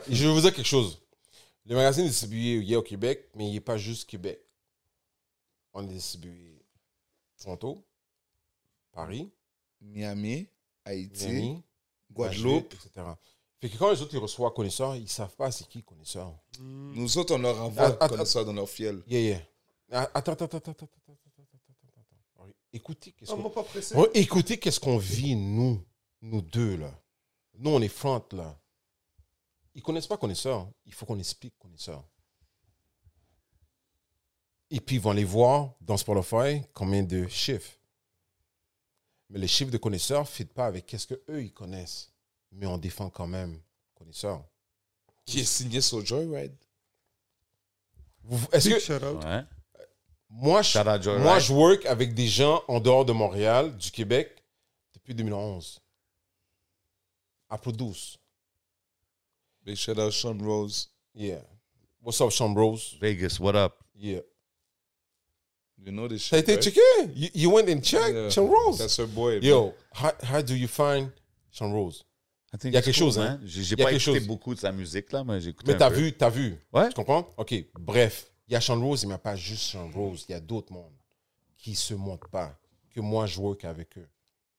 Je 0.08 0.26
vais 0.26 0.32
vous 0.32 0.40
dire 0.40 0.54
quelque 0.54 0.66
chose. 0.66 1.00
Le 1.66 1.74
magazine 1.74 2.04
est 2.04 2.08
distribué 2.08 2.56
il 2.56 2.72
est 2.72 2.76
au 2.76 2.82
Québec, 2.82 3.30
mais 3.34 3.48
il 3.48 3.54
n'est 3.54 3.60
pas 3.60 3.76
juste 3.76 4.08
Québec. 4.08 4.40
On 5.72 5.82
est 5.82 5.92
distribué 5.92 6.62
Toronto, 7.42 7.82
Paris, 8.92 9.30
Miami, 9.80 10.46
Haïti, 10.84 11.62
Guadeloupe, 12.12 12.74
etc. 12.74 13.06
Fait 13.60 13.70
que 13.70 13.78
quand 13.78 13.90
les 13.90 14.00
autres 14.02 14.14
ils 14.14 14.20
reçoivent 14.20 14.52
connaisseurs, 14.52 14.94
ils 14.94 15.04
ne 15.04 15.08
savent 15.08 15.34
pas 15.34 15.50
c'est 15.50 15.66
qui 15.66 15.82
connaisseur. 15.82 16.34
Nous 16.60 17.18
autres, 17.18 17.34
on 17.34 17.38
leur 17.38 17.60
envoie 17.62 17.92
connaisseur 17.92 18.44
dans 18.44 18.52
leur 18.52 18.68
fiel. 18.68 19.02
Yeah, 19.08 19.20
yeah. 19.20 20.10
Attends, 20.14 20.32
attends, 20.32 20.44
attends, 20.44 20.72
attends. 20.72 20.88
Écoutez, 22.74 23.12
qu'est-ce 23.12 23.30
Ah, 23.32 23.36
qu'on 23.36 24.04
écoutez 24.14 24.58
qu'est-ce 24.58 24.80
qu'on 24.80 24.98
vit, 24.98 25.36
nous, 25.36 25.80
nous 26.20 26.42
deux, 26.42 26.76
là. 26.76 26.92
Nous, 27.54 27.70
on 27.70 27.80
est 27.80 27.88
front, 27.88 28.22
là. 28.32 28.58
Ils 29.76 29.82
connaissent 29.82 30.08
pas 30.08 30.16
connaisseur. 30.18 30.68
Il 30.84 30.92
faut 30.92 31.06
qu'on 31.06 31.18
explique 31.18 31.56
connaisseur. 31.58 32.04
Et 34.70 34.80
puis, 34.80 34.96
ils 34.96 35.00
vont 35.00 35.10
aller 35.10 35.24
voir 35.24 35.74
dans 35.80 35.96
Spotify 35.96 36.62
combien 36.72 37.02
de 37.04 37.28
chiffres. 37.28 37.78
Mais 39.30 39.38
les 39.38 39.48
chiffres 39.48 39.70
de 39.70 39.78
connaisseurs 39.78 40.22
ne 40.22 40.26
fit 40.26 40.44
pas 40.44 40.66
avec 40.66 40.86
qu'est-ce 40.86 41.06
qu'eux, 41.06 41.42
ils 41.44 41.52
connaissent. 41.52 42.12
Mais 42.50 42.66
on 42.66 42.76
défend 42.78 43.08
quand 43.08 43.26
même 43.28 43.60
connaisseur. 43.94 44.44
Qui 45.24 45.40
est 45.40 45.44
signé 45.44 45.80
sur 45.80 46.04
Joyride. 46.04 46.56
Vous- 48.24 48.46
Est-ce 48.52 48.68
que 48.68 48.78
shout 48.80 49.04
out. 49.04 49.22
Ouais. 49.24 49.44
Moi, 50.36 50.62
je, 50.62 50.70
Shout 50.70 50.88
out 50.88 51.02
Joyride. 51.02 51.22
moi, 51.22 51.38
je 51.38 51.52
work 51.52 51.86
avec 51.86 52.12
des 52.14 52.26
gens 52.26 52.62
en 52.68 52.80
dehors 52.80 53.04
de 53.04 53.12
Montréal, 53.12 53.76
du 53.76 53.90
Québec, 53.90 54.42
depuis 54.94 55.14
2011. 55.14 55.80
À 57.48 57.56
Produce. 57.58 58.18
Big 59.64 59.76
shout 59.76 59.98
out 59.98 60.10
Sean 60.12 60.36
Rose. 60.42 60.88
Yeah. 61.14 61.40
What's 62.02 62.20
up, 62.20 62.30
Sean 62.30 62.52
Rose? 62.54 62.96
Vegas, 63.00 63.38
what 63.38 63.54
up? 63.54 63.74
Yeah. 63.96 64.20
You 65.78 65.92
know 65.92 66.08
this 66.08 66.22
shit. 66.22 66.30
Ça 66.30 66.36
a 66.36 66.38
été 66.40 66.52
right? 66.54 66.62
checké? 66.62 66.80
You, 67.14 67.28
you 67.34 67.50
went 67.50 67.68
and 67.68 67.80
checked 67.82 68.14
Yeah. 68.14 68.30
Sean 68.30 68.48
Rose? 68.48 68.78
That's 68.78 68.96
her 68.98 69.06
boy. 69.06 69.34
man. 69.34 69.42
Yo, 69.42 69.74
how, 69.92 70.12
how 70.22 70.42
do 70.42 70.54
you 70.54 70.66
find 70.68 71.10
Sean 71.50 71.72
Rose? 71.72 72.04
I 72.52 72.56
think 72.58 72.72
Il 72.72 72.74
y 72.74 72.76
a 72.78 72.82
quelque 72.82 72.94
cool, 72.96 73.04
chose, 73.06 73.18
hein? 73.18 73.40
J'ai 73.44 73.76
pas 73.76 73.92
écouté 73.92 73.98
chose. 74.18 74.26
beaucoup 74.26 74.54
de 74.54 74.60
sa 74.60 74.72
musique, 74.72 75.12
là, 75.12 75.24
mais 75.24 75.40
j'ai 75.40 75.50
écouté 75.50 75.72
Mais 75.72 75.78
t'as 75.78 75.90
vu, 75.90 76.12
t'as 76.12 76.30
vu. 76.30 76.56
Ouais. 76.72 76.88
Tu 76.88 76.94
comprends? 76.94 77.28
OK, 77.36 77.54
bref. 77.78 78.30
Il 78.46 78.52
y 78.52 78.56
a 78.56 78.60
Sean 78.60 78.80
Rose, 78.80 79.02
il 79.02 79.06
n'y 79.08 79.12
a 79.14 79.18
pas 79.18 79.36
juste 79.36 79.62
Sean 79.72 79.90
Rose. 79.90 80.26
Il 80.28 80.32
y 80.32 80.34
a 80.34 80.40
d'autres 80.40 80.72
mondes 80.72 80.92
qui 81.56 81.74
se 81.74 81.94
montrent 81.94 82.28
pas, 82.28 82.54
que 82.94 83.00
moi, 83.00 83.26
je 83.26 83.40
work 83.40 83.64
avec 83.64 83.96
eux. 83.96 84.08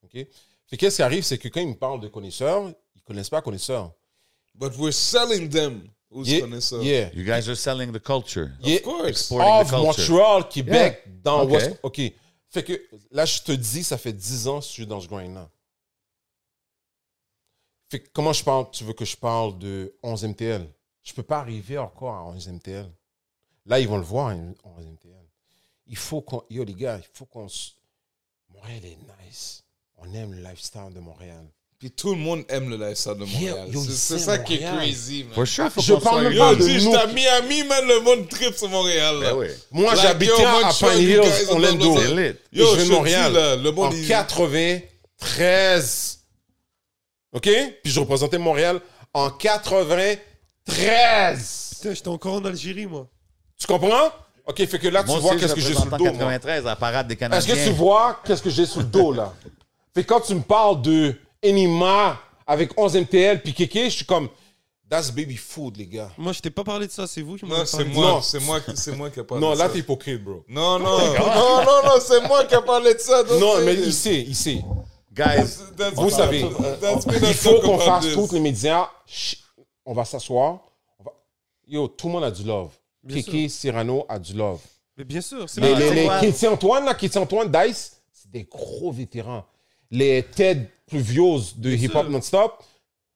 OK? 0.02 0.26
Fait 0.66 0.76
qu'est-ce 0.76 0.96
qui 0.96 1.02
arrive, 1.02 1.22
c'est 1.22 1.38
que 1.38 1.48
quand 1.48 1.60
ils 1.60 1.68
me 1.68 1.74
parlent 1.76 2.00
de 2.00 2.08
connaisseurs, 2.08 2.72
ils 2.96 3.02
connaissent 3.02 3.30
pas 3.30 3.40
connaisseurs. 3.42 3.92
But 4.54 4.72
we're 4.76 4.92
selling 4.92 5.48
them. 5.48 5.88
Who's 6.10 6.28
Yeah, 6.28 6.40
connaisseur? 6.40 6.82
yeah. 6.82 7.10
You 7.14 7.24
guys 7.24 7.48
are 7.48 7.56
selling 7.56 7.92
the 7.92 8.00
culture. 8.02 8.52
Yeah. 8.60 8.76
Of 8.76 8.82
course. 8.82 9.08
Exporting 9.08 9.46
the 9.46 9.60
Of 9.60 9.70
culture. 9.70 10.14
Montréal, 10.14 10.48
Québec, 10.48 11.02
dans 11.22 11.42
Ok. 11.44 11.50
West... 11.52 11.78
OK. 11.82 12.00
Fait 12.48 12.64
que 12.64 12.82
là, 13.10 13.24
je 13.24 13.42
te 13.42 13.52
dis, 13.52 13.84
ça 13.84 13.98
fait 13.98 14.12
10 14.12 14.48
ans 14.48 14.58
que 14.60 14.64
je 14.66 14.70
suis 14.70 14.86
dans 14.86 15.00
ce 15.00 15.08
grind-là. 15.08 15.50
Fait 17.88 18.00
que 18.00 18.08
comment 18.12 18.32
je 18.32 18.42
parle? 18.42 18.70
Tu 18.70 18.82
veux 18.84 18.92
que 18.94 19.04
je 19.04 19.16
parle 19.16 19.58
de 19.58 19.94
11 20.02 20.24
MTL? 20.24 20.66
Je 21.02 21.12
peux 21.12 21.22
pas 21.22 21.38
arriver 21.38 21.78
encore 21.78 22.14
à 22.14 22.24
11 22.24 22.48
MTL. 22.48 22.90
Là, 23.66 23.80
ils 23.80 23.88
vont 23.88 23.96
le 23.98 24.04
voir, 24.04 24.28
11 24.28 24.36
MTL. 24.86 25.12
Il 25.88 25.96
faut 25.96 26.20
qu'on... 26.20 26.42
Yo, 26.50 26.62
les 26.64 26.74
gars, 26.74 26.98
il 26.98 27.04
faut 27.12 27.24
qu'on... 27.26 27.46
Montréal 28.54 28.80
est 28.84 28.98
nice. 29.26 29.62
On 29.98 30.12
aime 30.14 30.32
le 30.34 30.42
lifestyle 30.42 30.92
de 30.94 31.00
Montréal. 31.00 31.44
Puis 31.78 31.90
tout 31.90 32.14
le 32.14 32.20
monde 32.20 32.44
aime 32.48 32.70
le 32.70 32.76
lifestyle 32.76 33.14
de 33.14 33.24
Montréal. 33.24 33.68
C'est- 33.88 34.18
ça 34.18 34.38
qui 34.38 34.54
est 34.54 34.58
crazy, 34.60 35.24
man. 35.24 35.34
For 35.34 35.46
sure, 35.46 35.70
faut 35.70 35.80
Je 35.82 35.92
parle 35.94 36.22
même 36.24 36.32
yo, 36.32 36.38
pas 36.40 36.52
Yo, 36.52 36.58
de 36.58 36.80
nous. 36.84 36.94
à 36.94 37.06
Miami, 37.08 37.64
man, 37.64 37.86
le 37.86 38.00
monde 38.00 38.26
trip 38.28 38.54
sur 38.56 38.68
Montréal. 38.70 39.18
là. 39.20 39.32
Ben 39.32 39.38
oui. 39.38 39.46
Moi, 39.72 39.92
Like, 39.94 40.02
j'habitais 40.02 40.44
à 40.44 40.60
Montreal, 40.62 40.96
Pine 40.96 41.08
Hills, 41.10 41.48
Orlando. 41.50 41.94
Yo, 42.52 42.74
je 42.74 42.80
vais 42.80 42.88
Montréal. 42.94 43.30
dis, 43.30 43.36
là, 43.36 43.56
le 43.56 43.70
monde, 43.72 43.92
en 43.92 43.96
il- 43.96 44.08
93. 44.08 46.20
OK? 47.32 47.50
Puis 47.82 47.92
je 47.92 48.00
représentais 48.00 48.38
Montréal 48.38 48.80
en 49.12 49.28
93. 49.30 51.70
Putain, 51.76 51.92
j'étais 51.94 52.08
encore 52.08 52.34
en 52.36 52.44
Algérie, 52.46 52.86
moi. 52.86 53.06
Tu 53.58 53.66
comprends? 53.66 54.10
OK, 54.46 54.64
fait 54.66 54.78
que 54.78 54.88
là, 54.88 55.02
tu 55.02 55.08
Moi 55.10 55.18
vois 55.18 55.30
aussi, 55.32 55.40
qu'est-ce 55.40 55.54
que 55.54 55.60
j'ai 55.60 55.74
sous 55.74 55.84
le 55.84 55.90
dos. 55.90 55.96
en 55.96 55.98
moi. 55.98 56.10
93 56.12 56.66
à 56.66 56.70
la 56.70 56.76
parade 56.76 57.08
des 57.08 57.14
Est-ce 57.14 57.20
Canadiens. 57.20 57.54
que 57.56 57.64
tu 57.64 57.70
vois 57.70 58.20
qu'est-ce 58.24 58.42
que 58.42 58.50
j'ai 58.50 58.66
sous 58.66 58.78
le 58.80 58.84
dos, 58.84 59.12
là? 59.12 59.32
Fait 59.94 60.04
que 60.04 60.08
quand 60.08 60.20
tu 60.20 60.34
me 60.34 60.42
parles 60.42 60.80
de 60.82 61.14
Enima 61.42 62.18
avec 62.46 62.70
11 62.78 62.94
MTL 62.96 63.42
puis 63.42 63.52
Kéké, 63.54 63.86
je 63.90 63.96
suis 63.96 64.04
comme, 64.04 64.28
that's 64.88 65.10
baby 65.10 65.36
food, 65.36 65.76
les 65.78 65.86
gars. 65.86 66.10
Moi, 66.16 66.32
je 66.32 66.40
t'ai 66.40 66.50
pas 66.50 66.62
parlé 66.62 66.86
de 66.86 66.92
ça, 66.92 67.06
c'est 67.08 67.22
vous 67.22 67.36
qui 67.36 67.44
m'avez 67.44 67.60
Non, 67.60 67.66
c'est 67.66 67.76
parlé 67.78 67.90
de 67.90 67.94
moi, 67.96 68.06
Non. 68.08 68.20
c'est 68.22 68.40
moi, 68.40 68.60
qui- 68.60 68.76
c'est 68.76 68.92
moi 68.94 69.10
qui 69.10 69.18
ai 69.20 69.24
parlé 69.24 69.42
Non, 69.44 69.52
de 69.54 69.58
là, 69.58 69.64
ça. 69.66 69.70
t'es 69.72 69.78
hypocrite, 69.80 70.22
bro. 70.22 70.44
Non, 70.48 70.78
non, 70.78 70.98
non, 70.98 71.14
non, 71.64 71.82
non, 71.84 72.00
c'est 72.00 72.20
moi 72.28 72.44
qui 72.44 72.54
ai 72.54 72.62
parlé 72.62 72.94
de 72.94 73.00
ça. 73.00 73.22
Non, 73.40 73.56
say 73.56 73.64
mais 73.64 73.74
it. 73.74 73.80
il 73.86 73.92
sait, 73.92 74.20
il 74.20 74.36
sait. 74.36 74.62
Guys, 75.12 75.58
That's- 75.76 75.94
Vous 75.94 76.10
savez, 76.10 76.46
that's 76.80 77.06
a 77.06 77.14
il 77.16 77.34
faut 77.34 77.58
qu'on 77.62 77.78
fasse 77.78 78.12
tous 78.12 78.30
les 78.32 78.40
médias. 78.40 78.88
Chut, 79.06 79.38
On 79.86 79.94
va 79.94 80.04
s'asseoir. 80.04 80.58
On 81.00 81.04
va- 81.04 81.12
Yo, 81.66 81.88
tout 81.88 82.06
le 82.08 82.12
monde 82.12 82.24
a 82.24 82.30
du 82.30 82.44
love. 82.44 82.70
Bien 83.06 83.22
Kéké, 83.22 83.48
Cyrano 83.48 84.04
a 84.08 84.18
du 84.18 84.34
love. 84.34 84.60
Mais 84.96 85.04
bien 85.04 85.20
sûr, 85.20 85.48
c'est 85.48 85.60
Les, 85.60 85.74
les, 85.74 85.90
les? 85.94 86.06
Katie 86.20 86.46
Antoine, 86.48 86.84
là, 86.84 86.94
Katie 86.94 87.18
Antoine, 87.18 87.50
Dice, 87.50 87.96
c'est 88.12 88.30
des 88.30 88.44
gros 88.44 88.90
vétérans. 88.92 89.44
Les 89.90 90.22
Ted 90.22 90.68
Pluvios 90.86 91.40
de 91.56 91.70
Hip 91.70 91.90
Hop 91.94 92.02
sûr. 92.02 92.10
Non-Stop, 92.10 92.64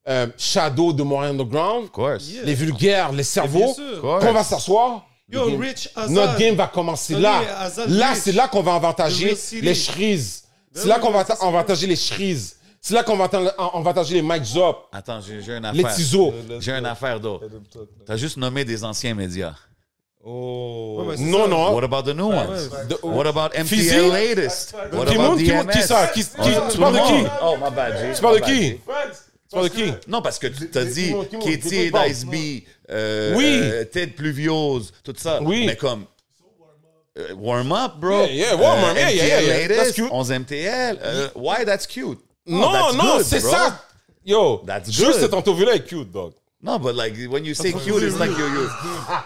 euh, 0.09 0.27
Shadow 0.37 0.93
de 0.93 1.03
Montréal 1.03 1.33
Underground, 1.33 1.85
of 1.85 1.91
course. 1.91 2.29
Yeah. 2.29 2.45
les 2.45 2.55
vulgaires, 2.55 3.13
les 3.13 3.23
cerveaux. 3.23 3.75
Sûr. 3.75 4.01
Qu'on 4.01 4.33
va 4.33 4.45
s'asseoir. 4.45 5.07
Yo, 5.29 5.45
le 5.47 5.51
game- 5.53 5.61
Rich 5.61 5.91
Azad. 5.95 6.11
Notre 6.11 6.39
game 6.39 6.55
va 6.57 6.67
commencer 6.67 7.13
Salut, 7.15 7.23
là. 7.23 7.71
Là, 7.87 8.15
c'est 8.15 8.33
là 8.33 8.49
qu'on 8.49 8.63
va 8.63 8.73
The 8.73 8.77
avantager 8.77 9.37
les 9.63 9.75
shrees. 9.75 10.43
C'est 10.73 10.89
là 10.89 10.99
qu'on 10.99 11.11
va 11.11 11.21
avantager 11.21 11.87
les 11.87 11.97
shrees. 11.97 12.55
C'est 12.81 12.95
là 12.95 13.05
qu'on 13.05 13.17
va 13.17 13.25
avantager 13.27 14.15
les 14.15 14.23
Mike 14.23 14.45
Zop, 14.45 14.89
Attends, 14.91 15.21
j'ai 15.21 15.35
une 15.57 15.71
les 15.73 15.85
affaire. 15.85 15.95
Tizo. 15.95 16.33
J'ai 16.61 16.73
une 16.73 16.87
affaire 16.87 17.21
d'autre. 17.21 17.47
T'as 18.07 18.17
juste 18.17 18.37
nommé 18.39 18.65
des 18.65 18.83
anciens 18.85 19.15
médias. 19.15 19.55
Oh. 20.23 21.03
Ouais, 21.07 21.17
Non, 21.19 21.43
ça. 21.45 21.49
non. 21.49 21.75
What 21.75 21.85
about 21.85 22.03
the 22.03 22.15
new 22.15 22.29
ones? 22.29 22.69
De- 22.89 22.99
What 23.03 23.27
about 23.27 23.55
Fizzy? 23.55 23.89
MTL 23.91 24.13
latest? 24.13 24.75
What 24.93 25.07
Qui 25.07 25.15
about 25.15 25.23
monte, 25.37 25.73
qui 25.73 25.83
ça? 25.83 26.07
Qui- 26.09 26.25
qui- 26.25 26.31
Oh, 26.39 26.71
tu 26.71 26.79
parles 26.79 26.95
le 26.95 27.01
de 27.01 27.07
qui? 27.07 27.31
Oh, 27.43 27.57
my 27.57 27.71
bad, 27.75 27.97
G. 27.99 28.15
Tu 28.15 28.21
parles 28.21 28.41
de 28.41 28.45
qui? 28.45 28.71
Tu 28.75 28.81
parles 29.51 29.69
de 29.69 29.75
qui? 29.75 29.93
Non, 30.09 30.21
parce 30.21 30.39
que 30.39 30.49
tu 30.49 30.69
t'as 30.71 30.85
dit 30.85 31.15
Katie, 31.43 31.91
Dice 31.91 32.25
B, 32.27 32.65
euh, 32.91 33.35
Oui. 33.35 33.45
euh, 33.63 33.85
Ted 33.85 34.09
Pluviose, 34.15 34.93
tout 35.03 35.15
ça. 35.17 35.41
Oui. 35.43 35.65
Mais 35.67 35.77
comme. 35.77 36.05
euh, 37.19 37.35
warm 37.37 37.73
up, 37.73 37.93
bro. 37.99 38.21
Yeah, 38.27 38.33
yeah, 38.33 38.57
warm 38.57 38.85
up, 38.85 38.97
yeah, 38.97 39.11
yeah, 39.11 39.25
yeah, 39.27 39.41
MTL 39.41 39.47
yeah. 39.47 39.69
That's 39.69 39.79
latest, 39.79 39.95
cute. 39.95 40.13
11 40.13 40.31
MTL. 40.33 41.31
why 41.35 41.65
that's 41.65 41.87
cute? 41.87 42.19
Oh, 42.47 42.53
Non, 42.53 42.73
that's 42.73 42.95
non, 42.95 43.19
c'est 43.25 43.41
ça. 43.41 43.81
Yo, 44.25 44.63
That's 44.67 44.91
juste 44.93 45.21
cette 45.21 45.33
entrevue-là 45.35 45.77
est 45.77 45.85
cute, 45.87 46.11
dog. 46.13 46.33
No, 46.63 46.79
but 46.79 46.95
like 46.95 47.15
when 47.31 47.45
you 47.47 47.55
say 47.55 47.73
cute, 47.73 48.03
it's 48.03 48.19
like 48.19 48.37
you're, 48.37 48.49
you're 48.53 48.69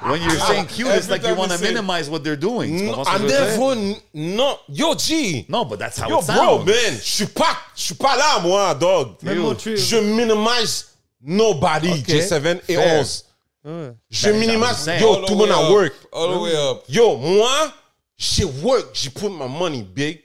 when 0.09 0.23
you're 0.23 0.39
saying 0.39 0.67
cute, 0.67 0.87
it's 0.89 1.11
like 1.11 1.27
you 1.27 1.35
want 1.35 1.51
to 1.51 1.59
minimize 1.59 2.09
what 2.09 2.23
they're 2.23 2.37
doing. 2.37 2.79
Tu 2.79 2.85
No, 2.85 2.93
comprends 2.95 3.05
ce 3.05 3.11
I 3.11 3.19
que 3.19 3.29
je 3.29 3.35
veux 3.35 3.75
dire? 3.75 3.75
never, 3.75 4.37
no. 4.37 4.59
Yo, 4.69 4.95
G. 4.95 5.45
No, 5.49 5.65
but 5.65 5.81
that's 5.81 5.99
how 5.99 6.09
Yo, 6.09 6.21
it 6.21 6.27
bro, 6.27 6.35
sounds. 6.37 6.67
man, 6.67 6.95
je 6.95 7.01
suis 7.03 7.27
pas, 7.27 7.57
je 7.75 7.83
suis 7.83 7.95
pas 7.97 8.17
là, 8.17 8.39
moi, 8.41 8.73
dog. 8.77 9.17
Même 9.23 9.37
Yo, 9.39 9.43
Montreal. 9.43 9.77
Je 9.77 9.97
minimise 9.97 10.85
nobody, 11.21 11.91
Ok. 11.91 12.07
J7 12.09 12.61
et 12.69 12.75
Fair. 12.77 13.01
11. 13.01 13.25
Ouais. 13.65 13.93
Je 14.11 14.29
Ben, 14.31 14.39
minimise, 14.39 14.85
j'en 14.87 14.99
yo, 15.01 15.17
tout 15.27 15.33
le 15.33 15.37
monde 15.39 15.51
a 15.51 15.71
work. 15.73 15.93
All 16.13 16.35
the 16.35 16.41
way 16.41 16.55
up. 16.57 16.85
Yo, 16.89 17.17
moi, 17.17 17.73
j'ai 18.17 18.45
work, 18.45 18.91
j'ai 18.93 19.11
put 19.11 19.29
my 19.29 19.49
money 19.49 19.83
big. 19.83 20.21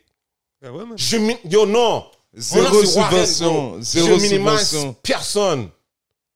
Ben 0.61 0.69
ouais, 0.71 0.85
man. 0.85 0.95
Je 0.95 1.17
min- 1.17 1.39
yo, 1.49 1.65
non. 1.65 2.03
Zéro 2.35 2.69
Moi, 2.71 2.85
c'est 2.85 2.99
Warren, 2.99 3.25
subvention. 3.25 3.69
bro. 3.71 3.81
Zéro 3.81 4.07
Je 4.07 4.13
minimise 4.21 4.59
subvention. 4.59 4.95
personne. 5.01 5.69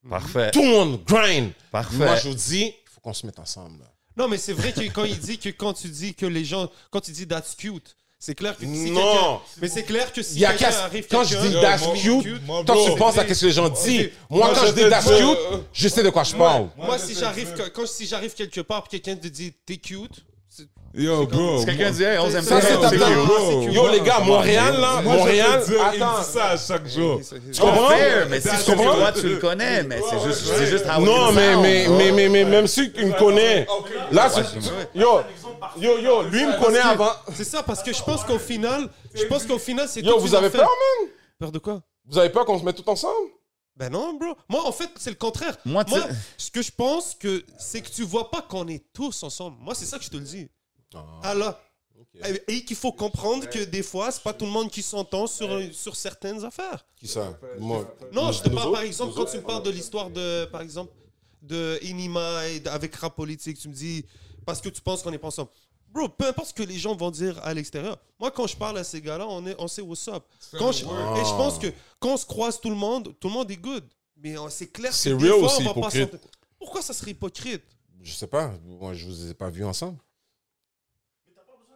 Parfait. 0.09 0.51
Tout 0.51 0.61
le 0.61 0.69
monde 0.69 1.03
grind. 1.05 1.51
Parfait. 1.71 1.95
Moi, 1.97 2.15
je 2.17 2.29
vous 2.29 2.35
dis, 2.35 2.65
il 2.65 2.89
faut 2.93 3.01
qu'on 3.01 3.13
se 3.13 3.25
mette 3.25 3.39
ensemble. 3.39 3.79
là. 3.79 3.85
Non, 4.17 4.27
mais 4.27 4.37
c'est 4.37 4.53
vrai 4.53 4.71
que 4.73 4.81
quand 4.91 5.05
il 5.05 5.17
dit 5.19 5.37
que 5.39 5.49
quand 5.49 5.73
tu 5.73 5.87
dis 5.87 6.13
que 6.13 6.25
les 6.25 6.45
gens, 6.45 6.69
quand 6.91 6.99
tu 7.01 7.11
dis 7.11 7.27
that's 7.27 7.55
cute, 7.55 7.95
c'est 8.19 8.35
clair 8.35 8.55
que 8.55 8.63
si 8.65 8.91
Non. 8.91 9.41
Mais 9.59 9.67
c'est 9.67 9.83
clair 9.83 10.13
que 10.13 10.21
si 10.21 10.35
Il 10.35 10.39
y 10.41 10.45
a 10.45 10.53
quelqu'un 10.53 10.77
arrive 10.77 11.07
quand 11.09 11.23
je 11.23 11.35
dis 11.37 11.53
that's 11.59 11.81
mon- 11.81 11.93
cute, 12.21 12.45
bro. 12.45 12.63
tu 12.63 12.95
penses 12.97 13.17
à 13.17 13.27
ce 13.27 13.39
que 13.41 13.45
les 13.47 13.51
gens 13.51 13.69
disent. 13.69 14.11
Moi, 14.29 14.45
Moi, 14.45 14.53
quand 14.55 14.61
je 14.61 14.67
je 14.67 14.71
dis 14.73 14.89
that's 14.89 15.05
cute, 15.05 15.17
euh, 15.51 15.57
je 15.73 15.87
sais 15.87 16.03
de 16.03 16.09
quoi 16.09 16.23
je 16.23 16.35
parle. 16.35 16.69
Moi, 16.77 16.97
si 16.99 17.15
j'arrive, 17.15 17.53
quand 17.73 17.87
si 17.87 18.05
j'arrive 18.05 18.33
quelque 18.33 18.61
part, 18.61 18.87
quelqu'un 18.87 19.15
te 19.15 19.27
dit 19.27 19.51
t'es 19.65 19.77
cute, 19.77 20.23
Yo, 20.95 21.25
bro. 21.25 21.59
Si 21.59 21.65
quelqu'un 21.65 21.89
dit, 21.89 22.03
hey, 22.03 22.19
11 22.19 22.39
Ça, 22.41 22.61
c'est. 22.61 23.73
Yo, 23.73 23.87
les 23.89 24.01
gars, 24.01 24.19
Montréal, 24.19 24.79
là, 24.79 25.01
Moi, 25.01 25.15
Montréal, 25.15 25.59
je 25.61 25.65
te 25.65 25.71
dis, 25.71 25.77
il 25.93 25.99
dit 25.99 26.31
ça 26.31 26.45
à 26.49 26.57
chaque 26.57 26.87
jour. 26.87 27.19
Tu 27.51 27.59
comprends? 27.59 27.89
Mais 28.29 28.39
si 28.39 28.49
tu 28.63 28.71
le 28.71 28.77
comprends? 28.77 29.11
tu 29.19 29.29
le 29.29 29.37
connais, 29.37 29.83
mais 29.83 29.99
c'est 30.07 30.19
juste, 30.19 30.45
c'est 30.45 30.67
juste 30.67 30.85
Non, 30.99 31.31
mais, 31.31 31.55
mais, 31.57 31.87
mais, 31.89 32.11
mais, 32.11 32.29
mais, 32.29 32.45
même 32.45 32.67
si 32.67 32.91
tu 32.91 33.05
me 33.05 33.17
connais, 33.17 33.65
là, 34.11 34.29
yo, 34.93 35.21
yo, 35.77 35.97
yo, 35.97 36.23
lui 36.23 36.45
me 36.45 36.63
connaît 36.63 36.79
avant. 36.79 37.13
c'est 37.33 37.43
ça 37.43 37.63
parce 37.63 37.81
que 37.81 37.91
je 37.91 38.03
pense 38.03 38.23
qu'au 38.23 38.39
final, 38.39 38.87
je 39.15 39.23
pense 39.25 39.45
qu'au 39.45 39.57
final 39.57 39.87
c'est 39.87 40.01
Yo, 40.01 40.19
vous 40.19 40.35
avez 40.35 40.49
peur, 40.49 40.61
man? 40.61 41.09
Peur 41.39 41.51
de 41.51 41.59
quoi? 41.59 41.81
Vous 42.05 42.17
avez 42.19 42.29
peur 42.29 42.45
qu'on 42.45 42.59
se 42.59 42.63
mette 42.63 42.75
tout 42.75 42.89
ensemble? 42.89 43.29
Ben 43.75 43.89
non, 43.89 44.13
bro. 44.13 44.35
Moi, 44.49 44.65
en 44.67 44.71
fait, 44.71 44.89
c'est 44.97 45.09
le 45.09 45.15
contraire. 45.15 45.57
Moi, 45.65 45.83
Moi, 45.87 46.07
ce 46.37 46.51
que 46.51 46.61
je 46.61 46.71
pense 46.71 47.15
que 47.15 47.43
c'est 47.57 47.81
que 47.81 47.89
tu 47.89 48.03
vois 48.03 48.29
pas 48.29 48.41
qu'on 48.41 48.67
est 48.67 48.85
tous 48.93 49.23
ensemble. 49.23 49.57
Moi, 49.59 49.73
c'est 49.73 49.85
ça 49.85 49.97
que 49.97 50.03
je 50.03 50.09
te 50.09 50.17
le 50.17 50.23
dis. 50.23 50.47
Ah 51.23 51.33
là. 51.33 51.59
Et, 52.23 52.57
et 52.57 52.65
qu'il 52.65 52.75
faut 52.75 52.91
comprendre 52.91 53.49
que 53.49 53.63
des 53.63 53.81
fois, 53.81 54.11
c'est 54.11 54.21
pas 54.21 54.33
tout 54.33 54.45
le 54.45 54.51
monde 54.51 54.69
qui 54.69 54.83
s'entend 54.83 55.25
sur, 55.25 55.49
sur 55.73 55.95
certaines 55.95 56.43
affaires. 56.45 56.85
Qui 56.95 57.07
ça? 57.07 57.37
Moi. 57.59 57.91
Non, 58.11 58.31
je 58.31 58.43
te 58.43 58.49
parle 58.49 58.71
par 58.71 58.81
exemple, 58.81 59.13
quand 59.15 59.25
tu 59.25 59.37
me 59.37 59.41
parles 59.41 59.63
de 59.63 59.71
l'histoire 59.71 60.11
de, 60.11 60.45
par 60.45 60.61
exemple, 60.61 60.93
de 61.41 61.79
Inima 61.81 62.47
et 62.49 62.61
avec 62.67 62.95
rap 62.95 63.15
politique, 63.15 63.57
tu 63.57 63.67
me 63.67 63.73
dis, 63.73 64.05
parce 64.45 64.61
que 64.61 64.69
tu 64.69 64.81
penses 64.81 65.01
qu'on 65.01 65.11
n'est 65.11 65.17
pas 65.17 65.29
ensemble. 65.29 65.49
Bro, 65.93 66.09
peu 66.09 66.25
importe 66.27 66.47
ce 66.49 66.53
que 66.53 66.63
les 66.63 66.77
gens 66.79 66.95
vont 66.95 67.11
dire 67.11 67.39
à 67.43 67.53
l'extérieur. 67.53 67.97
Moi, 68.19 68.31
quand 68.31 68.47
je 68.47 68.57
parle 68.57 68.77
à 68.79 68.83
ces 68.83 68.99
gars-là, 68.99 69.27
on, 69.29 69.45
est, 69.45 69.55
on 69.59 69.67
sait 69.67 69.81
what's 69.83 70.07
up. 70.07 70.23
Quand 70.57 70.71
je- 70.71 70.85
et 70.85 71.25
je 71.25 71.37
pense 71.37 71.59
que 71.59 71.67
quand 71.99 72.13
on 72.13 72.17
se 72.17 72.25
croise 72.25 72.59
tout 72.59 72.69
le 72.69 72.75
monde, 72.75 73.13
tout 73.19 73.27
le 73.27 73.33
monde 73.33 73.49
est 73.51 73.57
good. 73.57 73.83
Mais 74.17 74.37
euh, 74.37 74.49
c'est 74.49 74.67
clair 74.67 74.89
que 74.91 74.97
C'est 74.97 75.15
des 75.15 75.27
fois, 75.29 75.37
aussi, 75.45 75.61
on 75.61 75.65
va 75.65 75.73
pas 75.73 75.95
hypocrite. 75.95 76.17
Pourquoi 76.57 76.81
ça 76.81 76.93
serait 76.93 77.11
hypocrite? 77.11 77.63
Je 78.01 78.11
sais 78.13 78.27
pas. 78.27 78.51
Moi, 78.65 78.93
je 78.95 79.05
vous 79.05 79.29
ai 79.29 79.33
pas 79.33 79.49
vus 79.49 79.63
ensemble. 79.65 79.97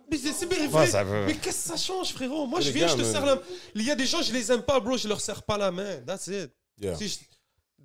Mais 0.09 0.17
c'est 0.17 0.45
bien 0.45 0.57
Ouais, 0.61 0.67
vrai. 0.67 0.87
ça 0.87 1.03
veut- 1.03 1.25
Mais 1.25 1.35
qu'est-ce 1.35 1.63
que 1.63 1.69
ça 1.69 1.77
change, 1.77 2.13
frérot? 2.13 2.47
Moi, 2.47 2.61
je 2.61 2.71
viens, 2.71 2.85
gars, 2.87 2.93
je 2.93 2.97
te 2.97 3.01
mais- 3.01 3.11
serre 3.11 3.25
la 3.25 3.35
main. 3.35 3.41
Il 3.75 3.83
y 3.83 3.91
a 3.91 3.95
des 3.95 4.05
gens, 4.05 4.21
je 4.21 4.31
les 4.31 4.51
aime 4.51 4.61
pas, 4.63 4.79
bro, 4.79 4.95
je 4.97 5.07
leur 5.07 5.19
serre 5.19 5.43
pas 5.43 5.57
la 5.57 5.69
main. 5.69 5.97
That's 6.05 6.27
it. 6.27 6.49
Yeah. 6.79 6.95
Si 6.95 7.09
je- 7.09 7.17
that- 7.17 7.25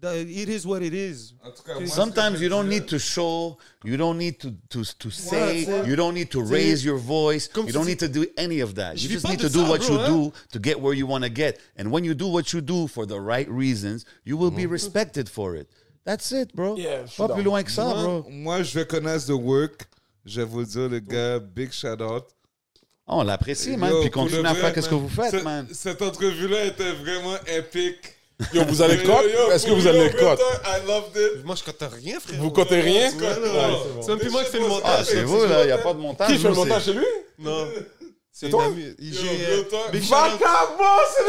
It 0.04 0.48
is 0.48 0.66
what 0.66 0.82
it 0.82 0.92
is. 0.94 1.32
En 1.44 1.50
tout 1.52 1.62
cas, 1.62 1.74
moi, 1.78 1.86
Sometimes 1.86 2.40
you 2.40 2.48
don't 2.48 2.68
need 2.68 2.86
to 2.88 2.98
show, 2.98 3.56
you 3.84 3.96
don't 3.96 4.18
need 4.18 4.38
to, 4.40 4.50
to, 4.70 4.82
to 4.98 5.10
say, 5.10 5.64
you 5.86 5.94
don't 5.94 6.12
need 6.14 6.28
to 6.32 6.42
raise 6.42 6.84
your 6.84 6.98
voice, 6.98 7.46
Comme 7.46 7.66
you 7.66 7.72
tu 7.72 7.78
don't 7.78 7.86
need 7.86 8.00
to 8.00 8.08
do 8.08 8.26
any 8.36 8.60
of 8.60 8.74
that. 8.74 9.00
You 9.00 9.08
just 9.08 9.24
pas 9.24 9.30
need 9.30 9.38
de 9.40 9.46
to 9.46 9.52
do 9.52 9.60
ça, 9.60 9.68
what 9.68 9.80
bro, 9.80 9.88
you 9.94 9.98
hein. 10.00 10.06
do 10.08 10.32
to 10.50 10.58
get 10.58 10.80
where 10.80 10.92
you 10.92 11.06
want 11.06 11.22
to 11.22 11.30
get. 11.30 11.60
And 11.76 11.92
when 11.92 12.02
you 12.02 12.14
do 12.14 12.26
what 12.26 12.52
you 12.52 12.60
do 12.60 12.88
for 12.88 13.06
the 13.06 13.20
right 13.20 13.48
reasons, 13.48 14.04
you 14.24 14.36
will 14.36 14.50
be 14.50 14.66
respected 14.66 15.28
for 15.28 15.54
it. 15.54 15.68
That's 16.04 16.32
it, 16.32 16.52
bro. 16.52 16.76
Yeah, 16.76 17.04
Pas 17.16 17.28
plus 17.28 17.44
loin 17.44 17.62
que 17.62 17.70
ça, 17.70 17.84
bro. 17.94 18.26
moi, 18.28 18.64
je 18.64 18.74
vais 18.76 18.84
connaître 18.86 19.26
The 19.26 19.38
Work. 19.40 19.86
Je 20.24 20.40
vais 20.40 20.46
vous 20.46 20.60
le 20.60 20.66
dire, 20.66 20.88
les 20.88 21.00
gars, 21.00 21.38
big 21.38 21.70
shout 21.72 22.00
out. 22.02 22.24
Oh, 23.06 23.18
on 23.20 23.22
l'apprécie, 23.24 23.76
man. 23.76 23.92
Puis 24.00 24.10
continue 24.10 24.46
à 24.46 24.54
faire 24.54 24.72
qu'est-ce 24.72 24.88
que 24.88 24.94
vous 24.96 25.08
faites, 25.08 25.44
man. 25.44 25.66
Cette 25.72 26.02
entrevue-là 26.02 26.64
était 26.64 26.92
vraiment 26.92 27.36
épique. 27.46 28.16
Yo, 28.52 28.64
vous 28.64 28.82
allez 28.82 29.02
cote? 29.02 29.27
Est-ce 29.52 29.66
que 29.66 29.70
vous 29.73 29.86
allez 29.86 30.10
cote? 30.12 30.40
Moi, 31.44 31.55
je 31.56 31.62
compte 31.64 31.93
rien, 31.93 32.20
frérot. 32.20 32.43
Vous 32.43 32.51
comptez 32.51 32.81
rien? 32.81 33.10
C'est 34.01 34.09
même 34.09 34.19
plus 34.19 34.31
moi 34.31 34.44
qui 34.44 34.51
fais 34.51 34.59
le 34.59 34.64
Ah, 34.66 34.69
montage. 34.69 35.06
c'est 35.06 35.23
vous, 35.24 35.44
là. 35.47 35.62
Il 35.62 35.66
n'y 35.66 35.73
a 35.73 35.78
pas 35.78 35.94
de 35.94 35.98
montage. 35.98 36.28
Qui 36.28 36.39
fait 36.39 36.48
le 36.48 36.55
montage 36.55 36.85
chez 36.85 36.93
lui? 36.94 37.06
Non. 37.39 37.69
C'est 38.35 38.48
toi? 38.48 38.64
shout 38.64 39.74
out. 39.74 39.93
Vagabond, 39.93 41.02
c'est 41.14 41.24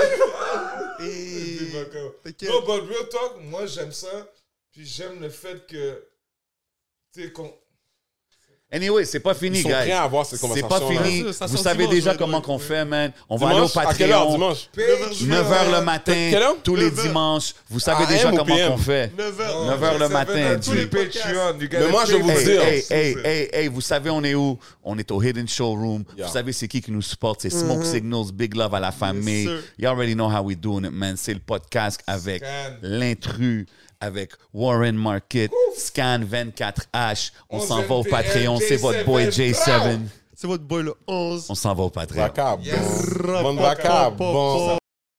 le. 0.99 2.09
T'inquiète. 2.23 2.49
Non, 2.49 2.61
but 2.61 2.89
real 2.89 3.09
talk, 3.09 3.33
moi, 3.41 3.65
j'aime 3.65 3.91
ça. 3.91 4.07
Puis 4.71 4.85
j'aime 4.85 5.19
le 5.21 5.29
fait 5.29 5.67
que, 5.67 6.03
tu 7.13 7.23
sais, 7.23 7.31
qu'on... 7.31 7.53
Anyway, 8.73 9.05
c'est 9.05 9.19
pas 9.19 9.33
fini, 9.35 9.59
Ils 9.59 9.61
sont 9.61 9.69
guys. 9.69 9.75
prêts 9.75 9.91
à 9.91 10.01
avoir 10.03 10.25
cette 10.25 10.39
C'est 10.39 10.67
pas 10.67 10.79
fini. 10.81 11.23
Ça, 11.27 11.33
ça 11.33 11.45
Vous 11.45 11.55
sort 11.57 11.63
savez 11.63 11.77
dimanche, 11.83 11.93
déjà 11.95 12.11
ouais, 12.11 12.17
comment 12.17 12.37
ouais, 12.37 12.43
qu'on 12.43 12.57
ouais. 12.57 12.63
fait, 12.63 12.85
man. 12.85 13.11
On 13.29 13.37
va 13.37 13.49
aller 13.49 13.59
au 13.61 13.65
Dimanche, 13.67 13.85
à 13.87 13.93
quelle 13.93 14.11
heure 14.11 14.21
Patreon. 14.27 14.33
dimanche? 14.37 14.69
9h 15.21 15.71
le 15.79 15.81
matin, 15.85 16.27
Quelle 16.31 16.41
heure? 16.41 16.55
tous 16.63 16.75
les 16.75 16.85
9 16.89 16.97
heures. 16.99 17.05
dimanches. 17.05 17.53
Vous 17.69 17.79
savez 17.79 18.03
AM 18.05 18.09
déjà 18.09 18.31
ou 18.33 18.35
comment 18.37 18.55
PM? 18.55 18.71
qu'on 18.71 18.77
fait. 18.77 19.11
9h. 19.15 19.79
9h 19.79 19.99
le 19.99 20.09
matin. 20.09 20.59
Tous 20.63 20.73
les 20.73 20.87
Patreon. 20.87 21.59
you 21.59 21.67
gotta 21.69 21.79
Mais 21.85 21.91
moi, 21.91 22.03
je 22.05 22.13
pay 22.13 22.21
vous 22.21 22.31
dis, 22.31 22.33
it. 22.41 22.47
Hey, 22.49 22.57
hey, 22.59 22.83
hey, 22.89 23.17
hey, 23.23 23.49
hey, 23.53 23.67
vous 23.67 23.81
savez 23.81 24.09
on 24.09 24.23
est 24.23 24.33
où? 24.35 24.57
On 24.83 24.97
est 24.97 25.11
au 25.11 25.21
Hidden 25.21 25.47
Showroom. 25.47 26.03
Yeah. 26.17 26.25
Vous 26.27 26.33
savez 26.33 26.51
c'est 26.51 26.67
qui 26.67 26.81
qui 26.81 26.91
nous 26.91 27.01
supporte? 27.01 27.41
C'est 27.41 27.49
Smoke 27.51 27.85
Signals, 27.85 28.31
Big 28.33 28.55
Love 28.55 28.73
à 28.75 28.79
la 28.79 28.91
famille. 28.91 29.49
you 29.77 29.87
already 29.87 30.13
know 30.15 30.27
how 30.29 30.41
we 30.41 30.57
doing 30.57 30.83
it, 30.85 30.91
man. 30.91 31.15
C'est 31.15 31.33
le 31.33 31.39
podcast 31.39 32.01
avec 32.07 32.43
Scan. 32.43 32.77
l'intrus, 32.81 33.65
avec 34.03 34.31
Warren 34.53 34.95
Market, 34.97 35.49
Scan 35.77 36.19
24H. 36.29 37.31
On 37.49 37.59
s'en 37.59 37.79
11 37.79 37.85
va 37.87 37.95
au 37.95 38.03
Patreon. 38.03 38.59
C'est 38.59 38.75
votre 38.75 39.05
boy 39.05 39.27
J7. 39.27 39.53
J7. 39.53 39.99
C'est 40.35 40.47
votre 40.47 40.63
boy 40.65 40.83
le 40.83 40.93
11. 41.07 41.45
On 41.49 41.55
s'en 41.55 41.73
va 41.73 41.83
au 41.83 41.89
Patreon. 41.89 42.21
Vacab, 42.21 42.61
Yes. 42.61 42.77
bon. 43.17 43.41
Bon 43.43 43.55
vacab, 43.55 44.15
bon. 44.17 44.77